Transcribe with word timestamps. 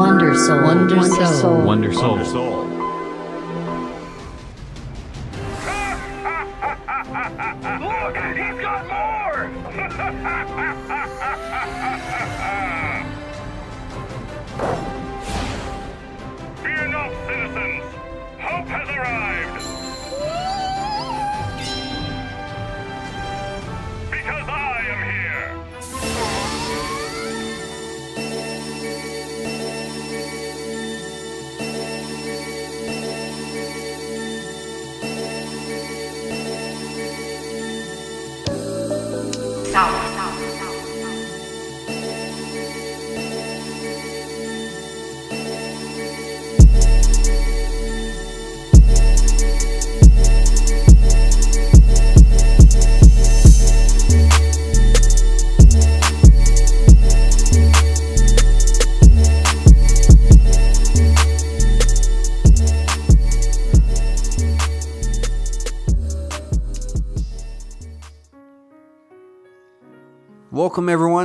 Wonder 0.00 0.34
Soul. 0.34 0.62
Wonder 0.62 1.02
Soul. 1.02 1.60
Wonder 1.60 1.92
Soul. 1.92 2.16
Wonder 2.16 2.24
Soul. 2.24 2.56
Look, 2.64 2.69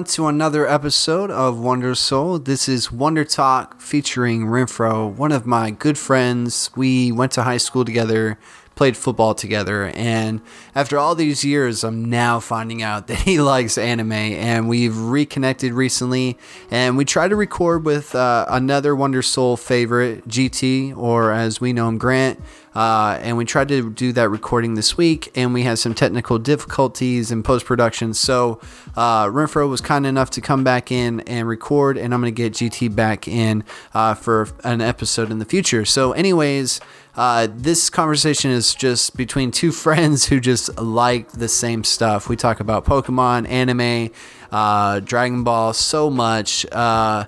to 0.06 0.28
another 0.28 0.67
episode 0.67 1.31
of 1.31 1.58
Wonder 1.58 1.95
Soul. 1.95 2.38
This 2.38 2.70
is 2.70 2.92
Wonder 2.92 3.25
Talk 3.25 3.81
featuring 3.81 4.45
Renfroe, 4.45 5.11
one 5.11 5.31
of 5.31 5.48
my 5.48 5.72
good 5.72 5.98
friends. 5.98 6.70
We 6.75 7.11
went 7.11 7.31
to 7.34 7.44
high 7.44 7.58
school 7.58 7.84
together, 7.84 8.38
played 8.76 8.95
football 8.95 9.33
together, 9.33 9.88
and 9.95 10.42
after 10.76 11.00
all 11.00 11.16
these 11.16 11.45
years, 11.45 11.86
I'm 11.86 12.04
now 12.09 12.42
finding 12.42 12.84
out 12.84 13.08
that 13.08 13.20
he 13.20 13.40
likes 13.40 13.78
anime, 13.78 14.12
and 14.12 14.68
we've 14.68 14.98
reconnected 14.98 15.72
recently, 15.72 16.38
and 16.70 16.98
we 16.98 17.06
try 17.06 17.30
to 17.30 17.36
record 17.36 17.86
with 17.86 18.14
uh, 18.14 18.45
another 18.50 18.94
Wonder 18.94 19.22
Soul 19.22 19.56
favorite, 19.56 20.28
GT, 20.28 20.95
or 20.95 21.32
as 21.32 21.62
we 21.62 21.72
know 21.72 21.88
him, 21.88 21.98
Grant. 21.98 22.42
Uh, 22.76 23.17
and 23.22 23.38
we 23.38 23.45
tried 23.45 23.70
to 23.70 23.90
do 23.90 24.12
that 24.12 24.28
recording 24.28 24.73
this 24.76 24.98
week, 24.98 25.32
and 25.34 25.54
we 25.54 25.64
had 25.64 25.80
some 25.80 25.94
technical 25.94 26.38
difficulties 26.38 27.32
in 27.32 27.42
post 27.42 27.66
production. 27.66 28.14
So 28.14 28.60
uh, 28.98 29.28
Renfroe 29.28 29.70
was 29.70 29.80
kind 29.80 30.06
enough 30.06 30.30
to 30.32 30.42
come 30.42 30.66
back 30.66 30.92
in 30.92 31.22
and 31.22 31.48
record, 31.48 31.98
and 31.98 32.14
I'm 32.14 32.20
going 32.20 32.36
to 32.36 32.38
get 32.38 32.52
GT 32.52 32.94
back 32.94 33.30
in 33.30 33.64
uh, 33.94 34.14
for 34.14 34.50
an 34.66 34.82
episode 34.82 35.32
in 35.32 35.39
the 35.39 35.45
future. 35.45 35.86
So, 35.86 36.12
anyways. 36.12 36.82
Uh, 37.17 37.48
this 37.50 37.89
conversation 37.89 38.52
is 38.52 38.76
just 38.76 39.16
between 39.16 39.50
two 39.50 39.72
friends 39.86 40.26
who 40.26 40.38
just 40.38 40.64
like 40.77 41.31
the 41.31 41.47
same 41.47 41.83
stuff. 41.83 42.30
We 42.30 42.35
talk 42.35 42.59
about 42.59 42.85
Pokemon, 42.85 43.49
anime, 43.49 44.11
uh, 44.52 44.99
Dragon 44.99 45.44
Ball 45.44 45.73
so 45.73 46.09
much. 46.09 46.66
Uh, 46.71 47.25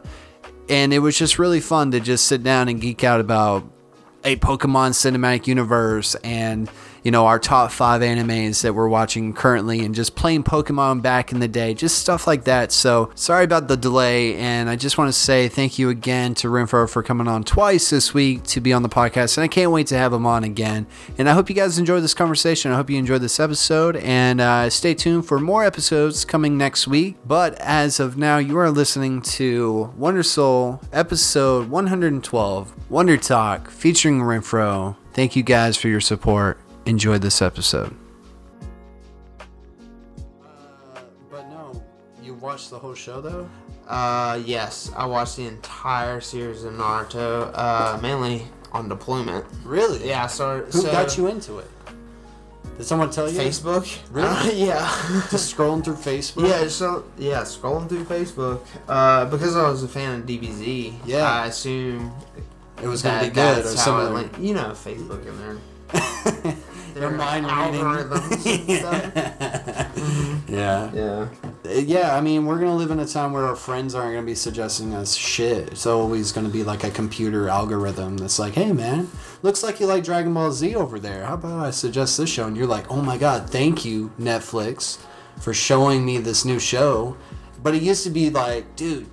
and 0.70 0.94
it 0.94 1.00
was 1.00 1.18
just 1.18 1.40
really 1.40 1.60
fun 1.60 1.92
to 1.92 2.00
just 2.00 2.26
sit 2.26 2.44
down 2.44 2.68
and 2.68 2.82
geek 2.82 3.04
out 3.04 3.20
about 3.20 3.64
a 4.24 4.36
Pokemon 4.36 4.92
cinematic 4.92 5.48
universe 5.48 6.16
and 6.16 6.70
you 7.08 7.12
know 7.12 7.26
our 7.26 7.40
top 7.40 7.72
five 7.72 8.02
animes 8.02 8.64
that 8.64 8.76
we're 8.76 8.90
watching 8.90 9.32
currently 9.32 9.80
and 9.80 9.96
just 9.96 10.14
playing 10.14 10.44
Pokemon 10.44 11.02
back 11.02 11.32
in 11.32 11.40
the 11.40 11.48
day, 11.48 11.74
just 11.74 12.00
stuff 12.00 12.28
like 12.28 12.44
that. 12.44 12.74
So 12.74 13.12
sorry 13.16 13.46
about 13.46 13.70
the 13.70 13.78
delay, 13.78 14.36
and 14.36 14.70
I 14.70 14.76
just 14.76 14.98
want 14.98 15.08
to 15.08 15.18
say 15.18 15.48
thank 15.48 15.80
you 15.80 15.88
again 15.90 16.34
to 16.34 16.50
Renfroe 16.50 16.90
for 16.90 17.02
coming 17.02 17.30
on 17.30 17.46
twice 17.46 17.92
this 17.92 18.14
week 18.14 18.44
to 18.48 18.60
be 18.60 18.74
on 18.74 18.84
the 18.84 18.90
podcast, 18.90 19.38
and 19.38 19.46
I 19.46 19.48
can't 19.48 19.72
wait 19.72 19.88
to 19.88 19.98
have 19.98 20.12
him 20.12 20.26
on 20.26 20.44
again. 20.44 20.86
And 21.18 21.30
I 21.30 21.34
hope 21.34 21.48
you 21.48 21.56
guys 21.56 21.80
enjoyed 21.80 22.04
this 22.04 22.14
conversation. 22.14 22.74
I 22.74 22.76
hope 22.76 22.90
you 22.90 22.98
enjoyed 22.98 23.22
this 23.22 23.40
episode, 23.40 23.96
and 23.96 24.42
uh, 24.42 24.70
stay 24.70 24.94
tuned 24.94 25.26
for 25.26 25.40
more 25.40 25.64
episodes 25.64 26.26
coming 26.26 26.58
next 26.58 26.90
week. 26.90 27.16
But 27.26 27.54
as 27.62 28.02
of 28.02 28.18
now, 28.18 28.38
you 28.38 28.58
are 28.58 28.70
listening 28.70 29.22
to 29.22 29.94
Wonder 29.96 30.24
Soul 30.24 30.82
episode 30.92 31.70
112, 31.70 32.92
Wonder 32.92 33.16
Talk 33.16 33.72
featuring 33.72 34.20
Renfroe. 34.20 34.98
Thank 35.14 35.38
you 35.38 35.44
guys 35.44 35.78
for 35.78 35.88
your 35.88 36.02
support. 36.02 36.60
Enjoy 36.88 37.18
this 37.18 37.42
episode. 37.42 37.94
but 41.30 41.48
no, 41.50 41.84
you 42.24 42.34
watched 42.36 42.70
the 42.70 42.80
whole 42.80 42.94
show 42.94 43.20
though? 43.20 43.50
Uh, 43.88 44.40
yes, 44.46 44.92
I 44.96 45.06
watched 45.06 45.36
the 45.38 45.48
entire 45.48 46.22
series 46.22 46.64
of 46.64 46.74
Naruto, 46.74 47.52
uh, 47.54 48.00
mainly 48.02 48.44
on 48.72 48.88
deployment. 48.90 49.46
Really? 49.66 50.08
Yeah, 50.08 50.28
so 50.28 50.62
Who 50.62 50.72
so 50.72 50.92
got 50.92 51.18
you 51.18 51.28
into 51.28 51.60
it? 51.60 51.68
Did 52.78 52.86
someone 52.86 53.10
tell 53.10 53.30
you? 53.30 53.38
Facebook. 53.38 53.98
Really? 54.12 54.28
Uh, 54.30 54.52
yeah. 54.52 55.24
Just 55.32 55.56
scrolling 55.56 55.84
through 55.84 55.96
Facebook? 55.96 56.48
yeah, 56.48 56.68
so 56.70 57.04
yeah, 57.18 57.42
scrolling 57.42 57.90
through 57.90 58.06
Facebook. 58.06 58.62
Uh, 58.88 59.26
because 59.26 59.56
I 59.58 59.70
was 59.70 59.84
a 59.84 59.88
fan 59.90 60.22
of 60.22 60.26
DBZ. 60.26 60.94
Yeah. 61.06 61.30
I 61.30 61.48
assume 61.48 62.14
It 62.82 62.88
was 62.88 63.02
gonna 63.02 63.28
be 63.28 63.34
good 63.34 63.66
or 63.66 63.68
something. 63.68 63.78
how 63.94 64.00
it 64.00 64.06
similar. 64.06 64.14
went. 64.14 64.38
You 64.40 64.54
know, 64.54 64.70
Facebook 64.72 65.28
and 65.28 65.60
their 67.00 67.10
Their 67.10 67.18
mind 67.18 67.46
reading. 67.46 67.82
algorithms 67.82 68.70
and 68.70 68.80
stuff. 68.80 69.14
Mm-hmm. 69.96 70.54
Yeah. 70.54 70.92
Yeah. 70.94 71.28
Uh, 71.66 71.70
yeah, 71.80 72.16
I 72.16 72.22
mean, 72.22 72.46
we're 72.46 72.60
gonna 72.60 72.76
live 72.76 72.92
in 72.92 73.00
a 73.00 73.06
time 73.06 73.34
where 73.34 73.44
our 73.46 73.56
friends 73.56 73.94
aren't 73.96 74.14
gonna 74.14 74.26
be 74.26 74.36
suggesting 74.36 74.94
us 74.94 75.14
shit. 75.16 75.70
It's 75.70 75.86
always 75.86 76.32
gonna 76.32 76.50
be 76.50 76.64
like 76.64 76.84
a 76.84 76.90
computer 76.92 77.50
algorithm 77.50 78.18
that's 78.18 78.40
like, 78.40 78.54
"Hey, 78.54 78.72
man, 78.72 79.10
looks 79.42 79.64
like 79.64 79.80
you 79.80 79.86
like 79.88 80.04
Dragon 80.04 80.34
Ball 80.34 80.52
Z 80.52 80.76
over 80.76 81.00
there. 81.00 81.26
How 81.26 81.34
about 81.36 81.66
I 81.66 81.72
suggest 81.72 82.18
this 82.18 82.30
show?" 82.30 82.48
And 82.48 82.56
you're 82.56 82.68
like, 82.68 82.90
"Oh 82.92 83.02
my 83.02 83.18
god, 83.18 83.50
thank 83.50 83.84
you, 83.86 84.12
Netflix, 84.20 84.98
for 85.40 85.54
showing 85.54 86.06
me 86.06 86.18
this 86.20 86.46
new 86.46 86.60
show." 86.60 87.18
But 87.62 87.76
it 87.76 87.82
used 87.82 88.04
to 88.04 88.10
be 88.10 88.30
like, 88.30 88.76
"Dude, 88.76 89.08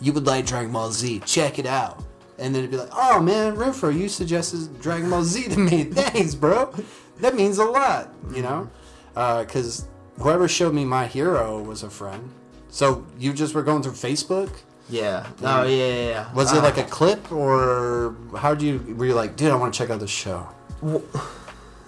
you 0.00 0.12
would 0.12 0.26
like 0.26 0.46
Dragon 0.46 0.72
Ball 0.72 0.92
Z. 0.92 1.22
Check 1.26 1.58
it 1.58 1.66
out." 1.66 2.02
And 2.38 2.54
then 2.54 2.60
it'd 2.60 2.70
be 2.70 2.76
like, 2.76 2.90
"Oh 2.92 3.20
man, 3.20 3.56
Renfroe, 3.56 3.96
you 3.98 4.08
suggested 4.08 4.80
Dragon 4.80 5.10
Ball 5.10 5.24
Z 5.24 5.48
to 5.48 5.58
me. 5.58 5.84
Thanks, 5.90 6.34
bro. 6.34 6.72
That 7.20 7.34
means 7.34 7.58
a 7.58 7.64
lot, 7.64 8.12
you 8.32 8.42
know." 8.42 8.68
Because 9.14 9.86
whoever 10.20 10.46
showed 10.48 10.74
me 10.74 10.84
My 10.84 11.06
Hero 11.06 11.60
was 11.62 11.82
a 11.82 11.90
friend. 11.90 12.30
So 12.68 13.06
you 13.18 13.32
just 13.32 13.54
were 13.54 13.62
going 13.62 13.82
through 13.82 13.92
Facebook? 13.92 14.50
Yeah. 14.90 15.26
Oh 15.42 15.62
yeah, 15.64 15.86
yeah. 15.86 16.08
yeah. 16.08 16.32
Was 16.34 16.52
it 16.52 16.58
Uh, 16.58 16.62
like 16.62 16.76
a 16.78 16.84
clip 16.84 17.32
or 17.32 18.14
how 18.36 18.54
do 18.54 18.66
you 18.66 18.94
were 18.96 19.06
you 19.06 19.14
like, 19.14 19.34
dude, 19.36 19.50
I 19.50 19.56
want 19.56 19.72
to 19.74 19.78
check 19.78 19.90
out 19.90 20.00
this 20.00 20.10
show? 20.10 20.46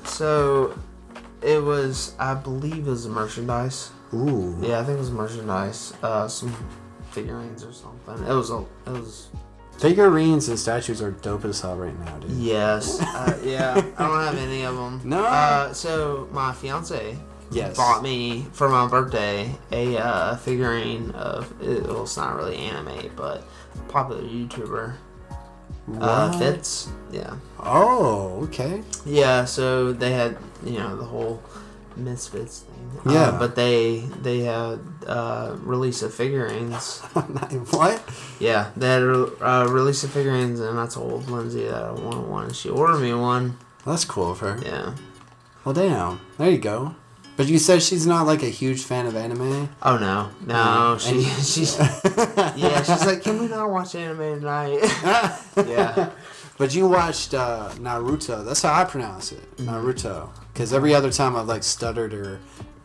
So, 0.05 0.77
it 1.43 1.63
was. 1.63 2.15
I 2.19 2.35
believe 2.35 2.87
it 2.87 2.91
was 2.91 3.07
merchandise. 3.07 3.91
Ooh. 4.15 4.57
Yeah, 4.61 4.81
I 4.81 4.85
think 4.85 4.97
it 4.97 5.01
was 5.01 5.11
merchandise. 5.11 5.93
Uh, 6.03 6.27
some 6.29 6.55
figurines 7.11 7.63
or 7.63 7.73
something. 7.73 8.27
It 8.27 8.33
was 8.35 8.51
a. 8.51 8.65
It 8.87 8.91
was. 8.93 9.29
Figurines 9.79 10.49
and 10.49 10.59
statues 10.59 11.01
are 11.01 11.13
dope 11.13 11.45
as 11.45 11.61
hell 11.61 11.77
right 11.77 11.97
now, 12.01 12.19
dude. 12.19 12.33
Yes. 12.33 13.01
uh, 13.03 13.39
yeah. 13.45 13.75
I 13.97 14.07
don't 14.07 14.25
have 14.25 14.37
any 14.37 14.65
of 14.65 14.75
them. 14.75 15.01
No? 15.05 15.25
Uh, 15.25 15.73
so 15.73 16.29
my 16.33 16.53
fiance 16.53 17.17
Yes. 17.51 17.77
bought 17.77 18.03
me 18.03 18.47
for 18.53 18.69
my 18.69 18.87
birthday 18.87 19.55
a 19.73 19.97
uh, 19.97 20.37
figurine 20.37 21.13
of. 21.13 21.51
It, 21.63 21.85
well, 21.85 22.03
it's 22.03 22.17
not 22.17 22.37
really 22.37 22.57
anime, 22.57 23.11
but 23.17 23.45
popular 23.89 24.23
YouTuber. 24.23 24.95
Uh. 25.99 26.57
Yeah. 27.11 27.37
Oh, 27.61 28.41
okay. 28.45 28.83
Yeah, 29.07 29.47
so 29.47 29.93
they 29.95 30.13
had 30.13 30.37
you 30.63 30.79
know 30.79 30.97
the 30.97 31.05
whole 31.05 31.43
Misfits. 31.97 32.65
Yeah. 33.07 33.21
Uh, 33.31 33.39
but 33.39 33.55
they 33.57 34.01
they 34.23 34.41
had 34.41 34.81
uh, 35.07 35.57
release 35.61 36.03
of 36.03 36.13
figurines. 36.15 37.01
what? 37.71 38.03
Yeah, 38.39 38.71
they 38.77 38.89
had 38.89 39.03
a 39.03 39.25
uh, 39.47 39.67
release 39.69 40.05
of 40.05 40.11
figurines, 40.11 40.61
and 40.61 40.79
I 40.79 40.87
told 40.87 41.29
Lindsay 41.31 41.65
that 41.65 41.85
I 41.85 41.93
wanted 41.93 42.27
one. 42.29 42.53
She 42.53 42.69
ordered 42.69 42.99
me 43.01 43.15
one. 43.15 43.57
That's 43.87 44.05
cool 44.05 44.33
of 44.33 44.41
her. 44.41 44.59
Yeah. 44.65 44.95
Well, 45.65 45.75
damn. 45.75 46.21
There 46.39 46.51
you 46.51 46.59
go. 46.59 46.95
But 47.37 47.47
you 47.47 47.59
said 47.59 47.83
she's 47.83 48.05
not 48.07 48.27
like 48.27 48.43
a 48.43 48.49
huge 48.49 48.83
fan 48.83 49.07
of 49.07 49.15
anime. 49.15 49.69
Oh 49.83 49.97
no, 49.97 50.31
no, 50.45 50.97
Mm. 50.99 51.01
she 51.01 51.15
And- 51.15 51.45
she's 51.47 51.79
yeah, 52.59 52.83
she's 52.83 53.07
like, 53.07 53.23
can 53.23 53.39
we 53.39 53.47
not 53.47 53.71
watch 53.71 53.95
anime 53.95 54.41
tonight? 54.41 54.81
yeah. 55.67 56.11
But 56.59 56.75
you 56.75 56.89
watched 56.89 57.35
uh, 57.35 57.71
Naruto. 57.77 58.45
That's 58.45 58.63
how 58.63 58.75
I 58.75 58.85
pronounce 58.85 59.31
it, 59.31 59.57
Naruto. 59.59 60.31
Because 60.53 60.73
every 60.73 60.93
other 60.93 61.13
time 61.13 61.37
I've 61.37 61.47
like 61.47 61.63
stuttered 61.63 62.13
or 62.13 62.41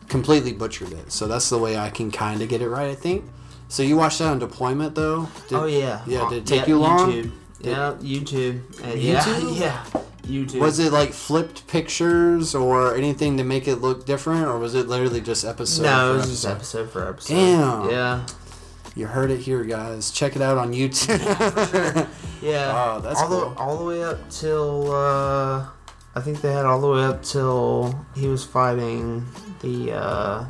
completely 0.09 0.53
butchered 0.53 0.91
it. 0.93 1.11
So 1.11 1.27
that's 1.27 1.49
the 1.49 1.57
way 1.57 1.77
I 1.77 1.89
can 1.89 2.11
kind 2.11 2.41
of 2.41 2.49
get 2.49 2.61
it 2.61 2.69
right, 2.69 2.89
I 2.89 2.95
think. 2.95 3.25
So 3.69 3.81
you 3.83 3.97
watched 3.97 4.19
that 4.19 4.27
on 4.29 4.39
deployment 4.39 4.95
though? 4.95 5.27
Did- 5.49 5.57
oh 5.57 5.65
yeah. 5.65 6.01
Yeah. 6.05 6.23
Uh, 6.23 6.29
Did 6.29 6.37
it 6.43 6.45
take 6.45 6.67
you 6.67 6.77
long? 6.79 7.11
YouTube. 7.11 7.31
Yeah, 7.61 7.95
YouTube. 8.01 8.81
And 8.83 8.99
YouTube? 9.01 9.59
Yeah, 9.59 9.83
yeah. 9.93 10.01
YouTube. 10.23 10.59
Was 10.59 10.79
it 10.79 10.91
like 10.93 11.11
flipped 11.13 11.65
pictures 11.67 12.53
or 12.55 12.95
anything 12.95 13.37
to 13.37 13.43
make 13.43 13.67
it 13.67 13.77
look 13.77 14.05
different, 14.05 14.45
or 14.45 14.59
was 14.59 14.75
it 14.75 14.87
literally 14.87 15.21
just 15.21 15.43
episode? 15.45 15.83
no, 15.83 16.13
it 16.13 16.17
was 16.17 16.29
just 16.29 16.45
episode? 16.45 16.81
episode 16.83 16.91
for 16.91 17.09
episode. 17.09 17.33
Damn. 17.33 17.89
Yeah. 17.89 18.25
You 18.95 19.07
heard 19.07 19.31
it 19.31 19.39
here, 19.39 19.63
guys. 19.63 20.11
Check 20.11 20.35
it 20.35 20.41
out 20.41 20.57
on 20.57 20.71
YouTube. 20.73 21.19
Yeah. 22.41 22.73
Wow, 22.73 22.99
that's 22.99 23.21
all 23.21 23.27
cool. 23.29 23.49
the 23.51 23.55
all 23.57 23.77
the 23.77 23.85
way 23.85 24.03
up 24.03 24.29
till 24.29 24.91
uh, 24.93 25.65
I 26.15 26.21
think 26.21 26.41
they 26.41 26.51
had 26.53 26.65
all 26.65 26.79
the 26.79 26.87
way 26.87 27.03
up 27.03 27.23
till 27.23 28.05
he 28.15 28.27
was 28.27 28.45
fighting 28.45 29.25
the. 29.61 29.93
Uh, 29.93 30.45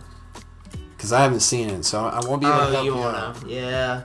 Because 0.96 1.14
I 1.14 1.22
haven't 1.22 1.42
seen 1.42 1.70
it, 1.70 1.84
so 1.86 2.06
I 2.06 2.20
won't 2.26 2.42
be 2.42 2.48
able 2.48 2.58
to 2.58 2.64
oh, 2.66 2.72
help 2.72 2.86
you 2.86 2.94
you 2.96 2.98
wanna? 3.00 3.18
out. 3.18 3.48
Yeah. 3.48 4.02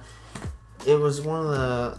It 0.87 0.95
was 0.95 1.21
one 1.21 1.47
of 1.47 1.51
the 1.53 1.99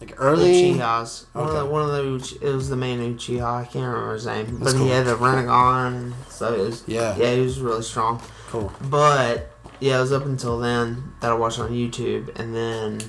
Like 0.00 0.14
early. 0.18 0.74
Uchihas. 0.74 1.26
One 1.32 1.44
of 1.44 1.50
Okay. 1.50 1.58
the 1.60 1.66
one 1.66 1.82
of 1.82 1.92
the 1.92 2.02
Uchi- 2.04 2.38
it 2.40 2.52
was 2.54 2.68
the 2.68 2.76
main 2.76 2.98
Uchiha. 3.16 3.42
I 3.44 3.64
can't 3.64 3.86
remember 3.86 4.14
his 4.14 4.26
name, 4.26 4.46
That's 4.58 4.72
but 4.72 4.78
cool. 4.78 4.86
he 4.86 4.90
had 4.92 5.06
the 5.06 5.16
Rinnegan. 5.16 6.12
So 6.28 6.52
it 6.54 6.58
was 6.60 6.82
Yeah. 6.86 7.16
yeah, 7.16 7.34
he 7.34 7.40
was 7.42 7.60
really 7.60 7.82
strong. 7.82 8.20
Cool. 8.50 8.72
But 8.88 9.50
yeah, 9.78 9.98
it 9.98 10.00
was 10.00 10.12
up 10.12 10.24
until 10.26 10.58
then 10.58 11.12
that 11.20 11.30
I 11.30 11.34
watched 11.34 11.58
on 11.60 11.70
YouTube, 11.70 12.36
and 12.38 12.54
then 12.54 13.00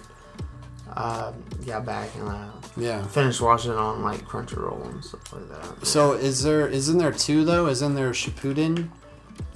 uh, 0.96 1.32
got 1.66 1.86
back 1.86 2.10
and 2.20 2.30
I 2.30 2.48
Yeah. 2.82 3.06
Finish 3.06 3.40
watching 3.40 3.72
it 3.72 3.78
on 3.78 4.02
like 4.02 4.26
Crunchyroll 4.28 4.90
and 4.92 5.04
stuff 5.04 5.32
like 5.34 5.48
that. 5.50 5.86
So 5.86 6.14
is 6.14 6.42
there 6.42 6.68
isn't 6.68 6.98
there 6.98 7.12
two 7.12 7.46
though? 7.46 7.68
Isn't 7.68 7.94
there 7.94 8.10
Shippuden? 8.12 8.90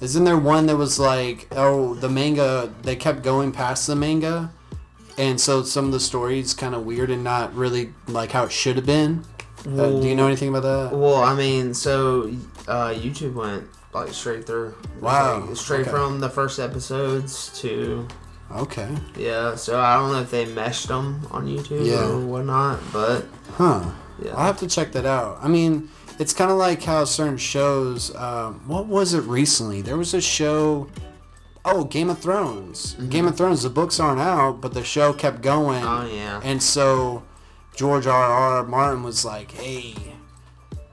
Isn't 0.00 0.24
there 0.24 0.38
one 0.38 0.66
that 0.66 0.76
was 0.76 0.98
like 0.98 1.48
oh 1.52 1.94
the 1.94 2.08
manga 2.08 2.72
they 2.82 2.94
kept 2.94 3.22
going 3.22 3.50
past 3.50 3.86
the 3.88 3.96
manga, 3.96 4.52
and 5.18 5.40
so 5.40 5.62
some 5.64 5.86
of 5.86 5.92
the 5.92 6.00
stories 6.00 6.54
kind 6.54 6.74
of 6.74 6.86
weird 6.86 7.10
and 7.10 7.24
not 7.24 7.52
really 7.54 7.92
like 8.06 8.30
how 8.30 8.44
it 8.44 8.52
should 8.52 8.76
have 8.76 8.86
been. 8.86 9.24
Uh, 9.66 10.00
do 10.00 10.06
you 10.06 10.14
know 10.14 10.26
anything 10.28 10.50
about 10.54 10.62
that? 10.62 10.96
Well, 10.96 11.16
I 11.16 11.34
mean, 11.34 11.74
so 11.74 12.30
uh, 12.68 12.94
YouTube 12.94 13.34
went 13.34 13.64
like 13.92 14.12
straight 14.12 14.46
through. 14.46 14.74
Wow, 15.00 15.40
Like, 15.40 15.56
straight 15.56 15.80
okay. 15.80 15.90
from 15.90 16.20
the 16.20 16.30
first 16.30 16.60
episodes 16.60 17.58
to 17.60 18.06
Okay. 18.54 18.88
yeah. 19.16 19.54
So 19.56 19.78
I 19.80 19.96
don't 19.96 20.12
know 20.12 20.20
if 20.20 20.30
they 20.30 20.44
meshed 20.46 20.88
them 20.88 21.26
on 21.30 21.46
YouTube 21.46 21.84
Yeah. 21.86 22.06
or 22.08 22.20
whatnot, 22.20 22.80
but 22.92 23.26
Huh. 23.56 23.80
yeah. 24.22 24.32
I'll 24.36 24.46
have 24.46 24.58
to 24.58 24.66
check 24.66 24.92
that 24.92 25.04
out. 25.06 25.38
I 25.42 25.48
mean, 25.48 25.88
it's 26.18 26.32
kind 26.32 26.50
of 26.50 26.56
like 26.56 26.82
how 26.84 27.04
certain 27.04 27.36
shows. 27.38 28.14
Um, 28.14 28.60
what 28.66 28.86
was 28.86 29.14
it 29.14 29.22
recently? 29.24 29.82
There 29.82 29.96
was 29.96 30.14
a 30.14 30.20
show. 30.20 30.88
Oh, 31.64 31.82
Game 31.84 32.08
of 32.08 32.20
Thrones. 32.20 32.94
Game 33.08 33.26
of 33.26 33.36
Thrones. 33.36 33.62
The 33.64 33.70
books 33.70 33.98
aren't 33.98 34.20
out, 34.20 34.60
but 34.60 34.72
the 34.74 34.84
show 34.84 35.12
kept 35.12 35.42
going. 35.42 35.82
oh 35.84 36.06
yeah. 36.06 36.40
And 36.44 36.62
so 36.62 37.24
George 37.74 38.06
R. 38.06 38.24
R. 38.24 38.62
Martin 38.64 39.02
was 39.02 39.24
like, 39.24 39.50
"Hey, 39.50 39.94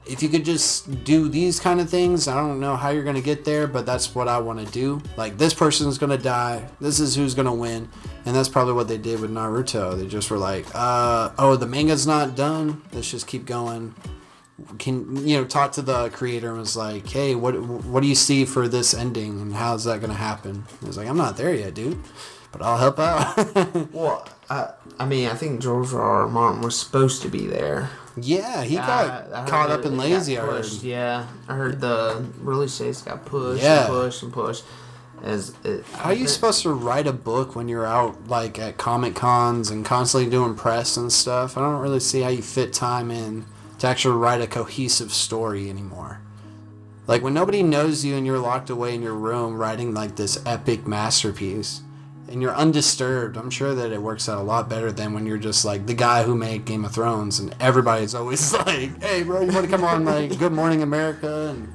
if 0.06 0.22
you 0.22 0.28
could 0.28 0.44
just 0.44 1.04
do 1.04 1.28
these 1.28 1.58
kind 1.58 1.80
of 1.80 1.88
things, 1.88 2.28
I 2.28 2.34
don't 2.34 2.60
know 2.60 2.76
how 2.76 2.90
you're 2.90 3.04
gonna 3.04 3.20
get 3.20 3.44
there, 3.44 3.66
but 3.66 3.86
that's 3.86 4.14
what 4.14 4.28
I 4.28 4.38
want 4.38 4.64
to 4.64 4.72
do. 4.72 5.02
Like 5.16 5.38
this 5.38 5.54
person's 5.54 5.98
gonna 5.98 6.18
die. 6.18 6.68
This 6.80 7.00
is 7.00 7.14
who's 7.14 7.34
gonna 7.34 7.54
win." 7.54 7.88
And 8.26 8.34
that's 8.34 8.48
probably 8.48 8.74
what 8.74 8.88
they 8.88 8.98
did 8.98 9.20
with 9.20 9.30
Naruto. 9.30 9.98
They 9.98 10.06
just 10.06 10.30
were 10.30 10.38
like, 10.38 10.66
uh, 10.74 11.30
"Oh, 11.38 11.56
the 11.56 11.66
manga's 11.66 12.06
not 12.06 12.36
done. 12.36 12.82
Let's 12.92 13.10
just 13.10 13.26
keep 13.26 13.46
going." 13.46 13.94
Can 14.78 15.26
you 15.26 15.36
know 15.38 15.44
talk 15.44 15.72
to 15.72 15.82
the 15.82 16.10
creator 16.10 16.50
and 16.50 16.58
was 16.58 16.76
like, 16.76 17.08
"Hey, 17.08 17.34
what 17.34 17.60
what 17.60 18.02
do 18.02 18.06
you 18.06 18.14
see 18.14 18.44
for 18.44 18.68
this 18.68 18.94
ending, 18.94 19.40
and 19.40 19.54
how's 19.54 19.84
that 19.84 20.00
gonna 20.00 20.14
happen?" 20.14 20.64
He 20.80 20.86
was 20.86 20.96
like, 20.96 21.08
"I'm 21.08 21.16
not 21.16 21.36
there 21.36 21.52
yet, 21.52 21.74
dude, 21.74 21.98
but 22.52 22.62
I'll 22.62 22.78
help 22.78 22.98
out." 23.00 23.36
Well, 23.92 24.28
I, 24.48 24.70
I 24.98 25.06
mean, 25.06 25.28
I 25.28 25.34
think 25.34 25.60
George 25.60 25.92
R. 25.92 26.00
R. 26.00 26.28
Martin 26.28 26.60
was 26.62 26.78
supposed 26.78 27.22
to 27.22 27.28
be 27.28 27.46
there. 27.46 27.90
Yeah, 28.16 28.62
he 28.62 28.78
I- 28.78 28.86
got 28.86 29.32
I 29.32 29.46
caught 29.50 29.70
up 29.72 29.84
in 29.84 29.96
lazy. 29.96 30.38
I 30.38 30.42
heard. 30.46 30.66
Yeah, 30.82 31.26
I 31.48 31.54
heard 31.54 31.80
the 31.80 32.24
release 32.40 32.78
dates 32.78 33.02
got 33.02 33.24
pushed 33.24 33.60
Yeah. 33.62 33.80
and 33.80 33.88
pushed 33.88 34.22
and 34.22 34.32
pushed. 34.32 34.64
As 35.22 35.52
it, 35.64 35.84
How 35.94 36.10
are 36.10 36.14
you 36.14 36.28
supposed 36.28 36.62
to 36.62 36.72
write 36.72 37.06
a 37.08 37.12
book 37.12 37.56
when 37.56 37.66
you're 37.66 37.86
out 37.86 38.28
like 38.28 38.58
at 38.58 38.76
comic 38.76 39.14
cons 39.16 39.70
and 39.70 39.84
constantly 39.84 40.30
doing 40.30 40.54
press 40.54 40.96
and 40.96 41.10
stuff? 41.12 41.56
I 41.58 41.62
don't 41.62 41.80
really 41.80 41.98
see 42.00 42.20
how 42.20 42.28
you 42.28 42.42
fit 42.42 42.72
time 42.72 43.10
in 43.10 43.46
to 43.78 43.86
actually 43.86 44.16
write 44.16 44.40
a 44.40 44.46
cohesive 44.46 45.12
story 45.12 45.68
anymore. 45.68 46.20
Like 47.06 47.22
when 47.22 47.34
nobody 47.34 47.62
knows 47.62 48.04
you 48.04 48.16
and 48.16 48.26
you're 48.26 48.38
locked 48.38 48.70
away 48.70 48.94
in 48.94 49.02
your 49.02 49.14
room 49.14 49.56
writing 49.56 49.92
like 49.92 50.16
this 50.16 50.42
epic 50.46 50.86
masterpiece 50.86 51.82
and 52.28 52.40
you're 52.40 52.54
undisturbed, 52.54 53.36
I'm 53.36 53.50
sure 53.50 53.74
that 53.74 53.92
it 53.92 54.00
works 54.00 54.28
out 54.28 54.38
a 54.38 54.42
lot 54.42 54.70
better 54.70 54.90
than 54.90 55.12
when 55.12 55.26
you're 55.26 55.36
just 55.36 55.64
like 55.64 55.86
the 55.86 55.94
guy 55.94 56.22
who 56.22 56.34
made 56.34 56.64
Game 56.64 56.84
of 56.84 56.92
Thrones 56.92 57.38
and 57.38 57.54
everybody's 57.60 58.14
always 58.14 58.52
like, 58.66 59.02
"Hey, 59.02 59.22
bro, 59.22 59.42
you 59.42 59.52
want 59.52 59.66
to 59.66 59.70
come 59.70 59.84
on 59.84 60.04
like 60.06 60.38
Good 60.38 60.52
Morning 60.52 60.82
America?" 60.82 61.48
and 61.50 61.74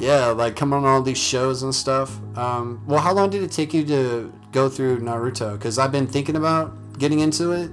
yeah, 0.00 0.26
like 0.26 0.56
come 0.56 0.72
on 0.72 0.84
all 0.84 1.02
these 1.02 1.18
shows 1.18 1.62
and 1.62 1.72
stuff. 1.72 2.18
Um, 2.36 2.82
well, 2.84 3.00
how 3.00 3.12
long 3.12 3.30
did 3.30 3.44
it 3.44 3.52
take 3.52 3.72
you 3.72 3.84
to 3.84 4.32
go 4.50 4.68
through 4.68 4.98
Naruto? 5.00 5.52
Because 5.52 5.78
I've 5.78 5.92
been 5.92 6.08
thinking 6.08 6.34
about 6.34 6.98
getting 6.98 7.20
into 7.20 7.52
it, 7.52 7.70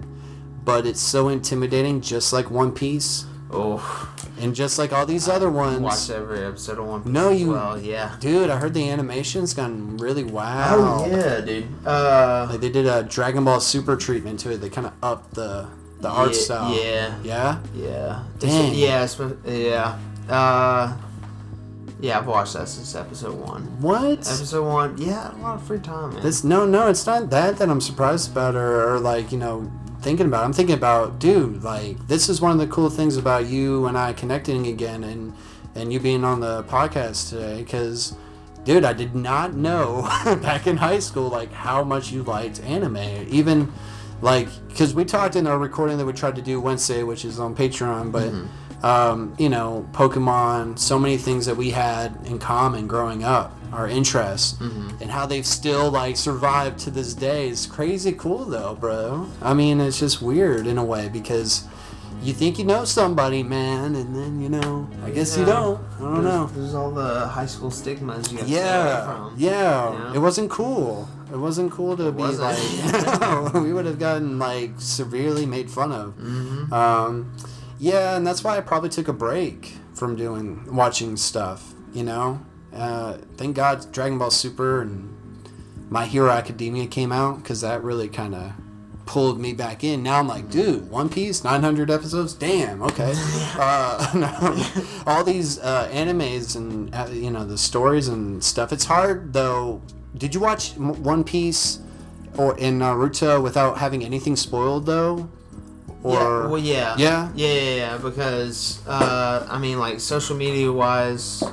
but 0.64 0.86
it's 0.86 1.02
so 1.02 1.30
intimidating, 1.30 2.00
just 2.00 2.32
like 2.32 2.52
One 2.52 2.72
Piece 2.72 3.26
Oh, 3.54 4.14
and 4.40 4.56
just 4.56 4.80
like 4.80 4.94
all 4.94 5.06
these 5.06 5.28
other 5.28 5.50
ones. 5.50 5.80
watch 5.80 6.10
every 6.10 6.44
episode 6.46 6.80
of 6.80 6.86
One 6.88 7.04
Piece. 7.04 7.12
No, 7.12 7.30
as 7.30 7.42
you- 7.42 7.52
Well, 7.52 7.80
yeah. 7.80 8.16
Dude, 8.20 8.50
I 8.50 8.58
heard 8.58 8.74
the 8.74 8.90
animation's 8.90 9.54
gone 9.54 9.98
really 9.98 10.24
wow. 10.24 10.76
Oh 11.04 11.06
yeah, 11.10 11.42
dude. 11.42 11.68
Uh, 11.86 12.48
Like 12.50 12.62
they 12.62 12.70
did 12.70 12.86
a 12.88 13.04
Dragon 13.04 13.44
Ball 13.44 13.60
Super 13.60 13.96
treatment 13.98 14.40
to 14.42 14.52
it. 14.52 14.58
They 14.62 14.70
kind 14.70 14.88
of 14.88 14.94
upped 15.04 15.34
the 15.36 15.68
the 16.00 16.10
art 16.10 16.34
style. 16.36 16.74
Yeah, 16.74 17.14
Yeah. 17.24 17.60
yeah. 17.76 18.24
Dang. 18.40 18.74
Yeah, 18.74 19.08
yeah. 19.46 19.98
Uh, 20.30 20.94
yeah, 22.00 22.18
I've 22.18 22.26
watched 22.26 22.54
that 22.54 22.68
since 22.68 22.96
episode 22.96 23.36
one. 23.36 23.62
What? 23.80 24.20
Episode 24.20 24.66
one, 24.66 24.98
yeah, 24.98 25.32
a 25.32 25.38
lot 25.38 25.56
of 25.58 25.64
free 25.68 25.78
time, 25.78 26.14
man. 26.16 26.24
This 26.24 26.44
no 26.44 26.66
no 26.66 26.88
it's 26.88 27.06
not 27.06 27.30
that 27.30 27.58
that 27.60 27.70
I'm 27.70 27.82
surprised 27.82 28.32
about 28.32 28.56
or, 28.56 28.94
or 28.96 29.00
like 29.00 29.32
you 29.32 29.38
know 29.38 29.72
thinking 30.02 30.26
about 30.26 30.44
I'm 30.44 30.54
thinking 30.54 30.76
about 30.76 31.20
dude 31.20 31.64
like 31.64 32.08
this 32.08 32.28
is 32.28 32.42
one 32.42 32.52
of 32.52 32.58
the 32.58 32.68
cool 32.68 32.90
things 32.90 33.18
about 33.18 33.46
you 33.46 33.86
and 33.86 33.98
I 33.98 34.14
connecting 34.14 34.68
again 34.68 35.04
and 35.04 35.34
and 35.76 35.94
you 35.94 36.00
being 36.00 36.24
on 36.24 36.40
the 36.40 36.64
podcast 36.64 37.30
today 37.30 37.60
because 37.60 38.16
dude 38.64 38.84
I 38.84 38.94
did 38.94 39.16
not 39.16 39.54
know 39.54 40.02
back 40.42 40.66
in 40.68 40.78
high 40.78 41.00
school 41.00 41.30
like 41.30 41.52
how 41.54 41.84
much 41.84 42.12
you 42.12 42.24
liked 42.24 42.62
anime. 42.62 42.98
Even 43.30 43.72
like 44.22 44.48
because 44.68 44.94
we 44.94 45.06
talked 45.06 45.36
in 45.36 45.46
our 45.46 45.60
recording 45.60 45.98
that 45.98 46.06
we 46.06 46.14
tried 46.14 46.36
to 46.36 46.42
do 46.42 46.60
Wednesday 46.60 47.04
which 47.04 47.24
is 47.24 47.40
on 47.40 47.56
Patreon 47.56 48.12
but 48.12 48.30
mm-hmm. 48.30 48.48
Um, 48.84 49.36
you 49.38 49.50
know 49.50 49.88
Pokemon 49.92 50.80
so 50.80 50.98
many 50.98 51.18
things 51.18 51.46
that 51.46 51.58
we 51.58 51.72
had 51.72 52.18
in 52.26 52.40
common 52.40 52.88
growing 52.88 53.24
up 53.24 53.56
our 53.72 53.88
interests 53.88 54.60
and 54.60 55.10
how 55.10 55.26
they've 55.26 55.46
still 55.46 55.90
like 55.90 56.18
survived 56.18 56.78
to 56.80 56.92
this 56.92 57.14
day 57.14 57.48
is 57.48 57.66
crazy 57.66 58.12
cool 58.12 58.44
though 58.44 58.76
bro 58.76 59.28
I 59.42 59.54
mean 59.54 59.80
it's 59.80 60.00
just 60.00 60.22
weird 60.22 60.68
in 60.68 60.78
a 60.78 60.84
way 60.84 61.08
because 61.08 61.66
you 62.22 62.34
think 62.34 62.60
you 62.60 62.66
know 62.66 62.86
somebody 62.86 63.44
man 63.44 63.96
and 63.96 64.16
then 64.16 64.42
you 64.42 64.50
know 64.50 64.90
I 65.04 65.10
guess 65.10 65.38
you 65.38 65.46
don't 65.46 65.82
I 65.98 66.00
don't 66.00 66.24
there's, 66.24 66.26
know 66.26 66.46
There's 66.48 66.74
all 66.74 66.92
the 66.92 67.28
high 67.28 67.46
school 67.46 67.72
stigmas 67.72 68.32
you 68.32 68.40
stay 68.40 68.56
yeah, 68.56 69.06
from. 69.06 69.36
yeah, 69.38 69.94
Yeah. 69.94 70.14
It 70.16 70.20
wasn't 70.20 70.50
cool. 70.50 71.08
It 71.32 71.38
wasn't 71.38 71.72
cool 71.72 71.96
to 71.96 72.12
be 72.12 72.24
wasn't. 72.24 73.22
like. 73.22 73.54
we 73.64 73.72
would 73.72 73.86
have 73.86 74.00
gotten 74.00 74.38
like 74.38 74.72
severely 74.78 75.46
made 75.46 75.72
fun 75.72 75.92
of. 75.92 76.18
Mm-hmm. 76.18 76.74
Um, 76.74 77.34
yeah, 77.82 78.16
and 78.16 78.28
that's 78.28 78.44
why 78.44 78.58
I 78.58 78.62
probably 78.62 78.90
took 78.90 79.08
a 79.08 79.14
break 79.14 79.74
from 79.96 80.16
doing 80.16 80.72
watching 80.72 81.18
stuff. 81.18 81.74
You 81.94 82.04
know, 82.04 82.46
uh, 82.72 83.18
thank 83.38 83.56
God 83.56 83.92
Dragon 83.92 84.20
Ball 84.20 84.30
Super 84.30 84.84
and 84.84 85.12
My 85.90 86.06
Hero 86.06 86.30
Academia 86.30 86.86
came 86.86 87.12
out 87.12 87.38
because 87.38 87.62
that 87.62 87.84
really 87.84 88.08
kind 88.08 88.36
of 88.36 88.54
pulled 89.08 89.40
me 89.40 89.54
back 89.54 89.84
in. 89.84 90.04
Now 90.04 90.20
I'm 90.20 90.28
like, 90.28 90.52
dude, 90.52 90.92
One 90.92 91.10
Piece, 91.10 91.44
900 91.44 91.90
episodes, 91.90 92.36
damn, 92.36 92.84
okay. 92.84 93.14
uh, 93.58 94.12
no, 94.16 95.04
all 95.08 95.24
these 95.24 95.58
uh, 95.58 95.90
animes 95.92 96.56
and 96.56 96.94
uh, 96.94 97.08
you 97.12 97.32
know 97.32 97.46
the 97.46 97.58
stories 97.58 98.10
and 98.10 98.44
stuff. 98.44 98.72
It's 98.72 98.86
hard 98.86 99.34
though. 99.34 99.82
Did 100.16 100.36
you 100.36 100.40
watch 100.40 100.74
One 100.78 101.24
Piece 101.24 101.80
or 102.38 102.56
in 102.60 102.78
Naruto 102.78 103.42
without 103.42 103.80
having 103.80 104.06
anything 104.06 104.36
spoiled 104.36 104.86
though? 104.86 105.32
Or 106.04 106.14
yeah, 106.14 106.48
well, 106.48 106.58
yeah, 106.58 106.96
Yeah? 106.98 107.30
yeah, 107.36 107.54
yeah, 107.54 107.76
yeah, 107.76 107.98
Because 107.98 108.82
uh, 108.88 109.46
I 109.50 109.60
mean, 109.60 109.78
like 109.80 110.00
social 110.00 110.36
media 110.36 110.72
wise, 110.72 111.44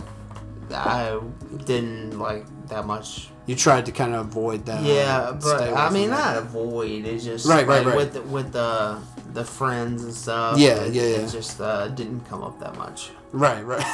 I 0.75 1.19
didn't 1.65 2.19
like 2.19 2.47
that 2.69 2.87
much. 2.87 3.29
you 3.47 3.55
tried 3.57 3.87
to 3.87 3.93
kind 3.93 4.15
of 4.15 4.27
avoid 4.27 4.65
that. 4.67 4.83
yeah, 4.83 5.33
but 5.41 5.73
I 5.75 5.91
mean, 5.91 6.11
that. 6.11 6.35
not 6.35 6.43
avoid. 6.45 7.05
It's 7.05 7.25
just 7.25 7.47
Right, 7.47 7.67
right, 7.67 7.79
like, 7.85 7.87
right. 7.89 7.97
with 7.97 8.13
the, 8.15 8.23
with 8.23 8.53
the 8.53 8.99
the 9.35 9.45
friends 9.45 10.03
and 10.05 10.15
stuff. 10.15 10.59
Yeah, 10.59 10.81
it, 10.85 10.95
yeah, 10.95 11.03
It 11.03 11.21
yeah. 11.23 11.29
just 11.29 11.61
uh, 11.61 11.89
didn't 11.89 12.21
come 12.29 12.43
up 12.43 12.59
that 12.61 12.77
much. 12.77 13.11
Right, 13.33 13.63
right. 13.65 13.85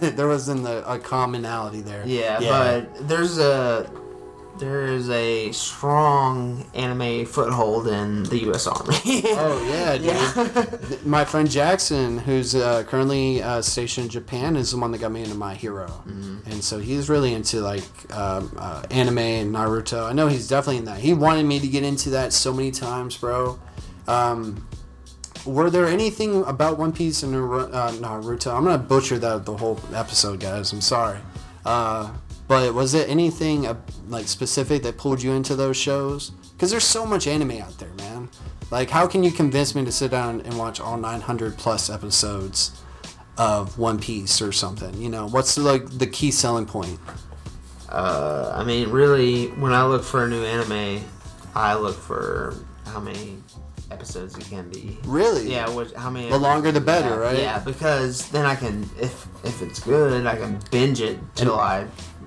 there 0.00 0.28
wasn't 0.28 0.64
the, 0.64 0.84
a 0.90 0.98
commonality 0.98 1.80
there. 1.80 2.02
Yeah, 2.06 2.38
but 2.40 3.08
there's 3.08 3.38
a 3.38 3.88
there 4.58 4.84
is 4.84 5.10
a 5.10 5.50
strong 5.52 6.64
anime 6.74 7.26
foothold 7.26 7.88
in 7.88 8.22
the 8.24 8.38
U.S. 8.44 8.66
Army. 8.66 8.94
Oh 9.36 9.64
yeah, 9.68 9.98
dude. 9.98 11.06
My 11.06 11.24
friend 11.24 11.50
Jackson, 11.50 12.18
who's 12.18 12.54
uh, 12.54 12.84
currently 12.84 13.42
uh, 13.42 13.62
stationed 13.62 14.06
in 14.06 14.10
Japan, 14.10 14.56
is 14.56 14.70
the 14.70 14.78
one 14.78 14.92
that 14.92 14.98
got 14.98 15.12
me 15.12 15.22
into 15.22 15.34
My 15.34 15.54
Hero, 15.54 16.02
and 16.06 16.62
so 16.62 16.78
he's 16.78 17.08
really 17.08 17.34
into 17.34 17.60
like 17.60 17.84
um, 18.14 18.54
uh, 18.58 18.84
anime 18.90 19.18
and 19.18 19.54
Naruto. 19.54 20.08
I 20.08 20.12
know 20.12 20.28
he's 20.28 20.48
definitely 20.48 20.78
in 20.78 20.84
that. 20.84 20.98
He 20.98 21.14
wanted 21.14 21.44
me 21.46 21.60
to 21.60 21.68
get 21.68 21.82
into 21.82 22.10
that 22.10 22.32
so 22.32 22.52
many 22.52 22.70
times, 22.70 23.16
bro. 23.16 23.58
Um, 24.06 24.66
were 25.44 25.68
there 25.70 25.86
anything 25.86 26.44
about 26.44 26.78
One 26.78 26.92
Piece 26.92 27.22
and 27.22 27.34
uh, 27.34 27.92
Naruto? 27.92 28.54
I'm 28.54 28.64
gonna 28.64 28.78
butcher 28.78 29.18
that 29.18 29.44
the 29.44 29.56
whole 29.56 29.80
episode, 29.92 30.40
guys. 30.40 30.72
I'm 30.72 30.80
sorry. 30.80 31.18
Uh, 31.64 32.10
but 32.46 32.74
was 32.74 32.94
it 32.94 33.08
anything 33.08 33.66
uh, 33.66 33.76
like 34.08 34.28
specific 34.28 34.82
that 34.82 34.98
pulled 34.98 35.22
you 35.22 35.32
into 35.32 35.56
those 35.56 35.76
shows? 35.76 36.30
Because 36.52 36.70
there's 36.70 36.84
so 36.84 37.06
much 37.06 37.26
anime 37.26 37.52
out 37.52 37.78
there, 37.78 37.92
man. 37.98 38.28
Like, 38.70 38.90
how 38.90 39.06
can 39.06 39.22
you 39.22 39.30
convince 39.30 39.74
me 39.74 39.84
to 39.84 39.92
sit 39.92 40.10
down 40.10 40.40
and 40.42 40.58
watch 40.58 40.80
all 40.80 40.96
900 40.96 41.56
plus 41.56 41.90
episodes 41.90 42.82
of 43.36 43.78
One 43.78 43.98
Piece 43.98 44.40
or 44.42 44.52
something? 44.52 44.94
You 45.00 45.08
know, 45.08 45.28
what's 45.28 45.56
like 45.58 45.86
the 45.98 46.06
key 46.06 46.30
selling 46.30 46.66
point? 46.66 46.98
Uh, 47.88 48.52
I 48.54 48.64
mean, 48.64 48.90
really, 48.90 49.48
when 49.48 49.72
I 49.72 49.84
look 49.84 50.02
for 50.02 50.24
a 50.24 50.28
new 50.28 50.44
anime, 50.44 51.04
I 51.54 51.74
look 51.74 51.96
for 51.96 52.54
how 52.86 53.00
many 53.00 53.38
episodes 53.90 54.36
it 54.36 54.44
can 54.46 54.68
be. 54.68 54.98
Really? 55.04 55.50
Yeah, 55.50 55.68
which 55.70 55.92
how 55.92 56.10
many? 56.10 56.28
The 56.28 56.38
longer 56.38 56.72
the 56.72 56.80
better, 56.80 57.10
yeah, 57.10 57.14
right? 57.14 57.38
Yeah, 57.38 57.58
because 57.60 58.28
then 58.30 58.44
I 58.44 58.54
can, 58.56 58.88
if 59.00 59.26
if 59.44 59.62
it's 59.62 59.78
good, 59.78 60.26
I 60.26 60.36
can 60.36 60.58
binge 60.70 61.00
it 61.00 61.18
till 61.34 61.58
I 61.58 61.86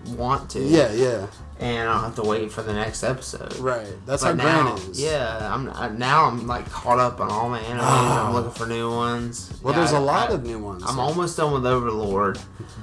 want 0.09 0.49
to. 0.51 0.59
Yeah, 0.59 0.91
yeah. 0.93 1.27
and 1.59 1.89
I 1.89 1.93
don't 1.93 2.03
have 2.03 2.15
to 2.15 2.21
wait 2.23 2.51
for 2.51 2.61
the 2.61 2.73
next 2.73 3.03
episode. 3.03 3.55
Right. 3.57 3.87
That's 4.05 4.23
But 4.23 4.39
how 4.39 4.43
now, 4.63 4.75
Gran 4.75 4.89
is. 4.91 5.01
yeah, 5.01 5.53
I'm 5.53 5.69
I, 5.71 5.89
now 5.89 6.25
I'm 6.25 6.45
like 6.45 6.69
caught 6.69 6.99
up 6.99 7.19
on 7.19 7.29
all 7.31 7.49
my 7.49 7.59
animes. 7.61 7.81
I'm 7.81 8.33
looking 8.33 8.51
for 8.51 8.67
new 8.67 8.89
ones. 8.91 9.51
Well, 9.63 9.73
Yeah, 9.73 9.79
there's 9.79 9.93
a 9.93 9.95
I- 9.95 9.99
lot 9.99 10.29
I- 10.29 10.33
of 10.35 10.43
new 10.45 10.59
ones. 10.59 10.83
I'm 10.85 10.99
almost 10.99 11.35
done 11.37 11.53
with 11.53 11.65
Overlord, 11.65 12.37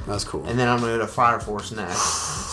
That's 0.07 0.25
cool. 0.25 0.45
and 0.47 0.59
then 0.59 0.69
I'm 0.69 0.81
gonna 0.81 0.93
go 0.95 0.99
to 0.99 1.07
Fire 1.07 1.39
Force 1.41 1.71
next. 1.71 2.01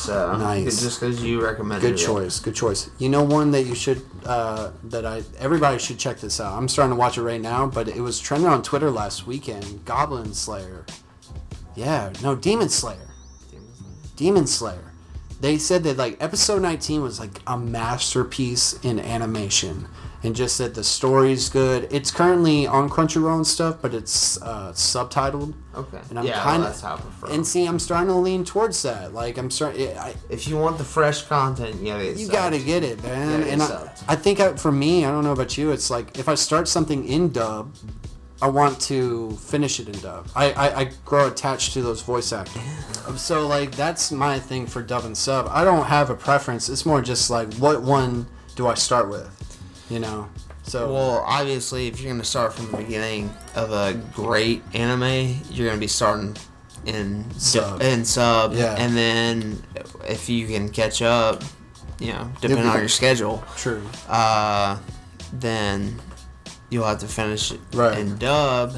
So 0.01 0.35
Nice. 0.37 0.81
just 0.81 0.99
because 0.99 1.23
you 1.23 1.43
recommended 1.43 1.81
Good 1.87 1.99
it. 1.99 2.05
choice. 2.05 2.39
Good 2.39 2.55
choice. 2.55 2.89
You 2.99 3.09
know 3.09 3.23
one 3.23 3.51
that 3.51 3.63
you 3.63 3.75
should 3.75 4.01
uh, 4.25 4.71
that 4.85 5.05
I 5.05 5.23
everybody 5.39 5.79
should 5.79 5.97
check 5.97 6.19
this 6.19 6.39
out. 6.39 6.53
I'm 6.57 6.67
starting 6.67 6.91
to 6.95 6.99
watch 6.99 7.17
it 7.17 7.23
right 7.23 7.41
now, 7.41 7.65
but 7.67 7.87
it 7.87 8.01
was 8.01 8.19
trending 8.19 8.47
on 8.49 8.61
Twitter 8.61 8.91
last 8.91 9.25
weekend. 9.27 9.85
Goblin 9.85 10.33
Slayer. 10.33 10.85
Yeah, 11.75 12.11
no, 12.21 12.35
Demon 12.35 12.69
Slayer. 12.69 13.07
Demon 14.21 14.45
Slayer. 14.45 14.91
They 15.39 15.57
said 15.57 15.83
that 15.85 15.97
like 15.97 16.21
episode 16.21 16.61
19 16.61 17.01
was 17.01 17.19
like 17.19 17.41
a 17.47 17.57
masterpiece 17.57 18.79
in 18.83 18.99
animation, 18.99 19.87
and 20.21 20.35
just 20.35 20.59
that 20.59 20.75
the 20.75 20.83
story's 20.83 21.49
good. 21.49 21.87
It's 21.91 22.11
currently 22.11 22.67
on 22.67 22.87
Crunchyroll 22.87 23.37
and 23.37 23.47
stuff, 23.47 23.79
but 23.81 23.95
it's 23.95 24.39
uh, 24.43 24.73
subtitled. 24.73 25.55
Okay. 25.73 25.99
And 26.11 26.19
I'm 26.19 26.25
yeah, 26.27 26.33
well, 26.33 26.43
kind 26.43 26.61
that's 26.61 26.81
how 26.81 26.97
I 26.97 27.01
prefer. 27.01 27.31
And 27.31 27.47
see, 27.47 27.65
I'm 27.65 27.79
starting 27.79 28.09
to 28.09 28.13
lean 28.13 28.45
towards 28.45 28.83
that. 28.83 29.15
Like 29.15 29.39
I'm 29.39 29.49
starting. 29.49 29.89
If 30.29 30.47
you 30.47 30.59
want 30.59 30.77
the 30.77 30.83
fresh 30.83 31.23
content, 31.23 31.83
get 31.83 32.17
you 32.17 32.27
gotta 32.27 32.59
get 32.59 32.83
it, 32.83 33.01
man. 33.01 33.41
Yeah, 33.41 33.47
and 33.47 33.63
I. 33.63 33.91
I 34.07 34.15
think 34.15 34.39
I, 34.39 34.53
for 34.53 34.71
me, 34.71 35.03
I 35.03 35.09
don't 35.09 35.23
know 35.23 35.31
about 35.31 35.57
you. 35.57 35.71
It's 35.71 35.89
like 35.89 36.19
if 36.19 36.29
I 36.29 36.35
start 36.35 36.67
something 36.67 37.07
in 37.07 37.31
dub, 37.31 37.73
I 38.41 38.47
want 38.47 38.79
to 38.81 39.31
finish 39.33 39.79
it 39.79 39.87
in 39.87 39.99
dub. 39.99 40.27
I, 40.35 40.51
I, 40.53 40.79
I 40.81 40.83
grow 41.05 41.27
attached 41.27 41.73
to 41.73 41.81
those 41.81 42.01
voice 42.01 42.33
actors. 42.33 42.61
So 43.17 43.47
like 43.47 43.71
that's 43.75 44.11
my 44.11 44.39
thing 44.39 44.65
for 44.65 44.81
dub 44.81 45.05
and 45.05 45.15
sub. 45.15 45.47
I 45.49 45.63
don't 45.63 45.85
have 45.85 46.09
a 46.09 46.15
preference. 46.15 46.67
It's 46.69 46.85
more 46.85 47.01
just 47.01 47.29
like 47.29 47.53
what 47.55 47.81
one 47.81 48.27
do 48.55 48.67
I 48.67 48.73
start 48.73 49.09
with, 49.09 49.29
you 49.89 49.99
know? 49.99 50.27
So 50.63 50.91
Well, 50.93 51.23
obviously, 51.25 51.87
if 51.87 51.99
you're 51.99 52.11
gonna 52.11 52.23
start 52.23 52.53
from 52.53 52.71
the 52.71 52.77
beginning 52.77 53.31
of 53.55 53.71
a 53.71 53.93
great 54.13 54.63
anime, 54.73 55.35
you're 55.49 55.67
gonna 55.67 55.79
be 55.79 55.87
starting 55.87 56.35
in 56.85 57.25
Sub. 57.37 57.81
in 57.81 58.03
sub, 58.05 58.53
Yeah. 58.53 58.75
and 58.77 58.95
then 58.97 59.63
if 60.07 60.29
you 60.29 60.47
can 60.47 60.69
catch 60.69 61.01
up, 61.03 61.43
you 61.99 62.11
know, 62.13 62.31
depending 62.41 62.65
on 62.67 62.79
your 62.79 62.87
schedule, 62.89 63.43
true. 63.55 63.83
uh, 64.09 64.77
then 65.33 65.99
you'll 66.71 66.85
have 66.87 66.97
to 66.99 67.07
finish 67.07 67.51
it 67.51 67.59
Right. 67.73 67.99
in 67.99 68.17
dub 68.17 68.75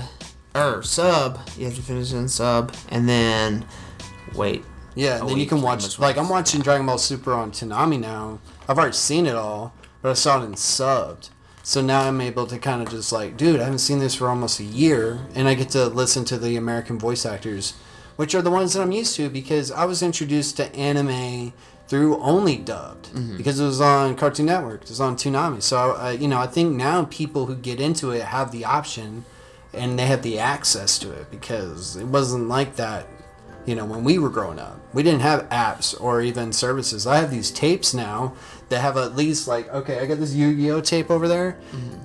or 0.53 0.83
sub. 0.83 1.39
You 1.57 1.65
have 1.65 1.75
to 1.75 1.81
finish 1.81 2.11
it 2.11 2.17
in 2.17 2.27
sub, 2.27 2.73
and 2.89 3.07
then 3.07 3.65
wait. 4.35 4.65
Yeah, 4.95 5.19
then 5.19 5.37
you 5.37 5.45
can 5.45 5.61
watch. 5.61 5.97
Like 5.97 6.17
I'm 6.17 6.27
watching 6.29 6.61
Dragon 6.61 6.85
Ball 6.85 6.97
Super 6.97 7.33
on 7.33 7.51
Toonami 7.51 7.99
now. 7.99 8.39
I've 8.67 8.77
already 8.77 8.93
seen 8.93 9.25
it 9.25 9.35
all, 9.35 9.73
but 10.01 10.09
I 10.11 10.13
saw 10.13 10.41
it 10.41 10.45
in 10.45 10.53
subbed. 10.55 11.29
So 11.63 11.81
now 11.81 12.01
I'm 12.01 12.19
able 12.19 12.45
to 12.47 12.59
kind 12.59 12.81
of 12.81 12.89
just 12.89 13.11
like, 13.13 13.37
dude, 13.37 13.61
I 13.61 13.63
haven't 13.63 13.79
seen 13.79 13.99
this 13.99 14.15
for 14.15 14.27
almost 14.27 14.59
a 14.59 14.63
year, 14.65 15.21
and 15.33 15.47
I 15.47 15.53
get 15.53 15.69
to 15.69 15.87
listen 15.87 16.25
to 16.25 16.37
the 16.37 16.57
American 16.57 16.99
voice 16.99 17.25
actors, 17.25 17.73
which 18.17 18.35
are 18.35 18.41
the 18.41 18.51
ones 18.51 18.73
that 18.73 18.81
I'm 18.81 18.91
used 18.91 19.15
to 19.15 19.29
because 19.29 19.71
I 19.71 19.85
was 19.85 20.03
introduced 20.03 20.57
to 20.57 20.75
anime 20.75 21.53
through 21.93 22.17
only 22.21 22.57
dubbed 22.57 23.09
because 23.37 23.59
it 23.59 23.65
was 23.65 23.79
on 23.79 24.15
Cartoon 24.15 24.47
Network, 24.47 24.81
it 24.81 24.89
was 24.89 24.99
on 24.99 25.15
Toonami. 25.15 25.61
So 25.61 25.91
uh, 25.91 26.09
you 26.09 26.27
know, 26.27 26.39
I 26.39 26.47
think 26.47 26.75
now 26.75 27.05
people 27.05 27.45
who 27.45 27.55
get 27.55 27.79
into 27.79 28.09
it 28.09 28.23
have 28.23 28.51
the 28.51 28.65
option, 28.65 29.25
and 29.75 29.99
they 29.99 30.07
have 30.07 30.23
the 30.23 30.39
access 30.39 30.97
to 30.99 31.11
it 31.11 31.29
because 31.29 31.95
it 31.95 32.05
wasn't 32.05 32.47
like 32.47 32.77
that 32.77 33.05
you 33.65 33.75
know, 33.75 33.85
when 33.85 34.03
we 34.03 34.17
were 34.17 34.29
growing 34.29 34.59
up. 34.59 34.77
We 34.93 35.03
didn't 35.03 35.21
have 35.21 35.47
apps 35.49 35.99
or 36.01 36.21
even 36.21 36.51
services. 36.51 37.07
I 37.07 37.17
have 37.17 37.31
these 37.31 37.49
tapes 37.49 37.93
now 37.93 38.33
that 38.69 38.81
have 38.81 38.97
at 38.97 39.15
least 39.15 39.47
like, 39.47 39.71
okay, 39.73 39.99
I 39.99 40.05
got 40.05 40.19
this 40.19 40.33
Yu-Gi-Oh 40.33 40.81
tape 40.81 41.09
over 41.09 41.27
there. 41.29 41.57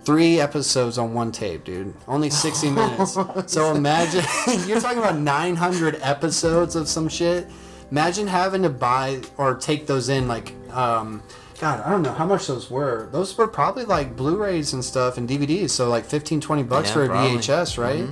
Three 0.05 0.39
episodes 0.39 0.99
on 0.99 1.15
one 1.15 1.33
tape, 1.33 1.65
dude. 1.65 1.95
Only 2.07 2.31
60 2.31 2.71
minutes. 2.81 3.19
So 3.47 3.75
imagine 3.75 4.25
you're 4.69 4.81
talking 4.81 4.99
about 4.99 5.19
900 5.19 5.99
episodes 6.01 6.77
of 6.77 6.89
some 6.89 7.09
shit. 7.09 7.49
Imagine 7.91 8.27
having 8.27 8.63
to 8.63 8.69
buy 8.71 9.21
or 9.37 9.55
take 9.55 9.87
those 9.87 10.09
in 10.09 10.29
like 10.29 10.53
um 10.73 11.23
God, 11.61 11.81
I 11.85 11.91
don't 11.91 12.03
know 12.03 12.13
how 12.13 12.27
much 12.27 12.47
those 12.47 12.71
were. 12.71 13.09
Those 13.11 13.37
were 13.37 13.49
probably 13.49 13.85
like 13.85 14.17
Blu-rays 14.17 14.75
and 14.75 14.85
stuff 14.85 15.19
and 15.19 15.29
DVDs, 15.29 15.71
so 15.71 15.89
like 15.89 16.05
15 16.05 16.41
20 16.41 16.63
bucks 16.63 16.89
Yeah, 16.89 16.95
for 16.95 17.05
a 17.05 17.09
probably. 17.09 17.39
VHS, 17.39 17.79
right? 17.79 18.09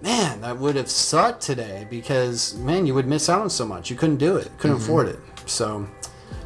man, 0.00 0.40
that 0.40 0.58
would 0.58 0.74
have 0.76 0.88
sucked 0.90 1.42
today 1.42 1.86
because 1.90 2.54
man, 2.54 2.86
you 2.86 2.94
would 2.94 3.06
miss 3.06 3.28
out 3.28 3.42
on 3.42 3.50
so 3.50 3.64
much. 3.66 3.90
You 3.90 3.96
couldn't 3.96 4.16
do 4.16 4.36
it, 4.36 4.50
couldn't 4.58 4.76
Mm-hmm. 4.78 4.84
afford 4.84 5.08
it. 5.08 5.18
So, 5.46 5.86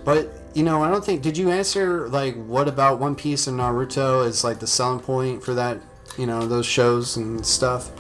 but 0.05 0.31
you 0.55 0.63
know, 0.63 0.83
I 0.83 0.91
don't 0.91 1.05
think. 1.05 1.23
Did 1.23 1.37
you 1.37 1.51
answer 1.51 2.09
like 2.09 2.35
what 2.47 2.67
about 2.67 2.99
One 2.99 3.15
Piece 3.15 3.47
and 3.47 3.59
Naruto 3.61 4.27
is 4.27 4.43
like 4.43 4.59
the 4.59 4.67
selling 4.67 5.01
point 5.01 5.45
for 5.45 5.55
that? 5.55 5.79
You 6.19 6.27
know, 6.27 6.47
those 6.47 6.65
shows 6.67 7.17
and 7.19 7.45
stuff. 7.45 7.91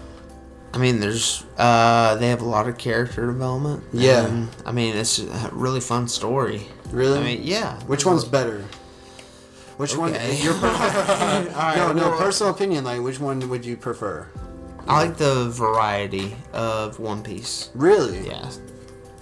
I 0.76 0.78
mean, 0.78 1.00
there's 1.00 1.42
uh, 1.56 2.16
they 2.16 2.28
have 2.28 2.42
a 2.42 2.44
lot 2.44 2.68
of 2.68 2.76
character 2.76 3.26
development. 3.26 3.82
Yeah. 3.94 4.26
and, 4.26 4.48
I 4.66 4.72
mean, 4.72 4.94
it's 4.94 5.18
a 5.18 5.48
really 5.52 5.80
fun 5.80 6.06
story. 6.06 6.66
Really? 6.90 7.18
I 7.18 7.22
mean, 7.22 7.40
yeah. 7.44 7.80
Which 7.84 8.04
one's 8.04 8.24
better? 8.24 8.62
Which 9.78 9.96
one? 9.96 10.12
Your 10.12 10.54
per- 10.54 10.66
Alright, 11.56 11.76
no, 11.78 11.92
no. 11.92 12.10
well- 12.10 12.18
Personal 12.18 12.52
opinion. 12.52 12.84
Like, 12.84 13.00
which 13.00 13.18
one 13.18 13.48
would 13.48 13.64
you 13.64 13.76
prefer? 13.78 14.26
I 14.86 15.02
like 15.06 15.16
the 15.16 15.48
variety 15.50 16.36
of 16.52 17.00
One 17.00 17.22
Piece. 17.22 17.70
Really? 17.74 18.26
Yeah. 18.26 18.44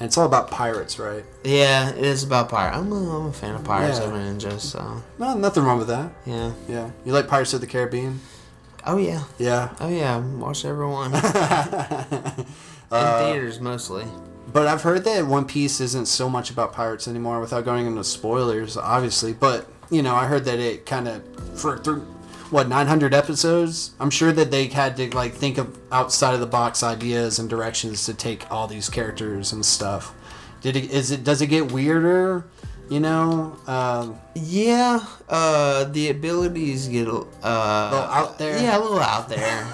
And 0.01 0.09
it's 0.09 0.19
all 0.19 0.27
about 0.27 0.51
pirates, 0.51 0.99
right? 0.99 1.25
Yeah, 1.45 1.91
it 1.91 2.05
is 2.05 2.25
about 2.25 2.49
pirates. 2.49 2.77
I'm 2.79 2.91
a, 2.93 3.17
I'm 3.21 3.27
a 3.27 3.33
fan 3.33 3.55
of 3.55 3.63
Pirates 3.65 3.99
Yeah. 4.01 4.07
over 4.07 4.17
Ninjas, 4.17 4.61
so 4.61 5.03
No, 5.21 5.35
nothing 5.35 5.63
wrong 5.63 5.79
with 5.79 5.87
that. 5.89 6.11
yeah. 6.27 6.51
Yeah. 6.69 6.91
You 7.05 7.13
like 7.13 7.29
Pirates 7.29 7.55
of 7.55 7.61
the 7.61 7.67
Caribbean? 7.69 8.21
Oh 8.87 8.97
yeah, 8.99 9.25
Yeah. 9.39 9.75
oh 9.81 9.89
yeah. 9.89 10.19
Watch 10.19 10.65
everyone 10.65 11.15
in 11.15 11.21
Uh, 12.91 13.19
theaters 13.33 13.61
mostly. 13.61 14.05
But 14.53 14.67
I've 14.67 14.83
heard 14.83 15.05
that 15.05 15.27
One 15.27 15.47
Piece 15.47 15.81
isn't 15.81 16.07
so 16.07 16.29
much 16.29 16.51
about 16.51 16.73
pirates 16.73 17.09
anymore 17.09 17.41
without 17.41 17.65
going 17.65 17.87
into 17.87 18.05
spoilers, 18.05 18.77
obviously. 18.77 19.33
But, 19.33 19.67
you 19.91 20.03
know, 20.03 20.15
I 20.15 20.27
heard 20.27 20.45
that 20.45 20.59
it 20.61 20.87
kind 20.87 21.09
of, 21.09 21.23
for 21.59 21.79
through, 21.79 22.03
what, 22.51 22.69
900 22.69 23.15
episodes? 23.15 23.93
I'm 23.99 24.11
sure 24.11 24.31
that 24.33 24.51
they 24.53 24.67
had 24.69 24.97
to, 24.99 25.11
like, 25.17 25.33
think 25.33 25.59
of 25.59 25.77
outside 25.91 26.35
of 26.35 26.41
the 26.41 26.47
box 26.47 26.83
ideas 26.85 27.39
and 27.41 27.49
directions 27.51 28.05
to 28.07 28.15
take 28.15 28.49
all 28.51 28.69
these 28.69 28.89
characters 28.89 29.53
and 29.53 29.65
stuff. 29.65 30.15
Did 30.61 30.77
it, 30.77 30.91
is 30.93 31.11
it, 31.11 31.25
does 31.25 31.43
it 31.43 31.49
get 31.49 31.73
weirder? 31.73 32.45
You 32.91 33.01
know? 33.01 33.57
Um, 33.67 34.19
Yeah, 34.35 35.01
uh, 35.29 35.85
the 35.85 36.11
abilities 36.11 36.89
get 36.89 37.09
uh, 37.09 37.11
a 37.11 37.91
little 37.91 38.09
out 38.11 38.39
there? 38.39 38.61
Yeah, 38.61 38.79
a 38.79 38.81
little 38.81 39.01
out 39.01 39.29
there. 39.29 39.67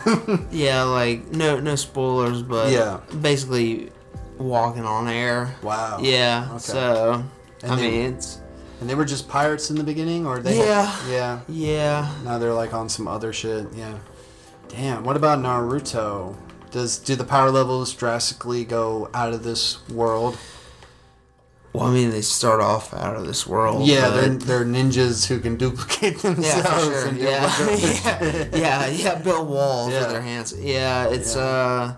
yeah, 0.52 0.83
like 0.85 1.31
no 1.33 1.59
no 1.61 1.75
spoilers, 1.76 2.43
but 2.43 2.71
Yeah. 2.71 3.00
basically 3.21 3.90
walking 4.38 4.85
on 4.85 5.09
air. 5.09 5.55
wow. 5.62 5.99
Yeah, 6.00 6.47
Okay. 6.50 6.59
so 6.59 7.25
And 7.62 7.73
I 7.73 7.76
they- 7.76 7.90
mean 7.90 8.14
it's 8.14 8.38
And 8.81 8.88
they 8.88 8.95
were 8.95 9.05
just 9.05 9.29
pirates 9.29 9.69
in 9.71 9.76
the 9.76 9.85
beginning? 9.85 10.26
Or 10.26 10.38
they 10.38 10.57
Yeah. 10.59 10.90
yeah. 11.09 11.40
yeah. 11.49 12.09
Now 12.25 12.38
they're 12.38 12.55
like 12.55 12.73
on 12.73 12.88
some 12.88 13.07
other 13.09 13.33
shit. 13.33 13.67
Yeah. 13.75 13.95
Damn. 14.69 15.05
What 15.05 15.17
about 15.17 15.38
Naruto? 15.40 16.35
Does 16.71 16.97
do 16.99 17.17
the 17.17 17.25
power 17.25 17.50
levels 17.50 17.93
drastically 17.93 18.64
go 18.64 19.11
out 19.12 19.33
of 19.35 19.43
this 19.43 19.87
world? 19.90 20.38
Well, 21.73 21.85
I 21.85 21.93
mean, 21.95 22.11
they 22.11 22.21
start 22.23 22.61
off 22.61 22.93
out 22.93 23.15
of 23.15 23.27
this 23.27 23.47
world. 23.47 23.87
Yeah, 23.87 24.09
they're, 24.11 24.29
they're 24.31 24.65
ninjas 24.65 25.27
who 25.27 25.39
can 25.39 25.57
duplicate 25.57 26.19
themselves. 26.19 26.45
Yeah, 26.45 26.62
for 26.62 26.81
sure. 26.81 27.09
and 27.09 27.19
Yeah. 27.19 28.49
yeah, 28.53 28.57
yeah, 28.57 28.87
yeah. 28.89 29.15
Build 29.17 29.49
walls 29.49 29.93
Yeah. 29.93 30.00
with 30.00 30.11
their 30.11 30.21
hands. 30.23 30.53
Yeah, 30.59 31.09
it's 31.09 31.37
Yeah. 31.37 31.43
uh. 31.43 31.97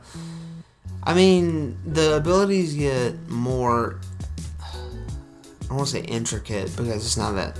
I 1.05 1.14
mean, 1.14 1.79
the 1.87 2.17
abilities 2.17 2.75
get 2.75 3.29
more. 3.31 3.99
I 5.71 5.75
won't 5.75 5.88
say 5.88 6.00
intricate 6.02 6.71
because 6.76 7.05
it's 7.05 7.17
not 7.17 7.35
that. 7.37 7.57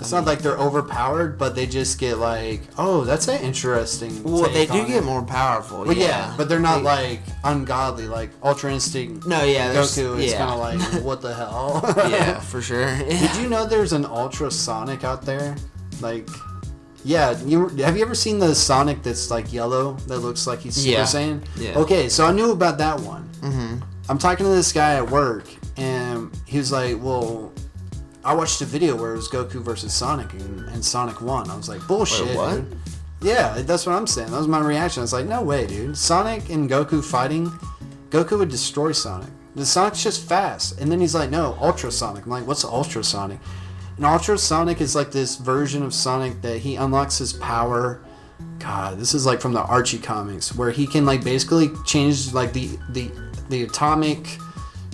It's 0.00 0.12
not 0.12 0.24
like 0.24 0.38
they're 0.40 0.56
overpowered, 0.56 1.38
but 1.38 1.54
they 1.54 1.66
just 1.66 1.98
get 1.98 2.18
like, 2.18 2.62
oh, 2.78 3.04
that's 3.04 3.28
an 3.28 3.42
interesting. 3.42 4.22
Well, 4.22 4.48
they 4.50 4.66
do 4.66 4.86
get 4.86 4.98
it. 5.02 5.04
more 5.04 5.22
powerful. 5.22 5.84
Well, 5.84 5.92
yeah, 5.96 6.04
yeah, 6.06 6.34
but 6.36 6.48
they're 6.48 6.58
not 6.60 6.78
They- 6.78 6.84
like 6.84 7.20
ungodly, 7.44 8.06
like 8.08 8.30
Ultra 8.42 8.72
Instinct. 8.72 9.26
No, 9.26 9.44
yeah, 9.44 9.74
Goku 9.74 10.18
is 10.18 10.32
yeah. 10.32 10.38
kind 10.38 10.50
of 10.52 10.58
like, 10.58 11.02
what 11.04 11.20
the 11.20 11.34
hell? 11.34 11.82
yeah, 12.10 12.38
for 12.50 12.60
sure. 12.62 12.86
Did 12.98 13.36
you 13.36 13.48
know 13.48 13.66
there's 13.66 13.92
an 13.92 14.04
Ultra 14.06 14.50
Sonic 14.50 15.04
out 15.04 15.22
there? 15.22 15.54
Like, 16.00 16.28
yeah, 17.04 17.38
you 17.44 17.68
have 17.78 17.96
you 17.96 18.02
ever 18.02 18.14
seen 18.14 18.38
the 18.38 18.54
Sonic 18.54 19.02
that's 19.02 19.30
like 19.30 19.52
yellow 19.52 19.94
that 20.06 20.18
looks 20.18 20.46
like 20.46 20.60
he's 20.60 20.76
Super 20.76 20.90
Yeah. 20.98 21.02
Saiyan? 21.04 21.44
Yeah. 21.56 21.78
Okay, 21.78 22.08
so 22.08 22.26
I 22.26 22.32
knew 22.32 22.52
about 22.52 22.78
that 22.78 23.00
one. 23.00 23.22
hmm 23.40 23.76
I'm 24.08 24.18
talking 24.18 24.44
to 24.44 24.50
this 24.50 24.72
guy 24.72 24.94
at 24.94 25.08
work, 25.10 25.44
and 25.76 26.30
he 26.44 26.58
was 26.58 26.72
like, 26.72 27.00
"Well, 27.00 27.52
I 28.24 28.34
watched 28.34 28.60
a 28.60 28.64
video 28.64 28.96
where 28.96 29.12
it 29.12 29.16
was 29.16 29.28
Goku 29.28 29.62
versus 29.62 29.92
Sonic, 29.94 30.32
and, 30.32 30.68
and 30.68 30.84
Sonic 30.84 31.20
won." 31.20 31.50
I 31.50 31.56
was 31.56 31.68
like, 31.68 31.86
"Bullshit." 31.86 32.26
Wait, 32.28 32.36
what? 32.36 32.54
dude." 32.56 32.76
Yeah, 33.22 33.60
that's 33.62 33.84
what 33.84 33.94
I'm 33.94 34.06
saying. 34.06 34.30
That 34.30 34.38
was 34.38 34.48
my 34.48 34.60
reaction. 34.60 35.00
I 35.00 35.04
was 35.04 35.12
like, 35.12 35.26
"No 35.26 35.42
way, 35.42 35.66
dude! 35.66 35.96
Sonic 35.96 36.48
and 36.50 36.68
Goku 36.68 37.04
fighting, 37.04 37.50
Goku 38.10 38.38
would 38.38 38.48
destroy 38.48 38.92
Sonic. 38.92 39.28
The 39.54 39.66
Sonic's 39.66 40.02
just 40.02 40.26
fast." 40.26 40.80
And 40.80 40.90
then 40.90 41.00
he's 41.00 41.14
like, 41.14 41.30
"No, 41.30 41.56
Ultra 41.60 41.90
Sonic." 41.90 42.24
I'm 42.24 42.30
like, 42.30 42.46
"What's 42.46 42.64
Ultra 42.64 43.04
Sonic?" 43.04 43.38
And 43.96 44.06
Ultra 44.06 44.38
Sonic 44.38 44.80
is 44.80 44.94
like 44.94 45.10
this 45.10 45.36
version 45.36 45.82
of 45.82 45.92
Sonic 45.92 46.40
that 46.40 46.58
he 46.58 46.76
unlocks 46.76 47.18
his 47.18 47.34
power. 47.34 48.00
God, 48.58 48.98
this 48.98 49.12
is 49.12 49.26
like 49.26 49.40
from 49.40 49.52
the 49.52 49.60
Archie 49.60 49.98
comics 49.98 50.54
where 50.54 50.70
he 50.70 50.86
can 50.86 51.04
like 51.04 51.22
basically 51.22 51.70
change 51.84 52.32
like 52.32 52.54
the 52.54 52.78
the 52.90 53.10
the 53.50 53.64
atomic, 53.64 54.38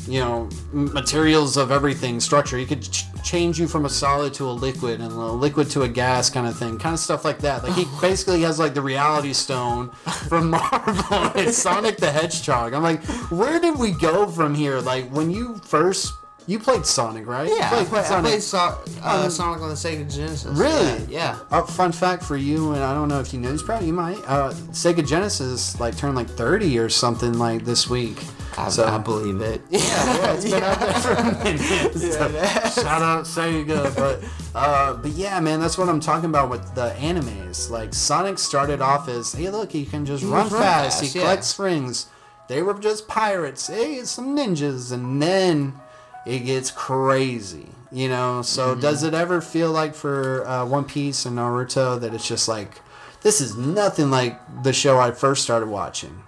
you 0.07 0.21
know, 0.21 0.49
materials 0.73 1.57
of 1.57 1.71
everything 1.71 2.21
structure. 2.21 2.57
He 2.57 2.67
could 2.67 2.83
ch- 2.83 3.05
change 3.25 3.59
you 3.59 3.67
from 3.67 3.85
a 3.85 3.89
solid 3.89 4.33
to 4.35 4.45
a 4.49 4.53
liquid 4.53 5.01
and 5.01 5.11
a 5.13 5.17
liquid 5.17 5.69
to 5.71 5.83
a 5.83 5.89
gas 5.89 6.31
kind 6.31 6.47
of 6.47 6.57
thing, 6.59 6.79
kind 6.79 6.95
of 6.95 7.01
stuff 7.01 7.25
like 7.25 7.39
that. 7.41 7.63
Like 7.65 7.75
he 7.75 7.87
basically 8.01 8.43
has 8.43 8.59
like 8.59 8.75
the 8.75 8.83
Reality 8.83 9.33
Stone 9.33 9.91
from 10.29 10.51
Marvel. 10.51 11.33
it's 11.41 11.59
Sonic 11.59 11.97
the 11.97 12.11
Hedgehog. 12.11 12.73
I'm 12.73 12.83
like, 12.83 13.03
where 13.31 13.59
did 13.61 13.79
we 13.79 13.93
go 13.93 14.27
from 14.27 14.55
here? 14.55 14.79
Like 14.81 15.11
when 15.11 15.31
you 15.31 15.57
first 15.65 16.13
you 16.49 16.61
played 16.61 16.87
Sonic, 16.87 17.27
right? 17.27 17.49
Yeah, 17.53 17.71
I 17.73 17.85
played 17.85 18.05
I 18.05 18.09
Sonic. 18.09 18.31
played 18.31 18.43
so- 18.43 18.59
uh, 19.03 19.23
Um, 19.25 19.31
Sonic 19.31 19.61
on 19.63 19.69
the 19.71 19.75
Sega 19.75 20.09
Genesis. 20.15 20.45
Really? 20.57 21.05
Yeah. 21.13 21.41
Uh, 21.51 21.63
fun 21.63 21.91
fact 21.91 22.23
for 22.23 22.37
you, 22.37 22.71
and 22.73 22.85
I 22.85 22.95
don't 22.95 23.09
know 23.09 23.19
if 23.19 23.35
you 23.35 23.41
know 23.41 23.51
this, 23.51 23.65
probably 23.65 23.89
you 23.89 23.93
might. 23.93 24.19
Uh, 24.29 24.53
Sega 24.71 25.05
Genesis 25.05 25.81
like 25.81 25.97
turned 25.97 26.15
like 26.15 26.29
30 26.29 26.79
or 26.79 26.89
something 26.89 27.33
like 27.37 27.65
this 27.65 27.91
week. 27.91 28.17
I, 28.59 28.69
so 28.71 28.85
I 28.87 28.99
believe 28.99 29.41
it. 29.43 29.61
yeah, 29.71 29.81
yeah, 29.81 30.33
it's 30.35 30.45
been 30.45 30.63
out 30.63 30.79
there 30.81 30.95
for 30.95 31.13
a 31.13 31.45
minute. 31.45 31.93
So, 31.97 32.81
shout 32.83 33.03
out 33.03 33.25
Sega, 33.25 33.95
but 33.97 34.25
uh, 34.55 34.95
but 34.95 35.11
yeah, 35.13 35.39
man, 35.41 35.61
that's 35.61 35.77
what 35.77 35.89
I'm 35.89 36.01
talking 36.01 36.31
about 36.31 36.49
with 36.51 36.75
the 36.75 36.91
animes. 36.99 37.69
Like 37.71 37.93
Sonic 37.95 38.39
started 38.39 38.81
off 38.81 39.09
as, 39.09 39.33
hey, 39.33 39.51
look, 39.51 39.73
he 39.73 39.85
can 39.85 40.07
just 40.07 40.23
He 40.23 40.29
run 40.29 40.49
run 40.49 40.61
fast. 40.63 41.01
fast, 41.01 41.13
he 41.13 41.19
yeah. 41.19 41.25
collects 41.25 41.59
rings. 41.59 42.07
They 42.49 42.63
were 42.63 42.75
just 42.75 43.09
pirates. 43.09 43.67
Hey, 43.67 43.95
it's 43.95 44.11
some 44.11 44.37
ninjas, 44.37 44.93
and 44.93 45.21
then 45.21 45.75
it 46.25 46.41
gets 46.41 46.71
crazy. 46.71 47.69
You 47.93 48.09
know, 48.09 48.43
so 48.43 48.73
Mm-hmm. 48.73 48.81
does 48.81 49.03
it 49.05 49.15
ever 49.15 49.41
feel 49.41 49.71
like 49.73 49.95
for 49.95 50.47
uh, 50.47 50.65
One 50.67 50.85
Piece 50.85 51.25
and 51.27 51.37
Naruto 51.39 52.01
that 52.01 52.15
it's 52.15 52.27
just 52.27 52.49
like 52.49 52.81
this 53.23 53.41
is 53.41 53.57
nothing 53.57 54.11
like 54.11 54.39
the 54.63 54.73
show 54.73 54.99
I 54.99 55.11
first 55.13 55.43
started 55.43 55.69
watching? 55.69 56.23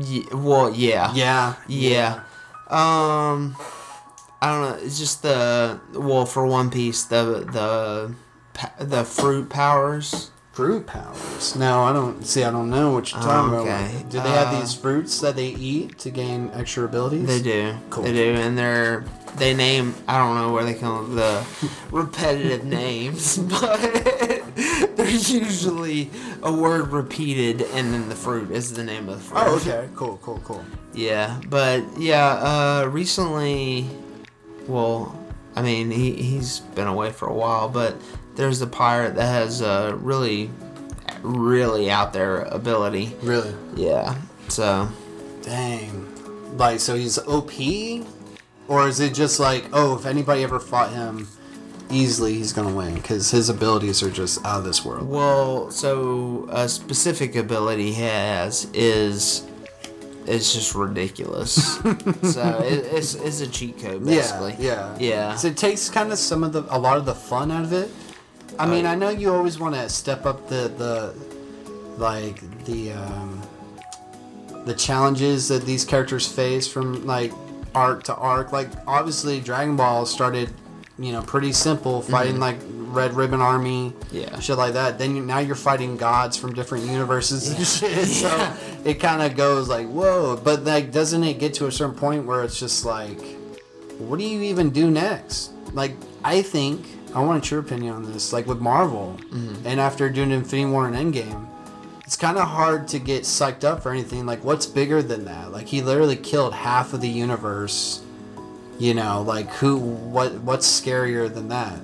Ye- 0.00 0.26
well, 0.32 0.70
yeah. 0.74 1.12
Yeah, 1.14 1.54
Yeah. 1.66 2.20
Um, 2.68 3.56
I 4.40 4.46
don't 4.52 4.62
know. 4.62 4.78
It's 4.84 4.98
just 4.98 5.22
the 5.22 5.80
well 5.94 6.26
for 6.26 6.46
One 6.46 6.70
Piece 6.70 7.04
the 7.04 7.44
the 7.50 8.12
the 8.84 9.04
fruit 9.04 9.48
powers. 9.48 10.30
fruit 10.52 10.86
powers. 10.86 11.54
No, 11.56 11.82
I 11.84 11.92
don't 11.92 12.24
see. 12.26 12.42
I 12.44 12.50
don't 12.50 12.68
know 12.68 12.90
what 12.92 13.12
you're 13.12 13.20
talking 13.22 13.54
Oh, 13.54 13.58
okay. 13.62 13.90
about. 14.00 14.10
Do 14.10 14.20
they 14.20 14.30
have 14.30 14.48
Uh, 14.54 14.60
these 14.60 14.74
fruits 14.74 15.20
that 15.20 15.36
they 15.36 15.46
eat 15.48 15.98
to 16.00 16.10
gain 16.10 16.50
extra 16.52 16.84
abilities? 16.84 17.26
They 17.26 17.40
do. 17.40 17.74
Cool. 17.90 18.04
They 18.04 18.12
do, 18.12 18.34
and 18.34 18.58
they're 18.58 19.04
they 19.36 19.54
name. 19.54 19.94
I 20.08 20.18
don't 20.18 20.34
know 20.34 20.52
where 20.52 20.64
they 20.64 20.74
come 20.74 20.94
up 20.96 21.08
with 21.08 21.16
the 21.16 21.44
repetitive 21.92 22.64
names, 22.64 23.38
but 23.60 24.37
they're 24.96 25.08
usually 25.08 26.10
a 26.42 26.52
word 26.52 26.88
repeated, 26.88 27.62
and 27.62 27.94
then 27.94 28.08
the 28.08 28.14
fruit 28.16 28.50
is 28.50 28.72
the 28.72 28.82
name 28.82 29.08
of 29.08 29.18
the 29.18 29.22
fruit. 29.22 29.38
Oh, 29.38 29.56
okay. 29.56 29.88
Cool, 29.94 30.18
cool, 30.20 30.40
cool. 30.44 30.64
Yeah, 30.92 31.40
but 31.48 31.84
yeah, 31.96 32.26
uh, 32.26 32.88
recently, 32.90 33.86
well, 34.66 35.16
I 35.54 35.62
mean, 35.62 35.92
he, 35.92 36.12
he's 36.12 36.58
been 36.58 36.88
away 36.88 37.12
for 37.12 37.28
a 37.28 37.32
while, 37.32 37.68
but 37.68 37.94
there's 38.34 38.60
a 38.60 38.66
pirate 38.66 39.14
that 39.14 39.28
has 39.28 39.60
a 39.60 39.96
really, 40.00 40.50
really 41.22 41.88
out 41.88 42.12
there 42.12 42.40
ability. 42.42 43.14
Really? 43.22 43.54
Yeah, 43.76 44.20
so, 44.48 44.88
Dang. 45.42 46.56
Like, 46.56 46.80
so 46.80 46.96
he's 46.96 47.16
OP, 47.16 47.52
or 48.66 48.88
is 48.88 48.98
it 48.98 49.14
just 49.14 49.38
like, 49.38 49.66
oh, 49.72 49.94
if 49.96 50.04
anybody 50.04 50.42
ever 50.42 50.58
fought 50.58 50.92
him 50.92 51.28
easily, 51.90 52.34
he's 52.34 52.52
gonna 52.52 52.74
win 52.74 52.94
because 52.94 53.30
his 53.30 53.48
abilities 53.48 54.02
are 54.02 54.10
just 54.10 54.44
out 54.44 54.58
of 54.58 54.64
this 54.64 54.84
world. 54.84 55.08
well, 55.08 55.70
so 55.70 56.46
a 56.50 56.68
specific 56.68 57.36
ability 57.36 57.92
he 57.92 58.02
has 58.02 58.68
is. 58.74 59.44
It's 60.26 60.52
just 60.52 60.74
ridiculous. 60.74 61.54
so 62.22 62.58
it, 62.62 62.84
it's, 62.92 63.14
it's 63.14 63.40
a 63.40 63.46
cheat 63.46 63.78
code, 63.78 64.04
basically. 64.04 64.56
Yeah, 64.58 64.94
yeah, 64.98 65.30
Yeah. 65.30 65.36
So 65.36 65.48
it 65.48 65.56
takes 65.56 65.88
kind 65.88 66.12
of 66.12 66.18
some 66.18 66.44
of 66.44 66.52
the 66.52 66.66
a 66.68 66.76
lot 66.78 66.98
of 66.98 67.06
the 67.06 67.14
fun 67.14 67.50
out 67.50 67.64
of 67.64 67.72
it. 67.72 67.90
I 68.58 68.66
mean, 68.66 68.84
I 68.84 68.94
know 68.94 69.08
you 69.08 69.32
always 69.32 69.58
want 69.58 69.74
to 69.76 69.88
step 69.88 70.26
up 70.26 70.46
the 70.48 70.70
the 70.76 71.14
like 71.96 72.64
the 72.64 72.92
um, 72.92 73.42
the 74.64 74.74
challenges 74.74 75.48
that 75.48 75.64
these 75.64 75.84
characters 75.84 76.26
face 76.26 76.66
from 76.66 77.06
like 77.06 77.32
arc 77.74 78.04
to 78.04 78.14
arc. 78.14 78.52
Like 78.52 78.68
obviously, 78.86 79.40
Dragon 79.40 79.76
Ball 79.76 80.06
started, 80.06 80.52
you 80.98 81.12
know, 81.12 81.22
pretty 81.22 81.52
simple, 81.52 82.02
fighting 82.02 82.34
mm-hmm. 82.34 82.42
like 82.42 82.58
Red 82.94 83.14
Ribbon 83.14 83.40
Army, 83.40 83.92
Yeah. 84.10 84.38
shit 84.40 84.56
like 84.56 84.72
that. 84.72 84.98
Then 84.98 85.14
you, 85.14 85.24
now 85.24 85.38
you're 85.38 85.54
fighting 85.54 85.96
gods 85.96 86.36
from 86.36 86.54
different 86.54 86.86
universes 86.86 87.48
and 87.48 87.66
shit. 87.66 88.08
So 88.18 88.54
it 88.84 88.94
kind 88.94 89.22
of 89.22 89.36
goes 89.36 89.68
like 89.68 89.86
whoa, 89.88 90.36
but 90.36 90.64
like 90.64 90.90
doesn't 90.90 91.22
it 91.22 91.38
get 91.38 91.54
to 91.54 91.66
a 91.66 91.72
certain 91.72 91.94
point 91.94 92.26
where 92.26 92.42
it's 92.42 92.58
just 92.58 92.84
like, 92.84 93.20
what 93.98 94.18
do 94.18 94.24
you 94.24 94.42
even 94.42 94.70
do 94.70 94.90
next? 94.90 95.52
Like 95.72 95.92
I 96.24 96.42
think 96.42 96.84
I 97.14 97.20
want 97.20 97.50
your 97.50 97.60
opinion 97.60 97.94
on 97.94 98.12
this. 98.12 98.32
Like 98.32 98.46
with 98.46 98.60
Marvel, 98.60 99.18
mm-hmm. 99.30 99.66
and 99.66 99.80
after 99.80 100.08
doing 100.08 100.30
Infinity 100.30 100.70
War 100.70 100.86
and 100.86 100.96
Endgame, 100.96 101.46
it's 102.04 102.16
kind 102.16 102.38
of 102.38 102.48
hard 102.48 102.88
to 102.88 102.98
get 102.98 103.22
psyched 103.22 103.64
up 103.64 103.82
for 103.82 103.92
anything. 103.92 104.26
Like 104.26 104.42
what's 104.42 104.66
bigger 104.66 105.02
than 105.02 105.24
that? 105.26 105.52
Like 105.52 105.66
he 105.66 105.82
literally 105.82 106.16
killed 106.16 106.54
half 106.54 106.92
of 106.92 107.00
the 107.00 107.08
universe. 107.08 108.02
You 108.78 108.94
know, 108.94 109.22
like 109.22 109.48
who? 109.54 109.76
What? 109.76 110.34
What's 110.40 110.66
scarier 110.80 111.32
than 111.32 111.48
that? 111.48 111.78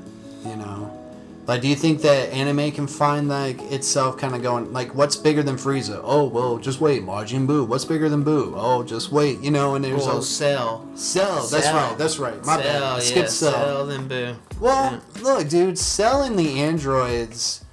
You 0.44 0.57
know. 0.57 1.00
Like, 1.46 1.61
do 1.61 1.68
you 1.68 1.74
think 1.76 2.00
that 2.02 2.33
anime 2.33 2.72
can 2.72 2.87
find 2.87 3.28
like 3.28 3.61
itself 3.70 4.16
kind 4.16 4.35
of 4.35 4.42
going 4.42 4.72
like, 4.72 4.94
what's 4.94 5.14
bigger 5.14 5.42
than 5.42 5.57
Frieza? 5.57 6.00
Oh, 6.02 6.24
well, 6.24 6.57
just 6.57 6.80
wait, 6.80 7.02
Majin 7.02 7.46
Buu. 7.46 7.66
What's 7.68 7.85
bigger 7.85 8.09
than 8.09 8.24
Buu? 8.24 8.54
Oh, 8.57 8.83
just 8.83 9.12
wait, 9.12 9.40
you 9.40 9.50
know. 9.50 9.74
And 9.74 9.85
there's 9.85 10.07
Well, 10.07 10.18
a 10.18 10.22
Cell. 10.22 10.88
Cell. 10.94 11.46
That's 11.46 11.64
Cell. 11.66 11.76
right. 11.76 11.98
That's 11.98 12.18
right. 12.18 12.37
My 12.46 12.54
Cell, 12.54 12.62
bad. 12.62 12.80
yeah, 12.80 12.98
Skip 13.00 13.28
Cell. 13.28 13.52
Cell, 13.52 13.87
then 13.87 14.09
Buu. 14.09 14.37
Well, 14.59 15.02
look, 15.20 15.48
dude, 15.48 15.78
Cell 15.78 16.22
and 16.22 16.38
the 16.38 16.61
androids. 16.61 17.63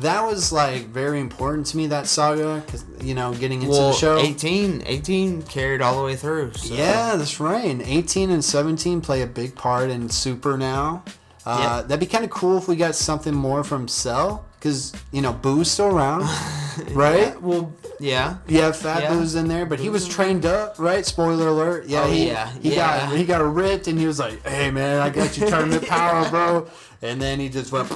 That 0.00 0.24
was 0.24 0.52
like 0.52 0.86
very 0.86 1.20
important 1.20 1.66
to 1.68 1.76
me 1.76 1.86
that 1.88 2.06
saga 2.06 2.62
because 2.64 2.84
you 3.02 3.14
know 3.14 3.32
getting 3.34 3.62
into 3.62 3.72
well, 3.72 3.92
the 3.92 3.96
show. 3.96 4.18
18, 4.18 4.82
18 4.84 5.42
carried 5.42 5.80
all 5.80 5.96
the 5.98 6.04
way 6.04 6.16
through. 6.16 6.52
So. 6.54 6.74
Yeah, 6.74 7.16
that's 7.16 7.40
right. 7.40 7.64
And 7.64 7.82
18 7.82 8.30
and 8.30 8.44
17 8.44 9.00
play 9.00 9.22
a 9.22 9.26
big 9.26 9.54
part 9.54 9.90
in 9.90 10.08
Super 10.08 10.58
now. 10.58 11.02
Uh, 11.44 11.58
Yeah. 11.60 11.82
That'd 11.82 12.00
be 12.00 12.06
kind 12.06 12.24
of 12.24 12.30
cool 12.30 12.58
if 12.58 12.68
we 12.68 12.76
got 12.76 12.94
something 12.94 13.34
more 13.34 13.64
from 13.64 13.88
Cell 13.88 14.44
because 14.58 14.92
you 15.12 15.22
know 15.22 15.32
Buu's 15.32 15.70
still 15.70 15.86
around, 15.96 16.22
right? 16.90 17.28
Yeah, 17.28 17.36
well, 17.36 17.72
yeah. 18.00 18.38
Yeah, 18.48 18.72
Fat 18.72 19.02
Yeah. 19.02 19.10
Buu's 19.14 19.34
in 19.34 19.48
there, 19.48 19.66
but 19.66 19.78
he 19.80 19.88
was 19.88 20.06
trained 20.06 20.44
up, 20.46 20.78
right? 20.78 21.04
Spoiler 21.04 21.48
alert. 21.48 21.86
Yeah, 21.86 22.02
Oh, 22.04 22.10
he, 22.10 22.26
yeah, 22.28 22.50
he 22.60 22.74
yeah. 22.74 23.06
got 23.08 23.16
he 23.16 23.24
got 23.24 23.54
ripped, 23.54 23.86
and 23.88 23.98
he 23.98 24.06
was 24.06 24.18
like, 24.18 24.44
"Hey, 24.46 24.70
man, 24.70 25.00
I 25.00 25.10
got 25.10 25.36
you 25.38 25.46
tournament 25.48 25.86
power, 25.86 26.28
bro." 26.30 26.68
And 27.02 27.20
then 27.20 27.38
he 27.40 27.48
just 27.48 27.72
went, 27.72 27.90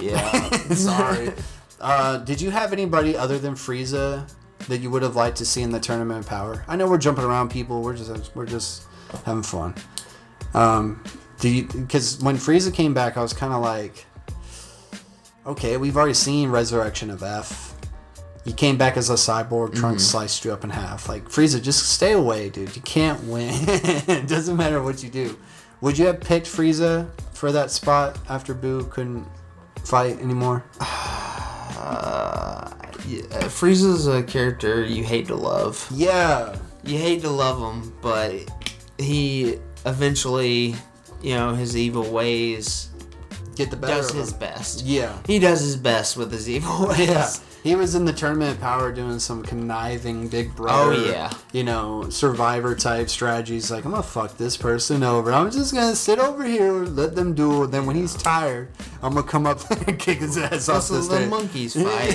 Yeah. 0.00 0.50
"Sorry." 0.74 1.32
Uh, 1.80 2.18
did 2.18 2.40
you 2.40 2.50
have 2.50 2.72
anybody 2.72 3.16
other 3.16 3.38
than 3.38 3.54
Frieza 3.54 4.30
that 4.68 4.78
you 4.78 4.90
would 4.90 5.02
have 5.02 5.14
liked 5.14 5.36
to 5.38 5.44
see 5.44 5.62
in 5.62 5.70
the 5.70 5.78
tournament 5.80 6.26
power? 6.26 6.64
I 6.68 6.76
know 6.76 6.88
we're 6.88 6.96
jumping 6.98 7.24
around 7.24 7.50
people. 7.50 7.82
We're 7.82 7.96
just 7.96 8.34
we're 8.34 8.46
just 8.46 8.84
having 9.24 9.42
fun. 9.42 9.74
Um, 10.54 11.02
do 11.38 11.48
you? 11.50 11.64
Because 11.64 12.18
when 12.22 12.36
Frieza 12.36 12.72
came 12.72 12.94
back, 12.94 13.16
I 13.18 13.22
was 13.22 13.32
kind 13.34 13.52
of 13.52 13.60
like, 13.62 14.06
okay, 15.46 15.76
we've 15.76 15.96
already 15.96 16.14
seen 16.14 16.50
Resurrection 16.50 17.10
of 17.10 17.22
F. 17.22 17.65
He 18.46 18.52
came 18.52 18.78
back 18.78 18.96
as 18.96 19.10
a 19.10 19.14
cyborg, 19.14 19.74
Trunks 19.74 20.04
mm-hmm. 20.04 20.10
sliced 20.10 20.44
you 20.44 20.52
up 20.52 20.62
in 20.62 20.70
half. 20.70 21.08
Like 21.08 21.24
Frieza, 21.24 21.60
just 21.60 21.90
stay 21.90 22.12
away, 22.12 22.48
dude. 22.48 22.76
You 22.76 22.82
can't 22.82 23.20
win. 23.24 23.50
it 23.66 24.28
doesn't 24.28 24.56
matter 24.56 24.80
what 24.80 25.02
you 25.02 25.10
do. 25.10 25.36
Would 25.80 25.98
you 25.98 26.06
have 26.06 26.20
picked 26.20 26.46
Frieza 26.46 27.10
for 27.32 27.50
that 27.50 27.72
spot 27.72 28.16
after 28.28 28.54
Buu 28.54 28.88
couldn't 28.88 29.26
fight 29.84 30.20
anymore? 30.20 30.64
Uh, 31.78 32.68
yeah, 33.06 33.20
Frieza's 33.44 34.08
a 34.08 34.20
character 34.20 34.82
you 34.82 35.04
hate 35.04 35.26
to 35.28 35.36
love. 35.36 35.86
Yeah. 35.94 36.56
You 36.82 36.98
hate 36.98 37.20
to 37.20 37.30
love 37.30 37.60
him, 37.60 37.94
but 38.00 38.50
he 38.98 39.58
eventually, 39.84 40.74
you 41.22 41.34
know, 41.34 41.54
his 41.54 41.76
evil 41.76 42.10
ways 42.10 42.88
Get 43.56 43.70
the 43.70 43.76
better. 43.76 43.94
does 43.94 44.12
his 44.12 44.32
best. 44.32 44.84
Yeah. 44.84 45.16
He 45.26 45.38
does 45.38 45.60
his 45.60 45.76
best 45.76 46.16
with 46.16 46.30
his 46.30 46.48
evil 46.48 46.88
ways. 46.88 47.08
Yeah. 47.08 47.30
He 47.64 47.74
was 47.74 47.96
in 47.96 48.04
the 48.04 48.12
tournament 48.12 48.52
of 48.52 48.60
power 48.60 48.92
doing 48.92 49.18
some 49.18 49.42
conniving 49.42 50.28
big 50.28 50.54
brother, 50.54 50.92
Oh, 50.92 51.04
yeah. 51.04 51.32
you 51.52 51.64
know, 51.64 52.08
survivor 52.10 52.76
type 52.76 53.08
strategies. 53.08 53.72
Like, 53.72 53.84
I'm 53.84 53.90
gonna 53.90 54.04
fuck 54.04 54.36
this 54.36 54.56
person 54.56 55.02
over. 55.02 55.32
I'm 55.32 55.50
just 55.50 55.74
gonna 55.74 55.96
sit 55.96 56.20
over 56.20 56.44
here, 56.44 56.70
let 56.84 57.16
them 57.16 57.34
do 57.34 57.64
it. 57.64 57.72
Then 57.72 57.84
when 57.86 57.96
he's 57.96 58.14
tired, 58.14 58.68
I'm 59.02 59.14
gonna 59.14 59.26
come 59.26 59.46
up 59.46 59.68
and 59.88 59.98
kick 59.98 60.18
his 60.18 60.38
ass 60.38 60.68
off 60.68 60.88
That's 60.88 60.88
the 60.90 60.96
the, 60.98 61.02
stage. 61.02 61.28
monkeys 61.28 61.74
fight. 61.82 62.14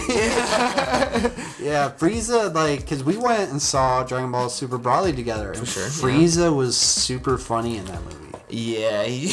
Yeah, 1.59 1.91
Frieza, 1.97 2.53
like, 2.53 2.81
because 2.81 3.03
we 3.03 3.17
went 3.17 3.51
and 3.51 3.61
saw 3.61 4.03
Dragon 4.03 4.31
Ball 4.31 4.47
Super 4.49 4.79
Broly 4.79 5.13
together. 5.15 5.51
and 5.51 5.67
sure, 5.67 5.83
yeah. 5.83 5.89
Frieza 5.89 6.55
was 6.55 6.77
super 6.77 7.37
funny 7.37 7.75
in 7.77 7.85
that 7.85 8.01
movie. 8.03 8.15
Yeah, 8.51 9.03
he 9.03 9.27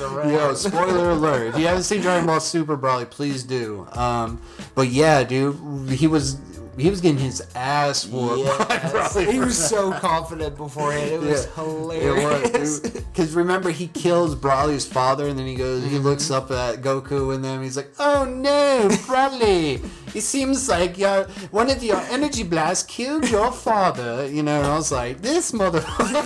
around. 0.00 0.30
yo, 0.32 0.54
spoiler 0.54 1.10
alert! 1.10 1.48
If 1.48 1.58
you 1.58 1.66
haven't 1.66 1.84
seen 1.84 2.00
Dragon 2.00 2.26
Ball 2.26 2.40
Super 2.40 2.76
Broly, 2.76 3.08
please 3.08 3.42
do. 3.42 3.86
Um, 3.92 4.40
but 4.74 4.88
yeah, 4.88 5.24
dude, 5.24 5.90
he 5.90 6.06
was 6.06 6.38
he 6.78 6.90
was 6.90 7.00
getting 7.00 7.18
his 7.18 7.42
ass 7.54 8.06
whooped. 8.06 8.68
by 8.68 9.24
he 9.30 9.38
was 9.38 9.56
so 9.56 9.92
confident 9.92 10.56
beforehand. 10.56 11.10
It 11.10 11.20
was 11.20 11.46
Yeah, 11.46 11.54
hilarious. 11.54 12.80
Because 12.80 13.34
remember 13.34 13.70
he 13.70 13.88
kills 13.88 14.34
Broly's 14.34 14.86
father, 14.86 15.28
and 15.28 15.38
then 15.38 15.46
he 15.46 15.54
goes, 15.54 15.82
he 15.84 15.90
mm-hmm. 15.96 16.04
looks 16.04 16.30
up 16.30 16.50
at 16.50 16.82
Goku, 16.82 17.34
and 17.34 17.44
then 17.44 17.62
he's 17.62 17.76
like, 17.76 17.92
"Oh 17.98 18.24
no, 18.24 18.88
Broly! 19.06 19.84
it 20.14 20.22
seems 20.22 20.68
like 20.68 20.98
your 20.98 21.24
one 21.50 21.70
of 21.70 21.82
your 21.82 22.00
energy 22.10 22.42
blasts 22.42 22.84
killed 22.84 23.28
your 23.28 23.52
father." 23.52 24.26
You 24.30 24.42
know, 24.42 24.58
and 24.58 24.66
I 24.66 24.76
was 24.76 24.92
like, 24.92 25.20
"This 25.20 25.52
motherfucker!" 25.52 26.20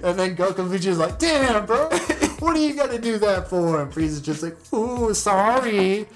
and 0.04 0.18
then 0.18 0.36
Goku 0.36 0.68
Vegeta's 0.68 0.98
like, 0.98 1.18
"Damn, 1.18 1.66
bro, 1.66 1.88
what 2.40 2.56
are 2.56 2.60
you 2.60 2.74
gonna 2.74 2.98
do 2.98 3.18
that 3.18 3.48
for?" 3.48 3.80
And 3.80 3.92
Frieza's 3.92 4.20
just 4.20 4.42
like, 4.42 4.56
"Ooh, 4.72 5.14
sorry." 5.14 6.06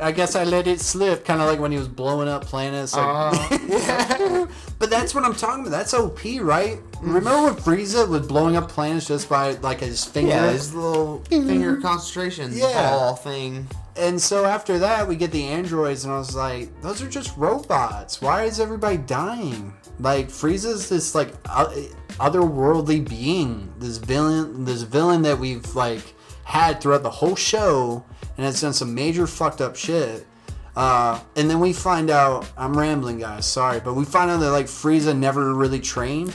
I 0.00 0.12
guess 0.12 0.34
I 0.34 0.44
let 0.44 0.66
it 0.66 0.80
slip, 0.80 1.24
kind 1.24 1.40
of 1.40 1.48
like 1.48 1.60
when 1.60 1.72
he 1.72 1.78
was 1.78 1.88
blowing 1.88 2.28
up 2.28 2.44
planets. 2.44 2.94
Like, 2.94 3.06
uh-huh. 3.06 4.46
but 4.78 4.90
that's 4.90 5.14
what 5.14 5.24
I'm 5.24 5.34
talking 5.34 5.60
about. 5.66 5.70
That's 5.70 5.94
OP, 5.94 6.20
right? 6.40 6.78
Remember 7.00 7.44
when 7.44 7.54
Frieza 7.54 8.08
was 8.08 8.26
blowing 8.26 8.56
up 8.56 8.68
planets 8.68 9.06
just 9.06 9.28
by 9.28 9.52
like 9.56 9.80
his 9.80 10.04
finger? 10.04 10.30
Yeah, 10.32 10.50
his 10.50 10.74
little 10.74 11.20
mm-hmm. 11.30 11.46
finger 11.46 11.76
concentration 11.80 12.50
Yeah. 12.54 12.90
ball 12.90 13.14
thing. 13.16 13.66
and 13.96 14.20
so 14.20 14.44
after 14.44 14.78
that, 14.78 15.06
we 15.06 15.16
get 15.16 15.30
the 15.30 15.44
androids, 15.44 16.04
and 16.04 16.12
I 16.12 16.18
was 16.18 16.34
like, 16.34 16.68
those 16.82 17.02
are 17.02 17.08
just 17.08 17.36
robots. 17.36 18.20
Why 18.22 18.44
is 18.44 18.60
everybody 18.60 18.96
dying? 18.96 19.74
Like 19.98 20.28
Frieza's 20.28 20.88
this 20.88 21.14
like 21.14 21.30
otherworldly 21.44 23.08
being, 23.08 23.72
this 23.78 23.98
villain, 23.98 24.64
this 24.64 24.82
villain 24.82 25.22
that 25.22 25.38
we've 25.38 25.74
like 25.74 26.14
had 26.44 26.80
throughout 26.80 27.02
the 27.02 27.10
whole 27.10 27.36
show, 27.36 28.04
and 28.40 28.46
has 28.46 28.58
done 28.58 28.72
some 28.72 28.94
major 28.94 29.26
fucked 29.26 29.60
up 29.60 29.76
shit. 29.76 30.26
Uh, 30.74 31.20
and 31.36 31.50
then 31.50 31.60
we 31.60 31.74
find 31.74 32.08
out, 32.08 32.50
I'm 32.56 32.74
rambling, 32.74 33.18
guys. 33.18 33.44
Sorry, 33.44 33.80
but 33.80 33.92
we 33.92 34.06
find 34.06 34.30
out 34.30 34.40
that 34.40 34.50
like 34.50 34.64
Frieza 34.64 35.14
never 35.14 35.52
really 35.54 35.78
trained, 35.78 36.34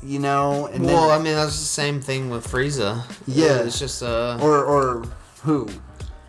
you 0.00 0.20
know. 0.20 0.66
And 0.66 0.86
well, 0.86 1.10
I 1.10 1.16
mean, 1.16 1.34
that's 1.34 1.58
the 1.58 1.64
same 1.64 2.00
thing 2.00 2.30
with 2.30 2.46
Frieza. 2.46 3.02
Yeah. 3.26 3.64
it's 3.64 3.80
just 3.80 4.00
uh. 4.00 4.38
or 4.40 4.64
or 4.64 5.08
who? 5.42 5.68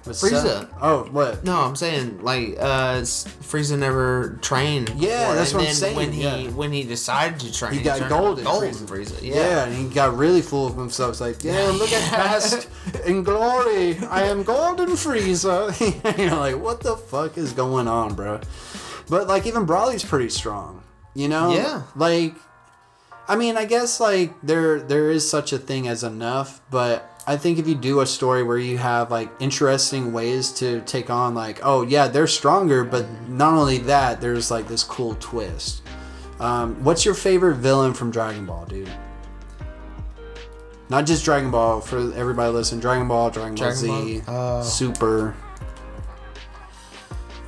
Was 0.08 0.22
Frieza. 0.22 0.42
Seth- 0.42 0.70
Oh, 0.82 1.08
what? 1.12 1.44
no, 1.44 1.58
I'm 1.62 1.76
saying 1.76 2.22
like 2.24 2.58
uh, 2.60 3.02
Frieza 3.02 3.78
never 3.78 4.38
trained. 4.42 4.90
Yeah, 4.98 5.22
before, 5.22 5.36
that's 5.36 5.52
and 5.52 5.60
what 5.62 5.68
I'm 5.70 5.74
saying, 5.76 5.96
When 5.96 6.12
he 6.12 6.24
yeah. 6.24 6.48
when 6.52 6.72
he 6.72 6.84
decided 6.84 7.40
to 7.40 7.52
train, 7.54 7.74
He 7.74 7.82
got 7.82 7.98
turned 8.00 8.10
golden 8.10 8.44
golden 8.46 8.70
Frieza. 8.74 8.86
Frieza. 9.16 9.22
Yeah. 9.22 9.36
Yeah. 9.36 9.66
and 9.66 9.76
he 9.76 9.94
got 9.94 10.16
really 10.18 10.42
full 10.42 10.68
of 10.68 10.76
himself. 10.78 11.12
It's 11.12 11.22
like, 11.22 11.44
yeah, 11.44 11.66
look 11.68 11.92
at 11.92 12.04
past 12.14 12.68
in 13.06 13.24
glory. 13.24 13.98
I 14.00 14.24
am 14.24 14.44
golden 14.44 14.90
Frieza. 14.90 15.72
you 16.18 16.30
know, 16.30 16.40
like 16.40 16.58
what 16.60 16.82
the 16.82 16.98
fuck 16.98 17.38
is 17.38 17.54
going 17.54 17.88
on, 17.88 18.14
bro? 18.14 18.42
But 19.10 19.28
like 19.28 19.46
even 19.48 19.66
Broly's 19.66 20.04
pretty 20.04 20.30
strong. 20.30 20.82
You 21.14 21.30
know? 21.30 21.54
Yeah. 21.54 21.84
Like 21.96 22.36
I 23.28 23.36
mean, 23.36 23.58
I 23.58 23.66
guess 23.66 24.00
like 24.00 24.34
there 24.44 24.80
there 24.80 25.10
is 25.10 25.28
such 25.28 25.52
a 25.54 25.58
thing 25.58 25.88
as 25.88 26.04
enough, 26.04 26.62
but 26.70 27.10
I 27.28 27.38
think 27.38 27.58
if 27.58 27.68
you 27.68 27.74
do 27.74 28.02
a 28.02 28.06
story 28.06 28.44
where 28.44 28.58
you 28.60 28.78
have 28.78 29.10
like 29.10 29.30
interesting 29.40 30.14
ways 30.14 30.52
to 30.54 30.82
take 30.82 31.10
on 31.10 31.34
like, 31.34 31.60
oh 31.64 31.82
yeah, 31.82 32.08
they're 32.08 32.28
stronger, 32.28 32.84
but 32.84 33.06
not 33.28 33.54
only 33.54 33.80
that, 33.80 34.22
there's 34.22 34.52
like 34.52 34.68
this 34.68 34.84
cool 34.84 35.16
twist. 35.20 35.82
Um, 36.40 36.84
what's 36.84 37.04
your 37.04 37.16
favorite 37.16 37.56
villain 37.56 37.94
from 37.94 38.12
Dragon 38.12 38.46
Ball, 38.46 38.66
dude? 38.66 38.92
Not 40.90 41.08
just 41.08 41.26
Dragon 41.26 41.50
Ball 41.50 41.82
for 41.82 42.14
everybody 42.14 42.52
listening. 42.52 42.82
Dragon 42.82 43.08
Ball, 43.08 43.32
Dragon, 43.32 43.56
Ball 43.56 43.72
Z, 43.72 44.20
Ball? 44.22 44.60
Oh. 44.60 44.62
Super. 44.62 45.36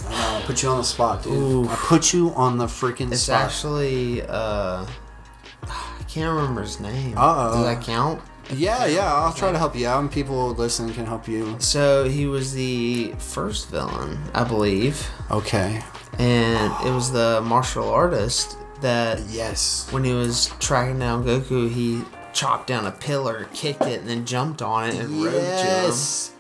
I 0.10 0.40
know, 0.40 0.46
put 0.48 0.64
you 0.64 0.70
on 0.70 0.78
the 0.80 0.84
spot, 0.84 1.22
dude. 1.24 1.34
Ooh. 1.34 1.68
I 1.70 1.76
put 1.76 2.14
you 2.14 2.32
on 2.32 2.58
the 2.58 2.66
freaking 2.66 3.12
It's 3.12 3.22
spot. 3.24 3.42
actually 3.44 4.24
uh, 4.24 4.86
I 5.64 6.04
can't 6.08 6.34
remember 6.36 6.62
his 6.62 6.80
name. 6.80 7.16
Uh-oh. 7.16 7.54
Does 7.58 7.66
that 7.76 7.84
count? 7.86 8.22
Yeah, 8.54 8.86
yeah, 8.86 9.14
I'll 9.14 9.34
try 9.34 9.52
to 9.52 9.58
help 9.58 9.76
you 9.76 9.88
out, 9.88 10.00
and 10.00 10.12
people 10.12 10.52
listening 10.54 10.94
can 10.94 11.06
help 11.06 11.28
you. 11.28 11.56
So 11.60 12.08
he 12.08 12.26
was 12.28 12.54
the 12.54 13.14
first 13.18 13.70
villain, 13.70 14.18
I 14.34 14.44
believe, 14.44 15.06
Okay. 15.32 15.82
and 16.18 16.72
it 16.86 16.92
was 16.92 17.12
the 17.12 17.42
martial 17.44 17.90
artist 17.90 18.58
that 18.82 19.20
Yes. 19.30 19.88
when 19.92 20.04
he 20.04 20.14
was 20.14 20.52
tracking 20.60 21.00
down 21.00 21.26
Goku, 21.26 21.70
he 21.72 22.04
chopped 22.34 22.68
down 22.68 22.86
a 22.86 22.92
pillar, 22.92 23.48
kicked 23.54 23.82
it, 23.84 24.00
and 24.02 24.10
then 24.10 24.26
jumped 24.26 24.62
on 24.62 24.88
it 24.90 24.96
and 24.96 25.24
rode. 25.24 25.34
Yes. 25.34 26.32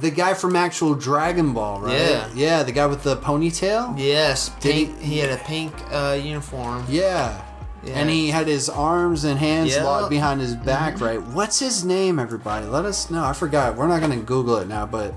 The 0.00 0.10
guy 0.10 0.34
from 0.34 0.54
actual 0.54 0.94
Dragon 0.94 1.54
Ball, 1.54 1.80
right? 1.80 1.98
Yeah. 1.98 2.26
Yeah, 2.34 2.62
the 2.62 2.72
guy 2.72 2.86
with 2.86 3.02
the 3.02 3.16
ponytail? 3.16 3.94
Yes, 3.98 4.50
Did 4.60 4.74
he- 4.74 4.84
pink. 4.86 5.00
He, 5.00 5.18
had 5.18 5.30
a 5.30 5.38
pink 5.42 5.72
uh, 5.90 6.16
uniform. 6.22 6.84
Yeah. 6.88 7.40
Yeah. 7.84 7.92
And 8.00 8.10
he 8.10 8.28
had 8.30 8.46
his 8.48 8.68
arms 8.68 9.24
and 9.24 9.38
hands. 9.38 9.72
Mm-hmm. 9.74 9.84
locked 9.84 10.10
behind 10.10 10.40
his 10.40 10.54
back, 10.56 11.00
right? 11.00 11.22
What's 11.22 11.58
his 11.60 11.84
name, 11.84 12.18
everybody? 12.18 12.66
Let 12.66 12.84
us 12.84 13.10
know. 13.10 13.24
I 13.24 13.32
forgot. 13.32 13.76
We're 13.76 13.86
not 13.88 14.00
going 14.00 14.18
to 14.18 14.24
Google 14.24 14.56
it 14.56 14.66
now, 14.68 14.84
but 14.86 15.14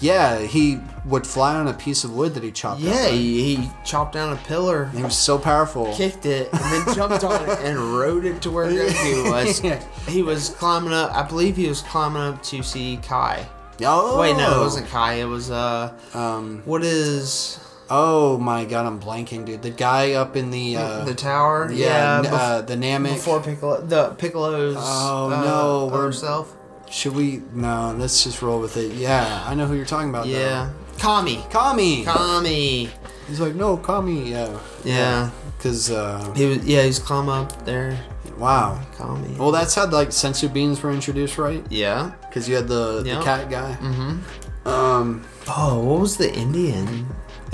yeah, 0.00 0.38
he 0.40 0.80
would 1.06 1.26
fly 1.26 1.54
on 1.56 1.66
a 1.68 1.72
piece 1.72 2.04
of 2.04 2.12
wood 2.14 2.34
that 2.34 2.42
he 2.42 2.50
chopped 2.52 2.80
Yeah, 2.80 2.90
up. 2.92 2.96
right? 3.06 3.12
he, 3.14 3.56
he 3.56 3.70
chopped 3.84 4.12
down 4.14 4.32
a 4.32 4.36
pillar, 4.36 4.86
He 4.86 5.02
was 5.02 5.16
so 5.16 5.38
powerful. 5.38 5.92
kicked 5.94 6.26
it, 6.26 6.52
and 6.52 6.60
then 6.86 6.94
jumped 6.94 7.24
on 7.24 7.42
it 7.48 7.58
and 7.60 7.78
rode 7.98 8.24
it 8.24 8.42
to 8.42 8.50
where 8.50 8.66
Goku 8.66 9.30
was. 9.30 9.62
Yeah. 9.64 9.82
He 10.08 10.22
was 10.22 10.50
climbing 10.50 10.92
up. 10.92 11.12
I 11.14 11.22
believe 11.26 11.56
he 11.56 11.68
was 11.68 11.80
climbing 11.80 12.22
up 12.22 12.42
to 12.44 12.62
see 12.62 12.98
Kai. 13.02 13.46
Oh. 13.84 14.20
Wait, 14.20 14.36
no, 14.36 14.60
it 14.60 14.60
wasn't 14.62 14.86
Kai. 14.88 15.14
It 15.14 15.24
was 15.24 15.50
uh, 15.50 15.92
Um, 16.12 16.62
what 16.64 16.84
is 16.84 17.58
oh 17.90 18.38
my 18.38 18.64
god, 18.64 18.86
I'm 18.86 19.00
blanking, 19.00 19.44
dude. 19.44 19.62
The 19.62 19.70
guy 19.70 20.12
up 20.12 20.36
in 20.36 20.50
the. 20.50 20.76
Uh, 20.76 21.04
the 21.04 21.14
tower? 21.14 21.70
yeah, 21.72 22.18
n- 22.18 22.24
bef- 22.24 22.32
uh, 22.32 22.60
the 22.62 22.74
Namek. 22.76 23.14
before 23.14 23.40
Piccolo, 23.40 23.80
the 23.82 24.10
Piccolo's. 24.10 24.76
Oh, 24.78 25.30
uh, 25.32 25.44
no, 25.44 25.86
we're- 25.92 26.08
other. 26.16 26.48
Should 26.90 27.14
we? 27.16 27.42
No, 27.52 27.94
let's 27.98 28.22
just 28.22 28.40
roll 28.42 28.60
with 28.60 28.76
it. 28.76 28.92
Yeah, 28.92 29.42
I 29.46 29.54
know 29.54 29.66
who 29.66 29.74
you're 29.74 29.84
talking 29.86 30.10
about. 30.10 30.26
Yeah, 30.26 30.70
Kami. 30.98 31.36
though. 31.36 31.42
Kami. 31.50 32.04
Kami. 32.04 32.90
He's 33.26 33.40
like, 33.40 33.54
no, 33.54 33.76
Kami. 33.78 34.30
Yeah. 34.30 34.56
Yeah. 34.84 35.30
Because, 35.56 35.90
uh, 35.90 36.32
He 36.36 36.46
was. 36.46 36.58
Yeah, 36.64 36.82
he's 36.82 36.98
climbing 37.00 37.30
up 37.34 37.64
there. 37.64 37.98
wow. 38.38 38.78
Kami. 38.96 39.34
Well, 39.38 39.50
that's 39.50 39.74
how 39.74 39.86
like 39.88 40.10
senzu 40.10 40.52
beans 40.52 40.82
were 40.82 40.92
introduced, 40.92 41.36
right? 41.38 41.64
yeah. 41.70 42.12
Because 42.28 42.48
you 42.48 42.54
had 42.54 42.68
the, 42.68 43.02
Yeah. 43.04 43.18
the 43.18 43.24
cat 43.24 43.50
guy. 43.50 43.76
Mm-hmm. 43.80 44.68
Um, 44.68 45.24
Oh, 45.48 45.78
what 45.82 46.00
was 46.00 46.16
the 46.16 46.32
Indian? 46.32 47.06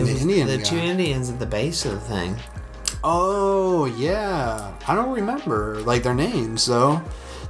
It 0.08 0.14
The 0.14 0.20
Indian 0.20 0.46
The 0.46 0.58
guy. 0.58 0.62
two 0.64 0.76
Indians 0.78 1.30
at 1.30 1.38
the 1.38 1.46
base 1.46 1.84
of 1.84 1.92
the 1.92 2.00
thing. 2.00 2.36
oh 3.04 3.86
yeah, 3.86 4.72
I 4.86 4.94
don't 4.94 5.12
remember 5.12 5.80
like 5.82 6.02
their 6.02 6.14
names 6.14 6.66
though. 6.66 7.02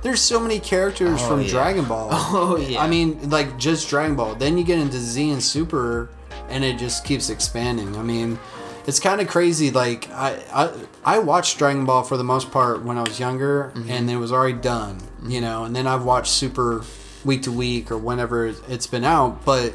There's 0.02 0.20
so 0.20 0.40
many 0.40 0.60
characters 0.60 1.20
Oh, 1.22 1.28
from 1.28 1.42
yeah. 1.42 1.50
Dragon 1.50 1.84
Ball. 1.84 2.08
Oh, 2.12 2.56
yeah. 2.56 2.82
I 2.82 2.88
mean, 2.88 3.28
like 3.28 3.58
just 3.58 3.88
Dragon 3.90 4.16
Ball. 4.16 4.34
Then 4.34 4.56
you 4.56 4.64
get 4.64 4.78
into 4.78 4.96
Z 4.96 5.30
and 5.30 5.42
Super, 5.42 6.08
and 6.48 6.64
it 6.64 6.78
just 6.78 7.04
keeps 7.04 7.28
expanding. 7.28 7.94
I 7.96 8.02
mean, 8.02 8.38
it's 8.86 8.98
kind 8.98 9.20
of 9.20 9.28
crazy. 9.28 9.70
Like 9.70 10.08
I, 10.10 10.42
I 10.52 10.70
I 11.04 11.18
watched 11.18 11.58
Dragon 11.58 11.84
Ball 11.84 12.02
for 12.02 12.16
the 12.16 12.24
most 12.24 12.50
part 12.50 12.82
when 12.82 12.96
I 12.96 13.02
was 13.02 13.20
younger, 13.20 13.72
mm-hmm. 13.74 13.90
and 13.90 14.10
it 14.10 14.16
was 14.16 14.32
already 14.32 14.58
done. 14.58 15.00
You 15.22 15.32
mm-hmm. 15.32 15.40
know, 15.42 15.64
and 15.64 15.76
then 15.76 15.86
I've 15.86 16.04
watched 16.04 16.32
Super 16.32 16.82
week 17.24 17.42
to 17.42 17.52
week 17.52 17.90
or 17.90 17.98
whenever 17.98 18.46
it's 18.46 18.86
been 18.86 19.04
out. 19.04 19.44
But 19.44 19.74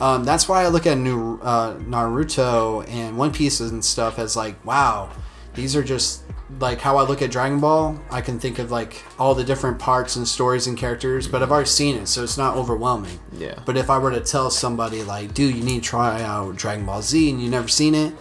um, 0.00 0.24
that's 0.24 0.48
why 0.48 0.64
I 0.64 0.68
look 0.68 0.86
at 0.86 0.98
new 0.98 1.38
uh, 1.42 1.74
Naruto 1.76 2.88
and 2.88 3.16
One 3.16 3.32
Piece 3.32 3.60
and 3.60 3.84
stuff 3.84 4.18
as 4.18 4.36
like, 4.36 4.64
wow, 4.64 5.10
these 5.54 5.76
are 5.76 5.82
just 5.82 6.22
like 6.60 6.80
how 6.80 6.96
I 6.96 7.02
look 7.02 7.22
at 7.22 7.30
Dragon 7.30 7.60
Ball. 7.60 7.98
I 8.10 8.20
can 8.20 8.38
think 8.38 8.58
of 8.58 8.70
like 8.70 9.02
all 9.18 9.34
the 9.34 9.44
different 9.44 9.78
parts 9.78 10.16
and 10.16 10.26
stories 10.26 10.66
and 10.66 10.76
characters, 10.76 11.28
but 11.28 11.42
I've 11.42 11.50
already 11.50 11.68
seen 11.68 11.96
it, 11.96 12.06
so 12.06 12.22
it's 12.22 12.38
not 12.38 12.56
overwhelming. 12.56 13.18
Yeah. 13.32 13.58
But 13.64 13.76
if 13.76 13.90
I 13.90 13.98
were 13.98 14.10
to 14.10 14.20
tell 14.20 14.50
somebody 14.50 15.02
like, 15.02 15.34
dude, 15.34 15.54
you 15.54 15.62
need 15.62 15.82
to 15.82 15.88
try 15.88 16.22
out 16.22 16.56
Dragon 16.56 16.86
Ball 16.86 17.02
Z 17.02 17.30
and 17.30 17.42
you 17.42 17.48
never 17.48 17.68
seen 17.68 17.94
it, 17.94 18.14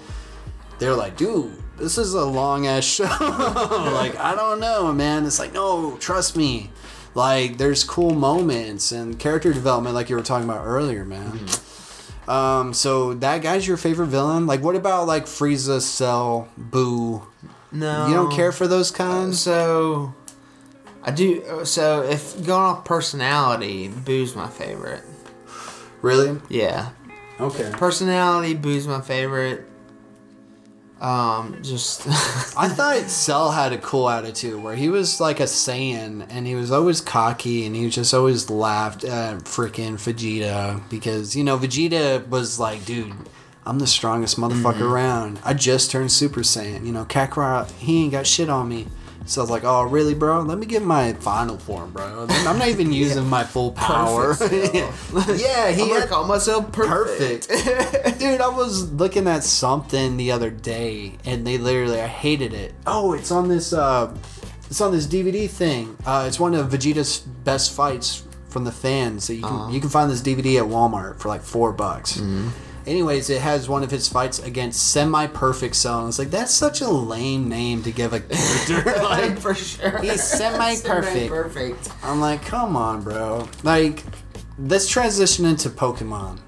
they're 0.80 0.96
like, 0.96 1.18
dude, 1.18 1.62
this 1.78 1.98
is 1.98 2.14
a 2.14 2.26
long 2.26 2.68
ass 2.68 2.84
show. 2.96 3.04
like, 3.10 4.16
I 4.18 4.36
don't 4.36 4.60
know, 4.60 4.92
man. 4.94 5.26
It's 5.26 5.40
like, 5.40 5.54
no, 5.54 5.98
trust 5.98 6.36
me. 6.38 6.70
Like, 7.16 7.58
there's 7.58 7.84
cool 7.84 8.14
moments 8.16 8.92
and 8.92 9.20
character 9.20 9.54
development, 9.54 9.94
like 9.96 10.10
you 10.10 10.16
were 10.16 10.24
talking 10.24 10.50
about 10.50 10.66
earlier, 10.66 11.06
man. 11.06 11.32
Mm-hmm. 11.32 12.30
Um, 12.30 12.74
so 12.74 13.14
that 13.16 13.42
guy's 13.42 13.68
your 13.68 13.78
favorite 13.78 14.08
villain? 14.08 14.48
Like, 14.48 14.62
what 14.62 14.76
about 14.76 15.08
like 15.08 15.26
Frieza, 15.26 15.82
Cell, 15.82 16.48
Buu? 16.60 17.22
No, 17.72 18.08
You 18.08 18.14
don't 18.14 18.32
care 18.32 18.52
for 18.52 18.68
those 18.68 18.92
uh, 18.94 18.98
kinds? 18.98 19.42
So, 19.42 20.14
I 21.04 21.12
do. 21.12 21.44
Uh, 21.44 21.66
so, 21.66 22.04
if 22.04 22.36
going 22.46 22.62
off 22.64 22.86
personality, 22.86 23.90
Buu's 23.90 24.36
my 24.36 24.48
favorite. 24.48 25.04
Really? 26.02 26.40
Yeah, 26.50 26.90
Okay. 27.40 27.72
personality, 27.74 28.56
Buu's 28.56 28.88
my 28.88 29.02
favorite. 29.02 29.66
Um, 31.04 31.58
just 31.62 32.08
I 32.58 32.70
thought 32.70 33.10
Cell 33.10 33.52
had 33.52 33.74
a 33.74 33.78
cool 33.78 34.10
attitude 34.10 34.64
where 34.64 34.74
he 34.76 34.88
was 34.88 35.20
like 35.20 35.42
a 35.42 35.44
Saiyan 35.44 36.26
and 36.30 36.48
he 36.48 36.56
was 36.56 36.72
always 36.72 37.02
cocky 37.02 37.66
and 37.66 37.76
he 37.76 37.90
just 37.90 38.14
always 38.14 38.50
laughed 38.50 39.04
at 39.04 39.40
freaking 39.40 39.96
Vegeta 39.96 40.82
because, 40.90 41.36
you 41.36 41.44
know, 41.44 41.58
Vegeta 41.58 42.26
was 42.30 42.58
like, 42.58 42.86
dude, 42.86 43.12
I'm 43.66 43.80
the 43.80 43.88
strongest 43.88 44.40
motherfucker 44.40 44.90
around. 44.90 45.40
I 45.44 45.54
just 45.54 45.92
turned 45.92 46.12
Super 46.12 46.40
Saiyan. 46.40 46.86
You 46.86 46.94
know, 46.94 47.04
Kakarot, 47.04 47.70
he 47.72 48.04
ain't 48.04 48.14
got 48.14 48.26
shit 48.26 48.50
on 48.50 48.70
me. 48.70 48.88
So 49.26 49.40
I 49.40 49.44
was 49.44 49.50
like, 49.50 49.64
oh, 49.64 49.84
really, 49.84 50.14
bro? 50.14 50.42
Let 50.42 50.58
me 50.58 50.66
get 50.66 50.82
my 50.84 51.14
final 51.14 51.58
form, 51.58 51.92
bro. 51.94 52.28
I'm 52.30 52.60
not 52.60 52.68
even 52.68 52.92
using 53.04 53.26
my 53.28 53.44
full 53.44 53.72
power. 53.72 54.36
Perfect 54.36 54.76
yeah, 55.42 55.72
he 55.72 55.90
had- 55.90 56.10
call 56.10 56.26
myself 56.28 56.72
perfect. 56.72 57.48
perfect. 57.48 58.20
Dude, 58.20 58.42
I 58.42 58.50
was 58.50 58.92
looking 58.92 59.28
at 59.28 59.44
something 59.44 60.18
the 60.18 60.32
other 60.32 60.50
day 60.50 61.14
and 61.26 61.48
they 61.48 61.58
literally 61.58 62.02
I 62.02 62.08
hated 62.08 62.54
it. 62.54 62.74
Oh, 62.86 63.14
it's 63.14 63.32
on 63.32 63.48
this 63.48 63.72
uh 63.74 64.14
it's 64.70 64.82
on 64.82 64.92
this 64.92 65.08
DVD 65.08 65.50
thing. 65.50 65.96
Uh 66.06 66.26
it's 66.28 66.40
one 66.40 66.54
of 66.54 66.70
Vegeta's 66.70 67.20
best 67.20 67.72
fights 67.74 68.24
from 68.50 68.66
the 68.66 68.72
fans. 68.72 69.24
So 69.24 69.34
you 69.34 69.42
can 69.44 69.72
you 69.72 69.80
can 69.80 69.90
find 69.90 70.12
this 70.12 70.22
DVD 70.22 70.58
at 70.58 70.66
Walmart 70.66 71.20
for 71.20 71.30
like 71.30 71.42
4 71.44 71.72
bucks. 71.72 72.20
Anyways, 72.86 73.30
it 73.30 73.42
has 73.42 73.70
one 73.70 73.84
of 73.84 73.92
his 73.92 74.08
fights 74.08 74.40
against 74.40 74.92
semi-perfect 74.92 75.76
Cell. 75.76 76.08
It's 76.08 76.20
like 76.20 76.32
that's 76.32 76.54
such 76.54 76.82
a 76.82 76.90
lame 76.90 77.48
name 77.48 77.82
to 77.84 77.92
give 77.92 78.14
a 78.14 78.20
character. 78.20 79.00
like 79.04 79.40
for 79.40 79.56
sure. 79.56 80.00
He's 80.00 80.24
semi-perfect. 80.24 81.30
Perfect. 81.30 81.90
I'm 82.04 82.20
like, 82.20 82.44
come 82.44 82.76
on, 82.76 83.02
bro. 83.04 83.48
Like, 83.64 84.04
let's 84.58 84.88
transition 84.88 85.46
into 85.46 85.70
Pokemon. 85.70 86.40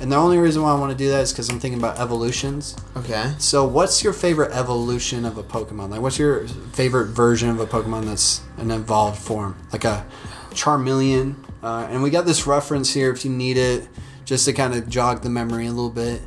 And 0.00 0.10
the 0.10 0.16
only 0.16 0.38
reason 0.38 0.62
why 0.62 0.72
I 0.72 0.78
want 0.78 0.92
to 0.92 0.96
do 0.96 1.10
that 1.10 1.20
is 1.20 1.32
because 1.32 1.50
I'm 1.50 1.60
thinking 1.60 1.78
about 1.78 1.98
evolutions. 2.00 2.74
Okay. 2.96 3.34
So, 3.38 3.66
what's 3.66 4.02
your 4.02 4.14
favorite 4.14 4.50
evolution 4.52 5.26
of 5.26 5.36
a 5.36 5.42
Pokemon? 5.42 5.90
Like, 5.90 6.00
what's 6.00 6.18
your 6.18 6.48
favorite 6.72 7.08
version 7.08 7.50
of 7.50 7.60
a 7.60 7.66
Pokemon 7.66 8.06
that's 8.06 8.40
an 8.56 8.70
evolved 8.70 9.20
form? 9.20 9.56
Like 9.72 9.84
a 9.84 10.06
Charmeleon. 10.52 11.34
Uh, 11.62 11.86
and 11.90 12.02
we 12.02 12.08
got 12.08 12.24
this 12.24 12.46
reference 12.46 12.94
here 12.94 13.12
if 13.12 13.26
you 13.26 13.30
need 13.30 13.58
it, 13.58 13.86
just 14.30 14.44
to 14.44 14.52
kind 14.52 14.72
of 14.74 14.88
jog 14.88 15.22
the 15.22 15.28
memory 15.28 15.66
a 15.66 15.70
little 15.70 15.90
bit. 15.90 16.22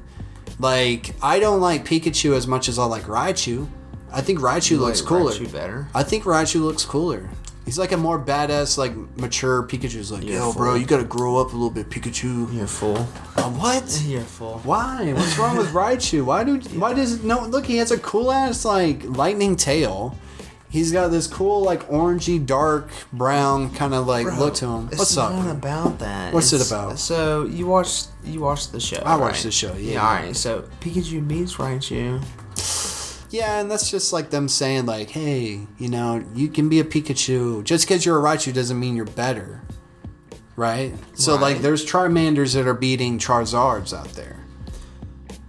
Like, 0.60 1.16
I 1.24 1.40
don't 1.40 1.62
like 1.62 1.86
Pikachu 1.86 2.36
as 2.36 2.46
much 2.48 2.68
as 2.68 2.78
I 2.78 2.84
like 2.84 3.04
Raichu. 3.04 3.66
I 4.12 4.20
think 4.20 4.40
Raichu 4.40 4.78
looks 4.78 5.00
Like 5.00 5.08
cooler. 5.08 5.32
Raichu 5.32 5.50
better. 5.54 5.88
I 5.96 6.04
think 6.04 6.26
Raichu 6.26 6.60
looks 6.62 6.84
cooler. 6.84 7.30
He's 7.64 7.80
like 7.80 7.94
a 7.94 7.98
more 7.98 8.20
badass, 8.20 8.78
like 8.78 8.94
mature 9.18 9.64
Pikachu's 9.64 10.12
like, 10.12 10.24
You're 10.26 10.34
yo, 10.34 10.52
bro, 10.54 10.76
you 10.76 10.86
gotta 10.86 11.06
grow 11.06 11.38
up 11.38 11.54
a 11.54 11.56
little 11.56 11.70
bit, 11.70 11.90
Pikachu. 11.90 12.54
You're 12.54 12.68
full. 12.68 12.98
Uh, 13.38 13.50
what? 13.52 14.04
You're 14.06 14.20
full. 14.20 14.60
Why? 14.66 15.14
What's 15.14 15.38
wrong 15.38 15.56
with 15.56 15.68
Raichu? 15.82 16.26
Why 16.26 16.44
do? 16.44 16.58
Why 16.78 16.94
does 16.94 17.24
no? 17.24 17.46
Look, 17.46 17.66
he 17.66 17.78
has 17.78 17.92
a 17.92 18.00
cool 18.00 18.34
ass 18.34 18.66
like 18.66 19.06
lightning 19.06 19.56
tail. 19.56 20.18
He's 20.74 20.92
got 20.92 21.10
this 21.10 21.28
cool 21.28 21.62
like 21.62 21.88
orangey 21.88 22.44
dark 22.44 22.90
brown 23.14 23.72
kind 23.76 23.94
of 23.94 24.08
like 24.08 24.26
look 24.40 24.56
to 24.56 24.66
him. 24.66 24.88
It's 24.88 24.98
What's 24.98 25.16
up? 25.18 25.32
bro? 25.32 25.52
about 25.52 26.00
that. 26.00 26.34
What's 26.34 26.52
it 26.52 26.68
about? 26.68 26.98
So 26.98 27.46
you 27.46 27.68
watched 27.68 28.08
you 28.24 28.40
watched 28.40 28.72
the 28.72 28.80
show. 28.80 28.98
I 29.06 29.16
watched 29.16 29.44
the 29.44 29.52
show, 29.52 29.76
yeah. 29.76 30.00
All 30.00 30.16
right. 30.16 30.36
So 30.36 30.64
Pikachu 30.80 31.28
beats 31.28 31.58
Raichu. 31.58 32.24
Yeah, 33.30 33.60
and 33.60 33.70
that's 33.70 33.92
just 33.92 34.12
like 34.14 34.32
them 34.32 34.48
saying 34.48 34.88
like, 34.88 35.12
hey, 35.12 35.68
you 35.78 35.90
know, 35.90 36.26
you 36.34 36.48
can 36.48 36.70
be 36.70 36.80
a 36.80 36.84
Pikachu. 36.84 37.64
Just 37.64 37.88
because 37.88 38.04
you're 38.04 38.18
a 38.18 38.24
Raichu 38.24 38.52
doesn't 38.52 38.80
mean 38.80 38.96
you're 38.96 39.06
better, 39.06 39.62
right? 40.56 40.96
So 41.14 41.36
like, 41.36 41.60
there's 41.60 41.86
Charmanders 41.86 42.56
that 42.56 42.68
are 42.68 42.74
beating 42.74 43.20
Charizards 43.20 43.96
out 43.96 44.10
there. 44.14 44.43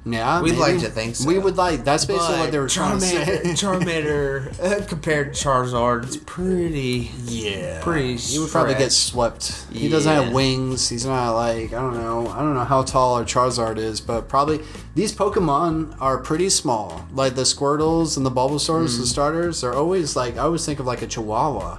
Yeah, 0.06 0.42
We'd 0.42 0.50
maybe. 0.50 0.60
like 0.60 0.78
to 0.80 0.90
think 0.90 1.16
so. 1.16 1.26
We 1.26 1.38
would 1.38 1.56
like. 1.56 1.82
That's 1.82 2.04
basically 2.04 2.36
what 2.36 2.52
they 2.52 2.58
were 2.58 2.68
trying 2.68 2.98
to 2.98 3.04
say. 3.06 3.24
Charmander, 3.54 4.52
uh, 4.62 4.84
compared 4.86 5.32
to 5.32 5.44
Charizard, 5.48 6.04
it's 6.04 6.18
pretty. 6.18 7.10
Yeah, 7.24 7.80
Pretty 7.82 8.16
He 8.18 8.38
would 8.38 8.50
probably 8.50 8.74
get 8.74 8.92
swept. 8.92 9.64
He 9.72 9.88
doesn't 9.88 10.12
have 10.12 10.32
wings. 10.34 10.90
He's 10.90 11.06
not 11.06 11.32
like 11.32 11.72
I 11.72 11.80
don't 11.80 11.94
know. 11.94 12.26
I 12.28 12.40
don't 12.40 12.52
know 12.54 12.64
how 12.64 12.82
tall 12.82 13.14
our 13.14 13.24
Charizard 13.24 13.78
is, 13.78 14.02
but 14.02 14.28
probably 14.28 14.60
these 14.94 15.10
Pokemon 15.14 15.96
are 16.02 16.18
pretty 16.18 16.50
small. 16.50 17.06
Like 17.14 17.34
the 17.34 17.42
Squirtles 17.42 18.16
and 18.18 18.26
the 18.26 18.30
Bulbasaurs, 18.30 18.88
Mm. 18.96 19.00
the 19.00 19.06
starters, 19.06 19.64
are 19.64 19.72
always 19.72 20.16
like 20.16 20.34
I 20.36 20.40
always 20.40 20.66
think 20.66 20.80
of 20.80 20.86
like 20.86 21.00
a 21.00 21.06
Chihuahua, 21.06 21.78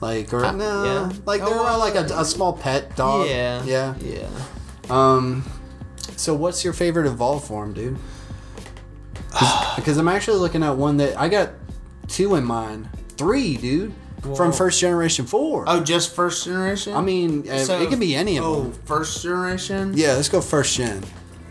like 0.00 0.32
or 0.32 0.42
Uh, 0.42 0.52
no, 0.52 0.84
yeah. 0.84 1.12
like 1.26 1.40
they're 1.44 1.50
Oh, 1.54 1.78
like 1.78 1.96
a, 1.96 2.04
a 2.18 2.24
small 2.24 2.54
pet 2.54 2.96
dog. 2.96 3.26
Yeah. 3.28 3.62
yeah. 3.64 3.94
Yeah. 4.00 4.26
Um, 4.88 5.44
so 6.18 6.34
what's 6.34 6.64
your 6.64 6.72
favorite 6.72 7.06
evolve 7.06 7.44
form, 7.44 7.72
dude? 7.72 7.96
Because 9.76 9.96
I'm 9.98 10.08
actually 10.08 10.38
looking 10.38 10.62
at 10.62 10.76
one 10.76 10.96
that 10.98 11.18
I 11.18 11.28
got 11.28 11.50
two 12.08 12.34
in 12.34 12.44
mind, 12.44 12.88
three, 13.16 13.56
dude, 13.56 13.92
from 14.36 14.52
first 14.52 14.80
generation 14.80 15.26
four. 15.26 15.64
Oh, 15.66 15.80
just 15.80 16.14
first 16.14 16.44
generation. 16.44 16.94
I 16.94 17.00
mean, 17.02 17.48
uh, 17.48 17.58
So- 17.58 17.80
it 17.80 17.88
could 17.88 18.00
be 18.00 18.16
any 18.16 18.36
of 18.36 18.44
them. 18.44 18.52
oh, 18.52 18.62
them. 18.64 18.72
first 18.84 19.22
generation. 19.22 19.92
Yeah, 19.94 20.14
let's 20.14 20.28
go 20.28 20.40
first 20.40 20.76
gen. 20.76 21.04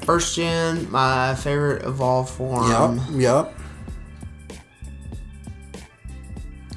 First 0.04 0.36
gen, 0.36 0.92
my 0.92 1.36
favorite 1.36 1.84
evolved 1.86 2.30
form. 2.32 3.02
Yep, 3.12 3.22
yep. 3.22 3.54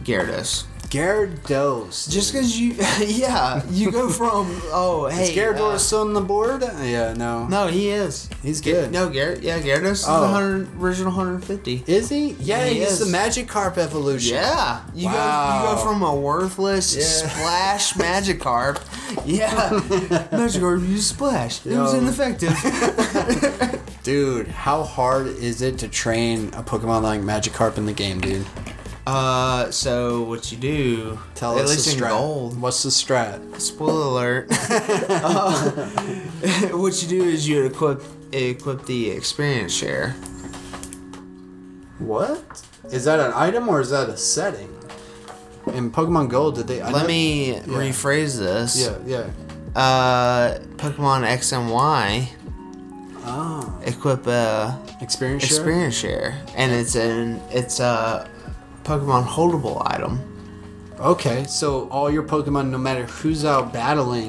Gyarados. 0.05 0.65
Gyarados. 0.91 2.11
Just 2.11 2.33
because 2.33 2.59
you, 2.59 2.73
yeah, 3.07 3.63
you 3.71 3.93
go 3.93 4.09
from 4.09 4.47
oh 4.73 5.07
hey, 5.11 5.23
Is 5.25 5.31
Gyarados 5.31 5.75
uh, 5.75 5.79
still 5.79 6.01
on 6.01 6.13
the 6.15 6.21
board? 6.21 6.63
Yeah, 6.63 7.15
no. 7.17 7.47
no, 7.47 7.69
he 7.69 7.89
is. 7.91 8.29
He's 8.43 8.61
good. 8.61 8.91
No, 8.91 9.09
Garrett. 9.09 9.43
Yeah, 9.43 9.61
Gyarados 9.61 9.91
is 9.93 10.05
Oh. 10.09 10.21
the 10.23 10.33
100, 10.33 10.69
original 10.81 11.13
150. 11.13 11.85
Is 11.87 12.09
he? 12.09 12.33
Yeah, 12.41 12.65
He 12.67 12.81
he's 12.81 13.01
is. 13.01 13.11
the 13.11 13.17
Magikarp 13.17 13.79
evolution. 13.79 14.35
Yeah, 14.35 14.81
you 14.95 15.09
go 15.09 15.13
you 15.13 15.77
go 15.77 15.81
from 15.85 16.03
a 16.03 16.15
worthless 16.15 16.97
Yeah. 16.97 17.03
splash 17.05 17.93
Magikarp. 17.95 18.81
Yeah, 19.25 19.49
Magikarp 20.31 20.87
used 20.89 21.05
splash. 21.15 21.65
It 21.65 21.77
was 21.77 21.95
ineffective. 21.95 22.55
Dude, 24.03 24.49
how 24.49 24.83
hard 24.83 25.27
is 25.29 25.63
it 25.63 25.79
to 25.79 25.89
train 25.89 26.49
a 26.55 26.63
Pokemon 26.63 27.03
like 27.03 27.21
Magikarp 27.21 27.77
in 27.77 27.87
the 27.87 27.93
game, 27.93 28.21
dude? 28.21 28.47
Uh, 29.07 29.71
so 29.71 30.23
what 30.23 30.51
you 30.53 30.59
do? 30.59 31.19
Tell 31.35 31.57
at 31.59 31.65
us 31.65 31.71
least 31.71 31.87
the 31.87 31.93
in 31.93 31.99
strat. 31.99 32.09
gold. 32.11 32.61
What's 32.61 32.83
the 32.83 32.91
strat? 32.91 33.61
Spoiler 33.61 34.47
alert. 34.47 34.47
Uh, 35.11 35.71
what 36.77 37.03
you 37.03 37.09
do 37.09 37.23
is 37.25 37.49
you 37.49 37.65
equip 37.65 38.03
equip 38.33 38.87
the 38.87 39.11
experience 39.11 39.73
share. 39.73 40.15
What? 41.99 42.63
Is 42.93 43.05
that 43.05 43.21
an 43.21 43.33
item 43.35 43.69
or 43.69 43.81
is 43.81 43.91
that 43.91 44.09
a 44.09 44.17
setting? 44.17 44.69
In 45.75 45.91
Pokemon 45.91 46.31
Gold, 46.31 46.57
did 46.57 46.67
they? 46.67 46.81
I 46.81 46.91
Let 46.91 47.03
know- 47.03 47.09
me 47.09 47.55
rephrase 47.67 48.39
this. 48.39 48.77
Yeah, 48.81 48.97
yeah. 49.07 49.79
Uh, 49.81 50.59
Pokemon 50.77 51.25
X 51.25 51.53
and 51.53 51.71
Y 51.71 52.29
Oh, 53.23 53.79
equip 53.85 54.27
a 54.27 54.81
experience 55.03 55.45
share. 55.45 55.57
experience 55.59 55.95
share, 55.95 56.35
and 56.57 56.73
it's 56.73 56.95
an 56.97 57.41
it's 57.51 57.79
a 57.79 58.27
Pokemon 58.85 59.25
holdable 59.25 59.83
item. 59.87 60.21
Okay, 60.99 61.45
so 61.45 61.89
all 61.89 62.11
your 62.11 62.23
Pokemon, 62.23 62.71
no 62.71 62.79
matter 62.79 63.07
who's 63.07 63.45
out 63.45 63.73
battling, 63.73 64.29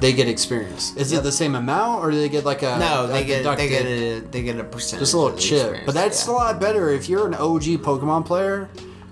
they 0.00 0.12
get 0.12 0.28
experience. 0.28 0.96
Is 0.96 1.12
it 1.12 1.22
the 1.22 1.32
same 1.32 1.54
amount, 1.54 2.02
or 2.04 2.10
do 2.10 2.18
they 2.18 2.28
get 2.28 2.44
like 2.44 2.62
a 2.62 2.78
No, 2.78 3.04
a 3.04 3.08
they 3.08 3.24
get 3.24 3.56
they 3.56 3.68
get 3.68 3.86
a 3.86 4.20
they 4.20 4.42
get 4.42 4.58
a 4.58 4.64
percentage. 4.64 5.00
just 5.00 5.14
a 5.14 5.18
little 5.18 5.38
chip? 5.38 5.82
But 5.86 5.94
that's 5.94 6.26
yeah. 6.26 6.32
a 6.32 6.34
lot 6.34 6.60
better 6.60 6.90
if 6.90 7.08
you're 7.08 7.26
an 7.26 7.34
OG 7.34 7.62
Pokemon 7.82 8.24
player. 8.26 8.68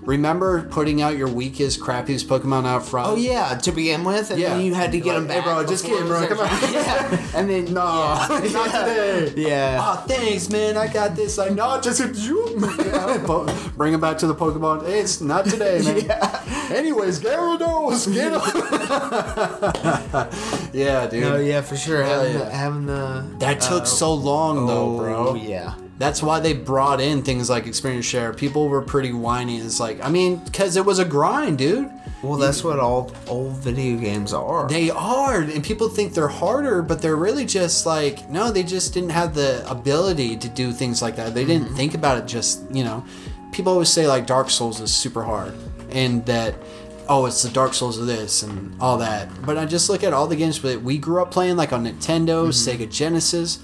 Remember 0.09 0.63
putting 0.63 1.03
out 1.03 1.17
your 1.17 1.27
weakest, 1.27 1.79
crappiest 1.79 2.25
Pokemon 2.25 2.65
out 2.65 2.83
front? 2.83 3.09
Oh 3.09 3.15
yeah, 3.15 3.53
to 3.53 3.71
begin 3.71 4.03
with, 4.03 4.31
and 4.31 4.39
Yeah. 4.39 4.49
then 4.55 4.61
you 4.65 4.73
had 4.73 4.91
to 4.93 4.99
get 4.99 5.13
them 5.13 5.27
Like, 5.27 5.37
hey, 5.37 5.43
bro, 5.43 5.63
just 5.63 5.83
before 5.83 5.99
kidding, 5.99 6.11
bro, 6.11 6.27
come 6.27 6.39
on. 6.39 6.49
yeah, 6.73 7.27
and 7.35 7.47
then 7.47 7.65
No, 7.65 7.83
not 8.51 8.71
today. 8.71 9.33
Yeah. 9.49 9.77
Oh, 9.79 10.03
thanks, 10.07 10.49
man. 10.49 10.77
I 10.77 10.87
got 10.91 11.15
this. 11.15 11.37
Like, 11.37 11.51
no, 11.51 11.79
just 11.79 12.01
hit 12.01 12.15
you. 12.17 12.57
Po- 13.27 13.45
Bring 13.77 13.93
him 13.93 13.99
back 14.01 14.17
to 14.17 14.25
the 14.25 14.33
Pokemon. 14.33 14.83
Hey, 14.87 14.99
it's 15.01 15.21
not 15.21 15.45
today, 15.45 15.79
man. 15.83 15.99
yeah. 16.03 16.69
Anyways, 16.71 17.19
Gyarados, 17.19 18.11
get 18.11 18.33
him. 18.33 18.41
yeah, 20.73 21.05
dude. 21.05 21.21
No, 21.21 21.37
yeah, 21.37 21.61
for 21.61 21.77
sure. 21.77 22.01
Having, 22.03 22.33
yeah. 22.33 22.37
the, 22.39 22.49
having 22.49 22.85
the 22.87 23.25
That 23.37 23.61
took 23.61 23.83
uh, 23.83 23.85
so 23.85 24.11
long, 24.15 24.65
though, 24.65 24.97
bro. 24.97 25.27
Oh 25.29 25.35
yeah. 25.35 25.75
That's 25.99 26.23
why 26.23 26.39
they 26.39 26.53
brought 26.53 27.01
in 27.01 27.23
things 27.23 27.49
like 27.49 27.67
experience 27.67 28.05
share. 28.05 28.33
People 28.33 28.69
were 28.69 28.81
pretty 28.81 29.11
whiny. 29.11 29.57
It's 29.57 29.81
like, 29.81 30.03
I 30.03 30.09
mean, 30.09 30.37
because 30.37 30.77
it 30.77 30.85
was 30.85 30.97
a 30.97 31.05
grind, 31.05 31.57
dude. 31.57 31.91
Well, 32.23 32.37
that's 32.37 32.63
what 32.63 32.79
all 32.79 33.13
old 33.27 33.57
video 33.57 33.97
games 33.97 34.33
are. 34.33 34.67
They 34.67 34.89
are, 34.89 35.41
and 35.41 35.63
people 35.63 35.87
think 35.87 36.13
they're 36.13 36.27
harder, 36.27 36.81
but 36.81 37.01
they're 37.01 37.15
really 37.15 37.45
just 37.45 37.85
like 37.85 38.29
no, 38.29 38.51
they 38.51 38.63
just 38.63 38.93
didn't 38.93 39.11
have 39.11 39.35
the 39.35 39.69
ability 39.69 40.35
to 40.37 40.49
do 40.49 40.71
things 40.73 41.01
like 41.01 41.15
that. 41.15 41.33
They 41.33 41.45
didn't 41.45 41.67
mm-hmm. 41.67 41.75
think 41.75 41.93
about 41.93 42.17
it. 42.17 42.25
Just 42.25 42.61
you 42.71 42.83
know, 42.83 43.05
people 43.53 43.71
always 43.71 43.89
say 43.89 44.05
like 44.05 44.25
Dark 44.27 44.49
Souls 44.49 44.81
is 44.81 44.93
super 44.93 45.23
hard, 45.23 45.53
and 45.91 46.25
that 46.25 46.55
oh, 47.07 47.25
it's 47.25 47.41
the 47.41 47.49
Dark 47.49 47.73
Souls 47.73 47.97
of 47.97 48.05
this 48.05 48.43
and 48.43 48.75
all 48.81 48.97
that. 48.97 49.29
But 49.45 49.57
I 49.57 49.65
just 49.65 49.89
look 49.89 50.03
at 50.03 50.11
all 50.11 50.27
the 50.27 50.35
games 50.35 50.61
that 50.61 50.81
we 50.81 50.97
grew 50.97 51.21
up 51.21 51.31
playing, 51.31 51.55
like 51.55 51.71
on 51.71 51.85
Nintendo, 51.85 52.49
mm-hmm. 52.49 52.83
Sega 52.83 52.89
Genesis. 52.91 53.59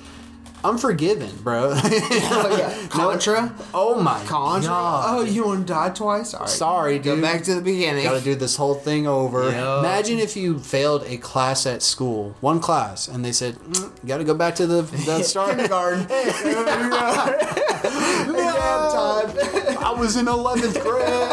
Unforgiven, 0.65 1.29
bro. 1.43 1.73
oh 1.75 2.55
yeah, 2.57 2.87
Contra. 2.89 3.53
oh 3.73 4.01
my 4.01 4.19
Contra. 4.25 4.69
god. 4.69 5.05
Oh, 5.07 5.21
you 5.23 5.45
want 5.45 5.67
to 5.67 5.73
die 5.73 5.89
twice? 5.89 6.33
All 6.33 6.39
right. 6.41 6.49
Sorry, 6.49 6.99
Go 6.99 7.21
back 7.21 7.43
to 7.43 7.53
the 7.55 7.61
beginning. 7.61 8.03
Got 8.03 8.17
to 8.17 8.23
do 8.23 8.33
this 8.35 8.55
whole 8.55 8.73
thing 8.73 9.05
over. 9.07 9.43
Yep. 9.51 9.79
Imagine 9.79 10.17
if 10.19 10.35
you 10.35 10.57
failed 10.59 11.03
a 11.05 11.17
class 11.17 11.65
at 11.67 11.83
school, 11.83 12.35
one 12.41 12.59
class, 12.59 13.07
and 13.07 13.23
they 13.23 13.31
said, 13.31 13.55
mm, 13.55 13.91
"You 14.01 14.07
got 14.07 14.17
to 14.17 14.23
go 14.23 14.33
back 14.33 14.55
to 14.55 14.65
the, 14.65 14.81
the 14.81 15.21
start." 15.31 15.51
Kindergarten. 15.51 16.01
Exam 16.03 16.89
time. 18.91 19.77
I 19.77 19.95
was 19.97 20.15
in 20.17 20.27
eleventh 20.27 20.81
grade. 20.81 21.31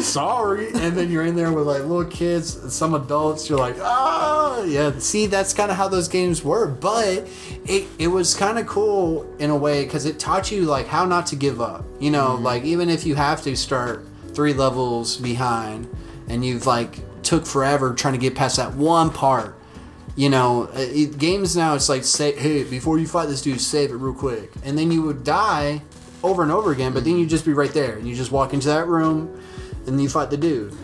Sorry, 0.00 0.68
and 0.68 0.96
then 0.96 1.10
you're 1.10 1.24
in 1.24 1.36
there 1.36 1.52
with 1.52 1.66
like 1.66 1.80
little 1.80 2.04
kids, 2.04 2.56
and 2.56 2.72
some 2.72 2.94
adults. 2.94 3.48
You're 3.48 3.58
like, 3.58 3.76
ah, 3.80 4.62
yeah. 4.62 4.98
See, 4.98 5.26
that's 5.26 5.52
kind 5.52 5.70
of 5.70 5.76
how 5.76 5.88
those 5.88 6.08
games 6.08 6.42
were, 6.42 6.66
but 6.66 7.28
it 7.66 7.86
it 7.98 8.08
was 8.08 8.34
kind 8.34 8.58
of 8.58 8.66
cool 8.66 9.32
in 9.38 9.50
a 9.50 9.56
way 9.56 9.84
because 9.84 10.06
it 10.06 10.18
taught 10.18 10.50
you 10.50 10.62
like 10.62 10.86
how 10.86 11.04
not 11.04 11.26
to 11.26 11.36
give 11.36 11.60
up. 11.60 11.84
You 11.98 12.10
know, 12.10 12.34
like 12.34 12.64
even 12.64 12.88
if 12.88 13.06
you 13.06 13.14
have 13.14 13.42
to 13.42 13.56
start 13.56 14.06
three 14.34 14.52
levels 14.52 15.16
behind, 15.16 15.88
and 16.28 16.44
you've 16.44 16.66
like 16.66 16.98
took 17.22 17.46
forever 17.46 17.94
trying 17.94 18.14
to 18.14 18.20
get 18.20 18.34
past 18.34 18.56
that 18.56 18.74
one 18.74 19.10
part. 19.10 19.56
You 20.16 20.28
know, 20.28 20.64
uh, 20.74 20.78
it, 20.78 21.18
games 21.18 21.56
now 21.56 21.74
it's 21.74 21.88
like 21.88 22.04
say, 22.04 22.36
hey, 22.36 22.64
before 22.64 22.98
you 22.98 23.06
fight 23.06 23.28
this 23.28 23.42
dude, 23.42 23.60
save 23.60 23.90
it 23.90 23.94
real 23.94 24.12
quick, 24.14 24.52
and 24.64 24.76
then 24.76 24.90
you 24.90 25.02
would 25.02 25.24
die 25.24 25.82
over 26.22 26.42
and 26.42 26.52
over 26.52 26.72
again. 26.72 26.92
But 26.92 27.04
then 27.04 27.18
you'd 27.18 27.30
just 27.30 27.44
be 27.44 27.52
right 27.52 27.72
there, 27.72 27.96
and 27.96 28.08
you 28.08 28.14
just 28.14 28.32
walk 28.32 28.52
into 28.52 28.68
that 28.68 28.86
room, 28.86 29.40
and 29.86 30.00
you 30.00 30.08
fight 30.08 30.30
the 30.30 30.36
dude. 30.36 30.74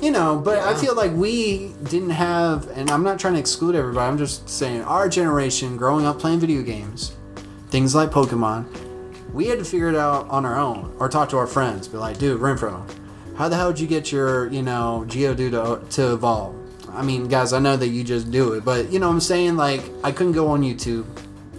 You 0.00 0.12
know, 0.12 0.38
but 0.38 0.58
I 0.58 0.76
feel 0.76 0.94
like 0.94 1.12
we 1.12 1.72
didn't 1.84 2.10
have, 2.10 2.68
and 2.68 2.88
I'm 2.88 3.02
not 3.02 3.18
trying 3.18 3.34
to 3.34 3.40
exclude 3.40 3.74
everybody. 3.74 4.06
I'm 4.08 4.16
just 4.18 4.48
saying 4.48 4.82
our 4.82 5.08
generation, 5.08 5.76
growing 5.76 6.06
up 6.06 6.20
playing 6.20 6.38
video 6.38 6.62
games, 6.62 7.16
things 7.70 7.96
like 7.96 8.10
Pokemon, 8.10 8.66
we 9.32 9.46
had 9.48 9.58
to 9.58 9.64
figure 9.64 9.88
it 9.88 9.96
out 9.96 10.28
on 10.30 10.46
our 10.46 10.56
own, 10.56 10.94
or 11.00 11.08
talk 11.08 11.28
to 11.30 11.36
our 11.36 11.48
friends. 11.48 11.88
Be 11.88 11.98
like, 11.98 12.18
dude, 12.18 12.40
Renfroe, 12.40 12.88
how 13.36 13.48
the 13.48 13.56
hell 13.56 13.72
did 13.72 13.80
you 13.80 13.88
get 13.88 14.12
your, 14.12 14.46
you 14.52 14.62
know, 14.62 15.04
Geodude 15.08 15.50
to, 15.50 15.84
to 15.96 16.12
evolve? 16.12 16.54
I 16.90 17.02
mean, 17.02 17.26
guys, 17.26 17.52
I 17.52 17.58
know 17.58 17.76
that 17.76 17.88
you 17.88 18.04
just 18.04 18.30
do 18.30 18.52
it, 18.52 18.64
but 18.64 18.92
you 18.92 19.00
know 19.00 19.08
what 19.08 19.14
I'm 19.14 19.20
saying? 19.20 19.56
Like, 19.56 19.82
I 20.04 20.12
couldn't 20.12 20.32
go 20.32 20.46
on 20.48 20.62
YouTube. 20.62 21.06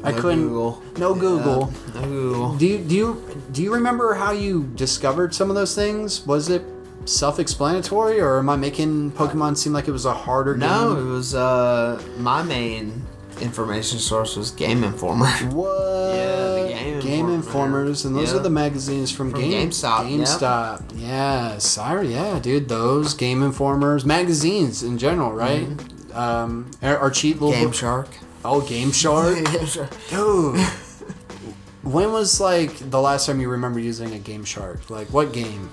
I 0.01 0.11
No 0.11 0.21
couldn't. 0.21 0.47
Google. 0.47 0.81
No 0.97 1.13
Yeah, 1.13 1.19
Google. 1.21 1.73
no 1.93 2.01
Google. 2.01 2.55
Do 2.55 2.65
you 2.65 2.77
do 2.77 2.95
you 2.95 3.41
do 3.51 3.61
you 3.61 3.73
remember 3.73 4.13
how 4.13 4.31
you 4.31 4.63
discovered 4.75 5.35
some 5.35 5.49
of 5.49 5.57
those 5.57 5.75
things? 5.75 6.25
Was 6.25 6.47
it 6.49 6.63
self-explanatory, 7.05 8.19
or 8.19 8.39
am 8.39 8.49
I 8.49 8.55
making 8.55 9.11
Pokemon 9.11 9.57
seem 9.57 9.73
like 9.73 9.87
it 9.87 9.91
was 9.91 10.05
a 10.05 10.13
harder 10.13 10.55
No, 10.55 10.95
game? 10.95 11.07
it 11.07 11.09
was 11.11 11.33
uh 11.35 12.01
my 12.17 12.43
main 12.43 13.03
information 13.41 13.99
source 13.99 14.35
was 14.35 14.51
Game 14.51 14.83
Informer. 14.83 15.25
What? 15.51 16.15
Yeah, 16.15 16.63
the 16.63 16.67
Game 16.69 16.99
Game 17.01 17.29
Informer. 17.29 17.35
Informers, 17.35 18.05
and 18.05 18.15
those 18.15 18.31
Yeah. 18.33 18.39
are 18.39 18.43
the 18.43 18.49
magazines 18.49 19.11
from, 19.11 19.31
From 19.31 19.39
Game 19.41 19.69
GameStop, 19.69 20.09
yep. 20.09 20.19
GameStop, 20.27 20.81
yes, 20.95 21.77
I, 21.77 22.01
yeah, 22.01 22.39
dude, 22.39 22.67
those 22.67 23.13
Game 23.13 23.41
Informers, 23.41 24.05
magazines 24.05 24.83
in 24.83 24.97
general, 24.97 25.31
right? 25.31 25.67
Um, 26.13 26.69
our, 26.81 26.97
our 26.97 27.09
cheat 27.11 27.35
little 27.39 27.51
Mm-hmm. 27.53 27.63
Game 27.65 27.71
Shark. 27.71 28.07
Oh, 28.43 28.61
Game 28.61 28.91
Shark, 29.01 29.35
Game 29.35 29.65
Shark. 29.65 29.89
dude. 30.09 30.59
when 31.83 32.11
was 32.11 32.39
like 32.41 32.77
the 32.91 32.99
last 33.01 33.25
time 33.25 33.39
you 33.39 33.49
remember 33.49 33.79
using 33.79 34.13
a 34.13 34.19
Game 34.19 34.43
Shark? 34.43 34.89
Like 34.89 35.07
what 35.13 35.31
game? 35.33 35.69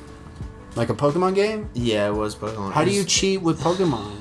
Like 0.76 0.90
a 0.90 0.94
Pokemon 0.94 1.34
game? 1.34 1.68
Yeah, 1.74 2.08
it 2.08 2.14
was 2.14 2.36
Pokemon. 2.36 2.72
How 2.72 2.84
do 2.84 2.90
you 2.90 3.02
cheat 3.04 3.42
with 3.42 3.60
Pokemon? 3.60 4.12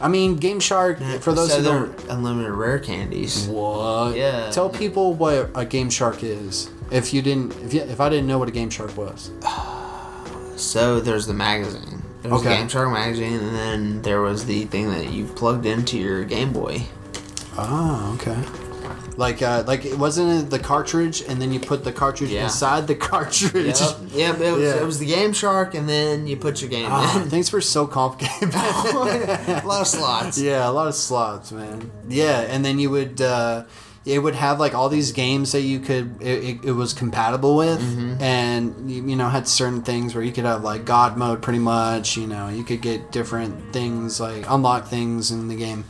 I 0.00 0.08
mean, 0.08 0.36
Game 0.36 0.60
Shark. 0.60 0.98
For 1.20 1.32
those 1.32 1.54
who 1.54 1.62
don't 1.62 2.04
unlimited 2.08 2.52
rare 2.52 2.78
candies. 2.78 3.46
What? 3.46 4.16
Yeah. 4.16 4.50
Tell 4.50 4.68
people 4.70 5.14
what 5.14 5.50
a 5.54 5.64
Game 5.64 5.90
Shark 5.90 6.22
is. 6.22 6.70
If 6.90 7.12
you 7.14 7.22
didn't, 7.22 7.52
if 7.62 7.74
you, 7.74 7.80
if 7.82 8.00
I 8.00 8.08
didn't 8.08 8.26
know 8.26 8.38
what 8.38 8.48
a 8.48 8.52
Game 8.52 8.70
Shark 8.70 8.96
was. 8.96 9.30
So 10.56 11.00
there's 11.00 11.26
the 11.26 11.34
magazine. 11.34 12.00
There's 12.22 12.32
Okay. 12.34 12.48
the 12.50 12.54
Game 12.54 12.68
Shark 12.68 12.88
magazine, 12.92 13.40
and 13.40 13.56
then 13.56 14.02
there 14.02 14.20
was 14.20 14.44
the 14.46 14.66
thing 14.66 14.88
that 14.90 15.12
you 15.12 15.24
plugged 15.26 15.66
into 15.66 15.98
your 15.98 16.24
Game 16.24 16.52
Boy. 16.52 16.82
Oh, 17.58 18.16
okay. 18.20 18.36
Like, 19.16 19.42
uh, 19.42 19.62
like 19.66 19.84
it 19.84 19.96
wasn't 19.98 20.50
the 20.50 20.58
cartridge, 20.58 21.22
and 21.28 21.40
then 21.40 21.52
you 21.52 21.60
put 21.60 21.84
the 21.84 21.92
cartridge 21.92 22.30
Yeah. 22.30 22.44
inside 22.44 22.86
the 22.88 22.94
cartridge. 23.10 23.80
Yep. 23.80 23.96
Yep. 24.12 24.40
It 24.40 24.52
was, 24.52 24.62
Yeah. 24.62 24.74
it 24.80 24.84
was 24.84 24.98
the 24.98 25.06
Game 25.06 25.32
Shark, 25.32 25.74
and 25.74 25.88
then 25.88 26.26
you 26.26 26.36
put 26.36 26.60
your 26.60 26.70
game 26.70 26.88
Ah, 26.90 27.22
in. 27.22 27.30
thanks 27.30 27.48
for 27.48 27.60
so 27.60 27.86
complicated. 27.86 28.52
a 28.54 29.62
lot 29.64 29.80
of 29.82 29.86
slots. 29.86 30.38
yeah, 30.38 30.68
a 30.68 30.72
lot 30.72 30.88
of 30.88 30.94
slots, 30.94 31.52
man. 31.52 31.90
Yeah, 32.08 32.40
and 32.40 32.64
then 32.64 32.78
you 32.80 32.90
would, 32.90 33.20
uh, 33.20 33.64
it 34.04 34.18
would 34.18 34.34
have 34.34 34.58
like 34.60 34.74
all 34.74 34.88
these 34.88 35.12
games 35.12 35.52
that 35.52 35.62
you 35.62 35.78
could, 35.80 36.20
it, 36.20 36.44
it, 36.44 36.64
it 36.64 36.72
was 36.72 36.92
compatible 36.92 37.56
with, 37.56 37.80
and 38.20 38.90
you, 38.90 39.02
you 39.06 39.16
know 39.16 39.28
had 39.28 39.48
certain 39.48 39.80
things 39.82 40.14
where 40.14 40.22
you 40.24 40.32
could 40.32 40.44
have 40.44 40.62
like 40.62 40.84
God 40.84 41.16
mode, 41.16 41.40
pretty 41.40 41.58
much. 41.60 42.16
You 42.16 42.26
know, 42.26 42.48
you 42.48 42.64
could 42.64 42.82
get 42.82 43.12
different 43.12 43.72
things 43.72 44.20
like 44.20 44.44
unlock 44.48 44.88
things 44.88 45.30
in 45.30 45.48
the 45.48 45.56
game. 45.56 45.84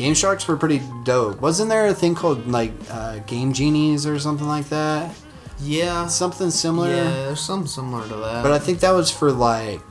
Game 0.00 0.14
Sharks 0.14 0.48
were 0.48 0.56
pretty 0.56 0.80
dope. 1.04 1.42
Wasn't 1.42 1.68
there 1.68 1.86
a 1.88 1.92
thing 1.92 2.14
called 2.14 2.46
like 2.48 2.72
uh, 2.90 3.18
Game 3.26 3.52
Genies 3.52 4.06
or 4.06 4.18
something 4.18 4.48
like 4.48 4.66
that? 4.70 5.14
Yeah. 5.60 6.06
Something 6.06 6.48
similar. 6.48 6.88
Yeah, 6.88 7.10
there's 7.26 7.40
something 7.40 7.66
similar 7.66 8.08
to 8.08 8.16
that. 8.16 8.42
But 8.42 8.52
I 8.52 8.58
think 8.58 8.80
that 8.80 8.92
was 8.92 9.10
for 9.10 9.30
like 9.30 9.82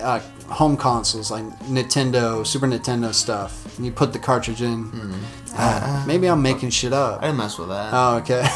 uh, 0.00 0.20
home 0.48 0.78
consoles, 0.78 1.30
like 1.30 1.44
Nintendo, 1.64 2.46
Super 2.46 2.66
Nintendo 2.66 3.12
stuff. 3.12 3.76
And 3.76 3.84
you 3.84 3.92
put 3.92 4.14
the 4.14 4.18
cartridge 4.18 4.62
in. 4.62 4.90
Uh, 5.54 6.04
maybe 6.06 6.26
I'm 6.26 6.40
making 6.40 6.70
shit 6.70 6.94
up. 6.94 7.20
I 7.20 7.26
didn't 7.26 7.36
mess 7.36 7.58
with 7.58 7.68
that. 7.68 7.90
Oh, 7.92 8.16
okay. 8.22 8.48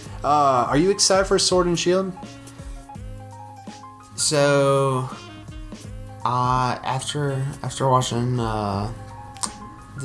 uh, 0.24 0.66
are 0.68 0.76
you 0.76 0.90
excited 0.90 1.26
for 1.26 1.38
Sword 1.38 1.68
and 1.68 1.78
Shield? 1.78 2.12
So, 4.16 5.08
uh, 6.24 6.78
after 6.82 7.40
after 7.62 7.88
watching 7.88 8.40
uh, 8.40 8.92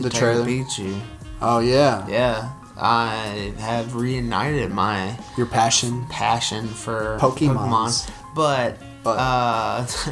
The 0.01 0.09
trailer? 0.09 0.45
Pikachu, 0.45 0.99
Oh 1.41 1.59
yeah, 1.59 2.07
yeah, 2.07 2.49
I 2.77 3.53
have 3.59 3.87
reignited 3.87 4.71
my 4.71 5.17
your 5.37 5.45
passion. 5.45 6.05
passion 6.09 6.67
for. 6.67 7.17
Pokemon. 7.19 8.09
But, 8.35 8.79
But- 9.03 9.17
uh, 9.19 9.85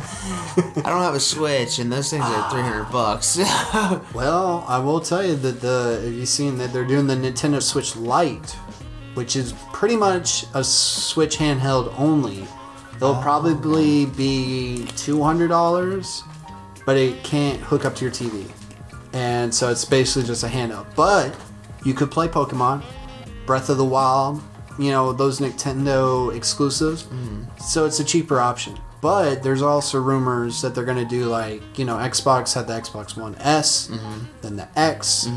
I 0.75 0.81
don't 0.85 1.01
have 1.01 1.15
a 1.15 1.19
Switch, 1.19 1.79
and 1.79 1.91
those 1.91 2.09
things 2.09 2.25
are 2.25 2.51
three 2.51 2.61
hundred 2.61 2.91
bucks. 2.91 3.37
Well, 4.13 4.65
I 4.67 4.77
will 4.79 4.99
tell 4.99 5.25
you 5.25 5.35
that 5.37 5.61
the 5.61 6.01
have 6.03 6.13
you 6.13 6.25
seen 6.25 6.57
that 6.57 6.73
they're 6.73 6.85
doing 6.85 7.07
the 7.07 7.15
Nintendo 7.15 7.61
Switch 7.61 7.95
Lite, 7.95 8.51
which 9.15 9.35
is 9.35 9.53
pretty 9.73 9.95
much 9.95 10.45
a 10.53 10.63
Switch 10.63 11.37
handheld 11.37 11.93
only. 11.97 12.45
It'll 12.97 13.15
probably 13.15 14.05
be 14.05 14.85
two 14.97 15.23
hundred 15.23 15.47
dollars, 15.47 16.23
but 16.85 16.97
it 16.97 17.23
can't 17.23 17.59
hook 17.61 17.83
up 17.85 17.95
to 17.95 18.05
your 18.05 18.13
TV, 18.13 18.51
and 19.13 19.53
so 19.53 19.69
it's 19.69 19.85
basically 19.85 20.27
just 20.27 20.43
a 20.43 20.47
handheld. 20.47 20.87
But 20.95 21.35
you 21.85 21.93
could 21.93 22.11
play 22.11 22.27
Pokemon, 22.27 22.83
Breath 23.45 23.69
of 23.69 23.77
the 23.77 23.85
Wild, 23.85 24.41
you 24.79 24.91
know 24.91 25.11
those 25.13 25.39
Nintendo 25.39 26.33
exclusives. 26.35 27.07
So 27.63 27.85
it's 27.85 27.99
a 27.99 28.03
cheaper 28.05 28.39
option. 28.39 28.77
But 29.01 29.41
there's 29.41 29.63
also 29.63 29.99
rumors 29.99 30.61
that 30.61 30.75
they're 30.75 30.85
gonna 30.85 31.05
do 31.05 31.25
like 31.25 31.61
you 31.77 31.85
know 31.85 31.97
Xbox 31.97 32.53
had 32.53 32.67
the 32.67 32.73
Xbox 32.73 33.17
One 33.17 33.35
S, 33.39 33.87
Mm-hmm. 33.87 34.19
then 34.41 34.55
the 34.57 34.67
X, 34.79 35.27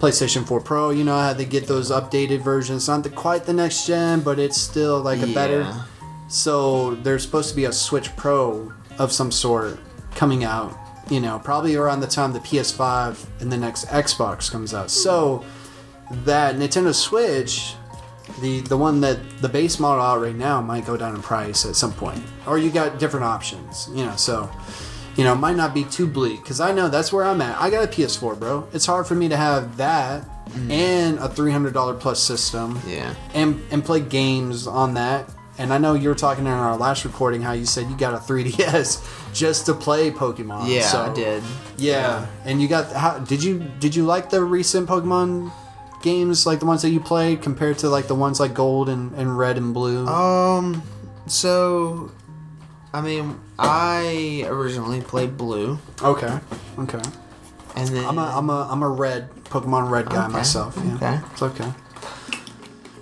PlayStation 0.00 0.46
4 0.46 0.60
Pro. 0.60 0.90
You 0.90 1.04
know 1.04 1.18
how 1.18 1.32
they 1.32 1.44
get 1.44 1.66
those 1.66 1.90
updated 1.90 2.40
versions, 2.42 2.88
not 2.88 3.02
the, 3.02 3.10
quite 3.10 3.44
the 3.44 3.52
next 3.52 3.86
gen, 3.86 4.20
but 4.20 4.38
it's 4.38 4.56
still 4.60 5.00
like 5.00 5.20
a 5.22 5.26
better. 5.26 5.66
So 6.28 6.94
there's 6.96 7.22
supposed 7.22 7.50
to 7.50 7.56
be 7.56 7.66
a 7.66 7.72
Switch 7.72 8.14
Pro 8.16 8.72
of 8.98 9.12
some 9.12 9.30
sort 9.30 9.78
coming 10.14 10.42
out. 10.44 10.74
You 11.08 11.20
know, 11.20 11.38
probably 11.38 11.76
around 11.76 12.00
the 12.00 12.06
time 12.06 12.32
the 12.32 12.40
PS5 12.40 13.40
and 13.40 13.52
the 13.52 13.56
next 13.56 13.86
Xbox 13.86 14.50
comes 14.50 14.74
out. 14.74 14.90
So 14.90 15.44
that 16.24 16.56
Nintendo 16.56 16.94
Switch, 16.94 17.74
the 18.40 18.60
the 18.62 18.76
one 18.76 19.00
that 19.02 19.18
the 19.40 19.48
base 19.48 19.78
model 19.78 20.02
out 20.04 20.20
right 20.20 20.34
now 20.34 20.60
might 20.60 20.84
go 20.84 20.96
down 20.96 21.14
in 21.14 21.22
price 21.22 21.64
at 21.64 21.76
some 21.76 21.92
point, 21.92 22.22
or 22.46 22.58
you 22.58 22.70
got 22.70 22.98
different 22.98 23.24
options. 23.24 23.88
You 23.92 24.04
know, 24.06 24.16
so 24.16 24.50
you 25.16 25.24
know, 25.24 25.32
it 25.32 25.36
might 25.36 25.56
not 25.56 25.72
be 25.74 25.84
too 25.84 26.06
bleak 26.06 26.42
because 26.42 26.60
I 26.60 26.72
know 26.72 26.88
that's 26.88 27.12
where 27.12 27.24
I'm 27.24 27.40
at. 27.40 27.58
I 27.60 27.70
got 27.70 27.84
a 27.84 27.86
PS4, 27.86 28.38
bro. 28.38 28.68
It's 28.72 28.84
hard 28.84 29.06
for 29.06 29.14
me 29.14 29.28
to 29.28 29.36
have 29.36 29.76
that 29.78 30.24
mm. 30.50 30.70
and 30.70 31.18
a 31.18 31.28
three 31.28 31.52
hundred 31.52 31.72
dollar 31.74 31.94
plus 31.94 32.22
system 32.22 32.80
Yeah. 32.86 33.14
and 33.34 33.62
and 33.70 33.84
play 33.84 34.00
games 34.00 34.66
on 34.66 34.94
that. 34.94 35.30
And 35.58 35.72
I 35.72 35.78
know 35.78 35.94
you 35.94 36.08
were 36.08 36.14
talking 36.14 36.44
in 36.44 36.52
our 36.52 36.76
last 36.76 37.04
recording 37.04 37.40
how 37.40 37.52
you 37.52 37.64
said 37.64 37.88
you 37.88 37.96
got 37.96 38.14
a 38.14 38.18
3DS 38.32 39.32
just 39.32 39.66
to 39.66 39.74
play 39.74 40.10
Pokemon. 40.10 40.68
Yeah, 40.68 40.82
so, 40.82 41.02
I 41.02 41.14
did. 41.14 41.42
Yeah, 41.78 42.26
and 42.44 42.60
you 42.60 42.68
got 42.68 42.92
how 42.92 43.18
did 43.18 43.42
you 43.42 43.60
did 43.80 43.94
you 43.94 44.04
like 44.04 44.30
the 44.30 44.42
recent 44.44 44.88
Pokemon 44.88 45.50
games 46.02 46.46
like 46.46 46.60
the 46.60 46.66
ones 46.66 46.82
that 46.82 46.90
you 46.90 47.00
played 47.00 47.42
compared 47.42 47.78
to 47.78 47.88
like 47.88 48.06
the 48.06 48.14
ones 48.14 48.38
like 48.38 48.54
Gold 48.54 48.88
and, 48.88 49.12
and 49.14 49.36
Red 49.38 49.56
and 49.56 49.72
Blue? 49.72 50.06
Um, 50.06 50.82
so, 51.26 52.12
I 52.92 53.00
mean, 53.00 53.40
I 53.58 54.44
originally 54.46 55.00
played 55.00 55.36
blue, 55.36 55.78
okay, 56.02 56.38
okay. 56.78 57.02
and 57.74 57.88
then 57.88 58.04
I'm 58.04 58.18
a 58.18 58.32
I'm 58.36 58.50
a 58.50 58.68
I'm 58.70 58.82
a 58.82 58.88
Red 58.88 59.30
Pokemon 59.44 59.90
Red 59.90 60.08
guy 60.10 60.24
Okay, 60.24 60.32
myself. 60.32 60.76
Yeah. 60.76 60.94
okay. 60.96 61.20
it's 61.32 61.42
okay. 61.42 61.72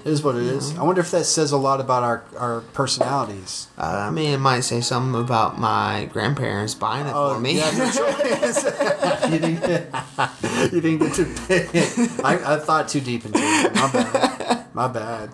It 0.05 0.11
is 0.13 0.23
what 0.23 0.35
it 0.37 0.43
is. 0.43 0.77
I 0.77 0.83
wonder 0.83 1.01
if 1.01 1.11
that 1.13 1.25
says 1.25 1.51
a 1.53 1.57
lot 1.57 1.81
about 1.81 2.03
our 2.03 2.25
our 2.37 2.61
personalities. 2.75 3.69
uh, 3.79 4.07
I 4.09 4.11
mean, 4.11 4.33
it 4.35 4.39
might 4.39 4.61
say 4.61 4.81
something 4.83 5.19
about 5.19 5.59
my 5.59 6.09
grandparents 6.13 6.75
buying 6.75 7.07
it 7.07 7.13
for 7.13 7.41
me. 7.41 7.59
Oh, 7.63 7.71
Yeah, 7.71 7.79
no 7.79 7.91
choice. 7.91 8.65
you 9.33 9.39
didn't 9.39 9.61
get, 9.61 10.73
you 10.73 10.81
didn't 10.83 10.99
get 10.99 11.15
to 11.15 11.25
pick. 11.47 12.25
I, 12.25 12.55
I 12.55 12.59
thought 12.59 12.89
too 12.89 13.01
deep 13.01 13.25
into 13.25 13.39
it. 13.41 13.75
My 13.75 13.91
bad. 13.93 14.75
My 14.75 14.89
bad. 14.89 15.31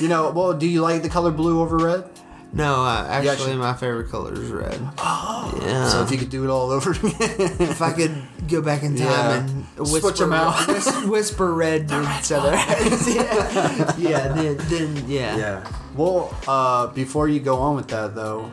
You 0.00 0.08
know, 0.08 0.30
well, 0.30 0.52
do 0.52 0.66
you 0.68 0.82
like 0.82 1.02
the 1.02 1.08
color 1.08 1.30
blue 1.30 1.60
over 1.60 1.76
red? 1.78 2.04
No, 2.52 2.84
uh, 2.84 3.06
actually, 3.08 3.30
actually- 3.30 3.56
my 3.56 3.74
favorite 3.74 4.10
color 4.10 4.32
is 4.34 4.50
red. 4.50 4.78
Oh, 4.98 5.58
yeah. 5.62 5.88
So 5.88 6.02
if 6.02 6.10
you 6.10 6.18
could 6.18 6.30
do 6.30 6.44
it 6.44 6.50
all 6.50 6.70
over 6.70 6.90
again. 6.92 7.12
if 7.18 7.80
I 7.82 7.92
could 7.92 8.14
go 8.48 8.60
back 8.62 8.82
in 8.82 8.96
time 8.96 9.06
Yeah. 9.08 9.38
and 9.38 9.66
Switch 9.88 10.02
whisper, 10.04 10.24
'em 10.24 10.32
out. 10.32 10.66
whis- 10.68 11.04
whisper 11.06 11.52
red 11.54 11.88
to 11.90 12.02
each 12.18 12.30
other. 12.32 12.52
yeah, 12.52 13.96
yeah, 13.98 14.28
then, 14.28 14.56
then 14.68 15.04
yeah. 15.08 15.36
yeah. 15.36 15.72
Well, 15.94 16.34
uh, 16.46 16.88
before 16.88 17.28
you 17.28 17.40
go 17.40 17.56
on 17.58 17.76
with 17.76 17.88
that, 17.88 18.14
though, 18.14 18.50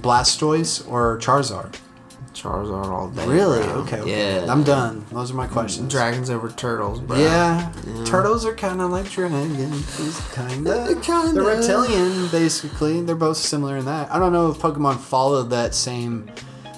Blastoise 0.00 0.86
or 0.90 1.18
Charizard? 1.18 1.74
Charizard 2.34 2.86
all 2.86 3.08
day. 3.08 3.26
Really? 3.26 3.62
bro. 3.62 3.72
Okay. 3.82 4.02
Yeah. 4.04 4.50
I'm 4.52 4.62
done. 4.64 5.04
Those 5.12 5.30
are 5.30 5.34
my 5.34 5.46
questions. 5.46 5.90
Dragons 5.90 6.28
over 6.30 6.50
turtles, 6.50 7.00
bro. 7.00 7.16
Yeah, 7.18 7.72
turtles 8.04 8.44
are 8.44 8.54
kind 8.54 8.80
of 8.80 8.90
like 8.90 9.08
dragons, 9.10 10.20
kind 10.32 10.66
of. 10.68 11.02
Kinda. 11.02 11.32
They're 11.32 11.42
reptilian, 11.42 12.28
basically. 12.28 13.00
They're 13.02 13.14
both 13.16 13.36
similar 13.38 13.76
in 13.78 13.84
that. 13.86 14.10
I 14.12 14.18
don't 14.18 14.32
know 14.32 14.50
if 14.50 14.58
Pokemon 14.58 14.98
followed 14.98 15.50
that 15.50 15.74
same, 15.74 16.30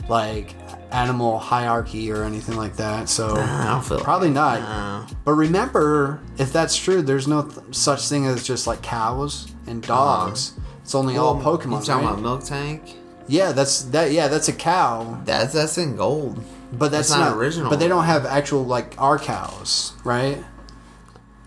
like, 0.08 0.54
animal 0.92 1.38
hierarchy 1.38 2.10
or 2.12 2.22
anything 2.24 2.56
like 2.56 2.76
that. 2.76 3.08
So 3.08 3.36
I 3.36 3.66
don't 3.66 3.84
feel 3.84 3.98
probably 4.00 4.30
not. 4.30 4.60
Uh, 4.60 5.06
But 5.24 5.32
remember, 5.32 6.20
if 6.38 6.52
that's 6.52 6.76
true, 6.76 7.02
there's 7.02 7.26
no 7.26 7.42
th- 7.42 7.74
such 7.74 8.08
thing 8.08 8.26
as 8.26 8.42
just 8.46 8.66
like 8.66 8.82
cows 8.82 9.48
and 9.66 9.82
dogs. 9.82 10.52
It's 10.82 10.94
only 10.94 11.16
all 11.16 11.34
well, 11.36 11.58
Pokemon, 11.58 11.80
You 11.80 11.86
talking 11.86 12.06
right? 12.06 12.18
about 12.18 12.40
Miltank? 12.40 12.94
Yeah, 13.28 13.52
that's 13.52 13.82
that. 13.82 14.12
Yeah, 14.12 14.28
that's 14.28 14.48
a 14.48 14.52
cow. 14.52 15.20
That's 15.24 15.52
that's 15.52 15.78
in 15.78 15.96
gold. 15.96 16.42
But 16.72 16.90
that's, 16.90 17.08
That's 17.08 17.20
not 17.20 17.30
not, 17.30 17.38
original. 17.38 17.70
But 17.70 17.78
they 17.78 17.86
don't 17.88 18.04
have 18.04 18.26
actual 18.26 18.64
like 18.64 18.94
our 19.00 19.18
cows, 19.18 19.92
right? 20.04 20.42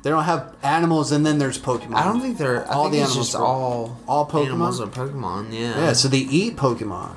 They 0.01 0.09
don't 0.09 0.23
have 0.23 0.55
animals, 0.63 1.11
and 1.11 1.25
then 1.25 1.39
there's 1.39 1.59
Pokemon. 1.59 1.95
I 1.95 2.05
don't 2.05 2.21
think 2.21 2.37
they're. 2.37 2.65
I 2.69 2.73
All 2.73 2.83
think 2.83 2.93
the 2.93 2.97
animals 3.01 3.15
just 3.17 3.35
are- 3.35 3.43
all 3.45 3.99
all 4.07 4.25
Pokemon? 4.25 4.45
Animals 4.45 4.79
are 4.81 4.87
Pokemon. 4.87 5.51
Yeah. 5.51 5.77
Yeah, 5.77 5.93
so 5.93 6.07
they 6.07 6.19
eat 6.19 6.55
Pokemon 6.55 7.15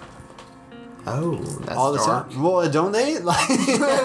Oh, 1.04 1.36
that's 1.36 1.76
all 1.76 1.92
the 1.92 1.98
dark. 1.98 2.30
time. 2.30 2.42
Well, 2.42 2.70
don't 2.70 2.92
they? 2.92 3.18
Like, 3.22 3.48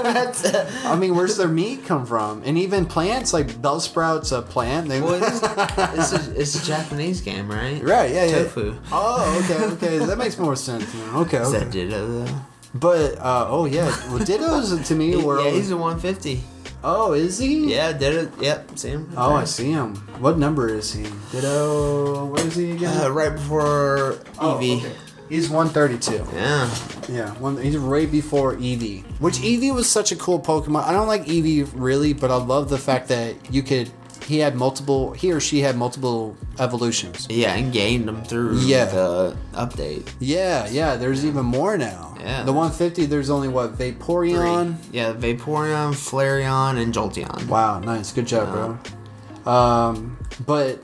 That's, 0.03 0.45
uh, 0.45 0.69
I 0.85 0.95
mean, 0.95 1.15
where's 1.15 1.37
their 1.37 1.47
meat 1.47 1.85
come 1.85 2.05
from? 2.05 2.41
And 2.43 2.57
even 2.57 2.85
plants, 2.85 3.33
like 3.33 3.47
Bellsprouts, 3.61 4.35
a 4.35 4.41
plant. 4.41 4.87
They, 4.89 4.99
well, 5.01 5.13
it 5.13 5.23
is, 5.23 5.41
it's, 5.43 6.11
a, 6.27 6.39
it's 6.41 6.63
a 6.63 6.65
Japanese 6.65 7.21
game, 7.21 7.47
right? 7.49 7.81
right? 7.83 8.09
Yeah, 8.11 8.25
yeah. 8.25 8.37
Tofu. 8.43 8.75
Oh, 8.91 9.43
okay, 9.43 9.63
okay. 9.75 10.05
That 10.05 10.17
makes 10.17 10.37
more 10.39 10.55
sense. 10.55 10.91
Now. 10.95 11.19
Okay, 11.21 11.37
Is 11.37 11.49
okay. 11.53 11.59
that 11.65 11.71
Ditto 11.71 12.07
though? 12.25 12.35
But 12.73 13.17
uh, 13.19 13.45
oh 13.49 13.65
yeah, 13.65 13.85
well, 14.09 14.19
Ditto's 14.23 14.87
to 14.87 14.95
me 14.95 15.15
were. 15.15 15.41
yeah, 15.43 15.51
he's 15.51 15.71
a 15.71 15.77
150. 15.77 16.41
oh, 16.83 17.13
is 17.13 17.37
he? 17.39 17.73
Yeah, 17.73 17.93
Ditto. 17.93 18.29
Yep, 18.41 18.77
see 18.77 18.89
him. 18.89 19.11
Oh, 19.17 19.33
I 19.35 19.45
see 19.45 19.71
him. 19.71 19.95
What 20.19 20.37
number 20.37 20.67
is 20.69 20.93
he? 20.93 21.05
Ditto. 21.31 22.25
Where 22.25 22.45
is 22.45 22.55
he 22.55 22.71
again? 22.71 23.01
Uh, 23.05 23.09
right 23.09 23.31
before 23.33 24.17
Oh, 24.39 24.57
okay. 24.57 24.91
He's 25.29 25.49
132. 25.49 26.25
Yeah. 26.35 26.69
Yeah, 27.09 27.31
one, 27.39 27.57
he's 27.57 27.77
right 27.77 28.09
before 28.11 28.55
Eevee. 28.55 29.03
Which 29.19 29.35
Eevee 29.37 29.73
was 29.73 29.89
such 29.89 30.11
a 30.11 30.15
cool 30.15 30.39
Pokemon. 30.39 30.83
I 30.83 30.91
don't 30.93 31.07
like 31.07 31.25
Eevee 31.25 31.69
really, 31.73 32.13
but 32.13 32.31
I 32.31 32.35
love 32.35 32.69
the 32.69 32.77
fact 32.77 33.07
that 33.09 33.35
you 33.53 33.61
could. 33.63 33.89
He 34.25 34.39
had 34.39 34.55
multiple. 34.55 35.13
He 35.13 35.31
or 35.31 35.39
she 35.39 35.61
had 35.61 35.77
multiple 35.77 36.35
evolutions. 36.59 37.27
Yeah, 37.29 37.53
and 37.55 37.71
gained 37.71 38.07
them 38.09 38.23
through 38.25 38.57
Yeah. 38.59 38.85
the 38.85 39.37
update. 39.53 40.07
Yeah, 40.19 40.67
yeah. 40.69 40.95
There's 40.97 41.25
even 41.25 41.45
more 41.45 41.77
now. 41.77 42.15
Yeah. 42.19 42.43
The 42.43 42.51
150. 42.51 43.05
There's 43.05 43.29
only 43.29 43.47
what 43.47 43.77
Vaporeon. 43.77 44.77
Three. 44.83 44.97
Yeah, 44.99 45.13
Vaporeon, 45.13 45.93
Flareon, 45.93 46.77
and 46.81 46.93
Jolteon. 46.93 47.47
Wow, 47.47 47.79
nice. 47.79 48.11
Good 48.11 48.27
job, 48.27 48.51
bro. 48.51 49.51
Um, 49.53 50.17
but 50.45 50.83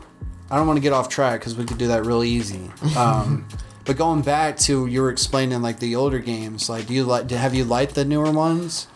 I 0.49 0.55
don't 0.57 0.67
want 0.67 0.77
to 0.77 0.81
get 0.81 0.93
off 0.93 1.09
track 1.09 1.41
because 1.41 1.55
we 1.55 1.65
could 1.65 1.77
do 1.77 1.87
that 1.87 2.05
real 2.05 2.23
easy. 2.23 2.71
Um, 2.95 3.45
but 3.85 3.97
going 3.97 4.21
back 4.21 4.57
to 4.59 4.85
you 4.87 5.01
were 5.01 5.09
explaining 5.09 5.61
like 5.61 5.79
the 5.79 5.95
older 5.95 6.19
games, 6.19 6.69
like 6.69 6.87
do 6.87 6.93
you 6.93 7.03
like? 7.03 7.29
Have 7.31 7.53
you 7.55 7.63
liked 7.65 7.95
the 7.95 8.05
newer 8.05 8.31
ones? 8.31 8.87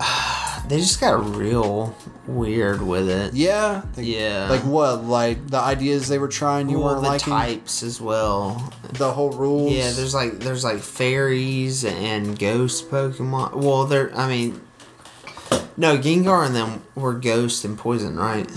They 0.68 0.76
just 0.80 1.00
got 1.00 1.34
real 1.34 1.96
weird 2.26 2.82
with 2.82 3.08
it. 3.08 3.32
Yeah. 3.32 3.84
Like, 3.96 4.06
Yeah. 4.06 4.48
Like 4.50 4.60
what? 4.64 5.02
Like 5.04 5.46
the 5.48 5.56
ideas 5.56 6.08
they 6.08 6.18
were 6.18 6.28
trying 6.28 6.68
you 6.68 6.78
well, 6.78 6.88
weren't 6.88 7.02
the 7.04 7.08
liking. 7.08 7.32
types 7.32 7.82
as 7.82 8.02
well. 8.02 8.70
The 8.92 9.10
whole 9.12 9.30
rules. 9.30 9.72
Yeah, 9.72 9.92
there's 9.92 10.12
like 10.12 10.40
there's 10.40 10.64
like 10.64 10.80
fairies 10.80 11.86
and 11.86 12.38
ghost 12.38 12.90
Pokemon. 12.90 13.54
Well, 13.54 13.86
they're 13.86 14.14
I 14.14 14.28
mean, 14.28 14.60
no, 15.78 15.96
Gengar 15.96 16.44
and 16.44 16.54
them 16.54 16.82
were 16.94 17.14
ghost 17.14 17.64
and 17.64 17.78
poison, 17.78 18.16
right? 18.16 18.50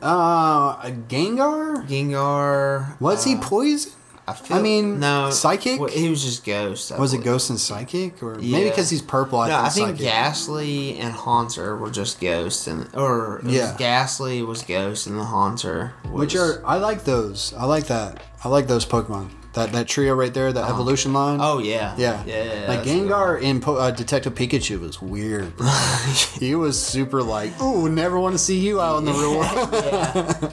uh 0.00 0.76
Gengar. 1.08 1.86
Gengar 1.86 2.98
Was 3.00 3.24
he 3.24 3.34
uh, 3.34 3.40
poison? 3.42 3.92
I, 4.32 4.34
feel, 4.34 4.56
I 4.56 4.62
mean, 4.62 4.98
no, 5.00 5.30
psychic? 5.30 5.78
well, 5.80 5.88
he 5.90 6.08
was 6.08 6.24
just 6.24 6.44
ghost. 6.44 6.90
I 6.92 6.98
Was 6.98 7.12
it. 7.14 7.22
Ghost 7.22 7.50
and 7.50 7.58
Psychic, 7.60 8.22
or 8.22 8.34
maybe 8.36 8.68
because 8.70 8.90
he's 8.90 9.02
purple? 9.02 9.38
I 9.40 9.48
no, 9.48 9.56
I 9.58 9.68
think 9.68 9.86
think 9.86 9.98
Psychic. 9.98 10.12
Gastly 10.12 10.98
and 10.98 11.12
Haunter 11.12 11.76
were 11.76 11.90
just 11.90 12.20
ghosts, 12.20 12.66
and 12.66 12.88
or 12.94 13.38
it 13.38 13.44
was 13.44 13.54
Yeah. 13.54 13.76
Gastly 13.78 14.42
was 14.42 14.62
ghost, 14.62 15.06
and 15.06 15.18
the 15.18 15.24
Haunter 15.24 15.92
was, 16.04 16.12
Which 16.20 16.36
are 16.36 16.62
I 16.66 16.76
like 16.76 17.04
those. 17.04 17.52
I 17.56 17.64
like 17.66 17.86
that. 17.86 18.22
I 18.44 18.48
like 18.48 18.66
those 18.66 18.84
Pokemon. 18.86 19.28
That 19.54 19.72
that 19.72 19.86
trio 19.86 20.14
right 20.14 20.32
there, 20.32 20.50
that 20.50 20.70
evolution 20.70 21.12
line. 21.12 21.38
oh 21.42 21.58
yeah, 21.58 21.94
Yeah, 21.98 22.24
yeah. 22.24 22.64
Like 22.68 22.84
that's 22.84 22.88
Gengar 22.88 23.38
in 23.42 23.60
po- 23.60 23.76
uh, 23.76 23.90
Detective 23.90 24.34
Pikachu 24.34 24.80
was 24.80 25.02
weird. 25.02 25.52
he 26.40 26.54
was 26.54 26.82
super 26.82 27.22
like, 27.22 27.60
"Ooh, 27.60 27.90
never 27.90 28.18
want 28.18 28.32
to 28.32 28.38
see 28.38 28.58
you 28.58 28.80
out 28.80 28.96
in 29.00 29.04
the 29.04 29.12
real 29.12 29.36
world." 29.38 29.68
yeah. 29.84 30.50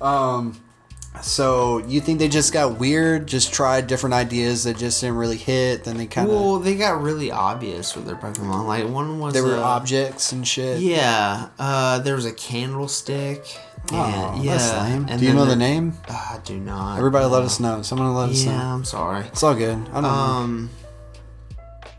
So 1.22 1.78
you 1.86 2.00
think 2.00 2.18
they 2.18 2.28
just 2.28 2.52
got 2.52 2.78
weird? 2.78 3.26
Just 3.26 3.52
tried 3.52 3.86
different 3.86 4.14
ideas 4.14 4.64
that 4.64 4.76
just 4.76 5.00
didn't 5.00 5.16
really 5.16 5.36
hit. 5.36 5.84
Then 5.84 5.96
they 5.96 6.06
kind 6.06 6.28
of 6.28 6.34
Well, 6.34 6.58
they 6.58 6.76
got 6.76 7.00
really 7.02 7.30
obvious 7.30 7.94
with 7.96 8.06
their 8.06 8.16
Pokemon. 8.16 8.66
Like 8.66 8.88
one 8.88 9.18
was 9.18 9.34
they 9.34 9.40
were 9.40 9.56
uh, 9.56 9.62
objects 9.62 10.32
and 10.32 10.46
shit. 10.46 10.80
Yeah, 10.80 11.48
uh, 11.58 11.98
there 12.00 12.14
was 12.14 12.24
a 12.24 12.32
candlestick. 12.32 13.44
Oh, 13.92 14.32
and, 14.34 14.44
yeah, 14.44 14.56
that's 14.56 14.72
lame. 14.90 15.06
and 15.08 15.20
Do 15.20 15.26
you 15.26 15.32
know 15.32 15.40
the 15.44 15.48
there- 15.50 15.56
name? 15.56 15.94
Uh, 16.08 16.12
I 16.12 16.38
do 16.44 16.58
not. 16.58 16.98
Everybody, 16.98 17.26
let 17.26 17.42
us 17.42 17.58
know. 17.60 17.82
Someone 17.82 18.12
let 18.14 18.30
us 18.30 18.44
Yeah, 18.44 18.56
know. 18.58 18.64
I'm 18.74 18.84
sorry. 18.84 19.24
It's 19.26 19.42
all 19.42 19.54
good. 19.54 19.76
I 19.90 19.92
don't 19.94 20.02
know. 20.02 20.08
Um, 20.08 20.70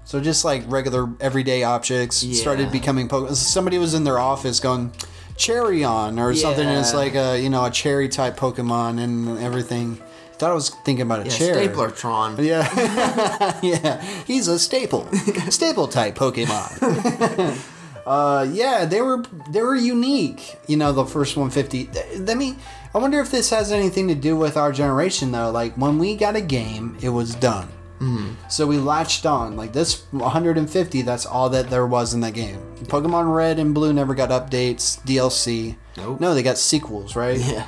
So 0.03 0.20
just 0.20 0.43
like 0.43 0.63
regular 0.67 1.07
everyday 1.20 1.61
objects 1.63 2.24
Yeah. 2.24 2.39
started 2.41 2.72
becoming 2.72 3.07
Pokemon. 3.07 3.36
Somebody 3.36 3.78
was 3.78 3.93
in 3.93 4.03
their 4.05 4.17
office 4.17 4.59
going 4.59 4.91
cherry 5.40 5.84
on 5.84 6.20
or 6.20 6.36
something, 6.36 6.68
and 6.68 6.78
it's 6.78 6.94
like 6.94 7.16
a 7.16 7.40
you 7.40 7.50
know 7.50 7.66
a 7.66 7.72
cherry 7.72 8.10
type 8.10 8.38
Pokemon 8.38 9.00
and 9.02 9.40
everything. 9.40 9.96
thought 10.38 10.52
I 10.52 10.54
was 10.54 10.70
thinking 10.86 11.02
about 11.02 11.22
a 11.22 11.30
Yeah, 11.30 11.38
chair. 11.38 11.56
Staplertron. 11.56 12.38
Yeah, 12.46 13.60
yeah. 13.64 14.02
He's 14.28 14.48
a 14.48 14.60
staple, 14.60 15.08
staple 15.50 15.88
type 15.88 16.16
Pokemon. 16.16 17.58
uh, 18.06 18.48
yeah, 18.52 18.86
they 18.86 19.02
were 19.02 19.24
they 19.50 19.62
were 19.62 19.76
unique. 19.76 20.58
You 20.68 20.78
know, 20.78 20.92
the 20.92 21.06
first 21.06 21.36
150. 21.36 21.90
Let 22.20 22.38
me. 22.38 22.56
I 22.94 22.98
wonder 22.98 23.20
if 23.20 23.30
this 23.32 23.50
has 23.52 23.72
anything 23.72 24.08
to 24.08 24.16
do 24.16 24.36
with 24.36 24.58
our 24.58 24.72
generation 24.72 25.32
though. 25.32 25.52
Like 25.52 25.74
when 25.76 25.98
we 26.00 26.16
got 26.16 26.36
a 26.36 26.42
game, 26.42 26.98
it 27.02 27.10
was 27.10 27.36
done. 27.36 27.68
Mm-hmm. 28.00 28.34
So 28.50 28.66
we 28.68 28.78
latched 28.78 29.26
on. 29.26 29.56
Like 29.56 29.74
this 29.74 30.04
150, 30.12 31.02
that's 31.04 31.26
all 31.26 31.50
that 31.50 31.70
there 31.70 31.86
was 31.86 32.14
in 32.14 32.22
that 32.22 32.34
game. 32.34 32.60
Pokemon 32.84 33.34
Red 33.34 33.60
and 33.60 33.74
Blue 33.74 33.93
never 33.93 34.16
got 34.16 34.30
updates, 34.30 35.02
DLC. 35.04 35.76
Nope. 35.97 36.20
No, 36.20 36.34
they 36.34 36.43
got 36.43 36.58
sequels, 36.58 37.16
right? 37.16 37.38
Yeah. 37.39 37.68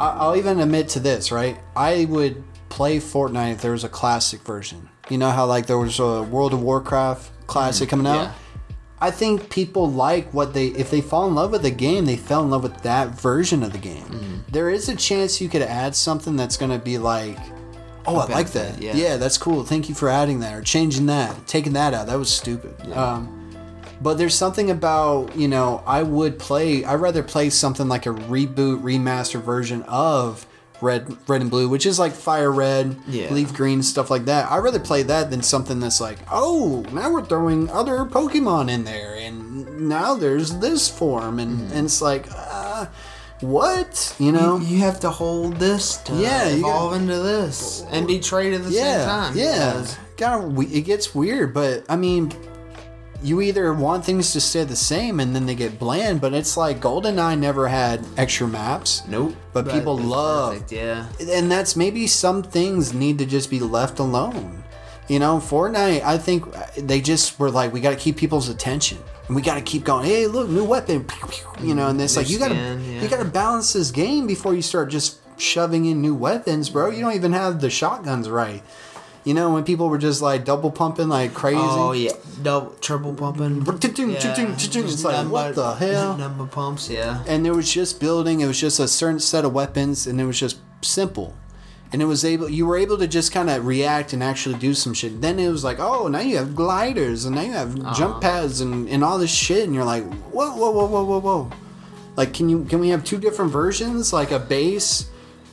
I- 0.00 0.10
I'll 0.10 0.36
even 0.36 0.60
admit 0.60 0.88
to 0.90 1.00
this, 1.00 1.30
right? 1.32 1.58
I 1.76 2.06
would 2.06 2.42
play 2.68 2.98
Fortnite 2.98 3.52
if 3.52 3.62
there 3.62 3.72
was 3.72 3.84
a 3.84 3.88
classic 3.88 4.40
version. 4.42 4.88
You 5.10 5.18
know 5.18 5.30
how 5.30 5.46
like 5.46 5.66
there 5.66 5.78
was 5.78 5.98
a 5.98 6.22
World 6.22 6.52
of 6.54 6.62
Warcraft 6.62 7.46
classic 7.46 7.88
mm, 7.88 7.90
coming 7.90 8.06
out. 8.06 8.22
yeah. 8.22 8.32
I 9.00 9.10
think 9.10 9.50
people 9.50 9.90
like 9.90 10.32
what 10.32 10.54
they 10.54 10.68
if 10.68 10.90
they 10.92 11.00
fall 11.00 11.26
in 11.26 11.34
love 11.34 11.50
with 11.50 11.62
the 11.62 11.72
game, 11.72 12.06
they 12.06 12.16
fell 12.16 12.44
in 12.44 12.50
love 12.50 12.62
with 12.62 12.82
that 12.82 13.08
version 13.08 13.64
of 13.64 13.72
the 13.72 13.78
game. 13.78 14.04
Mm-hmm. 14.04 14.36
There 14.52 14.70
is 14.70 14.88
a 14.88 14.94
chance 14.94 15.40
you 15.40 15.48
could 15.48 15.62
add 15.62 15.96
something 15.96 16.36
that's 16.36 16.56
going 16.56 16.70
to 16.70 16.78
be 16.78 16.98
like, 16.98 17.38
oh, 18.06 18.16
I 18.16 18.26
like 18.26 18.50
that. 18.52 18.80
Yeah. 18.82 18.94
yeah. 18.94 19.16
that's 19.16 19.38
cool. 19.38 19.64
Thank 19.64 19.88
you 19.88 19.94
for 19.94 20.08
adding 20.08 20.40
that 20.40 20.54
or 20.54 20.62
changing 20.62 21.06
that, 21.06 21.46
taking 21.46 21.72
that 21.74 21.94
out. 21.94 22.06
That 22.06 22.18
was 22.18 22.32
stupid. 22.32 22.74
Um, 22.92 23.38
but 24.00 24.18
there's 24.18 24.34
something 24.34 24.70
about 24.70 25.36
you 25.36 25.48
know 25.48 25.82
I 25.86 26.02
would 26.02 26.38
play. 26.38 26.84
I'd 26.84 26.94
rather 27.00 27.22
play 27.22 27.50
something 27.50 27.88
like 27.88 28.06
a 28.06 28.10
reboot, 28.10 28.82
remaster 28.82 29.40
version 29.40 29.82
of 29.84 30.44
Red, 30.80 31.16
Red 31.28 31.40
and 31.42 31.50
Blue, 31.50 31.68
which 31.68 31.86
is 31.86 32.00
like 32.00 32.10
Fire 32.12 32.50
Red, 32.50 32.96
Yeah. 33.06 33.32
Leaf 33.32 33.54
Green, 33.54 33.84
stuff 33.84 34.10
like 34.10 34.24
that. 34.24 34.50
I'd 34.50 34.58
rather 34.58 34.80
play 34.80 35.04
that 35.04 35.30
than 35.30 35.40
something 35.40 35.78
that's 35.78 36.00
like, 36.00 36.18
oh, 36.32 36.84
now 36.92 37.12
we're 37.12 37.24
throwing 37.24 37.70
other 37.70 37.98
Pokemon 37.98 38.68
in 38.68 38.82
there, 38.82 39.14
and 39.14 39.88
now 39.88 40.14
there's 40.14 40.58
this 40.58 40.88
form, 40.88 41.38
and, 41.38 41.60
Mm-hmm. 41.60 41.72
and 41.76 41.84
it's 41.86 42.02
like, 42.02 42.26
uh, 42.34 42.86
what? 43.42 44.14
You 44.18 44.32
know? 44.32 44.58
You 44.58 44.78
have 44.78 45.00
to 45.00 45.10
hold 45.10 45.56
this 45.56 45.96
to 45.98 46.14
Yeah, 46.14 46.48
you 46.48 46.58
evolve 46.58 46.92
got- 46.92 47.00
into 47.02 47.18
this 47.18 47.84
and 47.90 48.06
be 48.06 48.18
traded 48.18 48.60
at 48.62 48.66
the 48.68 48.72
yeah, 48.72 48.98
same 48.98 49.08
time. 49.08 49.36
yeah. 49.36 49.72
because- 49.72 49.96
it 50.72 50.82
gets 50.82 51.14
weird, 51.16 51.52
but 51.52 51.84
I 51.88 51.96
mean, 51.96 52.32
you 53.24 53.40
either 53.40 53.72
want 53.72 54.04
things 54.04 54.32
to 54.32 54.40
stay 54.40 54.62
the 54.64 54.76
same 54.76 55.18
and 55.20 55.34
then 55.34 55.46
they 55.46 55.54
get 55.56 55.78
bland, 55.80 56.20
but 56.20 56.32
it's 56.32 56.56
like 56.56 56.80
GoldenEye 56.80 57.38
never 57.38 57.66
had 57.68 58.04
extra 58.16 58.46
maps. 58.46 59.02
Nope. 59.08 59.34
But 59.52 59.68
people 59.68 59.96
love- 59.98 60.52
perfect, 60.54 60.72
Yeah. 60.72 61.06
and 61.28 61.50
that's 61.50 61.74
maybe 61.76 62.06
some 62.06 62.42
things 62.44 62.92
need 62.94 63.18
to 63.18 63.26
just 63.26 63.50
be 63.50 63.58
left 63.60 63.98
alone. 63.98 64.62
You 65.08 65.18
know, 65.18 65.38
Fortnite, 65.38 66.02
I 66.04 66.16
think 66.18 66.46
uh, 66.56 66.60
they 66.78 67.00
just 67.00 67.38
were 67.40 67.50
like, 67.50 67.72
we 67.72 67.80
got 67.80 67.90
to 67.90 67.96
keep 67.96 68.16
people's 68.16 68.48
attention, 68.48 68.98
and 69.26 69.36
we 69.36 69.42
got 69.42 69.54
to 69.54 69.62
keep 69.62 69.84
going. 69.84 70.06
Hey, 70.06 70.26
look, 70.26 70.48
new 70.48 70.64
weapon, 70.64 71.06
you 71.60 71.74
know, 71.74 71.88
and 71.88 72.00
it's 72.00 72.16
like 72.16 72.28
you 72.28 72.38
got 72.38 72.48
to 72.48 72.54
yeah. 72.54 73.02
you 73.02 73.08
got 73.08 73.18
to 73.18 73.24
balance 73.24 73.72
this 73.72 73.90
game 73.90 74.26
before 74.26 74.54
you 74.54 74.62
start 74.62 74.90
just 74.90 75.18
shoving 75.40 75.86
in 75.86 76.00
new 76.00 76.14
weapons, 76.14 76.70
bro. 76.70 76.90
You 76.90 77.00
don't 77.00 77.14
even 77.14 77.32
have 77.32 77.60
the 77.60 77.70
shotguns 77.70 78.28
right. 78.28 78.62
You 79.24 79.34
know, 79.34 79.52
when 79.52 79.62
people 79.62 79.88
were 79.88 79.98
just 79.98 80.20
like 80.20 80.44
double 80.44 80.72
pumping 80.72 81.08
like 81.08 81.32
crazy. 81.32 81.58
Oh 81.60 81.92
yeah, 81.92 82.12
double 82.42 82.72
triple 82.80 83.14
pumping. 83.14 83.64
Cha-ching. 84.54 84.84
It's 84.84 85.04
like, 85.04 85.14
nothing 85.14 85.30
what 85.30 85.54
the 85.54 85.74
hell? 85.74 86.16
Number 86.18 86.46
pumps, 86.46 86.90
yeah. 86.90 87.22
and 87.28 87.44
there 87.44 87.54
was 87.54 87.72
just 87.72 88.00
building 88.00 88.40
it 88.40 88.46
was 88.46 88.60
just 88.60 88.80
a 88.80 88.88
certain 88.88 89.20
set 89.20 89.44
of 89.44 89.52
weapons 89.52 90.08
and 90.08 90.20
it 90.20 90.24
was 90.24 90.40
just 90.40 90.58
simple 90.82 91.36
and 91.92 92.00
it 92.00 92.06
was 92.06 92.24
able 92.24 92.48
you 92.48 92.66
were 92.66 92.76
able 92.76 92.96
to 92.98 93.06
just 93.06 93.32
kind 93.32 93.50
of 93.50 93.66
react 93.66 94.12
and 94.12 94.22
actually 94.22 94.58
do 94.58 94.74
some 94.74 94.94
shit. 94.94 95.20
Then 95.20 95.38
it 95.38 95.50
was 95.50 95.62
like 95.62 95.78
oh 95.78 96.08
now 96.08 96.20
you 96.20 96.36
have 96.38 96.54
gliders 96.54 97.26
and 97.26 97.36
now 97.36 97.42
you 97.42 97.52
have 97.52 97.96
jump 97.96 98.22
pads 98.22 98.60
and, 98.60 98.88
and 98.88 99.04
all 99.04 99.18
this 99.18 99.32
shit. 99.32 99.64
And 99.64 99.74
you're 99.74 99.84
like 99.84 100.04
whoa 100.24 100.50
whoa 100.50 100.70
whoa 100.70 100.86
whoa 100.86 101.04
whoa 101.04 101.20
whoa. 101.20 101.50
Like 102.16 102.32
can 102.32 102.48
you 102.48 102.64
can 102.64 102.80
we 102.80 102.88
have 102.88 103.04
two 103.04 103.18
different 103.18 103.52
versions? 103.52 104.12
Like 104.12 104.30
a 104.30 104.38
base 104.38 105.10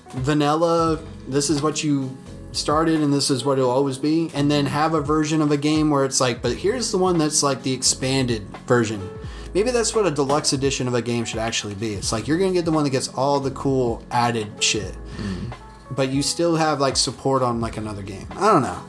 vanilla 0.10 1.00
this 1.28 1.52
is 1.52 1.62
what 1.62 1.84
you 1.84 2.18
started 2.52 3.00
and 3.02 3.14
this 3.14 3.30
is 3.30 3.46
what 3.46 3.60
it'll 3.60 3.70
always 3.70 3.98
be. 3.98 4.32
And 4.34 4.50
then 4.50 4.66
have 4.66 4.94
a 4.94 5.02
version 5.02 5.42
of 5.42 5.52
a 5.52 5.58
game 5.58 5.90
where 5.90 6.06
it's 6.06 6.22
like 6.22 6.42
but 6.42 6.54
here's 6.54 6.92
the 6.92 6.98
one 6.98 7.18
that's 7.18 7.44
like 7.44 7.64
the 7.64 7.74
expanded 7.74 8.44
version. 8.66 9.10
Maybe 9.54 9.72
that's 9.72 9.96
what 9.96 10.06
a 10.06 10.12
deluxe 10.12 10.54
edition 10.54 10.88
of 10.88 10.94
a 10.94 11.02
game 11.02 11.26
should 11.26 11.40
actually 11.40 11.74
be. 11.74 11.96
It's 11.96 12.12
like 12.14 12.28
you're 12.28 12.38
gonna 12.38 12.54
get 12.54 12.66
the 12.66 12.72
one 12.72 12.86
that 12.86 12.92
gets 12.92 13.10
all 13.10 13.42
the 13.42 13.52
cool 13.52 14.04
added 14.12 14.64
shit 14.64 14.94
mm-hmm. 14.94 15.69
But 15.92 16.10
you 16.10 16.22
still 16.22 16.56
have 16.56 16.80
like 16.80 16.96
support 16.96 17.42
on 17.42 17.60
like 17.60 17.78
another 17.78 18.02
game 18.02 18.28
i 18.38 18.46
don't 18.48 18.62
know 18.62 18.84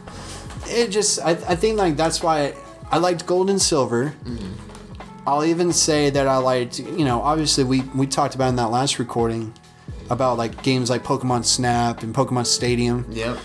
it 0.66 0.88
just 0.88 1.20
i, 1.20 1.30
I 1.30 1.56
think 1.56 1.78
like 1.78 1.96
that's 1.96 2.22
why 2.22 2.54
i 2.90 2.98
liked 2.98 3.26
gold 3.26 3.50
and 3.50 3.60
silver 3.60 4.14
mm-hmm. 4.24 4.70
I'll 5.26 5.44
even 5.44 5.72
say 5.72 6.10
that 6.10 6.26
I 6.26 6.38
liked, 6.38 6.78
you 6.78 7.04
know, 7.04 7.20
obviously 7.20 7.62
we 7.62 7.82
we 7.94 8.06
talked 8.06 8.34
about 8.34 8.48
in 8.48 8.56
that 8.56 8.70
last 8.70 8.98
recording 8.98 9.52
about 10.08 10.38
like 10.38 10.62
games 10.62 10.90
like 10.90 11.04
Pokemon 11.04 11.44
Snap 11.44 12.02
and 12.02 12.14
Pokemon 12.14 12.46
Stadium. 12.46 13.06
Yep. 13.10 13.36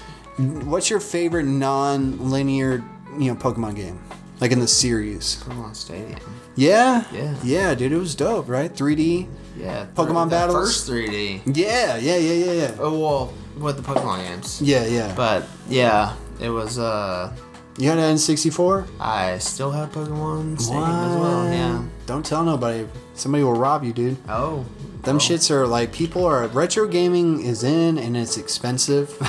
What's 0.66 0.90
your 0.90 1.00
favorite 1.00 1.46
non-linear, 1.46 2.84
you 3.20 3.32
know, 3.32 3.36
Pokemon 3.36 3.76
game? 3.76 4.02
Like 4.42 4.52
in 4.52 4.60
the 4.60 4.68
series? 4.68 5.44
Pokemon 5.44 5.76
Stadium. 5.76 6.20
Yeah? 6.56 7.04
Yeah. 7.14 7.36
Yeah, 7.44 7.76
dude, 7.76 7.92
it 7.92 7.98
was 7.98 8.16
dope, 8.16 8.50
right? 8.50 8.74
3D? 8.74 9.28
Yeah. 9.58 9.86
Pokemon 9.94 10.30
battles? 10.30 10.56
First 10.56 10.90
3D. 10.90 11.42
Yeah, 11.56 11.98
yeah, 11.98 12.18
yeah, 12.18 12.34
yeah, 12.34 12.52
yeah. 12.52 12.76
Oh 12.80 13.00
well, 13.00 13.34
with 13.58 13.78
the 13.78 13.84
Pokemon 13.84 14.28
games. 14.28 14.62
Yeah, 14.62 14.86
yeah. 14.86 15.14
But 15.16 15.48
yeah, 15.70 16.16
it 16.40 16.50
was. 16.50 16.78
uh 16.80 17.36
you 17.78 17.90
had 17.90 17.98
an 17.98 18.16
N64? 18.16 18.88
I 19.02 19.38
still 19.40 19.70
have 19.72 19.92
Pokemon 19.92 20.62
Stadium 20.62 20.84
as 20.86 21.18
well. 21.18 21.52
Yeah. 21.52 21.84
Don't 22.06 22.26
tell 22.26 22.46
nobody. 22.46 22.88
Somebody 23.16 23.44
will 23.44 23.54
rob 23.54 23.84
you, 23.84 23.92
dude. 23.92 24.18
Oh. 24.30 24.66
Them 25.02 25.18
oh. 25.18 25.20
shits 25.20 25.52
are 25.52 25.68
like 25.68 25.92
people 25.92 26.26
are 26.26 26.48
retro 26.48 26.88
gaming 26.88 27.42
is 27.42 27.64
in 27.66 27.98
and 27.98 28.16
it's 28.16 28.38
expensive. 28.38 29.16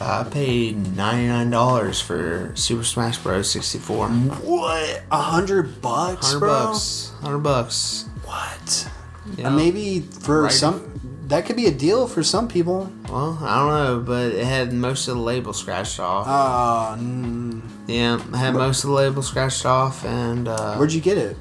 I 0.00 0.26
paid 0.28 0.96
ninety 0.96 1.28
nine 1.28 1.50
dollars 1.50 2.00
for 2.00 2.50
Super 2.56 2.82
Smash 2.82 3.18
Bros. 3.18 3.50
sixty 3.50 3.78
four. 3.78 4.08
what? 4.08 5.02
A 5.12 5.22
hundred 5.22 5.80
bucks, 5.80 6.32
Hundred 6.32 6.46
bucks. 6.46 7.12
Hundred 7.20 7.38
bucks. 7.38 8.06
What? 8.24 8.90
You 9.36 9.44
know? 9.44 9.50
maybe 9.50 10.00
for 10.00 10.42
Right. 10.42 10.52
some, 10.52 10.91
that 11.32 11.46
could 11.46 11.56
be 11.56 11.64
a 11.66 11.70
deal 11.70 12.06
for 12.06 12.22
some 12.22 12.46
people. 12.46 12.92
Well, 13.08 13.38
I 13.40 13.58
don't 13.58 13.84
know, 13.84 14.00
but 14.00 14.32
it 14.32 14.44
had 14.44 14.72
most 14.74 15.08
of 15.08 15.16
the 15.16 15.22
label 15.22 15.54
scratched 15.54 15.98
off. 15.98 16.26
Uh, 16.28 16.96
mm, 17.00 17.62
yeah, 17.86 18.16
it 18.16 18.36
had 18.36 18.52
most 18.54 18.84
of 18.84 18.90
the 18.90 18.96
label 18.96 19.22
scratched 19.22 19.64
off, 19.64 20.04
and 20.04 20.46
uh, 20.46 20.76
where'd 20.76 20.92
you 20.92 21.00
get 21.00 21.16
it? 21.16 21.36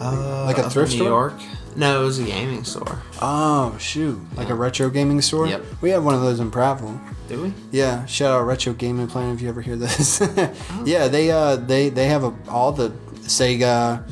uh, 0.00 0.44
like 0.44 0.58
a 0.58 0.70
thrift 0.70 0.92
New 0.92 0.98
store? 0.98 1.08
York. 1.08 1.34
No, 1.76 2.02
it 2.02 2.04
was 2.04 2.20
a 2.20 2.24
gaming 2.24 2.62
store. 2.62 3.02
Oh 3.20 3.76
shoot, 3.80 4.20
like 4.36 4.50
a 4.50 4.54
retro 4.54 4.88
gaming 4.88 5.20
store. 5.20 5.48
Yep. 5.48 5.64
We 5.80 5.90
have 5.90 6.04
one 6.04 6.14
of 6.14 6.20
those 6.20 6.38
in 6.38 6.52
Prattville. 6.52 7.00
Did 7.26 7.40
we? 7.40 7.52
Yeah, 7.72 8.06
shout 8.06 8.38
out 8.38 8.44
Retro 8.44 8.74
Gaming 8.74 9.08
Plan 9.08 9.34
if 9.34 9.40
you 9.40 9.48
ever 9.48 9.62
hear 9.62 9.76
this. 9.76 10.20
Oh. 10.70 10.84
yeah, 10.86 11.08
they 11.08 11.30
uh 11.30 11.56
they 11.56 11.88
they 11.88 12.06
have 12.06 12.22
a, 12.22 12.32
all 12.48 12.70
the 12.70 12.90
Sega, 13.22 14.08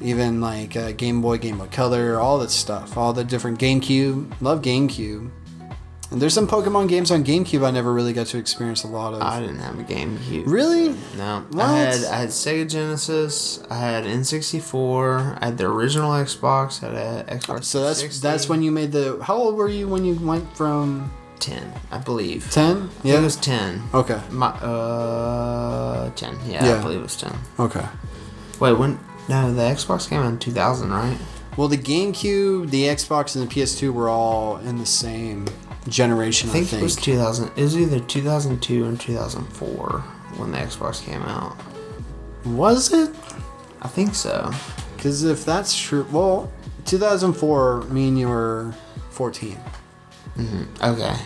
even 0.00 0.40
like 0.40 0.76
uh, 0.76 0.92
Game 0.92 1.20
Boy, 1.22 1.38
Game 1.38 1.58
Boy 1.58 1.66
Color, 1.66 2.18
all 2.18 2.38
that 2.38 2.50
stuff, 2.50 2.96
all 2.96 3.12
the 3.12 3.24
different 3.24 3.58
GameCube. 3.58 4.40
Love 4.40 4.62
GameCube. 4.62 5.30
And 6.10 6.22
there's 6.22 6.32
some 6.32 6.48
Pokemon 6.48 6.88
games 6.88 7.10
on 7.10 7.22
GameCube 7.22 7.66
I 7.66 7.70
never 7.70 7.92
really 7.92 8.14
got 8.14 8.28
to 8.28 8.38
experience 8.38 8.82
a 8.82 8.86
lot 8.86 9.12
of. 9.12 9.20
I 9.20 9.40
didn't 9.40 9.58
have 9.58 9.78
a 9.78 9.82
GameCube. 9.82 10.44
really? 10.46 10.96
No, 11.18 11.44
What? 11.50 11.64
I 11.64 11.76
had 11.76 12.04
I 12.04 12.16
had 12.16 12.28
Sega 12.30 12.68
Genesis, 12.68 13.62
I 13.68 13.76
had 13.76 14.04
N64, 14.04 15.38
I 15.42 15.44
had 15.46 15.58
the 15.58 15.66
original 15.66 16.12
Xbox, 16.12 16.82
I 16.82 16.94
had 16.94 17.28
a 17.28 17.36
Xbox. 17.36 17.64
So 17.64 17.82
that's 17.82 18.00
360, 18.00 18.22
that's 18.22 18.48
when 18.48 18.62
you 18.62 18.70
made 18.70 18.92
the. 18.92 19.18
How 19.22 19.36
old 19.36 19.56
were 19.56 19.68
you 19.68 19.86
when 19.86 20.04
you 20.04 20.14
went 20.14 20.56
from 20.56 21.12
ten, 21.40 21.72
I 21.90 21.98
believe. 21.98 22.50
ten? 22.50 22.88
Yeah, 23.02 23.18
it 23.18 23.22
was 23.22 23.36
ten. 23.36 23.82
Okay. 23.92 24.20
My 24.30 24.48
uh, 24.48 26.10
ten. 26.12 26.38
Yeah, 26.46 26.64
Yeah. 26.64 26.78
I 26.78 26.82
believe 26.82 27.00
it 27.00 27.02
was 27.02 27.16
ten. 27.16 27.36
Okay. 27.58 27.84
Wait, 28.60 28.72
when? 28.72 28.98
No, 29.28 29.52
the 29.52 29.62
Xbox 29.62 30.08
came 30.08 30.20
out 30.20 30.28
in 30.28 30.38
two 30.38 30.52
thousand, 30.52 30.90
right? 30.90 31.18
Well, 31.56 31.68
the 31.68 31.76
GameCube, 31.76 32.70
the 32.70 32.84
Xbox, 32.84 33.34
and 33.34 33.50
the 33.50 33.52
PS2 33.52 33.92
were 33.92 34.08
all 34.08 34.58
in 34.58 34.78
the 34.78 34.86
same 34.86 35.46
generation. 35.88 36.48
I 36.50 36.52
think, 36.52 36.72
it 36.72 36.80
was 36.82 36.94
2000. 36.94 37.48
It 37.56 37.62
was 37.62 37.76
either 37.76 37.98
2002 37.98 38.84
and 38.84 39.00
2004 39.00 40.00
when 40.36 40.52
the 40.52 40.58
Xbox 40.58 41.04
came 41.04 41.22
out. 41.22 41.56
Was 42.44 42.92
it? 42.92 43.10
I 43.82 43.88
think 43.88 44.14
so. 44.14 44.52
Because 44.94 45.24
if 45.24 45.44
that's 45.44 45.76
true, 45.76 46.06
well, 46.12 46.52
2004, 46.84 47.82
mean 47.90 48.16
you 48.16 48.28
were 48.28 48.72
14. 49.10 49.58
Mm-hmm. 50.36 50.84
Okay. 50.84 51.16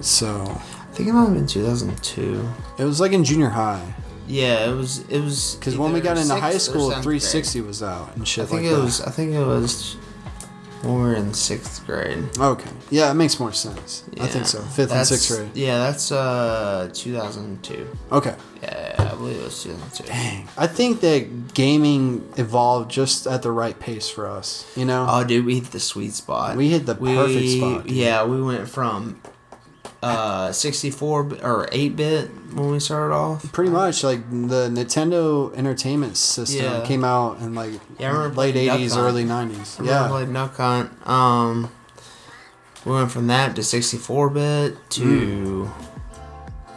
So 0.00 0.42
I 0.42 0.94
think 0.94 1.08
it 1.08 1.12
might 1.12 1.24
have 1.26 1.34
been 1.34 1.46
2002. 1.46 2.48
it 2.78 2.84
was 2.84 3.00
like 3.00 3.12
in 3.12 3.22
junior 3.22 3.48
high. 3.48 3.94
Yeah, 4.26 4.70
it 4.70 4.74
was. 4.74 5.00
It 5.08 5.20
was 5.20 5.56
Because 5.56 5.76
when 5.76 5.92
we 5.92 6.00
got 6.00 6.16
into 6.18 6.34
high 6.36 6.58
school, 6.58 6.88
seventh 6.90 7.04
grade. 7.04 7.20
360 7.22 7.60
was 7.62 7.82
out 7.82 8.14
and 8.16 8.26
shit 8.26 8.44
I 8.44 8.46
think 8.46 8.62
like 8.62 8.70
it 8.72 8.74
that. 8.76 8.82
was. 8.82 9.00
I 9.00 9.10
think 9.10 9.32
it 9.32 9.44
was. 9.44 9.94
when 10.82 10.94
we 10.94 11.00
were 11.00 11.14
in 11.14 11.32
sixth 11.34 11.84
grade. 11.86 12.24
Okay. 12.38 12.70
Yeah, 12.90 13.10
it 13.10 13.14
makes 13.14 13.38
more 13.38 13.52
sense. 13.52 14.04
I 14.20 14.26
think 14.26 14.46
so. 14.46 14.60
Fifth 14.62 14.92
and 14.92 15.06
sixth 15.06 15.28
grade. 15.36 15.50
Yeah, 15.54 15.78
that's 15.78 16.10
uh 16.12 16.90
2002. 16.92 17.88
Okay. 18.12 18.34
Yeah, 18.62 18.94
I 18.98 19.14
believe 19.14 19.36
it 19.38 19.44
was 19.44 19.62
2002. 19.62 20.04
Dang. 20.04 20.48
I 20.56 20.66
think 20.68 21.00
that 21.00 21.54
gaming 21.54 22.28
evolved 22.36 22.90
just 22.90 23.26
at 23.26 23.42
the 23.42 23.50
right 23.50 23.78
pace 23.78 24.08
for 24.08 24.26
us. 24.28 24.70
You 24.76 24.84
know? 24.84 25.06
Oh, 25.08 25.24
dude, 25.24 25.44
we 25.44 25.56
hit 25.56 25.72
the 25.72 25.80
sweet 25.80 26.12
spot. 26.12 26.56
We 26.56 26.68
hit 26.70 26.86
the 26.86 26.94
perfect 26.94 27.48
spot, 27.48 27.82
dude. 27.86 27.92
Yeah, 27.96 28.24
we 28.24 28.40
went 28.42 28.68
from 28.68 29.20
uh 30.02 30.50
64 30.52 31.28
or 31.42 31.68
8 31.70 31.94
bit 31.96 32.28
when 32.54 32.70
we 32.72 32.80
started 32.80 33.14
off. 33.14 33.50
Pretty 33.52 33.70
much, 33.70 34.02
like 34.02 34.28
the 34.30 34.68
Nintendo 34.68 35.54
Entertainment 35.56 36.16
System 36.16 36.64
Yeah. 36.64 36.84
came 36.84 37.04
out 37.04 37.38
in 37.40 37.54
like 37.54 37.72
Yeah, 37.98 38.12
late 38.26 38.34
playing 38.34 38.66
Duck 38.66 38.78
'80s, 38.80 38.96
early 38.96 39.24
'90s. 39.24 39.80
I 39.80 39.84
Yeah, 39.84 40.08
played 40.08 40.32
Duck 40.32 40.56
Hunt. 40.56 41.08
Um, 41.08 41.70
we 42.84 42.92
went 42.92 43.12
from 43.12 43.28
that 43.28 43.54
to 43.56 43.62
64 43.62 44.30
bit 44.30 44.90
to 44.90 45.70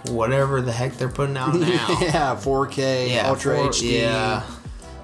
whatever 0.10 0.62
the 0.62 0.72
heck 0.72 0.94
they're 0.98 1.10
putting 1.10 1.36
out 1.36 1.56
now. 1.60 1.68
yeah, 2.00 2.36
4K, 2.40 3.10
Yeah, 3.10 3.30
Ultra 3.30 3.56
four- 3.58 3.70
HD, 3.70 4.02
Yeah, 4.02 4.44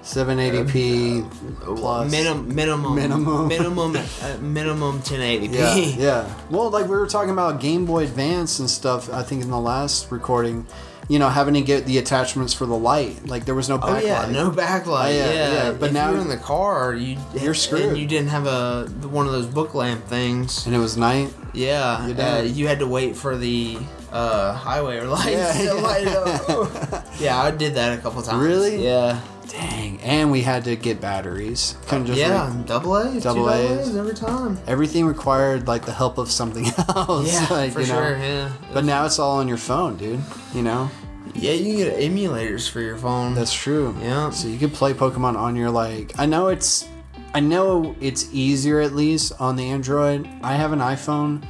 780p 0.04 1.30
plus. 1.76 2.12
minimum, 2.12 2.54
minimum, 2.56 2.95
Minimum. 2.95 3.47
minimum, 3.47 3.95
uh, 4.22 4.38
minimum 4.39 4.99
1080p. 5.02 5.54
Yeah, 5.54 5.76
yeah. 6.28 6.36
Well, 6.49 6.70
like 6.70 6.86
we 6.86 6.95
were 6.95 7.08
talking 7.08 7.32
about 7.32 7.60
Game 7.62 7.86
Boy 7.86 8.04
Advance 8.04 8.60
and 8.60 8.70
stuff. 8.70 9.12
I 9.12 9.24
think 9.24 9.43
in 9.43 9.49
the 9.52 9.60
last 9.60 10.12
recording, 10.12 10.66
you 11.08 11.20
know, 11.20 11.30
having 11.30 11.54
to 11.56 11.62
get 11.62 11.86
the 11.86 11.97
attachments 11.97 12.54
for 12.54 12.66
the 12.66 12.78
light. 12.78 13.26
Like 13.28 13.45
there 13.45 13.56
was 13.56 13.70
no 13.70 13.76
Oh 13.76 13.80
backlight. 13.80 14.04
yeah, 14.04 14.26
no 14.32 14.49
backlight. 14.52 15.06
Oh, 15.06 15.10
yeah, 15.10 15.34
yeah, 15.34 15.54
yeah, 15.66 15.72
but 15.74 15.88
if 15.88 15.93
now- 15.93 16.10
you 16.10 16.16
were 16.16 16.22
in 16.22 16.30
the 16.30 16.38
car, 16.38 16.93
you 16.95 17.18
You're 17.39 17.54
screwed. 17.54 17.82
And 17.89 17.97
you 17.97 18.08
didn't 18.08 18.30
have 18.30 18.47
a 18.47 18.86
one 19.08 19.26
of 19.28 19.34
those 19.34 19.47
book 19.47 19.74
lamp 19.76 20.06
things. 20.06 20.66
And 20.66 20.76
it 20.76 20.80
was 20.80 20.97
night. 20.97 21.34
Yeah, 21.54 22.08
You're 22.08 22.22
uh, 22.22 22.41
you 22.43 22.68
had 22.68 22.80
to 22.80 22.88
wait 22.88 23.16
for 23.16 23.36
the 23.38 23.78
uh, 24.12 24.54
highway 24.54 24.97
or 24.97 25.08
lights 25.08 25.28
Yeah, 25.32 25.52
to 25.58 25.64
yeah. 25.66 25.72
light 25.74 26.08
up. 26.08 27.06
yeah, 27.20 27.41
I 27.41 27.52
did 27.52 27.76
that 27.76 27.97
a 27.99 28.02
couple 28.02 28.22
times. 28.22 28.41
Really? 28.45 28.84
Yeah. 28.84 29.20
Dang. 29.52 29.99
And 30.02 30.32
we 30.32 30.41
had 30.41 30.64
to 30.64 30.76
get 30.76 31.02
batteries. 31.02 31.76
Couldn't 31.88 32.06
just 32.08 32.20
yeah, 32.20 32.56
re- 32.56 32.64
double 32.66 32.95
A, 32.95 33.20
double 33.20 33.49
A's. 33.52 33.89
A's 33.89 33.95
every 33.97 34.14
time. 34.14 34.58
everything 34.66 35.06
required 35.06 35.68
like 35.68 35.86
the 35.86 35.91
help 35.91 36.18
of 36.18 36.32
something 36.32 36.66
else. 36.95 37.32
Yeah, 37.34 37.47
like, 37.52 37.74
for 37.74 37.82
you 37.82 37.88
know. 37.88 37.93
sure. 37.93 38.18
Yeah. 38.18 38.52
But 38.74 38.86
now 38.86 39.06
it's 39.06 39.20
all 39.20 39.38
on 39.39 39.47
your 39.47 39.58
phone, 39.58 39.97
dude. 39.97 40.22
You 40.54 40.62
know. 40.64 40.89
yeah, 41.36 41.52
you 41.52 41.76
can 41.76 41.78
get 41.78 41.99
emulators 41.99 42.70
for 42.70 42.80
your 42.80 42.97
phone. 42.97 43.34
That's 43.36 43.54
true. 43.54 43.93
Yeah. 44.02 44.30
So 44.30 44.47
you 44.47 44.58
could 44.58 44.74
play 44.74 44.93
Pokemon 44.93 45.36
on 45.36 45.56
your 45.58 45.70
like. 45.70 46.18
I 46.18 46.26
know 46.26 46.47
it's, 46.47 46.88
I 47.34 47.41
know 47.41 47.95
it's 47.99 48.34
easier 48.34 48.80
at 48.80 48.93
least 48.93 49.34
on 49.39 49.58
the 49.58 49.70
Android. 49.70 50.30
I 50.43 50.54
have 50.54 50.72
an 50.72 50.80
iPhone. 50.80 51.43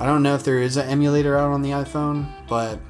I 0.00 0.06
don't 0.06 0.24
know 0.24 0.34
if 0.34 0.42
there 0.42 0.58
is 0.58 0.76
an 0.76 0.88
emulator 0.88 1.36
out 1.38 1.52
on 1.52 1.62
the 1.62 1.70
iPhone, 1.70 2.26
but 2.48 2.80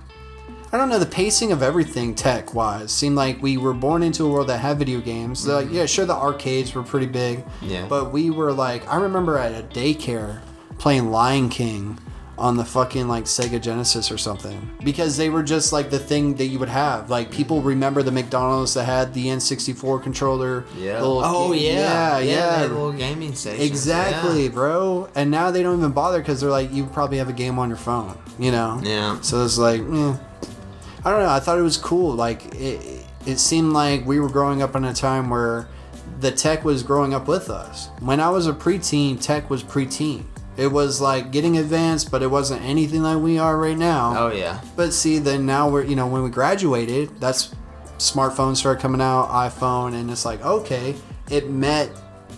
I 0.75 0.77
don't 0.77 0.89
know 0.89 0.99
the 0.99 1.07
pacing 1.07 1.53
of 1.53 1.63
everything 1.63 2.17
tech 2.17 2.53
wise. 2.53 2.91
Seemed 2.91 3.15
like 3.15 3.41
we 3.41 3.57
were 3.57 3.73
born 3.73 4.03
into 4.03 4.27
a 4.27 4.29
world 4.29 4.49
that 4.49 4.59
had 4.59 4.77
video 4.77 5.01
games. 5.01 5.47
Like, 5.47 5.69
yeah, 5.71 5.87
sure, 5.87 6.05
the 6.05 6.17
arcades 6.17 6.75
were 6.75 6.83
pretty 6.83 7.07
big. 7.07 7.45
Yeah. 7.63 7.87
But 7.89 8.11
we 8.13 8.31
were 8.31 8.53
like, 8.53 8.85
I 8.93 8.97
remember 8.97 9.39
at 9.39 9.53
a 9.53 9.65
daycare 9.69 10.41
playing 10.79 11.13
Lion 11.13 11.49
King 11.49 12.01
on 12.37 12.57
the 12.57 12.65
fucking 12.65 13.07
like 13.07 13.27
Sega 13.27 13.61
Genesis 13.61 14.11
or 14.11 14.19
something 14.19 14.69
because 14.83 15.17
they 15.17 15.31
were 15.31 15.45
just 15.45 15.73
like 15.73 15.91
the 15.91 15.99
thing 16.01 16.35
that 16.35 16.47
you 16.47 16.59
would 16.59 16.69
have. 16.69 17.09
Like 17.09 17.31
people 17.31 17.63
remember 17.63 18.03
the 18.03 18.11
McDonald's 18.11 18.75
that 18.75 18.85
had 18.87 19.15
the 19.15 19.27
N64 19.27 20.03
controller. 20.03 20.65
yeah. 20.77 20.95
little 21.01 21.23
Oh 21.25 21.53
ga- 21.53 21.61
yeah. 21.61 22.19
yeah, 22.19 22.19
they 22.19 22.31
yeah. 22.31 22.61
little 22.63 22.93
gaming 22.93 23.37
stations. 23.37 23.63
Exactly, 23.65 24.49
bro. 24.49 25.09
And 25.15 25.31
now 25.31 25.53
they 25.53 25.63
don't 25.63 25.79
even 25.79 25.93
bother 25.93 26.19
because 26.19 26.41
they're 26.41 26.51
like, 26.51 26.73
you 26.73 26.87
probably 26.87 27.19
have 27.19 27.29
a 27.29 27.33
game 27.33 27.61
on 27.61 27.69
your 27.69 27.79
phone, 27.79 28.19
you 28.41 28.51
know? 28.51 28.81
Yeah. 28.83 29.21
So 29.21 29.45
it's 29.45 29.57
like, 29.57 29.81
eh. 29.81 30.17
I 31.05 31.11
don't 31.11 31.21
know. 31.21 31.29
I 31.29 31.41
thought 31.41 31.59
it 31.59 31.63
was 31.63 31.77
cool. 31.77 32.15
Like 32.15 32.55
it, 32.55 33.05
it 33.27 33.39
seemed 33.39 33.73
like 33.73 34.07
we 34.07 34.21
were 34.21 34.29
growing 34.29 34.63
up 34.63 34.75
in 34.75 34.85
a 34.85 34.95
time 34.95 35.31
where 35.31 35.69
the 36.21 36.31
tech 36.31 36.65
was 36.65 36.83
growing 36.83 37.13
up 37.13 37.29
with 37.29 37.51
us. 37.51 37.89
When 38.01 38.21
I 38.21 38.31
was 38.31 38.47
a 38.47 38.53
preteen, 38.53 39.21
tech 39.21 39.51
was 39.51 39.63
preteen. 39.63 40.25
It 40.57 40.69
was 40.69 41.01
like 41.01 41.33
getting 41.33 41.59
advanced, 41.59 42.11
but 42.11 42.23
it 42.23 42.29
wasn't 42.29 42.63
anything 42.63 43.03
like 43.03 43.19
we 43.19 43.39
are 43.39 43.59
right 43.59 43.77
now. 43.77 44.15
Oh 44.17 44.33
yeah. 44.33 44.61
But 44.77 44.93
see, 44.93 45.19
then 45.19 45.47
now 45.47 45.69
we're 45.69 45.85
you 45.85 45.97
know 45.97 46.07
when 46.07 46.23
we 46.23 46.31
graduated, 46.31 47.21
that's 47.21 47.55
smartphones 47.99 48.57
started 48.57 48.81
coming 48.81 49.01
out, 49.01 49.29
iPhone, 49.29 49.95
and 49.95 50.11
it's 50.11 50.25
like 50.25 50.43
okay, 50.45 50.95
it 51.31 51.51
met 51.51 51.89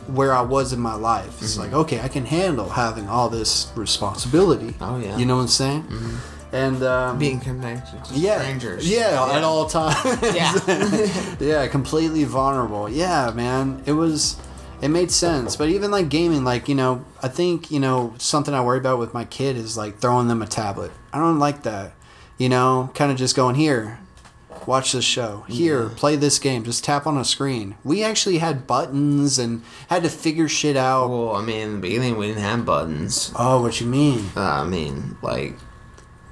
where 0.09 0.33
I 0.33 0.41
was 0.41 0.73
in 0.73 0.81
my 0.81 0.95
life. 0.95 1.43
It's 1.43 1.53
mm-hmm. 1.53 1.63
like 1.63 1.73
okay, 1.73 2.01
I 2.01 2.09
can 2.09 2.25
handle 2.25 2.71
having 2.71 3.09
all 3.09 3.29
this 3.29 3.71
responsibility. 3.77 4.75
Oh, 4.81 4.99
yeah. 4.99 5.17
you 5.19 5.27
know 5.27 5.37
what 5.37 5.43
I'm 5.43 5.49
saying? 5.49 5.83
Mm-hmm. 5.83 6.36
And 6.53 6.83
um, 6.83 7.19
Being 7.19 7.41
connected 7.41 8.05
to 8.05 8.15
yeah, 8.15 8.39
strangers. 8.41 8.89
yeah, 8.89 9.29
at 9.33 9.43
all 9.43 9.67
times. 9.67 10.23
Yeah. 10.35 11.37
yeah, 11.41 11.67
completely 11.67 12.25
vulnerable. 12.25 12.89
Yeah, 12.89 13.33
man, 13.35 13.83
it 13.87 13.93
was. 13.93 14.37
It 14.83 14.89
made 14.89 15.11
sense, 15.11 15.57
but 15.57 15.71
even 15.71 15.91
like 15.91 16.11
gaming, 16.11 16.45
like 16.45 16.69
you 16.69 16.75
know, 16.75 17.03
I 17.23 17.29
think 17.29 17.71
you 17.71 17.81
know 17.81 18.15
something 18.19 18.53
I 18.53 18.61
worry 18.63 18.77
about 18.79 18.99
with 18.99 19.15
my 19.15 19.25
kid 19.25 19.57
is 19.57 19.77
like 19.77 19.99
throwing 20.01 20.29
them 20.29 20.43
a 20.43 20.47
tablet. 20.47 20.93
I 21.15 21.19
don't 21.19 21.39
like 21.39 21.63
that. 21.63 21.93
You 22.37 22.51
know, 22.51 22.91
kind 22.95 23.11
of 23.11 23.17
just 23.17 23.35
going 23.35 23.55
here, 23.55 23.99
watch 24.67 24.93
this 24.93 25.05
show. 25.05 25.45
Here, 25.49 25.89
play 25.89 26.17
this 26.17 26.39
game. 26.39 26.63
Just 26.63 26.85
tap 26.85 27.07
on 27.07 27.17
a 27.17 27.25
screen. 27.25 27.77
We 27.85 28.05
actually 28.05 28.37
had 28.39 28.67
buttons 28.67 29.39
and 29.39 29.63
had 29.89 30.03
to 30.03 30.11
figure 30.11 30.47
shit 30.47 30.77
out. 30.77 31.09
Well, 31.09 31.35
I 31.35 31.43
mean, 31.43 31.61
in 31.61 31.73
the 31.77 31.81
beginning 31.81 32.19
we 32.19 32.27
didn't 32.29 32.43
have 32.43 32.67
buttons. 32.67 33.33
Oh, 33.39 33.63
what 33.63 33.81
you 33.81 33.87
mean? 33.87 34.27
Uh, 34.37 34.43
I 34.43 34.65
mean, 34.65 35.17
like, 35.23 35.55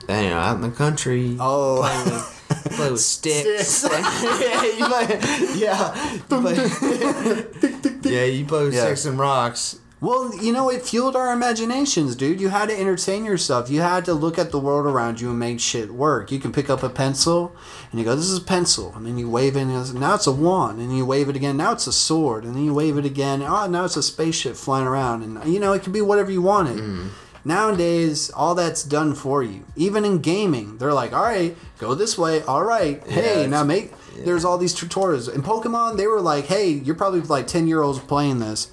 you 0.09 0.29
know, 0.31 0.39
out 0.39 0.57
in 0.57 0.63
the 0.63 0.71
country, 0.71 1.37
Oh. 1.41 1.79
play 1.81 2.05
with, 2.13 2.73
play 2.77 2.91
with 2.91 3.01
sticks. 3.01 3.69
Sticks. 3.69 4.23
yeah, 4.23 4.63
you 4.65 4.87
play, 4.87 5.19
yeah, 5.57 6.13
you 6.15 6.21
play, 6.29 6.55
yeah, 8.05 8.25
you 8.25 8.45
play 8.45 8.65
with 8.65 8.75
Yeah. 8.75 8.85
sticks 8.85 9.05
and 9.05 9.19
rocks. 9.19 9.79
Well, 10.01 10.37
you 10.37 10.53
know, 10.53 10.69
it 10.69 10.83
fueled 10.85 11.17
our 11.17 11.33
imaginations, 11.33 12.15
dude. 12.15 12.39
You 12.39 12.51
had 12.51 12.69
to 12.69 12.79
entertain 12.79 13.25
yourself. 13.25 13.71
You 13.71 13.81
had 13.81 14.05
to 14.05 14.13
look 14.13 14.39
at 14.39 14.51
the 14.51 14.59
world 14.59 14.85
around 14.85 15.19
you 15.19 15.31
and 15.31 15.39
make 15.39 15.61
shit 15.61 15.95
work. 15.95 16.31
You 16.31 16.39
can 16.39 16.53
pick 16.53 16.69
up 16.69 16.83
a 16.83 16.91
pencil 16.91 17.57
and 17.91 17.99
you 17.99 18.05
go, 18.05 18.15
"This 18.15 18.27
is 18.29 18.37
a 18.37 18.43
pencil," 18.43 18.93
and 18.97 19.07
then 19.07 19.17
you 19.17 19.31
wave 19.31 19.57
it, 19.57 19.63
and 19.63 19.71
it's- 19.71 19.95
now 19.95 20.15
it's 20.17 20.27
a 20.27 20.33
wand, 20.33 20.79
and 20.79 20.95
you 20.95 21.07
wave 21.07 21.31
it 21.31 21.37
again. 21.37 21.57
Now 21.57 21.73
it's 21.73 21.87
a 21.87 21.93
sword, 21.93 22.45
and 22.45 22.55
then 22.55 22.65
you 22.65 22.75
wave 22.75 22.99
it 22.99 23.07
again. 23.07 23.43
Oh, 23.43 23.67
now 23.67 23.87
it's 23.87 23.97
a 23.97 24.03
spaceship 24.03 24.57
flying 24.57 24.87
around, 24.87 25.23
and 25.23 25.43
you 25.51 25.59
know 25.59 25.73
it 25.73 25.83
could 25.83 25.95
be 25.95 26.03
whatever 26.03 26.31
you 26.31 26.43
wanted. 26.43 26.77
Mm. 26.81 27.07
Nowadays, 27.45 28.31
all 28.31 28.55
that's 28.55 28.83
done 28.83 29.15
for 29.15 29.43
you. 29.43 29.65
Even 29.77 30.05
in 30.05 30.19
gaming, 30.19 30.79
they're 30.79 30.95
like, 30.95 31.13
"All 31.13 31.23
right, 31.23 31.57
go 31.79 31.95
this 31.95 32.17
way. 32.17 32.43
All 32.43 32.63
right, 32.65 33.03
hey, 33.07 33.21
it's- 33.41 33.51
now 33.51 33.65
make." 33.65 33.93
There's 34.25 34.45
all 34.45 34.59
these 34.59 34.75
tutorials. 34.75 35.29
In 35.33 35.43
Pokemon, 35.43 35.97
they 35.97 36.07
were 36.07 36.21
like, 36.21 36.47
"Hey, 36.47 36.69
you're 36.71 36.95
probably 36.95 37.21
like 37.23 37.47
ten 37.49 37.67
year 37.67 37.83
olds 37.83 37.99
playing 37.99 38.39
this." 38.39 38.69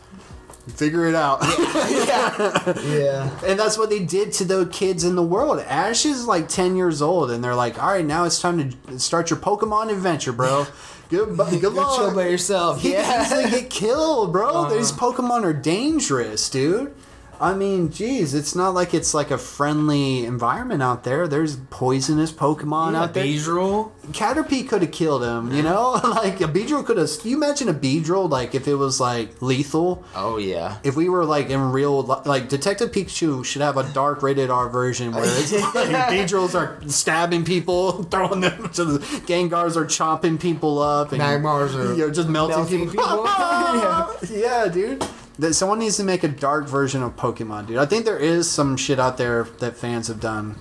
Figure 0.75 1.07
it 1.07 1.15
out. 1.15 1.39
Yeah, 1.41 2.79
yeah. 2.85 3.29
And 3.45 3.59
that's 3.59 3.77
what 3.77 3.89
they 3.89 3.99
did 3.99 4.31
to 4.33 4.45
the 4.45 4.67
kids 4.67 5.03
in 5.03 5.15
the 5.15 5.23
world. 5.23 5.59
Ash 5.59 6.05
is 6.05 6.27
like 6.27 6.47
10 6.47 6.75
years 6.75 7.01
old, 7.01 7.31
and 7.31 7.43
they're 7.43 7.55
like, 7.55 7.81
all 7.81 7.89
right, 7.89 8.05
now 8.05 8.25
it's 8.25 8.39
time 8.39 8.69
to 8.87 8.99
start 8.99 9.31
your 9.31 9.39
Pokemon 9.39 9.91
adventure, 9.91 10.31
bro. 10.31 10.67
Good, 11.09 11.35
good 11.49 11.61
go 11.61 11.69
luck. 11.69 11.97
chill 11.97 12.13
by 12.13 12.27
yourself. 12.27 12.79
He 12.81 12.91
Yeah, 12.93 13.01
can 13.03 13.25
easily 13.25 13.61
get 13.61 13.69
killed, 13.71 14.31
bro. 14.31 14.69
These 14.69 14.91
uh-huh. 14.91 15.11
Pokemon 15.13 15.43
are 15.45 15.53
dangerous, 15.53 16.47
dude. 16.47 16.93
I 17.41 17.53
mean, 17.55 17.91
geez, 17.91 18.33
it's 18.33 18.55
not 18.55 18.73
like 18.73 18.93
it's 18.93 19.13
like 19.13 19.31
a 19.31 19.37
friendly 19.37 20.25
environment 20.25 20.83
out 20.83 21.03
there. 21.03 21.27
There's 21.27 21.55
poisonous 21.69 22.31
Pokemon 22.31 22.95
out 22.95 23.13
there. 23.13 23.25
Beedrill. 23.25 23.91
Caterpie 24.11 24.67
could 24.67 24.81
have 24.81 24.91
killed 24.91 25.23
him, 25.23 25.53
you 25.53 25.63
know? 25.63 25.91
like, 26.03 26.41
a 26.41 26.45
Beedrill 26.45 26.85
could 26.85 26.97
have. 26.97 27.09
You 27.23 27.37
imagine 27.37 27.69
a 27.69 27.73
Beedrill, 27.73 28.29
like, 28.29 28.55
if 28.55 28.67
it 28.67 28.75
was, 28.75 28.99
like, 28.99 29.41
lethal? 29.41 30.03
Oh 30.15 30.37
yeah. 30.37 30.77
if 30.83 30.95
we 30.95 31.09
were 31.09 31.25
like 31.25 31.49
in 31.49 31.71
real 31.71 32.03
li- 32.03 32.21
like 32.25 32.49
Detective 32.49 32.91
Pikachu 32.91 33.43
should 33.43 33.61
have 33.61 33.77
a 33.77 33.83
dark 33.93 34.21
rated 34.21 34.49
R 34.49 34.69
version 34.69 35.11
where 35.11 35.23
it's 35.25 35.51
like 35.75 35.89
Beedrills 36.09 36.55
are 36.55 36.79
stabbing 36.87 37.43
people, 37.45 38.03
throwing 38.11 38.41
them 38.41 38.69
to 38.69 38.85
the 38.85 38.99
Gengars 38.99 39.75
are 39.75 39.85
chopping 39.85 40.37
people 40.37 40.79
up, 40.79 41.11
and 41.11 41.21
Magmars 41.21 41.75
are 41.75 41.93
you 41.93 42.07
know, 42.07 42.11
just 42.11 42.29
melting, 42.29 42.57
melting 42.57 42.89
people. 42.89 43.03
people. 43.03 43.25
yeah. 43.25 44.07
yeah, 44.29 44.67
dude. 44.67 45.05
That 45.41 45.55
someone 45.55 45.79
needs 45.79 45.97
to 45.97 46.03
make 46.03 46.23
a 46.23 46.27
dark 46.27 46.67
version 46.67 47.01
of 47.01 47.15
Pokemon, 47.15 47.65
dude. 47.65 47.77
I 47.77 47.87
think 47.87 48.05
there 48.05 48.19
is 48.19 48.47
some 48.47 48.77
shit 48.77 48.99
out 48.99 49.17
there 49.17 49.45
that 49.57 49.75
fans 49.75 50.07
have 50.07 50.19
done, 50.19 50.55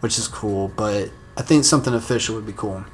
which 0.00 0.18
is 0.18 0.28
cool, 0.28 0.68
but 0.68 1.08
I 1.38 1.42
think 1.42 1.64
something 1.64 1.94
official 1.94 2.34
would 2.34 2.44
be 2.44 2.52
cool. 2.52 2.84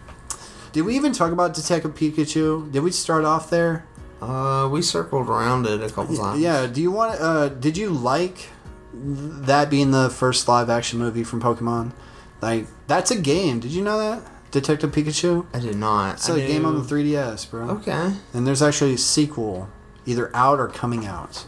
Did 0.70 0.82
we 0.82 0.94
even 0.94 1.12
talk 1.12 1.32
about 1.32 1.52
Detective 1.52 1.96
Pikachu? 1.96 2.70
Did 2.70 2.84
we 2.84 2.92
start 2.92 3.24
off 3.24 3.50
there? 3.50 3.84
Uh, 4.20 4.68
we 4.70 4.82
circled 4.82 5.28
around 5.28 5.66
it 5.66 5.82
a 5.82 5.90
couple 5.90 6.16
times. 6.16 6.40
Yeah. 6.40 6.68
Do 6.68 6.80
you 6.80 6.92
want? 6.92 7.20
Uh, 7.20 7.48
did 7.48 7.76
you 7.76 7.90
like 7.90 8.48
that 8.94 9.68
being 9.68 9.90
the 9.90 10.10
first 10.10 10.46
live 10.46 10.70
action 10.70 11.00
movie 11.00 11.24
from 11.24 11.42
Pokemon? 11.42 11.92
Like 12.40 12.66
that's 12.86 13.10
a 13.10 13.20
game. 13.20 13.58
Did 13.58 13.72
you 13.72 13.82
know 13.82 13.98
that 13.98 14.22
Detective 14.52 14.92
Pikachu? 14.92 15.44
I 15.52 15.58
did 15.58 15.74
not. 15.74 16.14
It's 16.14 16.30
I 16.30 16.38
a 16.38 16.46
game 16.46 16.64
on 16.64 16.76
the 16.76 16.84
3DS, 16.84 17.50
bro. 17.50 17.70
Okay. 17.70 18.12
And 18.32 18.46
there's 18.46 18.62
actually 18.62 18.94
a 18.94 18.98
sequel, 18.98 19.68
either 20.06 20.30
out 20.34 20.58
or 20.58 20.68
coming 20.68 21.06
out. 21.06 21.44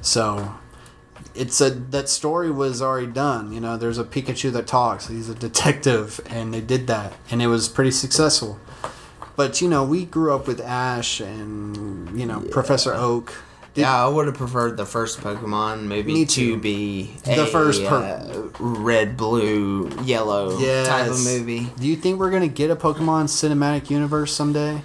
So 0.00 0.54
it's 1.34 1.60
a 1.60 1.70
that 1.70 2.08
story 2.08 2.50
was 2.50 2.82
already 2.82 3.06
done. 3.06 3.52
You 3.52 3.60
know, 3.60 3.76
there's 3.76 3.98
a 3.98 4.04
Pikachu 4.04 4.52
that 4.52 4.66
talks. 4.66 5.08
He's 5.08 5.28
a 5.28 5.34
detective, 5.34 6.20
and 6.26 6.52
they 6.52 6.60
did 6.60 6.86
that, 6.88 7.14
and 7.30 7.40
it 7.42 7.46
was 7.46 7.68
pretty 7.68 7.90
successful. 7.92 8.58
But 9.36 9.60
you 9.60 9.68
know, 9.68 9.84
we 9.84 10.04
grew 10.04 10.34
up 10.34 10.46
with 10.46 10.60
Ash 10.60 11.20
and 11.20 12.18
you 12.18 12.26
know 12.26 12.40
Professor 12.50 12.92
Oak. 12.94 13.32
Did- 13.74 13.82
yeah, 13.82 14.04
I 14.04 14.06
would 14.06 14.26
have 14.26 14.36
preferred 14.36 14.76
the 14.76 14.84
first 14.84 15.20
Pokemon, 15.20 15.84
maybe 15.84 16.26
to 16.26 16.58
be 16.58 17.14
The 17.24 17.44
a, 17.44 17.46
first 17.46 17.82
per- 17.86 18.02
uh, 18.02 18.48
red, 18.62 19.16
blue, 19.16 19.88
yellow 20.04 20.60
type 20.84 21.08
of 21.10 21.24
movie. 21.24 21.70
Do 21.80 21.86
you 21.86 21.96
think 21.96 22.18
we're 22.20 22.30
gonna 22.30 22.48
get 22.48 22.70
a 22.70 22.76
Pokemon 22.76 23.24
cinematic 23.30 23.88
universe 23.88 24.34
someday? 24.36 24.82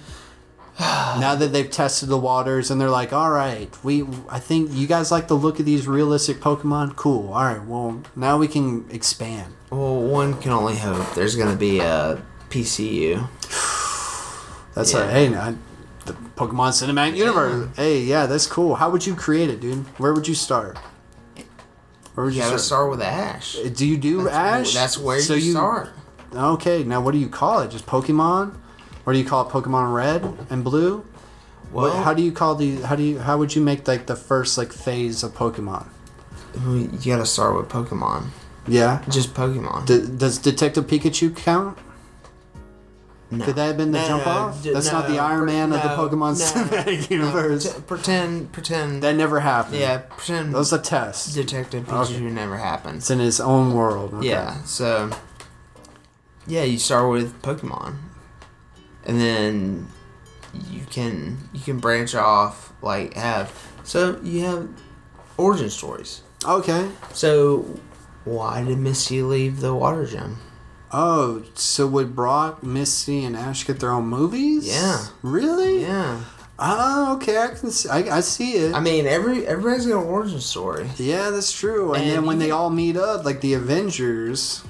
now 1.20 1.34
that 1.34 1.52
they've 1.52 1.70
tested 1.70 2.08
the 2.08 2.16
waters 2.18 2.70
and 2.70 2.80
they're 2.80 2.90
like, 2.90 3.12
all 3.12 3.30
right, 3.30 3.68
we, 3.82 4.04
I 4.28 4.38
think 4.38 4.70
you 4.72 4.86
guys 4.86 5.10
like 5.10 5.26
the 5.28 5.34
look 5.34 5.58
of 5.58 5.66
these 5.66 5.86
realistic 5.88 6.38
Pokemon. 6.38 6.94
Cool. 6.96 7.32
All 7.32 7.42
right. 7.44 7.62
Well, 7.64 8.02
now 8.14 8.38
we 8.38 8.46
can 8.48 8.88
expand. 8.90 9.52
Well, 9.70 10.00
one 10.00 10.40
can 10.40 10.52
only 10.52 10.76
hope 10.76 11.14
there's 11.14 11.34
going 11.36 11.50
to 11.50 11.56
be 11.58 11.80
a 11.80 12.22
PCU. 12.50 13.28
That's 14.74 14.92
Yeah. 14.92 15.00
like, 15.00 15.10
hey, 15.10 15.34
I, 15.34 15.54
the 16.06 16.12
Pokemon 16.36 16.70
cinematic 16.70 17.16
universe. 17.16 17.68
Hey, 17.76 18.00
yeah, 18.00 18.26
that's 18.26 18.46
cool. 18.46 18.76
How 18.76 18.88
would 18.90 19.04
you 19.04 19.14
create 19.16 19.50
it, 19.50 19.60
dude? 19.60 19.84
Where 19.98 20.14
would 20.14 20.26
you 20.28 20.34
start? 20.34 20.78
Where 22.14 22.24
would 22.26 22.34
You 22.34 22.38
you 22.42 22.46
got 22.48 22.52
to 22.52 22.58
start? 22.58 22.88
start 22.88 22.90
with 22.90 23.02
Ash. 23.02 23.56
Do 23.74 23.86
you 23.86 23.96
do 23.96 24.22
That's, 24.22 24.34
Ash? 24.68 24.74
That's 24.74 24.98
where 24.98 25.20
So 25.20 25.34
you, 25.34 25.50
start. 25.52 25.90
Okay, 26.34 26.82
now 26.84 27.00
what 27.00 27.12
do 27.12 27.18
you 27.18 27.28
call 27.28 27.60
it? 27.60 27.70
Just 27.70 27.86
Pokemon, 27.86 28.54
or 29.08 29.14
do 29.14 29.18
you 29.18 29.24
call 29.24 29.48
it 29.48 29.50
Pokemon 29.50 29.94
Red 29.94 30.22
and 30.50 30.62
Blue? 30.62 31.02
Well, 31.72 31.88
What, 31.94 32.04
how 32.04 32.12
do 32.12 32.22
you 32.22 32.30
call 32.30 32.54
the? 32.56 32.76
How 32.82 32.94
do 32.94 33.02
you? 33.02 33.20
How 33.20 33.38
would 33.38 33.54
you 33.56 33.62
make 33.62 33.88
like 33.88 34.04
the 34.04 34.16
first 34.16 34.58
like 34.58 34.70
phase 34.70 35.22
of 35.22 35.32
Pokemon? 35.32 35.86
you 36.66 36.88
got 37.10 37.16
to 37.18 37.24
start 37.26 37.56
with 37.56 37.68
Pokemon. 37.70 38.26
Yeah. 38.66 39.02
Just 39.08 39.32
Pokemon. 39.32 39.86
D- 39.86 40.06
does 40.18 40.36
Detective 40.36 40.86
Pikachu 40.86 41.34
count? 41.34 41.78
no. 43.30 43.44
Could 43.46 43.56
that 43.56 43.66
have 43.66 43.76
been 43.78 43.92
the 43.92 43.98
No, 44.00 44.06
jump 44.08 44.26
no, 44.26 44.32
off? 44.32 44.62
d- 44.62 44.72
That's 44.74 44.92
not 44.92 45.08
the 45.08 45.18
Iron 45.18 45.46
Man 45.46 45.72
of 45.72 45.80
the 45.82 45.88
Pokemon 45.88 46.34
cinematic 46.36 47.08
universe. 47.10 47.64
T- 47.74 47.80
pretend, 47.86 48.52
pretend. 48.52 49.02
That 49.02 49.14
never 49.16 49.40
happened. 49.40 49.76
yeah, 49.76 49.98
pretend. 49.98 50.52
That 50.52 50.58
was 50.58 50.72
a 50.72 50.78
test. 50.78 51.34
Detective 51.34 51.88
Okay. 51.90 52.12
Pikachu 52.14 52.30
never 52.30 52.56
happened. 52.58 52.98
It's 52.98 53.10
in 53.10 53.20
his 53.20 53.40
own 53.40 53.72
world. 53.74 54.12
Okay. 54.14 54.28
Yeah, 54.28 54.62
so 54.64 55.10
yeah, 56.46 56.64
you 56.64 56.78
start 56.78 57.10
with 57.10 57.40
Pokemon, 57.42 57.96
and 59.04 59.20
then 59.20 59.88
you 60.70 60.82
can 60.90 61.38
you 61.52 61.60
can 61.60 61.78
branch 61.78 62.14
off 62.14 62.72
like 62.82 63.14
have 63.14 63.52
so 63.84 64.18
you 64.22 64.40
have 64.44 64.68
origin 65.36 65.70
stories. 65.70 66.22
Okay. 66.44 66.88
So 67.12 67.78
why 68.24 68.64
did 68.64 68.78
Misty 68.78 69.22
leave 69.22 69.60
the 69.60 69.74
Water 69.74 70.06
Gem? 70.06 70.38
Oh, 70.90 71.44
so 71.54 71.86
would 71.86 72.16
Brock, 72.16 72.62
Misty, 72.62 73.24
and 73.24 73.36
Ash 73.36 73.66
get 73.66 73.78
their 73.80 73.92
own 73.92 74.06
movies? 74.06 74.66
Yeah. 74.66 75.06
Really? 75.22 75.82
Yeah, 75.82 76.22
Oh, 76.58 77.14
okay. 77.16 77.38
I 77.38 77.48
can 77.48 77.70
see. 77.70 77.88
I, 77.88 78.16
I 78.16 78.20
see 78.20 78.54
it. 78.54 78.74
I 78.74 78.80
mean 78.80 79.06
every 79.06 79.46
everybody's 79.46 79.86
got 79.86 80.02
an 80.02 80.08
origin 80.08 80.40
story. 80.40 80.88
Yeah, 80.96 81.30
that's 81.30 81.52
true. 81.52 81.94
And, 81.94 82.02
And 82.02 82.10
then 82.10 82.26
when 82.26 82.38
they 82.38 82.50
all 82.50 82.70
meet 82.70 82.96
up, 82.96 83.24
like 83.24 83.40
the 83.40 83.54
Avengers, 83.54 84.64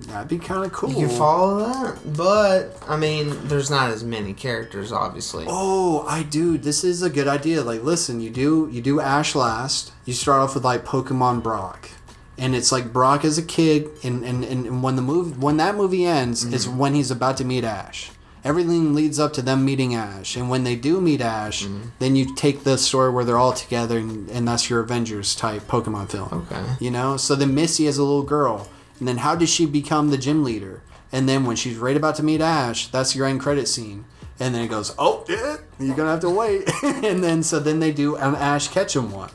that'd 0.00 0.28
be 0.28 0.38
kind 0.38 0.64
of 0.64 0.72
cool. 0.72 0.90
You 0.90 1.06
can 1.06 1.16
follow 1.16 1.58
that, 1.58 2.16
but 2.16 2.76
I 2.88 2.96
mean, 2.96 3.36
there's 3.48 3.70
not 3.70 3.90
as 3.90 4.04
many 4.04 4.32
characters, 4.32 4.92
obviously. 4.92 5.44
Oh, 5.48 6.04
I 6.06 6.22
do. 6.22 6.58
This 6.58 6.84
is 6.84 7.02
a 7.02 7.10
good 7.10 7.28
idea. 7.28 7.62
Like, 7.62 7.82
listen, 7.82 8.20
you 8.20 8.30
do 8.30 8.68
you 8.70 8.80
do 8.80 9.00
Ash 9.00 9.34
last. 9.34 9.92
You 10.04 10.14
start 10.14 10.40
off 10.40 10.54
with 10.54 10.64
like 10.64 10.84
Pokemon 10.84 11.42
Brock, 11.42 11.90
and 12.36 12.54
it's 12.54 12.72
like 12.72 12.92
Brock 12.92 13.24
as 13.24 13.38
a 13.38 13.42
kid, 13.42 13.88
and 14.02 14.24
and, 14.24 14.44
and 14.44 14.82
when 14.82 14.96
the 14.96 15.02
movie 15.02 15.32
when 15.38 15.56
that 15.58 15.74
movie 15.74 16.06
ends 16.06 16.44
is 16.44 16.66
mm-hmm. 16.66 16.78
when 16.78 16.94
he's 16.94 17.10
about 17.10 17.36
to 17.38 17.44
meet 17.44 17.64
Ash. 17.64 18.10
Everything 18.44 18.94
leads 18.94 19.18
up 19.18 19.32
to 19.32 19.42
them 19.42 19.64
meeting 19.64 19.96
Ash, 19.96 20.36
and 20.36 20.48
when 20.48 20.62
they 20.62 20.76
do 20.76 21.00
meet 21.00 21.20
Ash, 21.20 21.64
mm-hmm. 21.64 21.88
then 21.98 22.14
you 22.14 22.34
take 22.36 22.62
the 22.62 22.78
story 22.78 23.10
where 23.10 23.24
they're 23.24 23.36
all 23.36 23.52
together, 23.52 23.98
and, 23.98 24.30
and 24.30 24.46
that's 24.46 24.70
your 24.70 24.80
Avengers 24.80 25.34
type 25.34 25.62
Pokemon 25.62 26.08
film. 26.08 26.46
Okay. 26.50 26.64
You 26.78 26.92
know, 26.92 27.16
so 27.16 27.34
then 27.34 27.52
Missy 27.54 27.88
as 27.88 27.98
a 27.98 28.04
little 28.04 28.22
girl, 28.22 28.68
and 28.98 29.06
then 29.08 29.18
how 29.18 29.34
does 29.34 29.48
she 29.50 29.66
become 29.66 30.10
the 30.10 30.18
gym 30.18 30.44
leader? 30.44 30.82
And 31.12 31.28
then 31.28 31.44
when 31.46 31.56
she's 31.56 31.76
right 31.76 31.96
about 31.96 32.16
to 32.16 32.22
meet 32.22 32.40
Ash, 32.40 32.88
that's 32.88 33.14
your 33.16 33.26
end 33.26 33.40
credit 33.40 33.66
scene. 33.68 34.04
And 34.40 34.54
then 34.54 34.62
it 34.62 34.68
goes, 34.68 34.94
oh, 34.98 35.24
yeah, 35.28 35.56
you're 35.80 35.96
gonna 35.96 36.10
have 36.10 36.20
to 36.20 36.30
wait. 36.30 36.68
and 36.82 37.24
then 37.24 37.42
so 37.42 37.58
then 37.58 37.80
they 37.80 37.90
do 37.92 38.14
an 38.16 38.34
Ash 38.36 38.68
Ketchum 38.68 39.10
one, 39.10 39.30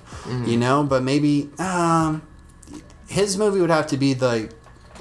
you 0.46 0.56
know. 0.58 0.84
But 0.84 1.04
maybe 1.04 1.50
um, 1.60 2.22
his 3.08 3.38
movie 3.38 3.60
would 3.60 3.70
have 3.70 3.88
to 3.88 3.98
be 3.98 4.14
the 4.14 4.54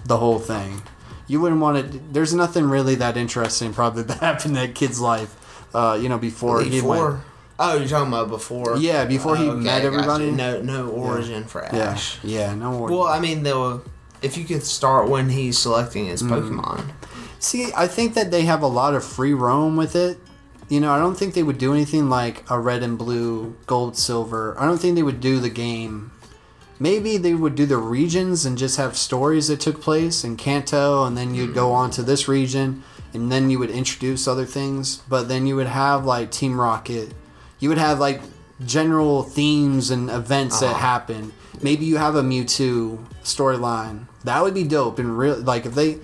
the 0.06 0.16
whole 0.16 0.38
thing. 0.38 0.82
You 1.28 1.40
wouldn't 1.40 1.60
want 1.60 1.92
to. 1.92 1.98
There's 2.10 2.34
nothing 2.34 2.64
really 2.68 2.96
that 2.96 3.16
interesting 3.16 3.72
probably 3.72 4.02
that 4.10 4.18
happened 4.18 4.56
in 4.56 4.66
that 4.66 4.74
kid's 4.74 4.98
life, 5.00 5.36
uh, 5.74 5.96
you 6.00 6.08
know, 6.08 6.18
before, 6.18 6.62
he 6.62 6.80
went. 6.80 7.20
Oh, 7.58 7.76
you're 7.76 7.86
talking 7.86 8.08
about 8.08 8.28
before? 8.28 8.76
Yeah, 8.78 9.04
before 9.04 9.36
he 9.36 9.44
Oh, 9.46 9.50
okay, 9.52 9.60
met 9.64 9.84
everybody. 9.84 10.32
No, 10.32 10.60
no 10.62 10.88
origin 10.88 11.44
for 11.44 11.64
Ash. 11.64 12.18
yeah, 12.24 12.54
no 12.56 12.76
worries. 12.76 12.90
Well, 12.96 13.04
I 13.06 13.20
mean, 13.20 13.44
though, 13.44 13.82
if 14.22 14.36
you 14.36 14.44
could 14.44 14.62
start 14.62 15.08
when 15.08 15.28
he's 15.30 15.58
selecting 15.58 16.06
his 16.06 16.22
Mm-hmm. 16.22 16.60
Pokemon. 16.60 16.92
See, 17.38 17.72
I 17.76 17.88
think 17.88 18.14
that 18.14 18.30
they 18.30 18.42
have 18.42 18.62
a 18.62 18.68
lot 18.68 18.94
of 18.94 19.04
free 19.04 19.34
roam 19.34 19.76
with 19.76 19.96
it. 19.96 20.18
You 20.68 20.80
know, 20.80 20.92
I 20.92 20.98
don't 20.98 21.16
think 21.16 21.34
they 21.34 21.42
would 21.42 21.58
do 21.58 21.74
anything 21.74 22.08
like 22.08 22.48
a 22.48 22.58
red 22.58 22.82
and 22.82 22.96
blue, 22.96 23.56
gold, 23.66 23.96
silver. 23.96 24.54
I 24.58 24.64
don't 24.64 24.78
think 24.78 24.94
they 24.94 25.02
would 25.02 25.20
do 25.20 25.40
the 25.40 25.50
game. 25.50 26.12
Maybe 26.78 27.16
they 27.16 27.34
would 27.34 27.54
do 27.54 27.66
the 27.66 27.76
regions 27.76 28.46
and 28.46 28.56
just 28.56 28.76
have 28.76 28.96
stories 28.96 29.48
that 29.48 29.60
took 29.60 29.80
place 29.80 30.24
in 30.24 30.36
Kanto, 30.36 31.04
and 31.04 31.16
then 31.16 31.34
you'd 31.34 31.54
go 31.54 31.72
on 31.72 31.90
to 31.92 32.02
this 32.02 32.26
region, 32.26 32.82
and 33.12 33.30
then 33.30 33.50
you 33.50 33.58
would 33.58 33.70
introduce 33.70 34.26
other 34.26 34.46
things. 34.46 34.96
But 35.08 35.28
then 35.28 35.46
you 35.46 35.56
would 35.56 35.66
have 35.66 36.04
like 36.06 36.30
Team 36.30 36.60
Rocket. 36.60 37.12
You 37.58 37.68
would 37.68 37.78
have 37.78 37.98
like 37.98 38.20
general 38.64 39.22
themes 39.24 39.90
and 39.90 40.10
events 40.10 40.60
that 40.60 40.76
happen. 40.76 41.32
Maybe 41.60 41.84
you 41.84 41.98
have 41.98 42.14
a 42.16 42.22
Mewtwo 42.22 42.98
storyline. 43.22 44.06
That 44.24 44.42
would 44.42 44.54
be 44.54 44.64
dope. 44.64 44.98
And 44.98 45.16
real, 45.18 45.36
like 45.36 45.66
if 45.66 45.74
they 45.74 45.98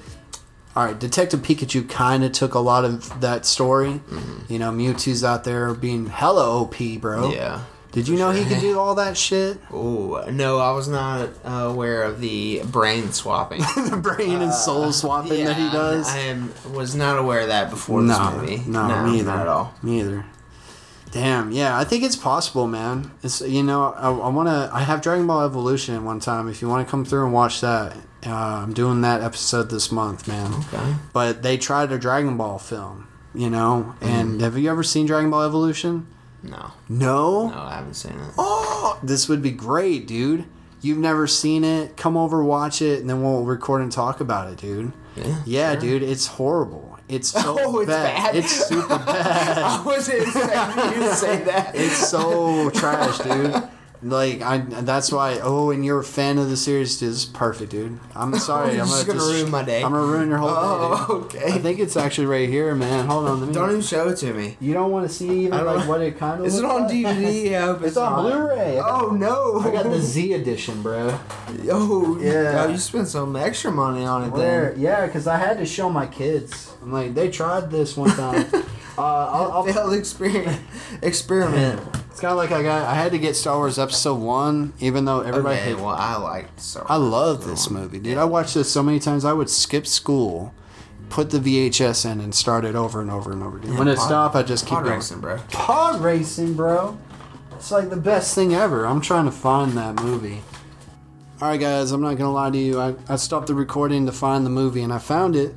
all 0.79 0.85
right, 0.85 0.99
Detective 0.99 1.41
Pikachu 1.41 1.89
kind 1.89 2.23
of 2.23 2.31
took 2.31 2.55
a 2.55 2.61
lot 2.61 2.85
of 2.85 3.21
that 3.21 3.45
story. 3.45 4.01
You 4.49 4.61
know, 4.61 4.71
Mewtwo's 4.71 5.25
out 5.25 5.43
there 5.43 5.75
being 5.75 6.07
hella 6.07 6.63
OP, 6.63 6.77
bro. 7.01 7.33
Yeah. 7.33 7.65
Did 7.91 8.07
you 8.07 8.17
know 8.17 8.31
he 8.31 8.45
could 8.45 8.61
do 8.61 8.79
all 8.79 8.95
that 8.97 9.17
shit? 9.17 9.59
Oh 9.73 10.25
no, 10.31 10.59
I 10.59 10.73
was 10.73 10.87
not 10.89 11.31
uh, 11.45 11.51
aware 11.51 12.03
of 12.03 12.21
the 12.21 12.63
brain 12.65 13.13
swapping. 13.13 13.61
the 13.77 13.99
brain 14.01 14.41
and 14.41 14.53
soul 14.53 14.93
swapping 14.93 15.45
that 15.45 15.57
he 15.57 15.69
does. 15.71 16.09
I 16.09 16.19
am, 16.19 16.53
was 16.73 16.95
not 16.95 17.19
aware 17.19 17.41
of 17.41 17.49
that 17.49 17.71
before 17.71 18.03
no, 18.03 18.15
this 18.15 18.41
movie. 18.41 18.71
no, 18.71 19.05
me 19.05 19.19
either. 19.19 19.31
Not 19.31 19.41
at 19.41 19.49
all. 19.49 19.75
Me 19.83 20.01
either. 20.01 20.25
Damn, 21.11 21.53
yeah, 21.53 21.79
I 21.79 21.85
think 21.85 22.05
it's 22.05 22.17
possible, 22.17 22.67
man. 22.67 23.13
It's 23.23 23.41
you 23.41 23.63
know, 23.63 23.93
I, 23.93 24.11
I 24.11 24.29
want 24.29 24.49
to. 24.49 24.71
I 24.73 24.81
have 24.81 25.01
Dragon 25.01 25.27
Ball 25.27 25.45
Evolution 25.45 26.05
one 26.05 26.21
time. 26.21 26.49
If 26.49 26.61
you 26.61 26.69
want 26.69 26.87
to 26.87 26.91
come 26.91 27.05
through 27.05 27.25
and 27.25 27.33
watch 27.33 27.61
that, 27.63 27.97
uh, 28.27 28.31
I'm 28.33 28.75
doing 28.75 29.01
that 29.03 29.23
episode 29.23 29.71
this 29.71 29.91
month, 29.91 30.29
man. 30.29 30.53
Okay. 30.53 30.95
But 31.13 31.43
they 31.43 31.57
tried 31.57 31.93
a 31.93 31.99
Dragon 31.99 32.37
Ball 32.37 32.59
film, 32.59 33.09
you 33.35 33.49
know. 33.49 33.95
Mm. 34.01 34.07
And 34.07 34.41
have 34.43 34.59
you 34.59 34.71
ever 34.71 34.83
seen 34.83 35.07
Dragon 35.07 35.31
Ball 35.31 35.45
Evolution? 35.45 36.07
No, 36.43 36.73
No. 36.89 37.49
no, 37.49 37.59
I 37.59 37.75
haven't 37.77 37.95
seen 37.95 38.13
it. 38.13 38.35
Oh, 38.39 38.99
this 39.03 39.29
would 39.29 39.43
be 39.43 39.51
great, 39.51 40.07
dude. 40.07 40.45
You've 40.81 40.99
never 40.99 41.27
seen 41.27 41.65
it? 41.65 41.97
Come 41.97 42.17
over, 42.17 42.45
watch 42.45 42.81
it, 42.81 43.01
and 43.01 43.11
then 43.11 43.23
we'll 43.23 43.43
record 43.45 43.83
and 43.83 43.91
talk 43.91 44.21
about 44.21 44.49
it, 44.53 44.59
dude. 44.59 44.93
Yeah, 45.27 45.37
Yeah, 45.47 45.73
sure. 45.73 45.81
dude, 45.81 46.03
it's 46.03 46.27
horrible. 46.27 46.99
It's 47.09 47.29
so 47.31 47.57
Oh, 47.61 47.79
it's 47.81 47.89
bad? 47.89 48.37
It's 48.37 48.67
super 48.67 48.87
bad. 48.99 49.59
I 49.59 49.83
wasn't 49.85 50.23
expecting 50.23 50.93
you 51.03 51.09
to 51.09 51.15
say 51.15 51.43
that. 51.45 51.75
It's 51.75 51.97
so 52.09 52.71
trash, 52.71 53.19
dude. 53.19 53.63
Like 54.01 54.43
I, 54.43 54.59
that's 54.59 55.11
why. 55.11 55.41
Oh, 55.43 55.71
and 55.71 55.85
you're 55.85 55.99
a 55.99 56.05
fan 56.05 56.39
of 56.39 56.49
the 56.51 56.57
series, 56.57 56.99
dude. 56.99 57.09
This 57.11 57.19
is 57.19 57.25
perfect, 57.25 57.73
dude. 57.73 57.99
I'm 58.15 58.33
sorry. 58.39 58.73
I'm 58.81 58.87
just 58.87 59.07
gonna, 59.09 59.19
gonna 59.19 59.33
ruin 59.33 59.51
my 59.51 59.65
day. 59.65 59.83
I'm 59.83 59.91
gonna 59.91 60.07
ruin 60.07 60.29
your 60.29 60.39
whole 60.39 60.51
day. 60.51 60.55
Oh, 60.57 61.29
dude. 61.33 61.43
okay. 61.43 61.53
I 61.55 61.59
think 61.59 61.81
it's 61.81 61.97
actually 61.97 62.27
right 62.29 62.49
here, 62.49 62.75
man. 62.77 63.07
Hold 63.07 63.27
on, 63.29 63.41
let 63.41 63.49
me. 63.49 63.55
Don't 63.55 63.71
even 63.71 63.83
show 63.83 64.09
it 64.09 64.17
to 64.19 64.33
me. 64.33 64.57
you 64.61 64.73
don't 64.73 64.93
want 64.93 65.09
to 65.09 65.13
see 65.13 65.47
even 65.47 65.65
like 65.65 65.89
what 65.89 66.01
it 66.01 66.17
kind 66.17 66.41
of. 66.41 66.47
Is 66.47 66.59
it 66.59 66.65
on 66.65 66.89
DVD? 66.89 67.55
I 67.61 67.61
hope 67.63 67.83
It's 67.83 67.97
on 67.97 68.13
not. 68.13 68.23
Blu-ray. 68.39 68.77
Got- 68.77 69.03
Oh 69.03 69.11
no! 69.11 69.61
I 69.61 69.71
got 69.73 69.85
the 69.85 70.01
Z 70.01 70.33
edition, 70.41 70.81
bro. 70.83 71.19
Oh 71.71 72.19
Yeah. 72.21 72.65
Oh, 72.67 72.71
you 72.71 72.79
spent 72.79 73.09
some 73.09 73.35
extra 73.37 73.71
money 73.73 74.05
on 74.05 74.25
it 74.25 74.31
Where? 74.31 74.71
then. 74.73 74.81
Yeah, 74.81 75.07
because 75.07 75.27
I 75.27 75.37
had 75.39 75.59
to 75.59 75.67
show 75.67 75.91
my 75.91 76.07
kids. 76.07 76.73
I'm 76.83 76.93
like, 76.93 77.15
they 77.15 77.31
tried 77.31 77.71
this 77.71 77.97
one 77.97 78.11
time. 78.11 78.47
Uh, 78.99 79.31
I'll, 79.33 79.53
I'll, 79.53 79.65
Failed 79.73 79.95
experiment. 79.95 80.61
Experiment. 81.03 81.81
it's 82.11 82.21
kind 82.21 82.33
of 82.33 82.39
like 82.39 82.51
I 82.53 82.63
got. 82.63 82.87
I 82.87 82.95
had 82.95 83.13
to 83.13 83.19
get 83.19 83.37
Star 83.37 83.57
Wars 83.57 83.79
Episode 83.79 84.17
One, 84.17 84.73
even 84.81 85.05
though 85.05 85.21
everybody. 85.21 85.57
Okay, 85.57 85.65
hated- 85.71 85.77
well, 85.81 85.95
I 85.95 86.17
liked 86.17 86.61
Star 86.61 86.85
I 86.89 86.97
love 86.97 87.47
this 87.47 87.71
movie, 87.71 87.99
dude. 87.99 88.19
I 88.19 88.25
watched 88.25 88.55
this 88.55 88.71
so 88.71 88.83
many 88.83 88.99
times. 88.99 89.25
I 89.25 89.33
would 89.33 89.49
skip 89.49 89.87
school, 89.87 90.53
put 91.09 91.31
the 91.31 91.39
VHS 91.39 92.11
in, 92.11 92.21
and 92.21 92.35
start 92.35 92.65
it 92.65 92.75
over 92.75 93.01
and 93.01 93.11
over 93.11 93.33
and 93.33 93.43
over. 93.43 93.59
Dude. 93.59 93.79
when 93.79 93.89
it 93.89 93.99
stopped, 93.99 94.35
I 94.35 94.43
just 94.43 94.65
keep 94.67 94.75
Pod 94.75 94.85
going. 94.85 94.97
racing, 94.97 95.21
bro. 95.21 95.39
Pod 95.53 96.01
racing, 96.01 96.55
bro. 96.55 96.99
It's 97.53 97.71
like 97.71 97.91
the 97.91 97.97
best 97.97 98.35
thing 98.35 98.55
ever. 98.55 98.85
I'm 98.87 99.01
trying 99.01 99.25
to 99.25 99.33
find 99.33 99.73
that 99.77 100.03
movie. 100.03 100.43
All 101.41 101.49
right, 101.51 101.61
guys, 101.61 101.93
I'm 101.93 102.01
not 102.01 102.17
gonna 102.19 102.33
lie 102.33 102.51
to 102.51 102.59
you. 102.59 102.81
I, 102.81 102.95
I 103.09 103.15
stopped 103.17 103.47
the 103.47 103.55
recording 103.55 104.07
to 104.07 104.13
find 104.13 104.45
the 104.45 104.51
movie, 104.51 104.83
and 104.83 104.93
I 104.93 104.99
found 104.99 105.37
it. 105.37 105.55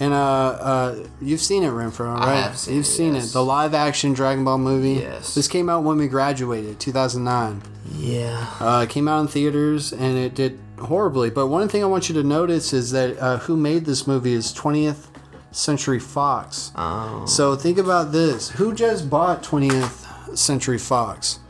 And 0.00 0.14
uh, 0.14 0.16
uh, 0.16 1.06
you've 1.20 1.42
seen 1.42 1.62
it, 1.62 1.68
Renfroe, 1.68 2.14
right? 2.14 2.28
I 2.28 2.40
have 2.40 2.58
seen 2.58 2.76
you've 2.76 2.86
it, 2.86 2.88
seen 2.88 3.14
yes. 3.14 3.30
it. 3.30 3.32
The 3.34 3.44
live-action 3.44 4.14
Dragon 4.14 4.44
Ball 4.44 4.56
movie. 4.56 5.02
Yes. 5.02 5.34
This 5.34 5.46
came 5.46 5.68
out 5.68 5.84
when 5.84 5.98
we 5.98 6.08
graduated, 6.08 6.80
2009. 6.80 7.62
Yeah. 7.92 8.46
Uh, 8.58 8.86
it 8.88 8.90
came 8.90 9.08
out 9.08 9.20
in 9.20 9.28
theaters, 9.28 9.92
and 9.92 10.16
it 10.16 10.34
did 10.34 10.58
horribly. 10.78 11.28
But 11.28 11.48
one 11.48 11.68
thing 11.68 11.82
I 11.82 11.86
want 11.86 12.08
you 12.08 12.14
to 12.14 12.22
notice 12.22 12.72
is 12.72 12.92
that 12.92 13.18
uh, 13.18 13.38
who 13.40 13.58
made 13.58 13.84
this 13.84 14.06
movie 14.06 14.32
is 14.32 14.54
20th 14.54 15.08
Century 15.52 16.00
Fox. 16.00 16.72
Oh. 16.76 17.26
So 17.26 17.54
think 17.54 17.76
about 17.76 18.12
this: 18.12 18.50
who 18.50 18.72
just 18.74 19.10
bought 19.10 19.42
20th 19.42 20.36
Century 20.36 20.78
Fox? 20.78 21.40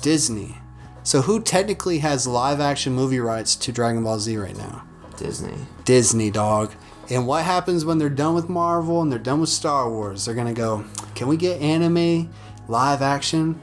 Disney. 0.00 0.56
So 1.02 1.22
who 1.22 1.40
technically 1.40 1.98
has 1.98 2.26
live-action 2.26 2.94
movie 2.94 3.20
rights 3.20 3.56
to 3.56 3.72
Dragon 3.72 4.04
Ball 4.04 4.18
Z 4.18 4.36
right 4.36 4.56
now? 4.56 4.84
Disney. 5.16 5.54
Disney, 5.84 6.30
dog. 6.30 6.72
And 7.10 7.26
what 7.26 7.44
happens 7.44 7.84
when 7.84 7.98
they're 7.98 8.08
done 8.08 8.34
with 8.34 8.48
Marvel 8.48 9.02
and 9.02 9.10
they're 9.10 9.18
done 9.18 9.40
with 9.40 9.50
Star 9.50 9.90
Wars? 9.90 10.24
They're 10.24 10.34
gonna 10.34 10.54
go, 10.54 10.84
can 11.14 11.28
we 11.28 11.36
get 11.36 11.60
anime, 11.60 12.32
live 12.68 13.02
action? 13.02 13.60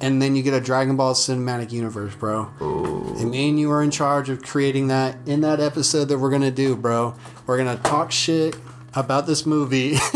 And 0.00 0.20
then 0.20 0.36
you 0.36 0.42
get 0.42 0.52
a 0.52 0.60
Dragon 0.60 0.96
Ball 0.96 1.14
cinematic 1.14 1.72
universe, 1.72 2.14
bro. 2.14 2.50
Oh. 2.60 3.14
And 3.18 3.30
me 3.30 3.48
and 3.48 3.58
you 3.58 3.70
are 3.70 3.82
in 3.82 3.90
charge 3.90 4.28
of 4.28 4.42
creating 4.42 4.88
that 4.88 5.16
in 5.26 5.40
that 5.40 5.58
episode 5.58 6.06
that 6.06 6.18
we're 6.18 6.30
gonna 6.30 6.50
do, 6.50 6.76
bro. 6.76 7.14
We're 7.46 7.56
gonna 7.56 7.78
talk 7.78 8.12
shit 8.12 8.56
about 8.94 9.26
this 9.26 9.46
movie. 9.46 9.96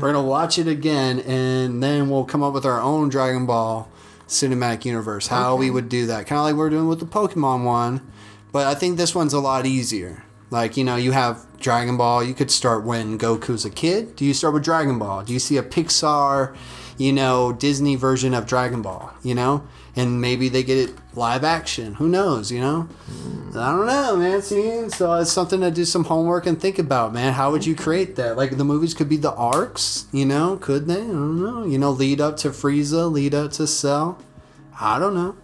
we're 0.00 0.12
gonna 0.12 0.22
watch 0.22 0.58
it 0.58 0.66
again, 0.66 1.20
and 1.20 1.82
then 1.82 2.10
we'll 2.10 2.24
come 2.24 2.42
up 2.42 2.52
with 2.52 2.66
our 2.66 2.80
own 2.80 3.08
Dragon 3.08 3.46
Ball 3.46 3.88
cinematic 4.26 4.84
universe. 4.84 5.28
How 5.28 5.56
we 5.56 5.70
would 5.70 5.88
do 5.88 6.06
that, 6.06 6.26
kind 6.26 6.38
of 6.38 6.44
like 6.44 6.54
we're 6.54 6.70
doing 6.70 6.88
with 6.88 7.00
the 7.00 7.06
Pokemon 7.06 7.64
one. 7.64 8.06
But 8.52 8.66
I 8.66 8.74
think 8.74 8.96
this 8.96 9.14
one's 9.14 9.32
a 9.32 9.40
lot 9.40 9.64
easier. 9.64 10.24
Like, 10.50 10.76
you 10.76 10.84
know, 10.84 10.96
you 10.96 11.12
have 11.12 11.44
Dragon 11.58 11.96
Ball. 11.96 12.22
You 12.24 12.34
could 12.34 12.50
start 12.50 12.84
when 12.84 13.18
Goku's 13.18 13.64
a 13.64 13.70
kid. 13.70 14.16
Do 14.16 14.24
you 14.24 14.32
start 14.34 14.54
with 14.54 14.64
Dragon 14.64 14.98
Ball? 14.98 15.22
Do 15.22 15.32
you 15.32 15.38
see 15.38 15.56
a 15.56 15.62
Pixar, 15.62 16.56
you 16.96 17.12
know, 17.12 17.52
Disney 17.52 17.96
version 17.96 18.34
of 18.34 18.46
Dragon 18.46 18.82
Ball, 18.82 19.12
you 19.22 19.34
know? 19.34 19.66
And 19.94 20.20
maybe 20.20 20.48
they 20.48 20.62
get 20.62 20.78
it 20.78 20.94
live 21.14 21.44
action. 21.44 21.94
Who 21.94 22.08
knows, 22.08 22.52
you 22.52 22.60
know? 22.60 22.82
Hmm. 22.82 23.58
I 23.58 23.72
don't 23.72 23.86
know, 23.86 24.16
man. 24.16 24.42
See, 24.42 24.88
so 24.90 25.14
it's 25.14 25.32
something 25.32 25.60
to 25.60 25.70
do 25.70 25.84
some 25.84 26.04
homework 26.04 26.46
and 26.46 26.60
think 26.60 26.78
about, 26.78 27.12
man. 27.12 27.32
How 27.32 27.50
would 27.50 27.66
you 27.66 27.74
create 27.74 28.16
that? 28.16 28.36
Like 28.36 28.56
the 28.56 28.64
movies 28.64 28.94
could 28.94 29.08
be 29.08 29.16
the 29.16 29.34
arcs, 29.34 30.06
you 30.12 30.24
know? 30.24 30.56
Could 30.56 30.86
they? 30.86 31.00
I 31.00 31.06
don't 31.06 31.42
know. 31.42 31.64
You 31.64 31.78
know, 31.78 31.90
lead 31.90 32.20
up 32.20 32.36
to 32.38 32.50
Frieza, 32.50 33.10
lead 33.10 33.34
up 33.34 33.52
to 33.52 33.66
Cell. 33.66 34.18
I 34.80 34.98
don't 34.98 35.14
know. 35.14 35.36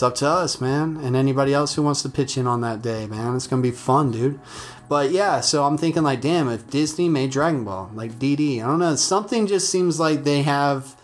It's 0.00 0.02
up 0.02 0.14
to 0.14 0.28
us, 0.28 0.62
man, 0.62 0.96
and 0.96 1.14
anybody 1.14 1.52
else 1.52 1.74
who 1.74 1.82
wants 1.82 2.00
to 2.00 2.08
pitch 2.08 2.38
in 2.38 2.46
on 2.46 2.62
that 2.62 2.80
day, 2.80 3.06
man. 3.06 3.36
It's 3.36 3.46
gonna 3.46 3.60
be 3.60 3.70
fun, 3.70 4.12
dude. 4.12 4.40
But 4.88 5.10
yeah, 5.10 5.42
so 5.42 5.64
I'm 5.64 5.76
thinking 5.76 6.04
like, 6.04 6.22
damn, 6.22 6.48
if 6.48 6.70
Disney 6.70 7.10
made 7.10 7.30
Dragon 7.30 7.64
Ball, 7.64 7.90
like 7.92 8.18
DD, 8.18 8.64
I 8.64 8.66
don't 8.66 8.78
know, 8.78 8.96
something 8.96 9.46
just 9.46 9.68
seems 9.68 10.00
like 10.00 10.24
they 10.24 10.40
have 10.40 10.96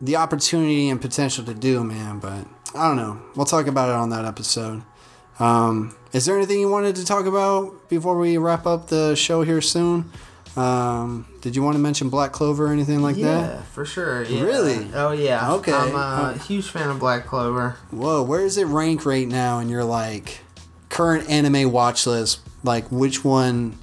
the 0.00 0.14
opportunity 0.14 0.88
and 0.88 1.00
potential 1.00 1.44
to 1.44 1.54
do, 1.54 1.82
man. 1.82 2.20
But 2.20 2.46
I 2.72 2.86
don't 2.86 2.96
know. 2.96 3.20
We'll 3.34 3.46
talk 3.46 3.66
about 3.66 3.88
it 3.88 3.96
on 3.96 4.10
that 4.10 4.24
episode. 4.24 4.84
Um, 5.40 5.96
is 6.12 6.26
there 6.26 6.36
anything 6.36 6.60
you 6.60 6.68
wanted 6.68 6.94
to 6.94 7.04
talk 7.04 7.26
about 7.26 7.88
before 7.88 8.16
we 8.16 8.38
wrap 8.38 8.64
up 8.64 8.86
the 8.86 9.16
show 9.16 9.42
here 9.42 9.60
soon? 9.60 10.12
Um, 10.56 11.26
did 11.42 11.54
you 11.54 11.62
want 11.62 11.74
to 11.74 11.78
mention 11.78 12.08
Black 12.08 12.32
Clover 12.32 12.66
or 12.66 12.72
anything 12.72 13.02
like 13.02 13.16
yeah, 13.16 13.24
that? 13.26 13.54
Yeah, 13.56 13.62
for 13.62 13.84
sure. 13.84 14.22
Yeah. 14.22 14.42
Really? 14.42 14.88
Oh 14.94 15.12
yeah. 15.12 15.52
Okay. 15.54 15.72
I'm 15.72 15.94
a 15.94 16.34
Oh. 16.34 16.38
huge 16.38 16.70
fan 16.70 16.88
of 16.88 16.98
Black 16.98 17.26
Clover. 17.26 17.76
Whoa, 17.90 18.22
where 18.22 18.40
does 18.40 18.56
it 18.56 18.64
rank 18.64 19.04
right 19.04 19.28
now 19.28 19.58
in 19.58 19.68
your 19.68 19.84
like 19.84 20.40
current 20.88 21.28
anime 21.28 21.70
watch 21.70 22.06
list? 22.06 22.40
Like 22.64 22.90
which 22.90 23.22
one 23.22 23.78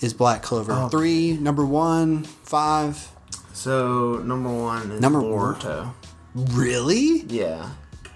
is 0.00 0.14
Black 0.14 0.42
Clover? 0.42 0.72
Oh. 0.72 0.88
Three, 0.88 1.36
number 1.36 1.64
one, 1.64 2.24
five. 2.24 3.08
So 3.52 4.16
number 4.24 4.50
one 4.50 4.92
is 4.92 5.00
Number 5.00 5.20
one. 5.20 5.54
Boruto. 5.56 5.92
Really? 6.34 7.20
Yeah. 7.28 7.68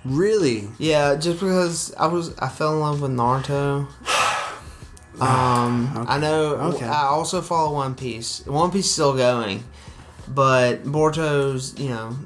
Really? 0.03 0.69
Yeah, 0.79 1.17
just 1.17 1.41
because 1.41 1.95
I 1.97 2.07
was 2.07 2.37
I 2.39 2.49
fell 2.49 2.73
in 2.73 2.81
love 2.81 3.03
with 3.03 3.11
Naruto. 3.11 3.87
Um, 5.21 6.07
I 6.09 6.19
know. 6.19 6.57
Okay. 6.75 6.87
I 6.87 7.05
also 7.05 7.41
follow 7.41 7.75
One 7.75 7.95
Piece. 7.95 8.45
One 8.47 8.71
Piece 8.71 8.87
is 8.87 8.93
still 8.93 9.17
going, 9.17 9.65
but 10.29 10.85
Boruto's, 10.85 11.79
you 11.79 11.89
know 11.89 12.17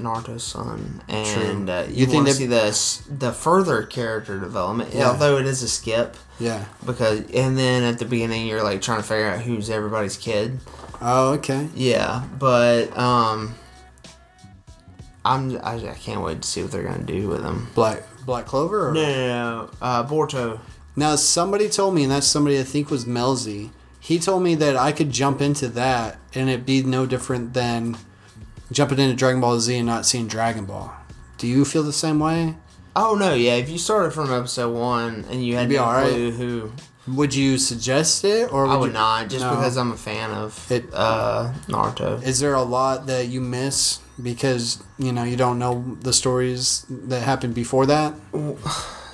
Naruto's 0.00 0.44
son, 0.44 1.02
and 1.08 1.68
uh, 1.68 1.84
You 1.88 2.00
you, 2.00 2.06
think 2.06 2.26
to 2.26 2.32
see 2.32 2.46
the 2.46 2.76
the 3.10 3.32
further 3.32 3.82
character 3.82 4.38
development. 4.38 4.94
Yeah. 4.94 5.08
Although 5.10 5.38
it 5.38 5.46
is 5.46 5.62
a 5.62 5.68
skip 5.68 6.16
Yeah. 6.38 6.64
because, 6.86 7.20
and 7.32 7.58
then 7.58 7.82
at 7.82 7.98
the 7.98 8.04
beginning 8.04 8.46
you're 8.46 8.62
like 8.62 8.80
trying 8.80 8.98
to 8.98 9.06
figure 9.06 9.26
out 9.26 9.40
who's 9.40 9.70
everybody's 9.70 10.16
kid. 10.16 10.60
Oh, 11.00 11.32
okay. 11.34 11.68
Yeah, 11.74 12.24
but 12.38 12.96
um, 12.96 13.54
I'm 15.24 15.56
I, 15.58 15.74
I 15.90 15.96
can't 16.00 16.22
wait 16.22 16.42
to 16.42 16.48
see 16.48 16.62
what 16.62 16.70
they're 16.70 16.84
gonna 16.84 17.02
do 17.02 17.28
with 17.28 17.42
him. 17.42 17.68
Black 17.74 18.02
Black 18.24 18.46
Clover. 18.46 18.90
Or? 18.90 18.94
No, 18.94 19.02
no, 19.02 19.26
no. 19.26 19.70
Uh, 19.82 20.06
Boruto. 20.06 20.60
Now 20.98 21.14
somebody 21.16 21.68
told 21.68 21.94
me, 21.94 22.02
and 22.02 22.10
that's 22.12 22.26
somebody 22.26 22.58
I 22.58 22.64
think 22.64 22.90
was 22.90 23.04
Melzi, 23.04 23.70
He 24.00 24.18
told 24.18 24.42
me 24.42 24.54
that 24.56 24.74
I 24.76 24.90
could 24.92 25.10
jump 25.10 25.40
into 25.40 25.68
that 25.68 26.18
and 26.34 26.48
it'd 26.48 26.64
be 26.66 26.82
no 26.82 27.04
different 27.06 27.52
than 27.54 27.96
jumping 28.72 28.98
into 28.98 29.14
Dragon 29.16 29.40
Ball 29.40 29.60
Z 29.60 29.76
and 29.76 29.86
not 29.86 30.06
seeing 30.06 30.26
Dragon 30.28 30.64
Ball. 30.64 30.90
Do 31.36 31.46
you 31.46 31.64
feel 31.64 31.82
the 31.82 31.92
same 31.92 32.18
way? 32.18 32.56
Oh 32.96 33.14
no, 33.14 33.34
yeah. 33.34 33.54
If 33.56 33.68
you 33.70 33.78
started 33.78 34.12
from 34.12 34.32
episode 34.32 34.72
one 34.74 35.24
and 35.30 35.44
you 35.44 35.54
had 35.56 35.62
You'd 35.62 35.68
be 35.68 35.76
no 35.76 35.84
alright. 35.84 36.10
clue 36.10 36.30
who, 36.32 36.72
Would 37.14 37.34
you 37.34 37.58
suggest 37.58 38.24
it, 38.24 38.52
or 38.52 38.66
I 38.66 38.76
would 38.76 38.88
you- 38.88 38.92
not, 38.92 39.28
just 39.28 39.44
No. 39.44 39.50
because 39.56 39.76
I'm 39.76 39.92
a 39.92 39.96
fan 39.96 40.30
of 40.30 40.70
It- 40.70 40.90
uh, 40.92 41.52
Naruto. 41.68 42.22
Is 42.22 42.40
there 42.40 42.54
a 42.54 42.62
lot 42.62 43.06
that 43.06 43.28
you 43.28 43.40
miss 43.40 43.98
because 44.22 44.78
you 44.98 45.12
know 45.12 45.22
you 45.24 45.36
don't 45.36 45.58
know 45.58 45.96
the 46.02 46.12
stories 46.12 46.84
that 46.88 47.22
happened 47.22 47.54
before 47.54 47.84
that? 47.86 48.14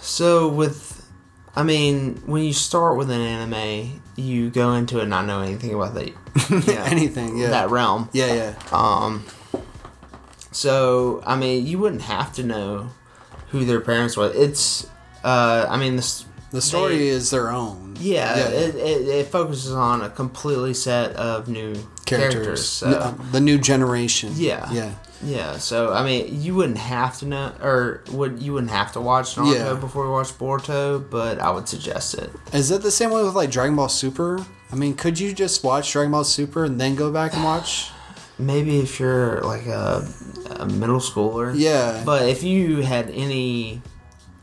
So 0.01 0.49
with, 0.49 0.94
I 1.57 1.63
mean, 1.63 2.17
when 2.27 2.43
you 2.43 2.53
start 2.53 2.97
with 2.97 3.11
an 3.11 3.21
anime, 3.21 4.01
you 4.17 4.51
go 4.51 4.73
into 4.75 5.01
it 5.01 5.07
not 5.07 5.25
knowing 5.27 5.51
anything 5.51 5.73
about 5.75 5.95
the 5.95 6.13
yeah, 6.67 6.85
Anything? 6.85 7.37
Yeah. 7.39 7.51
that 7.51 7.71
realm. 7.71 8.09
yeah, 8.13 8.35
yeah. 8.35 8.55
Um. 8.73 9.25
So 10.53 11.23
I 11.27 11.37
mean, 11.37 11.67
you 11.67 11.79
wouldn't 11.79 12.03
have 12.03 12.33
to 12.35 12.43
know 12.43 12.91
who 13.51 13.65
their 13.65 13.81
parents 13.81 14.17
were. 14.17 14.31
It's, 14.35 14.87
uh, 15.23 15.67
I 15.69 15.77
mean, 15.77 15.97
this. 15.97 16.25
The 16.51 16.61
story 16.61 16.99
they- 16.99 17.09
is 17.09 17.31
their 17.31 17.51
own. 17.51 17.97
Yeah, 18.01 18.37
Yeah. 18.37 18.49
It, 18.49 18.75
it, 18.77 19.09
it 19.09 19.27
focuses 19.29 19.73
on 19.73 20.03
a 20.03 20.11
completely 20.11 20.75
set 20.75 21.13
of 21.17 21.49
new 21.49 21.75
characters. 22.05 22.35
characters. 22.35 22.65
so- 22.69 23.15
the 23.33 23.41
new 23.41 23.59
generation. 23.59 24.33
Yeah. 24.37 24.71
Yeah. 24.73 24.91
Yeah, 25.23 25.57
so 25.57 25.91
I 25.95 26.05
mean, 26.05 26.43
you 26.43 26.55
wouldn't 26.55 26.77
have 26.77 27.19
to 27.21 27.27
know, 27.27 27.53
or 27.63 28.03
would 28.13 28.43
you 28.43 28.53
wouldn't 28.53 28.73
have 28.73 28.93
to 28.93 29.01
watch 29.01 29.37
Naruto 29.37 29.55
Yeah. 29.55 29.73
before 29.75 30.05
you 30.05 30.11
watch 30.11 30.37
Boruto, 30.39 31.03
but 31.09 31.39
I 31.39 31.51
would 31.51 31.67
suggest 31.67 32.13
it. 32.15 32.31
Is 32.53 32.71
it 32.71 32.83
the 32.83 32.91
same 32.91 33.11
way 33.11 33.23
with 33.23 33.35
like 33.35 33.51
Dragon 33.51 33.75
Ball 33.75 33.89
Super? 33.89 34.45
I 34.71 34.77
mean, 34.77 34.93
could 34.95 35.19
you 35.19 35.33
just 35.33 35.65
watch 35.65 35.91
Dragon 35.93 36.13
Ball 36.13 36.25
Super 36.25 36.65
and 36.65 36.79
then 36.79 36.95
go 36.95 37.11
back 37.11 37.33
and 37.33 37.43
watch? 37.53 37.91
Maybe 38.39 38.81
if 38.81 39.01
you're 39.01 39.41
like 39.43 39.65
a, 39.67 40.07
a 40.57 40.67
middle 40.67 40.99
schooler. 40.99 41.55
Yeah. 41.57 42.03
But 42.05 42.29
if 42.29 42.43
you 42.43 42.83
had 42.83 43.09
any, 43.09 43.81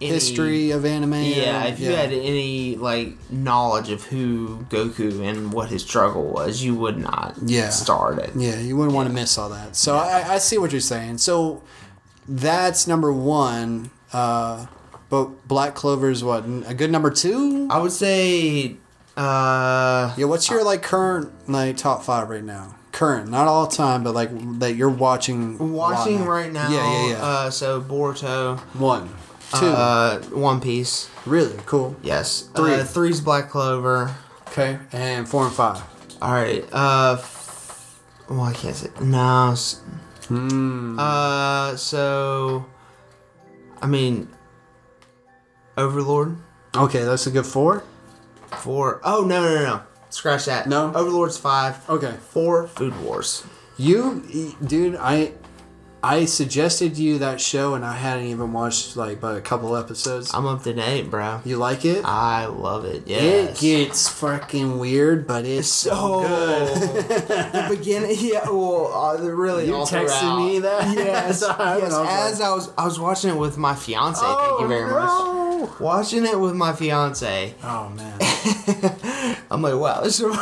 any 0.02 0.10
History 0.14 0.72
of 0.72 0.84
anime. 0.86 1.14
yeah, 1.24 1.64
or- 1.64 1.68
if 1.68 1.80
you 1.80 1.92
had 1.92 2.12
any 2.12 2.76
like 2.76 3.14
knowledge 3.32 3.90
of 3.90 4.04
who 4.06 4.66
Goku 4.70 5.22
and 5.28 5.54
what 5.54 5.70
his 5.70 5.84
struggle 5.84 6.26
was, 6.26 6.64
you 6.64 6.76
would 6.76 6.98
not 6.98 7.36
Yeah. 7.46 7.70
start 7.70 8.18
it. 8.20 8.32
Yeah, 8.36 8.60
you 8.60 8.76
wouldn't 8.76 8.96
want 8.96 9.08
to 9.10 9.14
miss 9.14 9.38
all 9.38 9.50
that. 9.50 9.76
So 9.76 9.96
I, 9.98 10.34
I 10.34 10.38
see 10.40 10.58
what 10.58 10.72
you're 10.72 10.82
saying. 10.82 11.20
So 11.20 11.62
that's 12.28 12.88
number 12.88 13.12
one. 13.14 13.92
Uh, 14.14 14.66
but 15.10 15.48
Black 15.48 15.76
Clover's 15.76 16.24
what 16.24 16.46
a 16.68 16.74
good 16.74 16.92
number 16.92 17.10
two. 17.10 17.68
I 17.70 17.80
would 17.80 17.92
say, 17.92 18.76
uh, 19.18 20.14
Yeah, 20.18 20.26
what's 20.26 20.50
your 20.50 20.64
like 20.64 20.82
current 20.82 21.32
like 21.50 21.78
top 21.78 22.04
five 22.04 22.30
right 22.30 22.44
now? 22.44 22.76
Current, 22.92 23.30
not 23.30 23.48
all 23.48 23.68
time, 23.68 24.04
but 24.04 24.14
like 24.14 24.30
that 24.60 24.76
you're 24.76 24.90
watching. 24.90 25.72
watching 25.74 26.26
right 26.26 26.52
now. 26.52 26.70
Yeah, 26.70 26.92
yeah, 26.92 27.08
yeah. 27.10 27.24
Uh, 27.24 27.50
so 27.50 27.82
Boruto, 27.82 28.60
One, 28.78 29.10
two. 29.60 29.66
uh, 29.68 30.20
One 30.32 30.60
Piece. 30.62 31.10
really 31.26 31.58
cool. 31.66 31.96
Yes. 32.04 32.50
Three. 32.56 32.74
Uh, 32.76 32.84
three's 32.84 33.22
Black 33.22 33.50
Clover. 33.50 34.14
Okay, 34.48 34.78
and 34.92 35.28
four 35.28 35.46
and 35.46 35.54
five. 35.54 35.82
All 36.22 36.34
right. 36.34 36.64
Uh, 36.74 37.18
f- 37.20 38.00
well, 38.30 38.42
I 38.42 38.54
can't 38.54 38.76
say 38.76 38.90
no. 39.02 39.52
s- 39.52 39.82
Hmm. 40.28 40.98
Uh, 41.00 41.76
so, 41.76 42.66
I 43.82 43.88
mean, 43.88 44.30
Overlord 45.78 46.38
Okay, 46.76 47.04
that's 47.04 47.28
a 47.28 47.32
good 47.32 47.46
four. 47.46 47.84
four. 48.60 49.02
Oh 49.04 49.26
no 49.26 49.42
no 49.44 49.56
no 49.56 49.64
no! 49.64 49.82
Scratch 50.10 50.46
that. 50.46 50.68
No? 50.68 50.94
Overlord's 50.94 51.38
five. 51.38 51.78
Okay. 51.90 52.14
Four 52.30 52.68
Food 52.68 52.98
Wars. 53.02 53.44
You, 53.78 54.56
dude, 54.66 54.96
I, 54.98 55.34
I 56.04 56.26
suggested 56.26 56.98
you 56.98 57.20
that 57.20 57.40
show, 57.40 57.76
and 57.76 57.86
I 57.86 57.94
hadn't 57.94 58.26
even 58.26 58.54
watched 58.54 58.98
like 58.98 59.22
but 59.22 59.38
a 59.38 59.42
couple 59.42 59.78
episodes. 59.78 60.32
I'm 60.34 60.48
up 60.48 60.64
to 60.64 60.74
date, 60.74 61.12
bro. 61.12 61.42
you 61.46 61.58
like 61.58 61.86
it? 61.86 62.04
I 62.04 62.48
love 62.48 62.86
it. 62.86 63.04
It 63.04 63.08
Yes. 63.08 63.62
gets 63.62 64.10
fucking 64.10 64.80
weird, 64.80 65.28
but 65.28 65.46
it's 65.46 65.68
so 65.68 65.92
so 65.92 66.22
good. 66.28 66.78
the 67.54 67.68
beginning, 67.70 68.16
yeah. 68.20 68.50
Well, 68.50 68.92
uh, 68.92 69.20
really 69.22 69.68
You 69.68 69.76
all 69.76 69.86
texted 69.86 70.20
throughout. 70.20 70.40
me 70.40 70.58
that? 70.60 70.98
Yes, 70.98 71.44
I 71.44 71.78
yes. 71.78 71.84
was 71.90 71.94
like- 71.98 72.10
As 72.10 72.42
I 72.42 72.50
was, 72.56 72.70
I 72.80 72.86
was 72.86 73.00
watching 73.00 73.30
it 73.30 73.38
with 73.38 73.60
my 73.60 73.76
fiance. 73.76 74.20
thank 74.22 74.38
Oh, 74.40 74.58
you 74.62 74.68
very 74.68 74.90
no. 74.90 75.68
much. 75.68 75.80
Watching 75.80 76.26
it 76.26 76.40
with 76.40 76.56
my 76.56 76.74
fiance. 76.74 77.54
Oh 77.64 77.90
man. 77.90 78.18
I'm 79.52 79.62
like, 79.62 79.76
wow, 79.76 80.02
this 80.02 80.20
is 80.20 80.26
real 80.26 80.34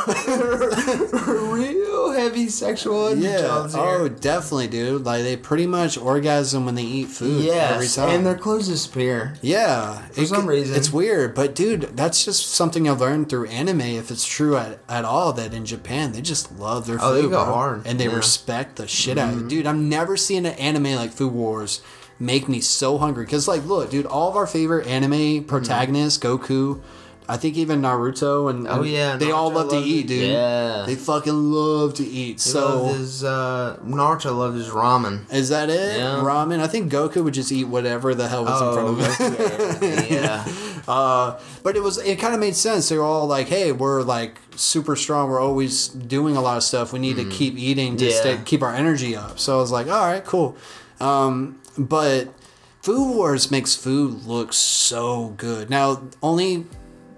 heavy 2.29 2.49
sexual 2.49 3.15
Yeah. 3.15 3.37
here. 3.67 3.79
Oh, 3.81 4.07
definitely, 4.07 4.67
dude. 4.67 5.03
Like 5.05 5.23
they 5.23 5.35
pretty 5.35 5.65
much 5.67 5.97
orgasm 5.97 6.65
when 6.65 6.75
they 6.75 6.83
eat 6.83 7.07
food 7.07 7.37
every 7.37 7.45
yes, 7.85 7.95
time. 7.95 8.09
and 8.09 8.25
their 8.25 8.35
clothes 8.35 8.67
disappear. 8.67 9.35
yeah, 9.41 9.99
for 10.11 10.25
some 10.25 10.45
reason. 10.47 10.75
it's 10.75 10.91
weird. 10.93 11.33
But 11.35 11.55
dude, 11.55 11.95
that's 11.97 12.23
just 12.25 12.47
something 12.51 12.87
I 12.87 12.91
learned 12.91 13.29
through 13.29 13.47
anime. 13.47 13.81
If 13.81 14.11
it's 14.11 14.25
true 14.25 14.55
at, 14.57 14.79
at 14.87 15.05
all, 15.05 15.33
that 15.33 15.53
in 15.53 15.65
Japan 15.65 16.11
they 16.11 16.21
just 16.21 16.57
love 16.59 16.85
their 16.85 16.97
Oh, 17.01 17.13
they 17.13 17.21
food, 17.21 17.31
go 17.31 17.43
bro. 17.43 17.53
hard. 17.53 17.81
and 17.87 17.99
they 17.99 18.03
Yeah. 18.05 18.09
Mm-hmm. 18.11 18.17
respect 18.17 18.75
the 18.77 18.87
shit 18.87 19.17
out 19.17 19.33
of 19.33 19.41
it. 19.41 19.47
Dude, 19.47 19.67
I'm 19.67 19.89
never 19.89 20.15
seeing 20.17 20.45
an 20.45 20.53
anime 20.53 20.95
like 20.95 21.11
Food 21.11 21.33
Wars 21.33 21.81
make 22.19 22.49
me 22.49 22.59
so 22.59 22.97
hungry. 22.97 23.25
Cause 23.25 23.47
like, 23.47 23.65
look, 23.65 23.89
dude, 23.89 24.05
all 24.05 24.29
of 24.29 24.35
our 24.35 24.45
favorite 24.47 24.85
anime 24.87 25.43
protagonists, 25.45 26.19
Goku. 26.21 26.81
I 27.29 27.37
think 27.37 27.57
even 27.57 27.81
Naruto 27.83 28.49
and. 28.49 28.67
Oh, 28.67 28.81
yeah, 28.81 29.15
they 29.15 29.29
all 29.31 29.51
love 29.51 29.69
to 29.69 29.77
eat, 29.77 30.07
dude. 30.07 30.31
Yeah. 30.31 30.83
they 30.87 30.95
fucking 30.95 31.51
love 31.51 31.93
to 31.95 32.03
eat. 32.03 32.33
He 32.33 32.37
so 32.39 32.85
his 32.85 33.23
uh, 33.23 33.77
Naruto 33.85 34.35
loved 34.35 34.57
his 34.57 34.69
ramen. 34.69 35.31
is 35.31 35.49
that 35.49 35.69
it? 35.69 35.97
Yeah. 35.99 36.21
Ramen? 36.23 36.59
I 36.59 36.65
think 36.67 36.91
Goku 36.91 37.23
would 37.23 37.35
just 37.35 37.51
eat 37.51 37.65
whatever 37.65 38.15
the 38.15 38.27
hell 38.27 38.45
was 38.45 38.59
in 38.61 38.73
front 38.73 38.89
of 38.89 39.79
him. 39.79 40.05
yeah. 40.17 40.43
Uh, 40.87 41.39
but 41.61 41.75
it 41.75 41.83
was 41.83 41.99
it 41.99 42.17
kind 42.17 42.33
of 42.33 42.39
made 42.39 42.55
sense. 42.55 42.89
They 42.89 42.97
were 42.97 43.03
all 43.03 43.27
like, 43.27 43.47
"Hey, 43.47 43.71
we're 43.71 44.01
like 44.01 44.39
super 44.55 44.95
strong. 44.95 45.29
We're 45.29 45.39
always 45.39 45.87
doing 45.89 46.35
a 46.35 46.41
lot 46.41 46.57
of 46.57 46.63
stuff. 46.63 46.91
We 46.93 46.97
need 46.99 47.17
to 47.17 47.25
keep 47.29 47.55
eating 47.57 47.95
to 47.97 48.05
Mm. 48.05 48.09
Yeah. 48.09 48.19
stay, 48.19 48.39
keep 48.43 48.63
our 48.63 48.73
energy 48.73 49.15
up." 49.15 49.37
So 49.39 49.57
I 49.57 49.61
was 49.61 49.71
like, 49.71 49.85
"All 49.87 50.05
right, 50.07 50.25
cool." 50.25 50.57
Um, 50.99 51.59
but 51.77 52.33
Food 52.81 53.13
Wars 53.15 53.51
makes 53.51 53.75
food 53.75 54.25
look 54.25 54.51
so 54.53 55.35
good. 55.37 55.69
Now, 55.69 56.01
only 56.23 56.65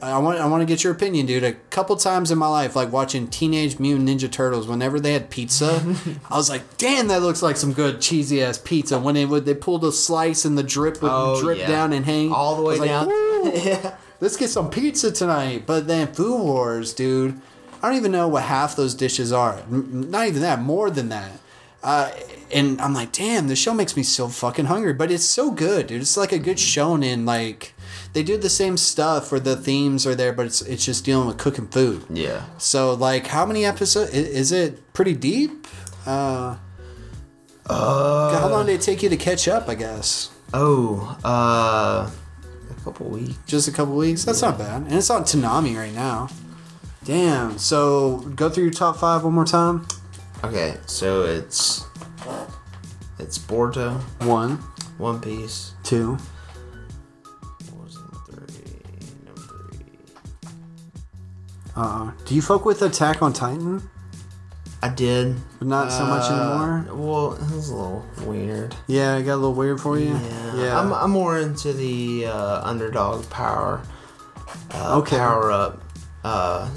I 0.02 0.18
want 0.18 0.40
I 0.40 0.48
want 0.48 0.62
to 0.62 0.66
get 0.66 0.84
your 0.84 0.94
opinion, 0.94 1.26
dude. 1.28 1.44
A 1.44 1.54
couple 1.70 1.96
times 1.96 2.32
in 2.32 2.38
my 2.38 2.48
life, 2.48 2.76
like 2.76 2.92
watching 2.92 3.28
Teenage 3.28 3.78
Mutant 3.80 4.10
Ninja 4.10 4.32
Turtles, 4.32 4.68
whenever 4.68 5.00
they 5.00 5.14
had 5.14 5.30
pizza, 5.30 5.82
I 6.30 6.36
was 6.38 6.50
like, 6.50 6.78
"Damn, 6.78 7.08
that 7.10 7.22
looks 7.22 7.42
like 7.42 7.56
some 7.58 7.74
good 7.74 8.02
cheesy 8.02 8.42
ass 8.44 8.58
pizza." 8.58 8.98
When 9.00 9.16
they 9.16 9.26
would 9.26 9.46
they 9.46 9.54
pulled 9.54 9.84
a 9.86 9.92
slice 9.92 10.44
and 10.46 10.58
the 10.58 10.64
drip 10.64 11.02
would 11.02 11.12
Oh, 11.14 11.40
drip 11.42 11.60
yeah. 11.60 11.68
down 11.68 11.94
and 11.94 12.04
hang 12.06 12.32
All 12.32 12.56
the 12.56 12.64
way 12.64 12.72
was 12.72 12.80
like, 12.80 12.90
down. 12.90 13.10
Yeah. 13.56 13.96
let's 14.20 14.38
get 14.38 14.50
some 14.50 14.70
pizza 14.70 15.12
tonight. 15.12 15.64
But 15.66 15.88
then 15.88 16.08
Food 16.14 16.42
Wars, 16.44 16.94
dude, 16.94 17.40
I 17.82 17.88
don't 17.90 17.98
even 17.98 18.12
know 18.12 18.28
what 18.28 18.44
half 18.44 18.76
those 18.76 18.96
dishes 18.96 19.32
are. 19.32 19.62
Not 19.70 20.28
even 20.28 20.42
that, 20.42 20.62
more 20.62 20.90
than 20.90 21.10
that. 21.10 21.32
Uh, 21.84 22.12
and 22.54 22.80
I'm 22.82 22.94
like, 22.94 23.12
damn, 23.12 23.48
this 23.48 23.58
show 23.58 23.74
makes 23.74 23.98
me 23.98 24.04
so 24.04 24.28
fucking 24.28 24.66
hungry. 24.66 24.94
But 24.94 25.10
it's 25.10 25.24
so 25.26 25.50
good, 25.52 25.88
dude. 25.88 26.02
It's 26.02 26.18
like 26.18 26.32
a 26.32 26.38
good 26.38 26.58
shonen. 26.58 27.26
Like 27.26 27.74
they 28.14 28.24
do 28.24 28.38
the 28.38 28.50
same 28.50 28.78
stuff, 28.78 29.32
where 29.32 29.40
the 29.40 29.56
themes 29.56 30.06
are 30.06 30.16
there, 30.16 30.34
but 30.34 30.46
it's 30.46 30.62
it's 30.62 30.86
just 30.86 31.06
dealing 31.06 31.28
with 31.28 31.38
cooking 31.38 31.68
food. 31.68 32.04
Yeah. 32.10 32.44
So 32.58 32.94
like, 32.94 33.28
how 33.28 33.46
many 33.46 33.66
episodes? 33.66 34.12
Is 34.14 34.52
it 34.52 34.94
pretty 34.94 35.14
deep? 35.14 35.68
Uh, 36.06 36.58
Uh, 37.68 38.38
how 38.40 38.50
long 38.50 38.66
did 38.66 38.74
it 38.76 38.82
take 38.82 39.02
you 39.04 39.10
to 39.10 39.18
catch 39.18 39.48
up? 39.48 39.70
I 39.70 39.76
guess 39.76 40.30
oh, 40.54 41.16
uh, 41.24 42.10
a 42.10 42.84
couple 42.84 43.08
weeks. 43.08 43.38
just 43.46 43.68
a 43.68 43.72
couple 43.72 43.96
weeks. 43.96 44.26
That's 44.26 44.42
not 44.42 44.58
bad, 44.58 44.82
and 44.84 44.94
it's 44.94 45.10
on 45.10 45.24
Tanami 45.24 45.78
right 45.78 45.94
now. 45.94 46.28
Damn. 47.06 47.58
So 47.58 48.18
go 48.36 48.50
through 48.50 48.66
your 48.66 48.74
top 48.74 48.98
five 48.98 49.24
one 49.24 49.34
more 49.34 49.46
time. 49.46 49.86
Okay, 50.44 50.76
so 50.88 51.24
it's 51.24 51.86
it's 53.20 53.38
Boruto, 53.38 54.00
One, 54.26 54.58
One 54.98 55.22
Piece. 55.22 55.74
two. 55.84 56.18
Uh, 61.76 62.12
do 62.26 62.36
you 62.36 62.42
fuck 62.42 62.66
with 62.66 62.82
Attack 62.82 63.22
on 63.22 63.34
Titan? 63.34 63.82
I 64.84 64.90
did, 64.90 65.36
But 65.60 65.68
not 65.68 65.92
so 65.92 66.06
much 66.06 66.24
Uh, 66.30 66.34
anymore. 66.34 66.86
Well, 66.96 67.34
it 67.34 67.56
was 67.56 67.70
a 67.70 67.76
little 67.76 68.06
weird. 68.26 68.76
Yeah, 68.88 69.16
it 69.18 69.24
got 69.24 69.34
a 69.36 69.36
little 69.36 69.54
weird 69.54 69.80
for 69.80 69.98
you. 70.00 70.20
Yeah, 70.56 70.80
I'm, 70.80 70.92
I'm 70.92 71.12
more 71.12 71.38
into 71.38 71.72
the 71.72 72.26
uh, 72.26 72.62
underdog 72.64 73.30
power. 73.30 73.82
Uh, 74.74 74.98
Okay. 74.98 75.18
Power 75.18 75.52
up. 75.52 75.82
Uh, 76.24 76.68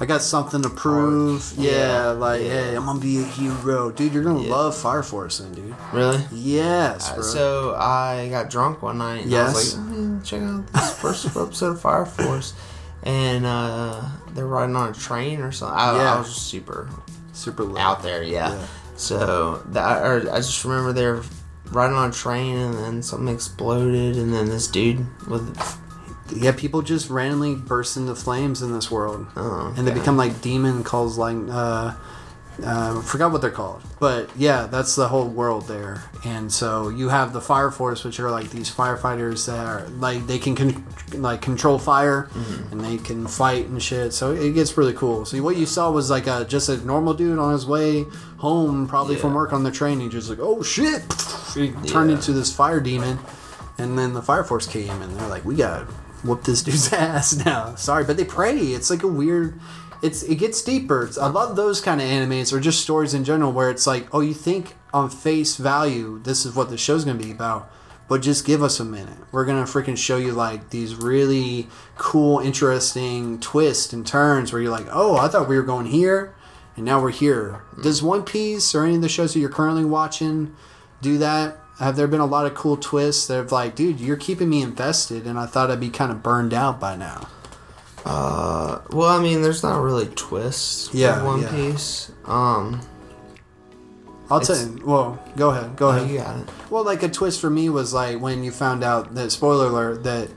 I 0.00 0.06
got 0.06 0.22
something 0.22 0.62
to 0.62 0.70
prove. 0.70 1.52
Yeah, 1.56 1.70
Yeah, 1.72 2.06
like 2.10 2.42
yeah. 2.42 2.48
hey, 2.48 2.76
I'm 2.76 2.86
gonna 2.86 3.00
be 3.00 3.20
a 3.20 3.24
hero, 3.24 3.90
dude. 3.90 4.14
You're 4.14 4.22
gonna 4.22 4.42
Yeah. 4.42 4.54
love 4.54 4.76
Fire 4.76 5.02
Force, 5.02 5.38
then, 5.38 5.52
dude. 5.52 5.74
really? 5.92 6.24
Yes, 6.30 7.10
Uh, 7.10 7.14
bro. 7.14 7.22
so 7.24 7.74
I 7.76 8.28
got 8.30 8.50
drunk 8.50 8.82
one 8.82 8.98
night 8.98 9.24
and 9.24 9.34
I 9.34 9.36
Yes. 9.46 9.54
was 9.54 9.76
like, 9.76 9.84
"Mm, 9.88 10.24
check 10.24 10.42
out 10.42 10.72
this 10.72 10.92
first 10.92 11.26
episode 11.36 11.70
of 11.72 11.80
Fire 11.80 12.06
Force. 12.06 12.54
And 13.02 13.44
uh, 13.46 14.00
they're 14.38 14.46
riding 14.46 14.76
on 14.76 14.90
a 14.90 14.94
train 14.94 15.40
or 15.40 15.50
something. 15.50 15.76
I, 15.78 15.96
Yeah. 15.96 16.14
I 16.14 16.18
was 16.20 16.28
super 16.34 16.88
Super 17.32 17.78
out 17.78 18.02
there, 18.02 18.22
yeah. 18.22 18.52
Yeah. 18.54 18.66
So 18.96 19.62
that, 19.70 20.02
or 20.04 20.30
I 20.32 20.36
just 20.38 20.64
remember 20.64 20.92
they're 20.92 21.22
riding 21.72 21.96
on 21.96 22.10
a 22.10 22.12
train 22.12 22.56
and 22.56 22.74
then 22.74 23.02
something 23.02 23.32
exploded 23.34 24.16
and 24.16 24.32
then 24.32 24.46
this 24.48 24.66
dude 24.68 25.06
with 25.28 25.44
Yeah, 26.34 26.52
people 26.52 26.82
just 26.82 27.08
randomly 27.10 27.54
burst 27.54 27.96
into 27.96 28.14
flames 28.14 28.60
in 28.62 28.72
this 28.72 28.90
world, 28.90 29.26
Oh, 29.36 29.72
and 29.76 29.86
they 29.86 29.92
become 29.92 30.16
like 30.16 30.40
demon 30.40 30.82
calls, 30.84 31.16
like 31.18 31.36
uh, 31.50 31.94
uh, 32.64 33.00
forgot 33.02 33.30
what 33.30 33.40
they're 33.40 33.50
called, 33.50 33.82
but 34.00 34.28
yeah, 34.36 34.66
that's 34.66 34.96
the 34.96 35.08
whole 35.08 35.28
world 35.28 35.68
there. 35.68 36.02
And 36.24 36.52
so 36.52 36.88
you 36.88 37.08
have 37.08 37.32
the 37.32 37.40
fire 37.40 37.70
force, 37.70 38.02
which 38.04 38.18
are 38.18 38.30
like 38.30 38.50
these 38.50 38.68
firefighters 38.74 39.46
that 39.46 39.58
are 39.64 39.86
like 39.90 40.26
they 40.26 40.38
can 40.38 40.56
con- 40.56 40.84
like 41.12 41.40
control 41.40 41.78
fire, 41.78 42.28
Mm-hmm. 42.32 42.72
and 42.72 42.80
they 42.84 42.98
can 42.98 43.26
fight 43.26 43.66
and 43.66 43.80
shit. 43.82 44.12
So 44.12 44.32
it 44.32 44.52
gets 44.54 44.76
really 44.76 44.92
cool. 44.94 45.24
So 45.24 45.40
what 45.42 45.56
you 45.56 45.66
saw 45.66 45.90
was 45.92 46.10
like 46.10 46.26
a 46.26 46.44
just 46.44 46.68
a 46.68 46.76
normal 46.84 47.14
dude 47.14 47.38
on 47.38 47.52
his 47.52 47.64
way 47.66 48.04
home, 48.38 48.88
probably 48.88 49.16
from 49.16 49.34
work 49.34 49.52
on 49.52 49.62
the 49.62 49.70
train. 49.70 50.00
He 50.00 50.08
just 50.08 50.28
like, 50.28 50.38
oh 50.40 50.62
shit, 50.62 51.02
he 51.54 51.70
turned 51.88 52.10
Yeah. 52.10 52.16
into 52.16 52.32
this 52.32 52.54
fire 52.54 52.80
demon. 52.80 53.18
And 53.80 53.96
then 53.96 54.12
the 54.12 54.22
fire 54.22 54.42
force 54.42 54.66
came, 54.66 55.00
and 55.02 55.14
they're 55.16 55.28
like, 55.28 55.44
"We 55.44 55.54
gotta 55.54 55.84
whoop 56.24 56.42
this 56.42 56.64
dude's 56.64 56.92
ass 56.92 57.44
now." 57.44 57.76
Sorry, 57.76 58.02
but 58.02 58.16
they 58.16 58.24
pray. 58.24 58.56
It's 58.58 58.90
like 58.90 59.04
a 59.04 59.06
weird. 59.08 59.60
It's 60.02 60.22
it 60.22 60.36
gets 60.36 60.62
deeper. 60.62 61.04
It's, 61.04 61.18
I 61.18 61.28
love 61.28 61.56
those 61.56 61.80
kind 61.80 62.00
of 62.00 62.06
animes 62.06 62.52
or 62.52 62.60
just 62.60 62.80
stories 62.80 63.14
in 63.14 63.24
general 63.24 63.52
where 63.52 63.70
it's 63.70 63.86
like, 63.86 64.12
oh, 64.14 64.20
you 64.20 64.34
think 64.34 64.76
on 64.94 65.10
face 65.10 65.56
value 65.56 66.20
this 66.22 66.46
is 66.46 66.54
what 66.54 66.70
the 66.70 66.78
show's 66.78 67.04
gonna 67.04 67.18
be 67.18 67.30
about, 67.30 67.70
but 68.08 68.22
just 68.22 68.46
give 68.46 68.62
us 68.62 68.80
a 68.80 68.84
minute. 68.84 69.18
We're 69.32 69.44
gonna 69.44 69.64
freaking 69.64 69.96
show 69.96 70.16
you 70.16 70.32
like 70.32 70.70
these 70.70 70.94
really 70.94 71.68
cool, 71.96 72.38
interesting 72.38 73.40
twists 73.40 73.92
and 73.92 74.06
turns 74.06 74.52
where 74.52 74.62
you're 74.62 74.70
like, 74.70 74.86
oh, 74.90 75.16
I 75.16 75.28
thought 75.28 75.48
we 75.48 75.56
were 75.56 75.62
going 75.62 75.86
here, 75.86 76.34
and 76.76 76.84
now 76.84 77.02
we're 77.02 77.10
here. 77.10 77.64
Hmm. 77.74 77.82
Does 77.82 78.02
One 78.02 78.22
Piece 78.22 78.74
or 78.74 78.84
any 78.84 78.96
of 78.96 79.02
the 79.02 79.08
shows 79.08 79.34
that 79.34 79.40
you're 79.40 79.50
currently 79.50 79.84
watching 79.84 80.54
do 81.02 81.18
that? 81.18 81.58
Have 81.80 81.94
there 81.94 82.08
been 82.08 82.20
a 82.20 82.26
lot 82.26 82.46
of 82.46 82.54
cool 82.54 82.76
twists 82.76 83.28
that 83.28 83.36
have 83.36 83.52
like, 83.52 83.76
dude, 83.76 84.00
you're 84.00 84.16
keeping 84.16 84.48
me 84.48 84.62
invested, 84.62 85.26
and 85.26 85.38
I 85.38 85.46
thought 85.46 85.70
I'd 85.70 85.78
be 85.78 85.90
kind 85.90 86.10
of 86.10 86.24
burned 86.24 86.52
out 86.52 86.80
by 86.80 86.96
now. 86.96 87.28
Uh, 88.08 88.80
well, 88.90 89.10
I 89.10 89.22
mean, 89.22 89.42
there's 89.42 89.62
not 89.62 89.82
really 89.82 90.06
twists. 90.06 90.92
Yeah, 90.94 91.16
with 91.16 91.26
One 91.26 91.42
yeah. 91.42 91.50
Piece. 91.50 92.10
Um, 92.24 92.80
I'll 94.30 94.40
tell 94.40 94.56
you. 94.56 94.80
Well, 94.82 95.22
go 95.36 95.50
ahead. 95.50 95.76
Go 95.76 95.88
oh, 95.88 95.90
ahead. 95.90 96.10
you 96.10 96.16
got 96.18 96.38
it. 96.38 96.48
Well, 96.70 96.84
like 96.84 97.02
a 97.02 97.08
twist 97.08 97.38
for 97.38 97.50
me 97.50 97.68
was 97.68 97.92
like 97.92 98.18
when 98.18 98.42
you 98.42 98.50
found 98.50 98.82
out 98.82 99.14
that 99.14 99.30
spoiler 99.30 99.66
alert 99.66 100.04
that 100.04 100.30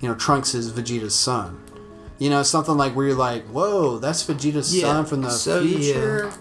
you 0.00 0.08
know 0.08 0.14
Trunks 0.14 0.54
is 0.54 0.70
Vegeta's 0.70 1.16
son. 1.16 1.60
You 2.18 2.30
know, 2.30 2.44
something 2.44 2.76
like 2.76 2.94
where 2.94 3.08
you're 3.08 3.16
like, 3.16 3.44
"Whoa, 3.46 3.98
that's 3.98 4.22
Vegeta's 4.22 4.74
Yeah, 4.74 4.84
son 4.84 5.06
from 5.06 5.22
the 5.22 5.30
so, 5.30 5.62
future." 5.66 6.32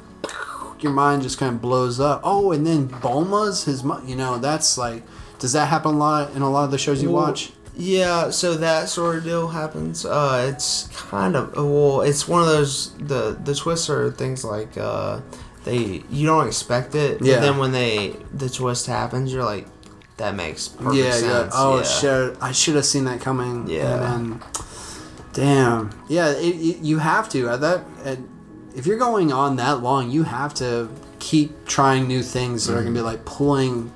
Your 0.82 0.92
mind 0.92 1.24
just 1.24 1.40
kind 1.40 1.56
of 1.56 1.62
blows 1.62 2.00
up. 2.00 2.22
Oh, 2.24 2.52
and 2.52 2.68
then 2.68 2.88
Bulma's 2.88 3.64
his 3.64 3.84
mo 3.84 4.02
You 4.06 4.16
know, 4.16 4.38
that's 4.38 4.78
like, 4.78 5.02
does 5.40 5.54
that 5.54 5.68
happen 5.68 5.96
a 5.96 5.98
lot 5.98 6.36
in 6.36 6.44
a 6.44 6.50
lot 6.50 6.66
of 6.66 6.72
the 6.72 6.78
shows 6.78 7.02
you 7.02 7.10
Well, 7.10 7.24
watch? 7.24 7.52
Yeah, 7.78 8.30
so 8.30 8.56
that 8.56 8.88
sort 8.90 9.18
of 9.18 9.24
deal 9.26 9.48
happens. 9.50 10.06
Uh, 10.06 10.50
it's 10.54 10.88
kind 10.96 11.36
of 11.36 11.54
well, 11.56 12.02
it's 12.02 12.28
one 12.28 12.42
of 12.42 12.48
those 12.48 12.92
the 12.98 13.38
the 13.44 13.54
twists 13.54 13.90
are 13.90 14.12
things 14.12 14.46
like 14.46 14.78
uh, 14.78 15.20
they 15.66 16.04
you 16.10 16.26
don't 16.26 16.48
expect 16.48 16.96
it, 16.96 17.22
Yeah. 17.22 17.36
but 17.36 17.42
then 17.42 17.58
when 17.58 17.72
they 17.74 18.16
the 18.34 18.50
twist 18.50 18.88
happens, 18.88 19.34
you're 19.34 19.44
like, 19.44 19.68
that 20.18 20.36
makes 20.36 20.70
perfect 20.70 20.96
yeah, 20.96 21.20
yeah. 21.20 21.50
Oh 21.54 21.78
yeah. 21.78 21.84
shit! 21.84 22.38
I 22.42 22.54
should 22.54 22.76
have 22.76 22.86
seen 22.86 23.04
that 23.06 23.20
coming. 23.20 23.68
Yeah. 23.68 24.16
And 24.16 24.40
then, 24.40 24.42
damn. 25.34 26.04
Yeah, 26.08 26.30
it, 26.32 26.56
it, 26.56 26.78
you 26.82 27.00
have 27.00 27.28
to. 27.30 27.50
Uh, 27.50 27.58
That 27.58 27.84
uh, 28.06 28.16
if 28.76 28.86
you're 28.86 28.98
going 28.98 29.34
on 29.34 29.58
that 29.58 29.82
long, 29.82 30.12
you 30.12 30.24
have 30.24 30.54
to 30.56 30.90
keep 31.20 31.66
trying 31.66 32.08
new 32.08 32.22
things 32.24 32.68
that 32.68 32.78
are 32.78 32.82
gonna 32.84 32.94
be 32.94 33.02
like 33.02 33.26
pulling, 33.26 33.92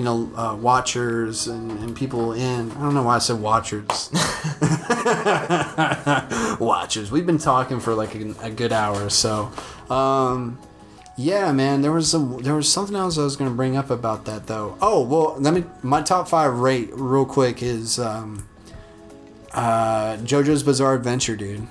you 0.00 0.04
know, 0.04 0.32
uh, 0.34 0.56
watchers 0.56 1.46
and, 1.46 1.72
and 1.80 1.94
people 1.94 2.32
in. 2.32 2.72
I 2.72 2.80
don't 2.80 2.94
know 2.94 3.02
why 3.02 3.16
I 3.16 3.18
said 3.18 3.38
watchers. 3.38 3.84
watchers. 6.58 7.10
We've 7.10 7.26
been 7.26 7.36
talking 7.36 7.80
for 7.80 7.92
like 7.92 8.14
a, 8.14 8.34
a 8.40 8.50
good 8.50 8.72
hour 8.72 9.04
or 9.04 9.10
so. 9.10 9.52
Um, 9.90 10.58
yeah, 11.18 11.52
man. 11.52 11.82
There 11.82 11.92
was 11.92 12.14
a 12.14 12.18
there 12.18 12.54
was 12.54 12.72
something 12.72 12.96
else 12.96 13.18
I 13.18 13.24
was 13.24 13.36
gonna 13.36 13.50
bring 13.50 13.76
up 13.76 13.90
about 13.90 14.24
that 14.24 14.46
though. 14.46 14.78
Oh 14.80 15.04
well, 15.04 15.36
let 15.38 15.52
me. 15.52 15.64
My 15.82 16.00
top 16.00 16.28
five 16.28 16.54
rate 16.54 16.88
real 16.94 17.26
quick 17.26 17.62
is 17.62 17.98
um, 17.98 18.48
uh, 19.52 20.16
JoJo's 20.22 20.62
Bizarre 20.62 20.94
Adventure, 20.94 21.36
dude. 21.36 21.68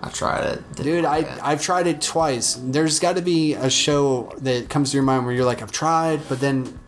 I 0.00 0.10
tried 0.10 0.44
it. 0.44 0.76
Dude, 0.76 1.06
I 1.06 1.20
it. 1.20 1.38
I've 1.42 1.62
tried 1.62 1.86
it 1.86 2.02
twice. 2.02 2.60
There's 2.62 3.00
got 3.00 3.16
to 3.16 3.22
be 3.22 3.54
a 3.54 3.70
show 3.70 4.34
that 4.42 4.68
comes 4.68 4.90
to 4.90 4.98
your 4.98 5.04
mind 5.04 5.24
where 5.24 5.34
you're 5.34 5.46
like, 5.46 5.62
I've 5.62 5.72
tried, 5.72 6.20
but 6.28 6.40
then 6.40 6.78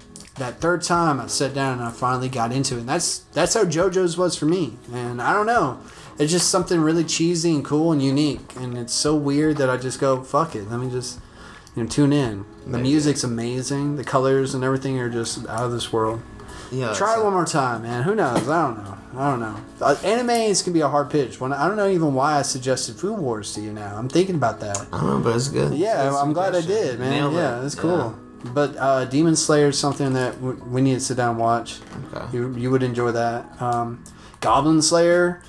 that 0.43 0.61
third 0.61 0.83
time 0.83 1.21
I 1.21 1.29
sat 1.29 1.55
down 1.55 1.79
and 1.79 1.83
I 1.87 1.91
finally 1.93 2.29
got 2.29 2.51
into 2.53 2.75
it. 2.77 2.81
And 2.81 2.89
that's 2.89 3.19
that's 3.33 3.55
how 3.55 3.65
JoJo's 3.65 4.19
was 4.19 4.37
for 4.37 4.47
me. 4.47 4.77
And 4.93 5.23
I 5.23 5.33
don't 5.33 5.47
know, 5.47 5.79
it's 6.19 6.33
just 6.33 6.51
something 6.51 6.81
really 6.81 7.05
cheesy 7.05 7.55
and 7.55 7.65
cool 7.65 7.93
and 7.93 8.03
unique. 8.03 8.57
And 8.57 8.77
it's 8.77 8.93
so 8.93 9.15
weird 9.15 9.57
that 9.59 9.71
I 9.71 9.77
just 9.77 10.01
go, 10.01 10.23
fuck 10.23 10.55
it, 10.57 10.69
let 10.71 10.81
me 10.81 10.91
just 10.91 11.21
you 11.77 11.83
know 11.85 11.89
tune 11.89 12.13
in. 12.13 12.45
The 12.65 12.71
Maybe. 12.71 12.83
music's 12.83 13.23
amazing. 13.25 13.97
The 13.97 14.05
colors 14.05 14.55
and 14.55 14.65
everything 14.65 14.99
are 14.99 15.09
just 15.09 15.47
out 15.49 15.65
of 15.65 15.73
this 15.73 15.93
world. 15.93 16.21
yeah, 16.73 16.93
Try 16.95 17.19
it 17.19 17.23
one 17.25 17.33
more 17.33 17.45
time, 17.47 17.83
man. 17.83 18.03
Who 18.03 18.15
knows? 18.15 18.49
I 18.49 18.67
don't 18.67 18.83
know. 18.85 18.99
I 19.17 19.31
don't 19.31 19.41
know. 19.41 19.57
Uh, 19.81 19.95
animes 19.97 20.65
can 20.65 20.73
be 20.73 20.81
a 20.81 20.89
hard 20.89 21.11
pitch. 21.11 21.39
When 21.41 21.53
I 21.53 21.69
don't 21.69 21.77
know 21.77 21.89
even 21.89 22.15
why 22.15 22.39
I 22.39 22.43
suggested 22.43 22.97
Food 22.97 23.19
Wars 23.19 23.53
to 23.55 23.61
you 23.61 23.73
now. 23.73 23.95
I'm 23.97 24.09
thinking 24.09 24.37
about 24.37 24.59
that. 24.61 24.79
I 24.93 24.99
don't 24.99 25.07
know, 25.07 25.21
but 25.21 25.37
it's 25.37 25.49
good. 25.49 25.75
Yeah, 25.75 26.07
It's 26.09 26.17
I'm 26.17 26.33
glad 26.33 26.55
I 26.57 26.63
did, 26.63 26.99
man. 26.99 27.11
Nailed 27.11 27.35
it. 27.35 27.37
yeah, 27.37 27.65
it's 27.65 27.75
cool. 27.75 28.17
But 28.45 28.77
uh, 28.77 29.05
Demon 29.07 29.37
Slayer 29.37 29.69
is 29.69 29.79
something 29.79 30.13
that 30.15 30.35
w- 30.35 30.63
we 30.67 30.81
need 30.81 30.95
to 30.95 31.01
sit 31.01 31.17
down 31.17 31.31
and 31.31 31.39
watch. 31.39 31.79
Okay. 32.13 32.37
You, 32.37 32.55
you 32.57 32.71
would 32.71 32.83
enjoy 32.83 33.13
that. 33.13 33.61
Um, 33.63 34.03
Goblin 34.41 34.83
Slayer 34.83 35.43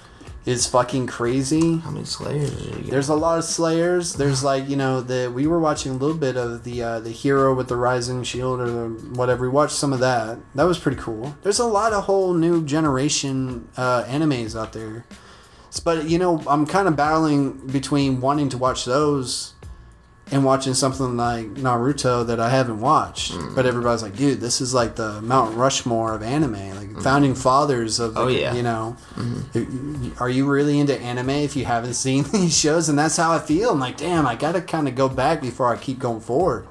is 0.46 0.68
fucking 0.68 1.08
crazy. 1.08 1.78
How 1.78 1.92
many 1.92 2.06
Slayers 2.06 2.52
did 2.52 2.76
you 2.76 2.82
get? 2.84 2.92
There's 2.92 3.10
a 3.10 3.16
lot 3.16 3.40
of 3.40 3.46
Slayers. 3.46 4.14
There's 4.14 4.44
like 4.44 4.68
you 4.70 4.76
know 4.76 5.02
the 5.02 5.32
we 5.34 5.48
were 5.48 5.60
watching 5.60 5.94
a 5.94 5.96
little 5.96 6.18
bit 6.18 6.36
of 6.38 6.64
the 6.64 6.84
uh, 6.84 7.00
the 7.00 7.12
hero 7.12 7.54
with 7.54 7.68
the 7.70 7.76
rising 7.78 8.24
shield 8.24 8.60
or 8.60 8.70
the 8.70 8.90
whatever. 9.16 9.44
We 9.44 9.50
watched 9.50 9.76
some 9.76 9.94
of 9.94 10.00
that. 10.00 10.38
That 10.56 10.66
was 10.66 10.78
pretty 10.78 10.98
cool. 11.02 11.36
There's 11.44 11.60
a 11.60 11.66
lot 11.66 11.94
of 11.94 12.04
whole 12.04 12.34
new 12.34 12.64
generation 12.64 13.68
uh, 13.78 14.04
animes 14.04 14.60
out 14.60 14.74
there. 14.74 15.06
But 15.84 16.08
you 16.10 16.20
know 16.20 16.44
I'm 16.48 16.68
kind 16.68 16.88
of 16.88 16.96
battling 16.96 17.54
between 17.68 18.22
wanting 18.22 18.50
to 18.50 18.58
watch 18.58 18.86
those 18.86 19.53
and 20.32 20.44
watching 20.46 20.74
something 20.74 21.18
like 21.18 21.46
Naruto 21.56 22.26
that 22.28 22.40
I 22.40 22.50
haven't 22.50 22.80
watched. 22.80 23.34
Mm. 23.34 23.56
But 23.56 23.66
everybody's 23.66 24.02
like, 24.02 24.16
dude, 24.16 24.40
this 24.40 24.62
is 24.62 24.74
like 24.74 24.96
the 24.96 25.22
Mount 25.22 25.56
Rushmore 25.56 26.14
of 26.16 26.24
anime, 26.24 26.76
like 26.76 27.02
founding 27.04 27.36
fathers 27.36 28.00
of 28.00 28.14
the, 28.16 28.20
Mm. 28.22 28.24
Oh, 28.24 28.28
yeah. 28.30 28.48
Mm-hmm. 28.54 28.58
you 28.58 28.64
know. 30.06 30.12
Are 30.20 30.30
you 30.30 30.50
really 30.50 30.80
into 30.80 30.98
anime 31.00 31.30
if 31.30 31.56
you 31.56 31.66
haven't 31.66 31.94
seen 32.06 32.24
these 32.32 32.58
shows? 32.58 32.90
And 32.90 32.98
that's 32.98 33.18
how 33.18 33.32
I 33.32 33.40
feel. 33.40 33.72
I'm 33.72 33.80
like, 33.80 33.98
damn, 33.98 34.26
I 34.26 34.36
gotta 34.36 34.62
kind 34.62 34.88
of 34.88 34.96
go 34.96 35.10
back 35.10 35.42
before 35.42 35.68
I 35.74 35.78
keep 35.78 36.00
going 36.00 36.22
forward. 36.22 36.66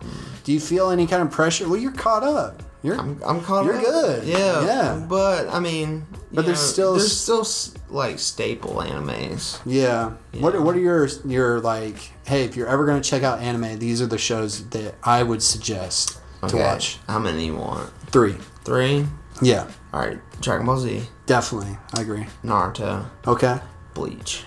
Do 0.45 0.53
you 0.53 0.59
feel 0.59 0.91
any 0.91 1.07
kind 1.07 1.23
of 1.23 1.31
pressure? 1.31 1.69
Well, 1.69 1.79
you're 1.79 1.93
caught 1.93 2.25
up. 2.25 2.63
You're 2.83 2.99
I'm, 2.99 3.21
I'm 3.25 3.41
caught 3.43 3.65
You're 3.65 3.77
up. 3.77 3.85
good. 3.85 4.25
Yeah. 4.27 4.65
Yeah. 4.65 5.07
But 5.09 5.49
I 5.49 5.61
mean, 5.61 6.05
But 6.33 6.47
there's 6.47 6.59
know, 6.61 6.67
still 6.67 6.93
there's 6.95 7.17
still 7.17 7.47
like 7.91 8.19
staple 8.19 8.75
animes. 8.77 9.61
yeah. 9.65 10.13
What 10.41 10.55
Yeah. 10.55 10.61
What 10.61 10.77
are 10.77 10.81
your 10.81 11.09
your 11.25 11.61
like? 11.61 11.97
Hey, 12.27 12.45
if 12.45 12.57
you're 12.57 12.67
ever 12.69 12.85
gonna 12.87 13.01
check 13.01 13.23
out 13.23 13.39
anime, 13.41 13.79
these 13.79 14.03
are 14.03 14.07
the 14.07 14.19
shows 14.19 14.69
that 14.71 14.95
I 15.05 15.23
would 15.23 15.43
suggest 15.43 16.19
to 16.41 16.47
Okay. 16.47 16.59
watch. 16.63 16.99
How 17.09 17.19
many 17.21 17.47
you 17.47 17.57
want? 17.57 17.91
Three. 18.11 18.37
Three. 18.65 19.07
Yeah, 19.41 19.67
All 19.93 20.01
right. 20.01 20.19
Dragon 20.41 20.67
Ball 20.67 20.79
Z, 20.79 21.03
definitely. 21.27 21.77
I 21.97 22.03
agree. 22.03 22.27
Naruto, 22.45 23.07
Okay. 23.27 23.59
Bleach, 23.95 24.45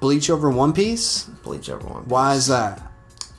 Bleach 0.00 0.28
over 0.28 0.50
One 0.50 0.72
Piece. 0.74 1.24
Bleach 1.42 1.68
everyone. 1.70 2.04
Why 2.08 2.34
is 2.34 2.46
that? 2.48 2.82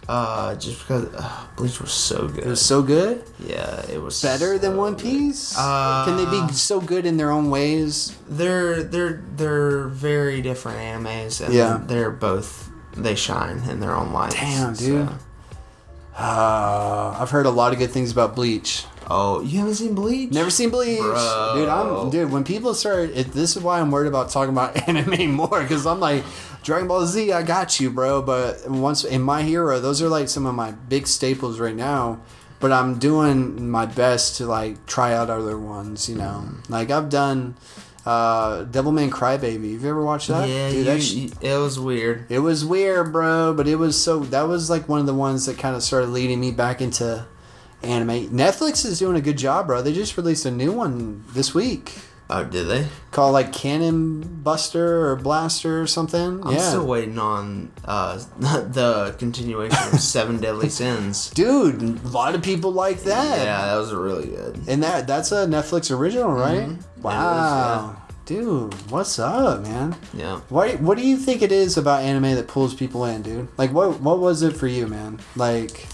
Uh, 0.07 0.53
just 0.55 0.79
because 0.81 1.05
uh, 1.15 1.47
Bleach 1.57 1.81
was 1.81 1.91
so 1.91 2.27
good. 2.27 2.43
It 2.43 2.47
was 2.47 2.61
so 2.61 2.83
good. 2.83 3.23
yeah, 3.39 3.83
it 3.89 3.99
was 3.99 4.21
Better 4.21 4.59
than 4.59 4.77
One. 4.77 4.95
Piece. 4.95 5.55
Uh, 5.57 6.05
Can 6.05 6.17
they 6.17 6.25
be 6.47 6.53
so 6.53 6.79
good 6.79 7.05
in 7.07 7.17
their 7.17 7.31
own 7.31 7.49
ways? 7.49 8.15
They're 8.29 8.83
they're 8.83 9.23
they're 9.35 9.87
very 9.87 10.41
different 10.43 10.77
animes, 10.77 11.43
and 11.43 11.53
Yeah. 11.53 11.81
they're 11.83 12.11
both 12.11 12.69
they 12.95 13.15
shine 13.15 13.63
in 13.69 13.79
their 13.79 13.95
own 13.95 14.13
lights. 14.13 14.35
Damn, 14.35 14.73
dude. 14.75 15.09
Uh, 16.17 17.17
I've 17.19 17.29
heard 17.31 17.45
a 17.45 17.49
lot 17.49 17.73
of 17.73 17.79
good 17.79 17.91
things 17.91 18.11
about 18.11 18.35
Bleach. 18.35 18.85
Oh, 19.09 19.41
you 19.41 19.59
haven't 19.59 19.75
seen 19.75 19.93
Bleach? 19.93 20.31
Never 20.31 20.49
seen 20.49 20.69
Bleach, 20.69 20.99
Bro. 20.99 21.51
dude. 21.55 21.69
I'm 21.69 22.09
dude. 22.09 22.31
When 22.31 22.43
people 22.43 22.73
start, 22.73 23.09
it, 23.11 23.31
this 23.33 23.55
is 23.57 23.61
why 23.61 23.79
I'm 23.79 23.91
worried 23.91 24.07
about 24.07 24.29
talking 24.29 24.53
about 24.53 24.87
anime 24.87 25.31
more 25.31 25.61
because 25.61 25.85
I'm 25.85 25.99
like, 25.99 26.23
Dragon 26.66 26.88
Ball 26.88 27.05
Z, 27.05 27.32
I 27.32 27.43
got 27.43 27.80
you, 27.80 27.91
bro. 27.91 28.24
But 28.24 28.68
once 28.68 29.03
in 29.03 29.22
My 29.22 29.43
Hero, 29.43 29.80
those 29.80 30.01
are 30.01 30.09
like 30.09 30.28
some 30.28 30.47
of 30.47 30.55
my 30.55 30.72
big 30.72 31.05
staples 31.05 31.59
right 31.59 31.76
now. 31.76 32.20
But 32.59 32.72
I'm 32.72 32.97
doing 32.97 33.70
my 33.70 33.86
best 33.86 34.38
to 34.38 34.47
like 34.47 34.88
try 34.88 35.13
out 35.13 35.30
other 35.30 35.59
ones. 35.59 36.09
You 36.09 36.16
know, 36.16 36.49
like 36.68 36.89
I've 36.89 37.09
done 37.09 37.55
uh, 38.03 38.66
Devilman 38.66 39.11
Crybaby. 39.11 39.74
Have 39.74 39.84
you 39.84 39.89
ever 39.89 40.03
watched 40.03 40.30
that? 40.30 40.49
Yeah, 40.49 40.70
dude, 40.70 40.78
you, 40.78 40.84
that 40.86 41.01
sh- 41.01 41.38
it 41.39 41.57
was 41.57 41.80
weird. 41.80 42.26
it 42.32 42.39
was 42.39 42.66
weird, 42.66 43.11
bro, 43.11 43.53
but 43.53 43.68
it 43.68 43.76
was 43.76 44.01
so 44.01 44.22
that 44.22 44.47
was 44.47 44.68
like 44.68 44.89
one 44.89 44.99
of 44.99 45.05
the 45.05 45.13
ones 45.13 45.45
that 45.45 45.59
kind 45.59 45.76
of 45.76 45.84
started 45.84 46.07
leading 46.07 46.39
me 46.39 46.49
back 46.49 46.82
into 46.82 47.28
anime. 47.84 48.30
Netflix 48.30 48.84
is 48.86 48.97
doing 48.97 49.16
a 49.16 49.22
good 49.22 49.38
job, 49.38 49.68
bro. 49.68 49.84
They 49.84 49.93
just 49.93 50.18
released 50.18 50.45
a 50.45 50.51
new 50.51 50.72
one 50.72 51.24
this 51.34 51.53
week 51.53 51.93
Oh, 52.30 52.43
did 52.43 52.67
they? 52.67 52.88
called 53.15 53.34
like 53.34 53.53
Cannon 53.53 54.41
Buster 54.43 55.09
or 55.09 55.15
Blaster 55.15 55.82
or 55.82 55.88
something. 55.88 56.45
I'm 56.45 56.55
yeah. 56.55 56.59
still 56.59 56.86
waiting 56.86 57.17
on 57.17 57.71
uh, 57.86 58.17
the 58.39 59.15
continuation 59.17 59.93
of 59.93 60.01
Seven 60.01 60.38
Deadly 60.38 60.69
Sins. 60.82 61.30
Dude, 61.30 61.82
a 61.82 62.07
lot 62.09 62.36
of 62.36 62.43
people 62.43 62.71
like 62.71 63.03
that. 63.03 63.39
Yeah, 63.39 63.65
that 63.67 63.78
was 63.78 63.93
really 63.93 64.28
good. 64.28 64.59
And 64.67 64.84
that 64.84 65.07
that's 65.07 65.32
a 65.32 65.47
Netflix 65.47 65.97
original, 65.97 66.34
right? 66.34 66.67
Mm-hmm. 66.67 67.01
Wow. 67.01 68.01
Dude, 68.26 68.73
what's 68.89 69.17
up, 69.17 69.61
man? 69.61 69.95
Yeah. 70.13 70.41
What 70.49 70.82
what 70.82 70.97
do 70.97 71.07
you 71.07 71.15
think 71.15 71.41
it 71.41 71.53
is 71.53 71.78
about 71.78 72.01
anime 72.01 72.36
that 72.36 72.47
pulls 72.47 72.73
people 72.73 73.05
in, 73.05 73.21
dude? 73.21 73.47
Like 73.57 73.71
what 73.71 74.01
what 74.01 74.19
was 74.19 74.41
it 74.41 74.57
for 74.57 74.67
you, 74.67 74.88
man? 74.88 75.19
Like 75.38 75.88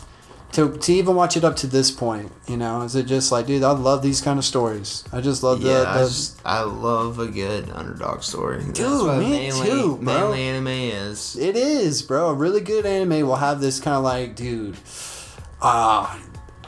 to 0.54 0.78
to 0.78 0.94
even 0.94 1.16
watch 1.16 1.38
it 1.38 1.44
up 1.44 1.56
to 1.58 1.68
this 1.68 1.92
point, 1.92 2.32
you 2.48 2.58
know, 2.58 2.82
is 2.82 2.96
it 2.96 3.06
just 3.06 3.32
like, 3.32 3.46
dude, 3.48 3.64
I 3.64 3.72
love 3.72 4.02
these 4.02 4.20
kind 4.22 4.38
of 4.38 4.46
stories. 4.46 5.04
I 5.12 5.22
just 5.22 5.44
love 5.44 5.62
the, 5.62 5.70
Yeah, 5.70 5.84
I, 5.88 6.00
just, 6.00 6.42
I 6.46 6.64
love 6.64 7.20
a 7.20 7.28
good 7.28 7.70
underdog 7.70 8.22
story. 8.24 8.58
That's 8.64 8.80
Dude, 8.80 9.08
what 9.08 9.20
me 9.20 9.30
mainly, 9.30 9.70
too, 9.70 9.98
bro. 9.98 10.32
Mainly 10.32 10.42
anime 10.44 10.68
is. 10.68 11.38
it 11.38 11.56
is, 11.56 12.02
bro. 12.02 12.30
A 12.30 12.34
really 12.34 12.62
good 12.62 12.86
anime 12.86 13.26
will 13.28 13.38
have 13.38 13.62
this 13.62 13.80
kind 13.80 13.96
of 13.96 14.04
like, 14.04 14.36
dude, 14.36 14.76
ah, 15.62 16.20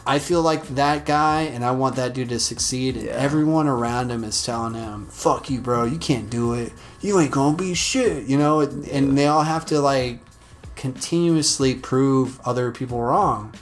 I 0.05 0.19
feel 0.19 0.41
like 0.41 0.67
that 0.75 1.05
guy, 1.05 1.43
and 1.43 1.63
I 1.63 1.71
want 1.71 1.95
that 1.95 2.13
dude 2.13 2.29
to 2.29 2.39
succeed. 2.39 2.95
And 2.97 3.05
Yeah. 3.05 3.11
everyone 3.13 3.67
around 3.67 4.11
him 4.11 4.23
is 4.25 4.43
telling 4.43 4.73
him, 4.73 5.07
"Fuck 5.09 5.49
you, 5.49 5.61
bro. 5.61 5.85
You 5.85 5.97
can't 5.97 6.29
do 6.29 6.53
it. 6.53 6.73
You 6.99 7.19
ain't 7.21 7.31
gonna 7.31 7.55
be 7.55 7.73
shit." 7.73 8.25
You 8.27 8.37
know, 8.37 8.59
and 8.59 9.17
they 9.17 9.27
all 9.27 9.43
have 9.43 9.65
to 9.67 9.79
like 9.79 10.19
continuously 10.75 11.73
prove 11.75 12.39
other 12.45 12.69
people 12.71 12.99
wrong 13.01 13.53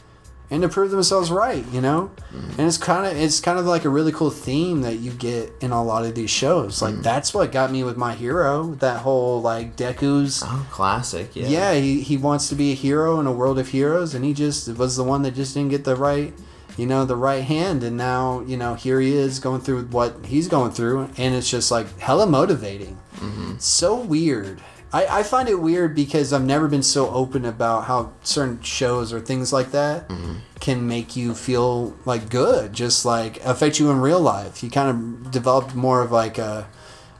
and 0.51 0.61
to 0.61 0.69
prove 0.69 0.91
themselves 0.91 1.31
right. 1.31 1.65
You 1.71 1.81
know, 1.81 2.11
mm-hmm. 2.31 2.59
and 2.59 2.67
it's 2.67 2.77
kind 2.77 3.07
of 3.07 3.19
it's 3.19 3.39
kind 3.39 3.57
of 3.57 3.65
like 3.65 3.85
a 3.85 3.89
really 3.89 4.11
cool 4.11 4.29
theme 4.29 4.81
that 4.81 4.97
you 4.97 5.11
get 5.11 5.51
in 5.61 5.71
a 5.71 5.83
lot 5.83 6.05
of 6.05 6.13
these 6.13 6.29
shows. 6.29 6.81
Like 6.81 6.95
mm. 6.95 7.03
that's 7.03 7.33
what 7.33 7.51
got 7.51 7.71
me 7.71 7.83
with 7.83 7.97
my 7.97 8.13
hero. 8.13 8.75
That 8.75 8.99
whole 8.99 9.41
like 9.41 9.75
Deku's. 9.75 10.43
Oh, 10.45 10.67
classic. 10.69 11.35
Yeah. 11.35 11.47
Yeah, 11.47 11.73
he, 11.73 12.01
he 12.01 12.17
wants 12.17 12.49
to 12.49 12.55
be 12.55 12.71
a 12.71 12.75
hero 12.75 13.19
in 13.19 13.25
a 13.27 13.31
world 13.31 13.57
of 13.57 13.69
heroes, 13.69 14.13
and 14.13 14.25
he 14.25 14.33
just 14.33 14.67
was 14.67 14.97
the 14.97 15.03
one 15.03 15.21
that 15.23 15.35
just 15.35 15.53
didn't 15.53 15.69
get 15.69 15.85
the 15.85 15.95
right, 15.95 16.33
you 16.77 16.85
know, 16.85 17.05
the 17.05 17.15
right 17.15 17.43
hand. 17.43 17.83
And 17.83 17.95
now, 17.95 18.41
you 18.41 18.57
know, 18.57 18.75
here 18.75 18.99
he 18.99 19.15
is 19.15 19.39
going 19.39 19.61
through 19.61 19.85
what 19.85 20.25
he's 20.25 20.47
going 20.47 20.71
through, 20.71 21.09
and 21.17 21.33
it's 21.33 21.49
just 21.49 21.71
like 21.71 21.97
hella 21.99 22.27
motivating. 22.27 22.97
Mm-hmm. 23.15 23.57
So 23.59 23.95
weird. 23.95 24.61
I, 24.93 25.19
I 25.19 25.23
find 25.23 25.47
it 25.47 25.55
weird 25.55 25.95
because 25.95 26.33
I've 26.33 26.43
never 26.43 26.67
been 26.67 26.83
so 26.83 27.09
open 27.11 27.45
about 27.45 27.85
how 27.85 28.11
certain 28.23 28.61
shows 28.61 29.13
or 29.13 29.21
things 29.21 29.53
like 29.53 29.71
that 29.71 30.11
can 30.59 30.87
make 30.87 31.15
you 31.15 31.33
feel 31.33 31.95
like 32.05 32.29
good, 32.29 32.73
just 32.73 33.05
like 33.05 33.43
affect 33.45 33.79
you 33.79 33.89
in 33.89 34.01
real 34.01 34.19
life. 34.19 34.61
You 34.63 34.69
kind 34.69 34.89
of 34.89 35.31
develop 35.31 35.73
more 35.75 36.01
of 36.01 36.11
like 36.11 36.37
a 36.37 36.67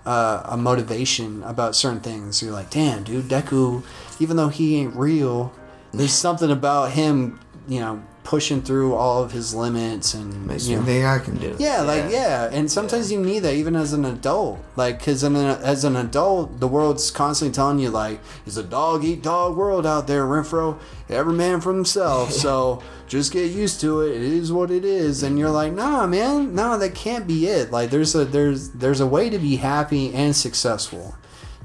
uh, 0.05 0.41
a 0.45 0.57
motivation 0.57 1.43
about 1.43 1.75
certain 1.75 1.99
things. 2.01 2.41
You're 2.41 2.51
like, 2.51 2.71
damn, 2.71 3.03
dude, 3.03 3.25
Deku, 3.25 3.83
even 4.19 4.35
though 4.35 4.49
he 4.49 4.77
ain't 4.77 4.95
real, 4.95 5.53
there's 5.93 6.13
something 6.27 6.51
about 6.51 6.91
him, 6.91 7.39
you 7.67 7.79
know, 7.79 8.03
pushing 8.23 8.61
through 8.61 8.93
all 8.93 9.23
of 9.23 9.31
his 9.31 9.53
limits 9.55 10.13
and 10.13 10.45
Makes 10.45 10.67
you 10.67 10.77
know, 10.77 10.83
think 10.83 11.05
I 11.05 11.19
can 11.19 11.37
do 11.37 11.49
it. 11.49 11.59
yeah, 11.59 11.81
like 11.81 12.11
yeah, 12.11 12.49
and 12.51 12.71
sometimes 12.71 13.11
you 13.11 13.19
need 13.19 13.39
that 13.39 13.55
even 13.55 13.75
as 13.75 13.93
an 13.93 14.05
adult, 14.05 14.59
like 14.75 14.99
because 14.99 15.23
as 15.23 15.83
an 15.83 15.95
adult, 15.95 16.59
the 16.59 16.67
world's 16.67 17.09
constantly 17.11 17.53
telling 17.53 17.79
you 17.79 17.89
like 17.89 18.19
it's 18.45 18.57
a 18.57 18.63
dog 18.63 19.03
eat 19.03 19.23
dog 19.23 19.57
world 19.57 19.85
out 19.85 20.07
there, 20.07 20.25
Renfroe. 20.25 20.77
Every 21.09 21.33
man 21.33 21.59
for 21.61 21.73
himself. 21.73 22.31
so 22.45 22.81
just 23.07 23.33
get 23.33 23.51
used 23.51 23.81
to 23.81 24.01
it. 24.01 24.15
It 24.15 24.21
is 24.21 24.51
what 24.51 24.71
it 24.71 24.85
is, 24.85 25.23
and 25.23 25.37
you're 25.37 25.49
like, 25.49 25.73
nah, 25.73 26.05
man, 26.07 26.55
no, 26.55 26.77
that 26.77 26.93
can't 26.95 27.27
be 27.27 27.47
it. 27.47 27.71
Like 27.71 27.89
there's 27.89 28.13
a 28.15 28.23
there's 28.23 28.69
there's 28.69 28.99
a 29.01 29.07
way 29.07 29.29
to 29.29 29.39
be 29.39 29.55
happy 29.57 30.13
and 30.13 30.35
successful. 30.35 31.15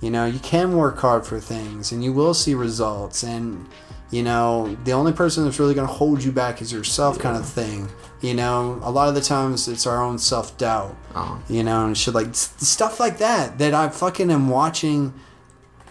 You 0.01 0.11
know, 0.11 0.27
you 0.27 0.39
can 0.41 0.77
work 0.77 0.99
hard 0.99 1.27
for 1.27 1.39
things, 1.39 1.93
and 1.93 2.03
you 2.03 2.13
will 2.13 2.35
see 2.35 2.55
results, 2.55 3.23
and 3.23 3.67
you 4.17 4.23
know 4.23 4.77
the 4.85 4.93
only 4.93 5.13
person 5.13 5.45
that's 5.45 5.59
really 5.61 5.75
going 5.79 5.87
to 5.87 5.93
hold 6.03 6.19
you 6.27 6.33
back 6.33 6.55
is 6.63 6.73
yourself 6.73 7.19
kind 7.19 7.37
of 7.37 7.47
thing 7.61 7.89
you 8.23 8.33
know? 8.33 8.81
A 8.83 8.91
lot 8.91 9.09
of 9.11 9.15
the 9.15 9.21
times 9.21 9.69
it's 9.69 9.87
our 9.87 10.01
own 10.03 10.19
self-doubt 10.19 10.95
Oh. 11.15 11.41
you 11.57 11.63
know 11.63 11.87
and 11.87 11.97
shit 11.97 12.15
like 12.15 12.35
stuff 12.35 12.95
like 13.05 13.17
that 13.19 13.59
that 13.61 13.73
i 13.83 13.89
fucking 13.89 14.31
am 14.31 14.49
watching 14.49 15.01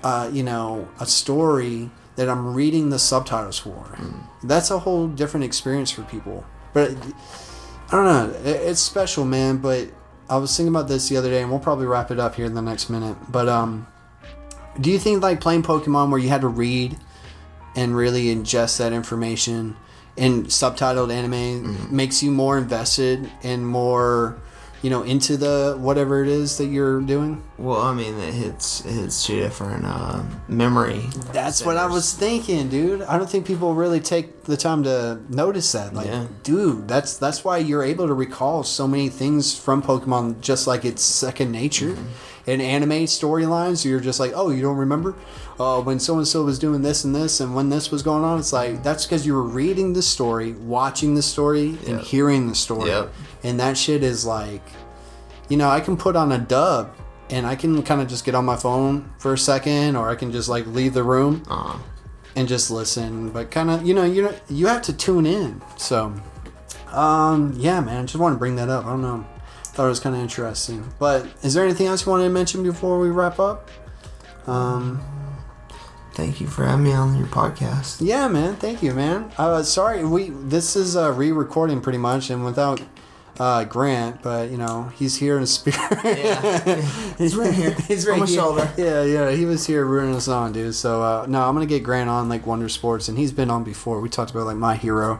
uh, 0.03 0.29
you 0.37 0.43
know 0.43 0.87
a 0.99 1.05
story 1.05 1.89
that 2.15 2.27
i'm 2.29 2.53
reading 2.61 2.89
the 2.89 2.99
subtitles 2.99 3.57
for. 3.65 3.81
That's 4.43 4.69
a 4.71 4.79
whole 4.85 5.07
different 5.07 5.43
experience 5.49 5.89
for 5.95 6.03
people. 6.03 6.37
But 6.73 6.91
i 7.89 7.91
don't 7.95 8.05
know 8.13 8.25
it, 8.49 8.55
it's 8.69 8.81
special 8.93 9.25
man 9.25 9.57
but 9.57 9.83
i 10.29 10.37
was 10.37 10.49
thinking 10.55 10.73
about 10.75 10.87
this 10.87 11.07
the 11.09 11.17
other 11.17 11.29
day 11.29 11.41
and 11.43 11.49
we'll 11.51 11.59
probably 11.69 11.85
wrap 11.93 12.09
it 12.11 12.19
up 12.19 12.33
here 12.35 12.45
in 12.51 12.55
the 12.55 12.61
next 12.71 12.89
minute 12.89 13.15
but 13.29 13.47
um 13.47 13.85
do 14.81 14.89
you 14.91 14.99
think 14.99 15.21
like 15.23 15.39
playing 15.39 15.61
pokemon 15.63 16.09
where 16.09 16.19
you 16.19 16.29
had 16.29 16.41
to 16.41 16.47
read 16.47 16.97
and 17.75 17.95
really 17.95 18.33
ingest 18.33 18.77
that 18.77 18.93
information 18.93 19.75
in 20.17 20.45
subtitled 20.45 21.11
anime 21.13 21.93
makes 21.93 22.23
you 22.23 22.31
more 22.31 22.57
invested 22.57 23.29
and 23.43 23.67
more 23.67 24.37
you 24.81 24.89
know 24.89 25.01
into 25.03 25.35
the 25.35 25.75
whatever 25.79 26.21
it 26.21 26.29
is 26.29 26.57
that 26.59 26.67
you're 26.67 27.01
doing. 27.01 27.41
Well, 27.57 27.81
I 27.81 27.93
mean, 27.93 28.13
it 28.19 28.33
hits 28.33 28.85
it 28.85 28.91
hits 28.91 29.25
two 29.25 29.39
different 29.39 29.83
uh, 29.85 30.21
memory. 30.47 31.01
that's 31.33 31.65
what 31.65 31.75
i 31.77 31.85
was 31.87 32.13
thinking 32.13 32.69
dude. 32.69 33.01
I 33.01 33.17
don't 33.17 33.29
think 33.29 33.47
people 33.47 33.73
really 33.73 33.99
take 33.99 34.43
the 34.43 34.55
time 34.57 34.83
to 34.83 35.19
notice 35.27 35.71
that. 35.71 35.93
Like 35.93 36.07
Yeah. 36.07 36.27
dude 36.43 36.87
that's 36.87 37.17
that's 37.17 37.43
why 37.43 37.57
you're 37.57 37.83
able 37.83 38.07
to 38.07 38.13
recall 38.13 38.63
so 38.63 38.87
many 38.87 39.09
things 39.09 39.57
from 39.57 39.81
pokemon 39.81 40.39
just 40.41 40.67
like 40.67 40.85
it's 40.85 41.01
second 41.01 41.51
nature. 41.51 41.97
In 42.45 42.61
anime 42.61 43.05
storylines 43.07 43.83
you're 43.85 43.99
just 43.99 44.19
like 44.19 44.33
oh 44.35 44.49
you 44.51 44.61
don't 44.61 44.77
remember 44.77 45.15
uh, 45.59 45.81
when 45.81 45.99
so 45.99 46.17
and 46.17 46.27
so 46.27 46.43
was 46.43 46.59
doing 46.59 46.81
this 46.81 47.03
and 47.05 47.15
this 47.15 47.39
and 47.39 47.55
when 47.55 47.69
this 47.69 47.91
was 47.91 48.03
going 48.03 48.23
on 48.23 48.37
it's 48.39 48.51
like 48.53 48.83
that's 48.83 49.05
because 49.05 49.25
you 49.25 49.33
were 49.33 49.43
reading 49.43 49.93
the 49.93 50.01
story 50.01 50.51
watching 50.53 51.15
the 51.15 51.21
story 51.21 51.77
and 51.87 51.99
hearing 52.01 52.47
the 52.47 52.55
story. 52.55 52.89
Yep. 52.89 53.13
and 53.43 53.59
that 53.59 53.77
shit 53.77 54.03
is 54.03 54.25
like 54.25 54.63
you 55.49 55.55
know 55.57 55.69
i 55.69 55.79
can 55.79 55.95
put 55.95 56.15
on 56.15 56.31
a 56.31 56.37
dub 56.37 56.93
and 57.29 57.45
i 57.45 57.55
can 57.55 57.81
kind 57.83 58.01
of 58.01 58.07
just 58.07 58.25
get 58.25 58.35
on 58.35 58.43
my 58.45 58.55
phone 58.57 59.09
for 59.19 59.33
a 59.33 59.37
second 59.37 59.95
or 59.95 60.09
i 60.09 60.15
can 60.15 60.31
just 60.31 60.49
like 60.49 60.65
leave 60.67 60.93
the 60.93 61.03
room 61.03 61.43
Uh, 61.49 61.77
and 62.37 62.49
just 62.49 62.69
listen. 62.69 63.29
But 63.29 63.49
kind 63.49 63.69
of 63.69 63.85
you 63.87 63.93
know 63.93 64.03
you 64.03 64.23
know 64.23 64.35
you 64.49 64.67
have 64.67 64.81
to 64.83 64.93
tune 64.93 65.25
in. 65.25 65.61
So 65.77 66.11
um 66.91 67.53
yeah 67.55 67.79
man 67.79 68.01
I 68.03 68.05
just 68.05 68.17
want 68.17 68.35
to 68.35 68.37
bring 68.39 68.57
that 68.57 68.67
up. 68.67 68.85
I 68.85 68.89
don't 68.89 69.01
know. 69.01 69.25
Thought 69.63 69.85
it 69.85 69.89
was 69.89 70.01
kind 70.01 70.15
of 70.17 70.21
interesting. 70.21 70.83
But 70.99 71.25
is 71.43 71.53
there 71.53 71.63
anything 71.63 71.87
else 71.87 72.05
you 72.05 72.11
wanted 72.11 72.25
to 72.25 72.29
mention 72.31 72.61
before 72.61 72.99
we 72.99 73.09
wrap 73.09 73.39
up? 73.39 73.69
Um 74.47 74.99
thank 76.15 76.39
you 76.41 76.47
for 76.47 76.65
having 76.65 76.83
me 76.85 76.93
on 76.93 77.17
your 77.17 77.27
podcast. 77.27 77.97
yeah 77.99 78.27
man 78.27 78.55
thank 78.55 78.81
you 78.81 78.93
man 78.93 79.31
uh 79.37 79.61
sorry 79.63 80.03
we 80.05 80.29
this 80.29 80.75
is 80.75 80.95
a 80.95 81.11
re-recording 81.11 81.81
pretty 81.81 81.99
much 81.99 82.29
and 82.29 82.43
without 82.45 82.81
uh 83.37 83.65
grant 83.65 84.21
but 84.21 84.49
you 84.49 84.55
know 84.57 84.83
he's 84.95 85.17
here 85.17 85.37
in 85.37 85.45
spirit 85.45 85.77
Yeah. 86.05 86.75
he's 87.17 87.35
right 87.35 87.53
here, 87.53 87.71
he's 87.85 88.07
right 88.07 88.13
on 88.13 88.19
my 88.21 88.25
here. 88.27 88.35
shoulder. 88.39 88.71
yeah 88.77 89.03
yeah 89.03 89.31
he 89.31 89.43
was 89.43 89.67
here 89.67 89.83
rooting 89.83 90.15
us 90.15 90.29
on 90.29 90.53
dude 90.53 90.73
so 90.73 91.03
uh 91.03 91.25
no 91.27 91.41
i'm 91.45 91.53
gonna 91.53 91.65
get 91.65 91.83
grant 91.83 92.09
on 92.09 92.29
like 92.29 92.45
wonder 92.47 92.69
sports 92.69 93.09
and 93.09 93.17
he's 93.17 93.33
been 93.33 93.49
on 93.51 93.65
before 93.65 93.99
we 93.99 94.07
talked 94.07 94.31
about 94.31 94.45
like 94.45 94.55
my 94.55 94.75
hero 94.77 95.19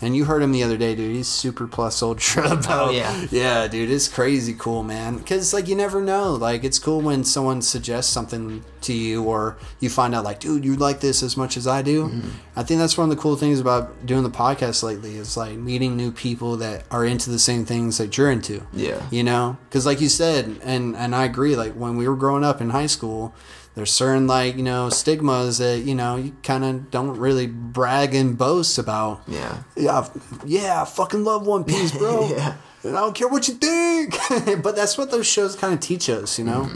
and 0.00 0.16
you 0.16 0.24
heard 0.24 0.40
him 0.42 0.52
the 0.52 0.62
other 0.62 0.78
day 0.78 0.94
dude 0.94 1.14
he's 1.14 1.28
super 1.28 1.66
plus 1.66 2.02
ultra 2.02 2.44
about 2.50 2.62
Mm-hmm. 2.64 2.72
Oh, 2.72 2.90
yeah. 2.92 3.26
yeah 3.30 3.68
dude 3.68 3.90
it's 3.90 4.08
crazy 4.08 4.54
cool 4.58 4.82
man 4.82 5.18
because 5.18 5.52
like 5.52 5.68
you 5.68 5.74
never 5.76 6.00
know 6.00 6.32
like 6.32 6.64
it's 6.64 6.78
cool 6.78 7.02
when 7.02 7.24
someone 7.24 7.60
suggests 7.60 8.10
something 8.10 8.64
to 8.82 8.92
you 8.92 9.22
or 9.24 9.56
you 9.80 9.88
find 9.90 10.14
out 10.14 10.24
like 10.24 10.40
dude 10.40 10.64
you 10.64 10.76
like 10.76 11.00
this 11.00 11.22
as 11.22 11.36
much 11.36 11.56
as 11.56 11.66
i 11.66 11.82
do 11.82 12.08
Mm-hmm. 12.08 12.28
i 12.56 12.62
think 12.62 12.80
that's 12.80 12.96
one 12.98 13.10
of 13.10 13.14
the 13.16 13.20
cool 13.20 13.36
things 13.36 13.60
about 13.60 14.06
doing 14.06 14.22
the 14.22 14.30
podcast 14.30 14.82
lately 14.82 15.16
is 15.16 15.36
like 15.36 15.56
meeting 15.56 15.96
new 15.96 16.10
people 16.12 16.56
that 16.58 16.84
are 16.90 17.04
into 17.04 17.30
the 17.30 17.38
same 17.38 17.64
things 17.64 17.98
that 17.98 18.16
you're 18.16 18.30
into 18.30 18.62
Yeah. 18.72 19.02
you 19.10 19.22
know 19.22 19.56
because 19.68 19.84
like 19.86 20.00
you 20.00 20.08
said 20.08 20.56
and 20.62 20.96
and 20.96 21.14
i 21.14 21.24
agree 21.24 21.56
like 21.56 21.72
when 21.74 21.96
we 21.96 22.08
were 22.08 22.16
growing 22.16 22.44
up 22.44 22.60
in 22.60 22.70
high 22.70 22.86
school 22.86 23.34
there's 23.76 23.92
certain 23.92 24.26
like 24.26 24.56
you 24.56 24.62
know 24.64 24.88
stigmas 24.90 25.58
that 25.58 25.80
you 25.84 25.94
know 25.94 26.16
you 26.16 26.34
kind 26.42 26.64
of 26.64 26.90
don't 26.90 27.16
really 27.18 27.46
brag 27.46 28.14
and 28.14 28.36
boast 28.36 28.78
about 28.78 29.22
Yeah. 29.28 29.62
yeah 29.76 30.08
yeah 30.44 30.82
i 30.82 30.84
fucking 30.84 31.22
love 31.24 31.46
one 31.46 31.64
piece 31.64 31.96
bro 31.96 32.28
Yeah. 32.36 32.56
and 32.82 32.96
i 32.96 33.00
don't 33.00 33.14
care 33.14 33.28
what 33.28 33.46
you 33.46 33.54
think 33.54 34.16
but 34.62 34.74
that's 34.74 34.98
what 34.98 35.10
those 35.12 35.26
shows 35.26 35.54
kind 35.54 35.72
of 35.72 35.78
teach 35.80 36.10
us 36.10 36.38
you 36.38 36.44
know 36.44 36.68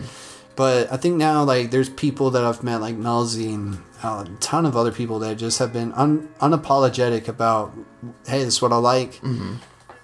but 0.57 0.91
i 0.93 0.97
think 0.97 1.17
now 1.17 1.43
like 1.45 1.71
there's 1.71 1.89
people 1.89 2.31
that 2.31 2.45
i've 2.45 2.63
met 2.63 2.81
like 2.81 2.97
melzy 2.97 3.53
and 3.55 3.79
uh, 4.03 4.25
a 4.27 4.31
ton 4.41 4.67
of 4.67 4.77
other 4.77 4.93
people 4.93 5.19
that 5.19 5.37
just 5.37 5.59
have 5.59 5.73
been 5.73 5.93
un- 5.95 6.29
unapologetic 6.41 7.29
about 7.29 7.73
hey 8.27 8.45
this 8.45 8.55
is 8.55 8.63
what 8.63 8.73
i 8.73 8.77
like 8.77 9.21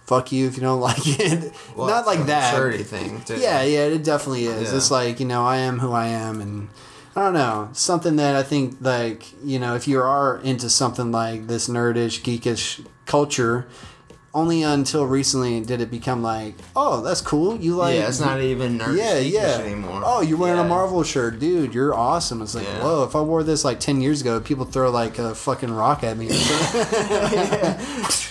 fuck 0.05 0.33
you 0.33 0.47
if 0.49 0.57
you 0.57 0.63
don't 0.63 0.81
like 0.91 0.99
it 1.05 1.53
Well, 1.77 1.87
not 1.87 2.07
like 2.07 2.27
that 2.27 2.53
maturity 2.53 2.83
thing. 2.83 3.21
Too. 3.23 3.37
yeah, 3.39 3.63
yeah, 3.63 3.85
it 3.85 4.03
definitely 4.03 4.47
is. 4.47 4.71
Yeah. 4.71 4.77
It's 4.77 4.91
like, 4.91 5.21
you 5.21 5.27
know, 5.27 5.45
I 5.45 5.59
am 5.59 5.79
who 5.79 5.93
I 5.93 6.07
am 6.07 6.41
and 6.41 6.69
I 7.15 7.23
don't 7.23 7.35
know, 7.35 7.69
something 7.75 8.17
that 8.17 8.35
I 8.35 8.43
think 8.43 8.79
like, 8.81 9.23
you 9.45 9.59
know, 9.61 9.75
if 9.77 9.87
you 9.87 10.01
are 10.01 10.39
into 10.43 10.69
something 10.69 11.13
like 11.13 11.47
this 11.47 11.69
nerdish, 11.69 12.23
geekish 12.23 12.85
culture, 13.07 13.69
only 14.33 14.63
until 14.63 15.07
recently 15.07 15.61
did 15.61 15.81
it 15.81 15.91
become 15.91 16.23
like, 16.23 16.55
oh, 16.77 17.01
that's 17.01 17.21
cool. 17.21 17.57
You 17.57 17.75
like 17.75 17.97
yeah, 17.97 18.07
it's 18.07 18.21
not 18.21 18.41
even 18.41 18.79
nerd 18.79 18.97
yeah, 18.97 19.19
yeah. 19.19 19.59
anymore. 19.65 20.03
Oh, 20.05 20.21
you're 20.21 20.39
wearing 20.39 20.59
Yeah. 20.59 20.67
a 20.67 20.69
Marvel 20.69 21.03
shirt, 21.03 21.41
dude. 21.41 21.75
You're 21.75 21.93
awesome. 21.95 22.41
It's 22.41 22.55
like, 22.55 22.65
Yeah. 22.65 22.83
whoa. 22.85 23.03
If 23.03 23.17
I 23.17 23.23
wore 23.23 23.43
this 23.43 23.65
like 23.65 23.81
ten 23.81 24.01
years 24.01 24.21
ago, 24.21 24.39
people 24.39 24.65
throw 24.65 24.91
like 24.91 25.19
a 25.19 25.35
fucking 25.35 25.73
rock 25.73 26.05
at 26.05 26.17
me. 26.17 26.29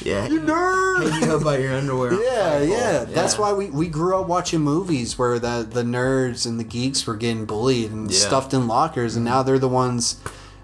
Yeah. 0.02 0.28
you 0.28 0.40
nerd. 0.40 1.12
Hey, 1.12 1.20
you 1.20 1.26
go 1.26 1.44
buy 1.44 1.58
your 1.58 1.74
underwear. 1.74 2.14
on 2.14 2.20
oh, 2.20 2.22
Yeah, 2.22 2.62
yeah. 2.62 3.04
That's 3.04 3.38
why 3.38 3.52
we, 3.52 3.70
we 3.70 3.88
grew 3.90 4.18
up 4.18 4.28
watching 4.28 4.62
movies 4.62 5.18
where 5.20 5.40
the, 5.40 5.68
the 5.70 5.84
nerds 5.84 6.46
and 6.46 6.58
the 6.58 6.64
geeks 6.64 7.06
were 7.06 7.16
getting 7.18 7.46
bullied 7.46 7.92
and 7.92 8.10
Yeah. 8.10 8.18
stuffed 8.18 8.54
in 8.54 8.68
lockers, 8.68 9.18
and 9.18 9.26
mm-hmm. 9.26 9.36
now 9.36 9.44
they're 9.44 9.60
the 9.60 9.68
ones, 9.68 10.22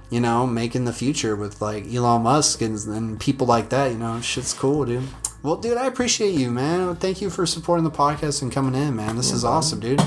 you 0.09 0.21
know, 0.21 0.47
making 0.47 0.85
the 0.85 0.93
future 0.93 1.35
with 1.35 1.61
like 1.61 1.93
Elon 1.93 2.21
Musk 2.23 2.61
and, 2.61 2.77
and 2.87 3.19
people 3.19 3.45
like 3.45 3.67
that. 3.69 3.91
You 3.91 3.97
know, 3.97 4.21
shit's 4.21 4.53
cool, 4.53 4.85
dude. 4.85 5.03
Well, 5.45 5.57
dude, 5.57 5.77
I 5.77 5.85
appreciate 5.85 6.33
you, 6.33 6.49
man. 6.49 6.95
Thank 6.95 7.21
you 7.21 7.29
for 7.29 7.45
supporting 7.45 7.83
the 7.83 7.91
podcast 7.91 8.41
and 8.41 8.51
coming 8.51 8.73
in, 8.73 8.95
man. 8.95 9.15
This 9.15 9.31
is 9.31 9.45
awesome, 9.45 9.79
dude. 9.79 10.01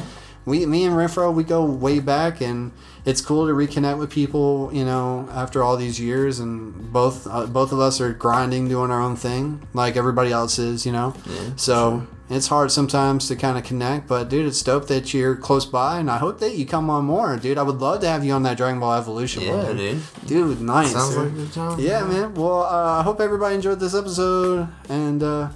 We, 0.48 0.66
me 0.66 0.84
and 0.84 0.94
Renfroe, 0.94 1.32
we 1.32 1.44
go 1.44 1.64
way 1.64 2.00
back, 2.00 2.40
and 2.40 2.72
it's 3.04 3.20
cool 3.20 3.46
to 3.46 3.52
reconnect 3.52 3.98
with 3.98 4.10
people, 4.10 4.70
you 4.72 4.84
know, 4.84 5.28
after 5.32 5.62
all 5.62 5.76
these 5.76 6.00
years. 6.00 6.40
And 6.40 6.92
both 6.92 7.26
uh, 7.26 7.46
both 7.46 7.72
of 7.72 7.80
us 7.80 8.00
are 8.00 8.12
grinding, 8.12 8.68
doing 8.68 8.90
our 8.90 9.00
own 9.00 9.16
thing, 9.16 9.66
like 9.74 9.96
everybody 9.96 10.32
else 10.32 10.58
is, 10.58 10.86
you 10.86 10.92
know. 10.92 11.14
Yeah, 11.26 11.50
so 11.56 12.06
it's 12.30 12.48
hard 12.48 12.70
sometimes 12.70 13.28
to 13.28 13.36
kind 13.36 13.56
of 13.56 13.64
connect, 13.64 14.06
but 14.06 14.28
dude, 14.28 14.46
it's 14.46 14.62
dope 14.62 14.86
that 14.88 15.14
you're 15.14 15.34
close 15.34 15.64
by, 15.64 15.98
and 15.98 16.10
I 16.10 16.18
hope 16.18 16.40
that 16.40 16.56
you 16.56 16.66
come 16.66 16.90
on 16.90 17.06
more, 17.06 17.36
dude. 17.36 17.56
I 17.56 17.62
would 17.62 17.78
love 17.78 18.00
to 18.02 18.08
have 18.08 18.24
you 18.24 18.32
on 18.32 18.42
that 18.42 18.56
Dragon 18.56 18.80
Ball 18.80 18.94
Evolution. 18.94 19.44
Yeah, 19.44 19.72
dude. 19.72 20.02
Dude, 20.26 20.60
nice. 20.60 20.92
Sounds 20.92 21.14
dude. 21.14 21.24
like 21.24 21.32
a 21.32 21.36
good 21.36 21.52
time. 21.52 21.80
Yeah, 21.80 22.04
man. 22.04 22.34
Well, 22.34 22.64
uh, 22.64 23.00
I 23.00 23.02
hope 23.02 23.20
everybody 23.20 23.54
enjoyed 23.54 23.80
this 23.80 23.94
episode, 23.94 24.68
and 24.88 25.22
uh, 25.22 25.48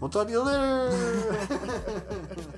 we'll 0.00 0.10
talk 0.10 0.28
to 0.28 0.32
you 0.32 0.40
later. 0.40 2.38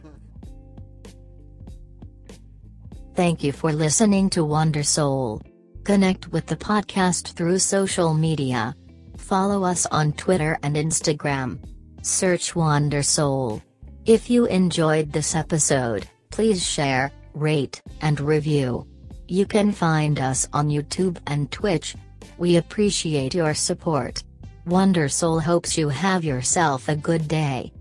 Thank 3.15 3.43
you 3.43 3.53
for 3.53 3.73
listening 3.73 4.31
to 4.31 4.45
Wonder 4.45 4.83
Soul. 4.83 5.43
Connect 5.85 6.29
with 6.29 6.47
the 6.47 6.57
podcast 6.57 7.33
through 7.33 7.59
social 7.59 8.15
media. 8.15 8.75
Follow 9.17 9.65
us 9.65 9.85
on 9.87 10.13
Twitter 10.13 10.59
and 10.63 10.77
Instagram. 10.77 11.59
Search 12.03 12.55
Wonder 12.55 13.03
Soul. 13.03 13.63
If 14.07 14.31
you 14.31 14.47
enjoyed 14.47 15.13
this 15.13 15.35
episode, 15.35 16.07
please 16.31 16.65
share, 16.67 17.13
rate, 17.35 17.83
and 18.01 18.21
review. 18.21 18.87
You 19.29 19.45
can 19.45 19.73
find 19.73 20.19
us 20.21 20.49
on 20.53 20.69
YouTube 20.69 21.19
and 21.27 21.51
Twitch. 21.51 21.97
We 22.39 22.57
appreciate 22.57 23.35
your 23.35 23.55
support. 23.55 24.23
Wonder 24.67 25.09
Soul 25.09 25.41
hopes 25.41 25.77
you 25.77 25.89
have 25.89 26.25
yourself 26.25 26.89
a 26.89 26.97
good 26.97 27.29
day. 27.29 27.73